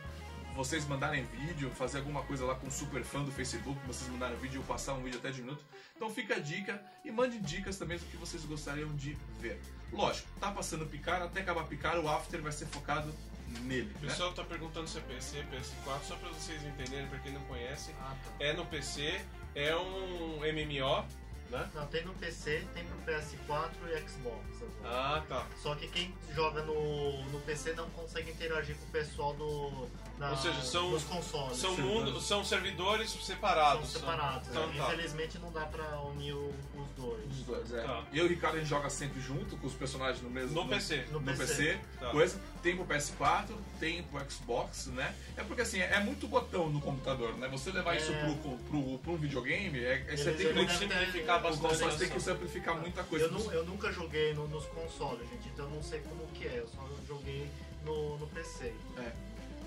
vocês 0.56 0.86
mandarem 0.88 1.24
vídeo, 1.24 1.70
fazer 1.72 2.00
alguma 2.00 2.24
coisa 2.24 2.46
lá 2.46 2.56
com 2.56 2.68
o 2.68 2.72
super 2.72 3.04
fã 3.04 3.24
do 3.24 3.32
Facebook, 3.32 3.80
vocês 3.88 4.10
mandarem 4.10 4.38
vídeo 4.38 4.60
ou 4.62 4.66
passar 4.68 4.94
um 4.94 5.02
vídeo 5.04 5.20
até 5.20 5.32
de 5.32 5.42
minuto. 5.42 5.64
Então 5.96 6.10
fica 6.10 6.36
a 6.36 6.40
dica 6.40 6.82
e 7.06 7.12
mande 7.12 7.40
dicas 7.40 7.78
também 7.78 7.98
do 7.98 8.06
que 8.06 8.18
vocês 8.18 8.44
gostariam 8.46 8.94
de 8.96 9.18
ver. 9.40 9.60
Lógico, 9.92 10.28
tá 10.40 10.52
passando 10.52 10.86
picar, 10.86 11.22
até 11.22 11.42
acabar 11.42 11.66
picar, 11.66 12.00
o 12.00 12.08
after 12.10 12.42
vai 12.42 12.52
ser 12.52 12.66
focado 12.68 13.14
nele. 13.62 13.92
O 13.98 14.06
Né? 14.06 14.10
pessoal 14.10 14.34
tá 14.34 14.44
perguntando 14.44 14.88
se 14.88 14.98
é 14.98 15.02
PC, 15.02 15.46
PS4, 15.52 16.02
só 16.08 16.16
pra 16.16 16.30
vocês 16.30 16.64
entenderem, 16.64 17.08
pra 17.08 17.20
quem 17.20 17.34
não 17.34 17.42
conhece. 17.46 17.92
Ah, 18.00 18.16
tá. 18.24 18.32
É 18.40 18.54
no 18.54 18.66
PC, 18.66 19.22
é 19.54 19.76
um 19.76 20.38
MMO, 20.40 21.06
né? 21.50 21.70
Não, 21.76 21.86
tem 21.88 22.06
no 22.06 22.14
PC, 22.14 22.66
tem 22.74 22.86
pro 22.86 22.98
PS4 23.14 23.72
e 23.90 24.10
Xbox. 24.10 24.42
Ah, 24.86 25.22
tá. 25.28 25.46
Só 25.62 25.76
que 25.76 25.88
quem 25.90 26.16
joga 26.34 26.64
no, 26.64 27.24
no 27.26 27.42
PC 27.42 27.74
não 27.74 27.90
consegue 27.90 28.32
interagir 28.32 28.76
com 28.78 28.86
o 28.86 28.90
pessoal 28.92 29.34
do, 29.34 29.90
Ou 30.30 30.38
seja, 30.38 30.62
são- 30.62 30.92
dos 30.92 31.04
consoles. 31.04 31.58
São, 31.58 31.76
mundo, 31.78 32.20
são 32.22 32.44
servidores 32.44 33.10
São 33.10 33.22
separados. 33.22 33.90
separados. 33.90 34.48
Então, 34.50 34.68
né? 34.68 34.78
tá. 34.78 34.88
Infelizmente 34.94 35.40
não 35.40 35.52
dá 35.52 35.66
pra 35.66 36.00
unir 36.02 36.34
os 36.36 36.54
dois. 36.96 37.26
Os 37.32 37.44
dois, 37.44 37.74
é. 37.74 37.82
Tá. 37.82 38.04
Eu 38.14 38.26
e 38.26 38.28
o 38.28 38.30
Ricardo 38.30 38.56
a 38.56 38.60
gente 38.60 38.70
joga 38.70 38.90
sempre 38.90 39.20
junto 39.22 39.58
com 39.58 39.66
os 39.68 39.74
personagens 39.74 40.22
no 40.22 40.30
mesmo 40.30 40.54
No 40.54 40.68
PC. 40.68 41.06
No 41.12 41.20
no 41.20 41.26
PC. 41.26 41.38
PC, 41.46 41.80
Tá. 42.00 42.10
coisa. 42.12 42.40
Tem 42.62 42.76
pro 42.76 42.86
PS4, 42.86 43.56
tem 43.80 44.04
pro 44.04 44.32
Xbox, 44.32 44.88
né? 44.88 45.16
É 45.36 45.44
porque 45.44 45.62
assim, 45.64 45.80
é 45.80 46.00
muito 46.00 46.28
botão 46.28 46.70
no 46.70 46.80
computador, 46.80 47.36
né? 47.38 47.48
Você 47.48 47.72
levar 47.72 47.96
É. 47.96 47.98
isso 47.98 48.12
pro, 48.14 48.58
pro, 48.70 48.98
pro 49.00 49.14
um 49.14 49.18
videogame, 49.18 49.80
é, 49.80 50.06
é- 50.08 50.16
você 50.18 50.24
Eles- 50.24 50.24
tem 50.26 50.36
que 50.36 50.44
devem 50.54 50.68
ter- 50.68 50.78
simplificar 50.78 51.40
o 51.40 51.44
bastante. 51.44 51.62
console 51.68 51.98
tem 51.98 52.10
que 52.10 52.20
simplificar 52.20 52.76
muita 52.80 53.04
coisa. 53.04 53.26
Eu, 53.26 53.32
nu- 53.32 53.52
eu 53.52 53.66
nunca 53.66 53.92
joguei 53.92 54.34
no- 54.34 54.48
nos 54.48 54.66
consoles, 54.68 55.28
gente, 55.30 55.48
então 55.50 55.66
eu 55.66 55.72
não 55.72 55.82
sei 55.84 56.00
como 56.02 56.28
que 56.28 56.46
é. 56.48 56.60
Eu 56.60 56.68
só 56.68 56.88
joguei 57.08 57.50
no, 57.84 58.18
no 58.20 58.28
PC. 58.28 58.74
É. 58.98 59.12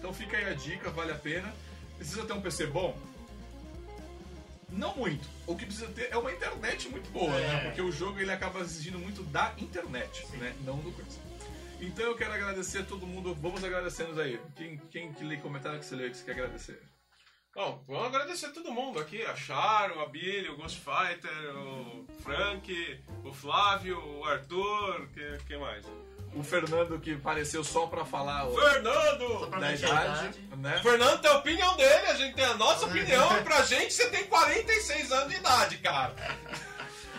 Então 0.05 0.13
fica 0.13 0.37
aí 0.37 0.45
a 0.51 0.53
dica, 0.53 0.91
vale 0.91 1.13
a 1.13 1.15
pena. 1.15 1.51
Precisa 1.97 2.27
ter 2.27 2.35
um 2.35 2.41
PC 2.43 2.67
bom? 2.67 2.95
Não 4.69 4.95
muito. 4.97 5.27
O 5.47 5.57
que 5.57 5.65
precisa 5.65 5.87
ter 5.89 6.11
é 6.13 6.17
uma 6.19 6.31
internet 6.31 6.91
muito 6.91 7.09
boa, 7.11 7.35
É. 7.35 7.41
né? 7.41 7.65
Porque 7.65 7.81
o 7.81 7.91
jogo 7.91 8.21
ele 8.21 8.31
acaba 8.31 8.61
exigindo 8.61 8.99
muito 8.99 9.23
da 9.23 9.55
internet, 9.57 10.27
Sim. 10.27 10.37
né? 10.37 10.55
Não 10.61 10.77
do 10.77 10.93
coisa. 10.93 11.19
Então 11.81 12.05
eu 12.05 12.15
quero 12.17 12.35
agradecer 12.35 12.81
a 12.81 12.85
todo 12.85 13.07
mundo. 13.07 13.35
Vamos 13.35 13.65
agradecendo 13.65 14.21
aí. 14.21 14.39
Quem, 14.55 14.77
quem 14.91 15.11
que 15.11 15.25
lê 15.25 15.39
comentário 15.39 15.79
que 15.79 15.87
você 15.87 15.97
leu 15.97 16.11
que 16.11 16.19
você 16.19 16.25
quer 16.27 16.33
agradecer? 16.33 16.83
Bom, 17.55 17.83
vamos 17.89 18.09
agradecer 18.09 18.47
a 18.47 18.51
todo 18.53 18.71
mundo 18.73 18.99
aqui, 19.01 19.23
a 19.23 19.35
Charo, 19.35 20.01
a 20.01 20.07
Billy, 20.07 20.51
o 20.51 20.57
Ghost 20.59 20.81
Fighter, 20.83 21.57
o 21.57 22.05
Frank, 22.23 23.01
o 23.25 23.33
Flávio, 23.33 23.99
o 24.19 24.25
Arthur, 24.27 25.09
que, 25.15 25.39
que 25.47 25.57
mais? 25.57 25.87
O 26.37 26.43
Fernando 26.43 26.99
que 26.99 27.15
apareceu 27.15 27.63
só 27.63 27.87
pra 27.87 28.05
falar 28.05 28.47
o- 28.49 28.55
Fernando! 28.59 29.47
da 29.51 29.73
idade, 29.73 29.85
idade. 29.85 30.39
né? 30.57 30.77
O 30.79 30.83
Fernando 30.83 31.21
tem 31.21 31.31
a 31.31 31.35
opinião 31.39 31.77
dele, 31.77 32.07
a 32.09 32.15
gente 32.15 32.35
tem 32.35 32.45
a 32.45 32.55
nossa 32.55 32.87
opinião, 32.87 33.39
e 33.39 33.43
pra 33.43 33.63
gente 33.63 33.93
você 33.95 34.09
tem 34.11 34.25
46 34.25 35.13
anos 35.13 35.29
de 35.33 35.37
idade, 35.39 35.79
cara. 35.79 36.15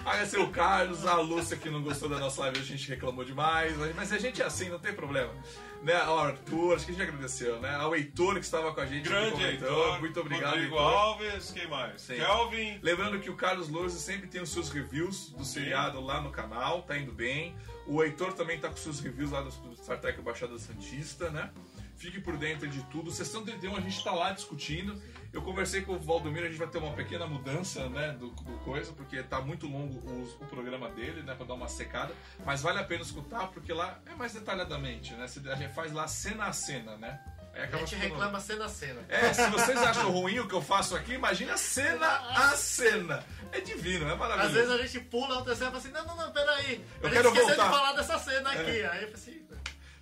Agradecer 0.05 0.37
o 0.39 0.49
Carlos, 0.51 1.03
a 1.07 1.15
Lúcia 1.15 1.57
que 1.57 1.67
não 1.69 1.81
gostou 1.81 2.07
da 2.07 2.19
nossa 2.19 2.41
live, 2.41 2.59
a 2.59 2.63
gente 2.63 2.87
reclamou 2.87 3.25
demais, 3.25 3.75
mas 3.95 4.13
a 4.13 4.19
gente 4.19 4.39
é 4.41 4.45
assim, 4.45 4.69
não 4.69 4.77
tem 4.77 4.93
problema. 4.93 5.33
Né, 5.81 5.95
ao 6.01 6.17
Arthur, 6.19 6.75
acho 6.75 6.85
que 6.85 6.91
a 6.91 6.95
gente 6.95 7.03
agradeceu, 7.07 7.59
né? 7.59 7.75
Ao 7.75 7.95
Heitor 7.95 8.35
que 8.35 8.39
estava 8.41 8.73
com 8.73 8.81
a 8.81 8.85
gente, 8.87 9.03
que 9.03 9.09
Grande 9.09 9.31
comentou. 9.31 9.67
Heitor, 9.85 9.99
Muito 9.99 10.19
obrigado, 10.19 10.51
Rodrigo 10.53 10.75
Heitor. 10.75 10.93
Alves, 10.93 11.51
quem 11.51 11.67
mais? 11.67 12.01
Sim. 12.01 12.15
Kelvin. 12.15 12.79
Lembrando 12.81 13.19
que 13.19 13.29
o 13.29 13.35
Carlos 13.35 13.69
Lourdes 13.69 13.93
sempre 13.95 14.27
tem 14.27 14.41
os 14.41 14.49
seus 14.49 14.69
reviews 14.69 15.29
do 15.29 15.43
seriado 15.45 15.99
lá 16.03 16.21
no 16.21 16.31
canal, 16.31 16.81
tá 16.83 16.97
indo 16.97 17.11
bem. 17.11 17.55
O 17.87 18.03
Heitor 18.03 18.33
também 18.33 18.59
tá 18.59 18.69
com 18.69 18.77
seus 18.77 18.99
reviews 18.99 19.31
lá 19.31 19.41
do 19.41 19.51
Star 19.77 19.99
Trek 19.99 20.21
Baixada 20.21 20.57
Santista, 20.57 21.29
né? 21.29 21.51
Fique 21.97 22.19
por 22.19 22.35
dentro 22.35 22.67
de 22.67 22.81
tudo. 22.85 23.11
Sessão 23.11 23.43
31 23.43 23.75
a 23.75 23.79
gente 23.79 24.03
tá 24.03 24.11
lá 24.11 24.31
discutindo. 24.31 25.01
Eu 25.31 25.41
conversei 25.41 25.81
com 25.81 25.93
o 25.93 25.99
Valdomiro, 25.99 26.45
a 26.45 26.49
gente 26.49 26.57
vai 26.57 26.67
ter 26.67 26.77
uma 26.77 26.93
pequena 26.93 27.27
mudança, 27.27 27.89
né, 27.89 28.11
do, 28.13 28.29
do 28.29 28.57
coisa, 28.59 28.93
porque 28.93 29.21
tá 29.23 29.41
muito 29.41 29.67
longo 29.67 29.99
o, 30.09 30.23
o 30.41 30.47
programa 30.47 30.89
dele, 30.89 31.23
né, 31.23 31.35
pra 31.35 31.45
dar 31.45 31.53
uma 31.53 31.67
secada. 31.67 32.13
Mas 32.45 32.61
vale 32.61 32.79
a 32.79 32.83
pena 32.83 33.01
escutar, 33.01 33.47
porque 33.47 33.71
lá 33.73 33.99
é 34.05 34.15
mais 34.15 34.33
detalhadamente, 34.33 35.13
né? 35.13 35.25
A 35.51 35.55
gente 35.55 35.73
faz 35.73 35.91
lá 35.91 36.07
cena 36.07 36.45
a 36.45 36.53
cena, 36.53 36.97
né? 36.97 37.19
Aí 37.55 37.63
A 37.71 37.77
gente 37.77 37.95
reclama 37.95 38.39
cena 38.41 38.65
a 38.65 38.69
cena. 38.69 39.01
é, 39.07 39.33
se 39.33 39.49
vocês 39.49 39.77
acham 39.77 40.11
ruim 40.11 40.39
o 40.39 40.47
que 40.47 40.53
eu 40.53 40.61
faço 40.61 40.95
aqui, 40.95 41.13
imagina 41.13 41.55
cena 41.57 42.05
a 42.07 42.49
cena. 42.57 43.23
É 43.51 43.61
divino, 43.61 44.09
é 44.09 44.15
maravilhoso. 44.15 44.47
Às 44.49 44.53
vezes 44.53 44.71
a 44.71 44.85
gente 44.85 44.99
pula 45.05 45.37
outra 45.37 45.55
cena 45.55 45.69
e 45.69 45.71
fala 45.71 45.83
assim, 45.83 45.91
não, 45.91 46.05
não, 46.05 46.17
não, 46.25 46.31
peraí. 46.33 46.85
Eu 47.01 47.07
a 47.07 47.11
quero 47.11 47.29
gente 47.29 47.39
esqueceu 47.39 47.55
voltar. 47.55 47.63
de 47.63 47.77
falar 47.77 47.93
dessa 47.93 48.19
cena 48.19 48.51
aqui. 48.51 48.69
Aí 48.69 48.83
eu 49.03 49.07
falei 49.07 49.13
assim, 49.13 49.41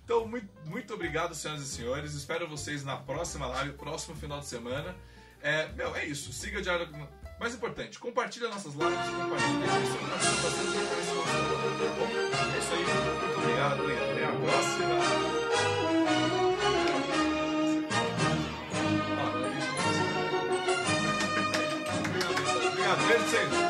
Então, 0.04 0.26
muito, 0.26 0.48
muito 0.64 0.92
obrigado, 0.94 1.34
senhoras 1.34 1.62
e 1.62 1.66
senhores. 1.66 2.14
Espero 2.14 2.48
vocês 2.48 2.84
na 2.84 2.96
próxima 2.96 3.46
live, 3.46 3.72
próximo 3.74 4.16
final 4.16 4.40
de 4.40 4.46
semana. 4.46 4.94
É, 5.40 5.68
meu, 5.68 5.94
é 5.94 6.04
isso. 6.04 6.32
Siga 6.32 6.58
o 6.58 6.62
Diário. 6.62 6.88
Mais 7.38 7.54
importante, 7.54 7.98
compartilha 7.98 8.48
nossas 8.48 8.74
lives, 8.74 8.96
compartilha 8.96 9.66
isso. 9.82 9.98
Bom, 11.98 12.06
é 12.54 12.58
isso 12.58 12.72
aí. 12.72 12.84
Muito 13.26 13.38
obrigado 13.38 13.90
e 13.90 13.92
até 13.92 14.24
a 14.24 14.32
próxima. 14.32 15.43
Ah, 23.36 23.63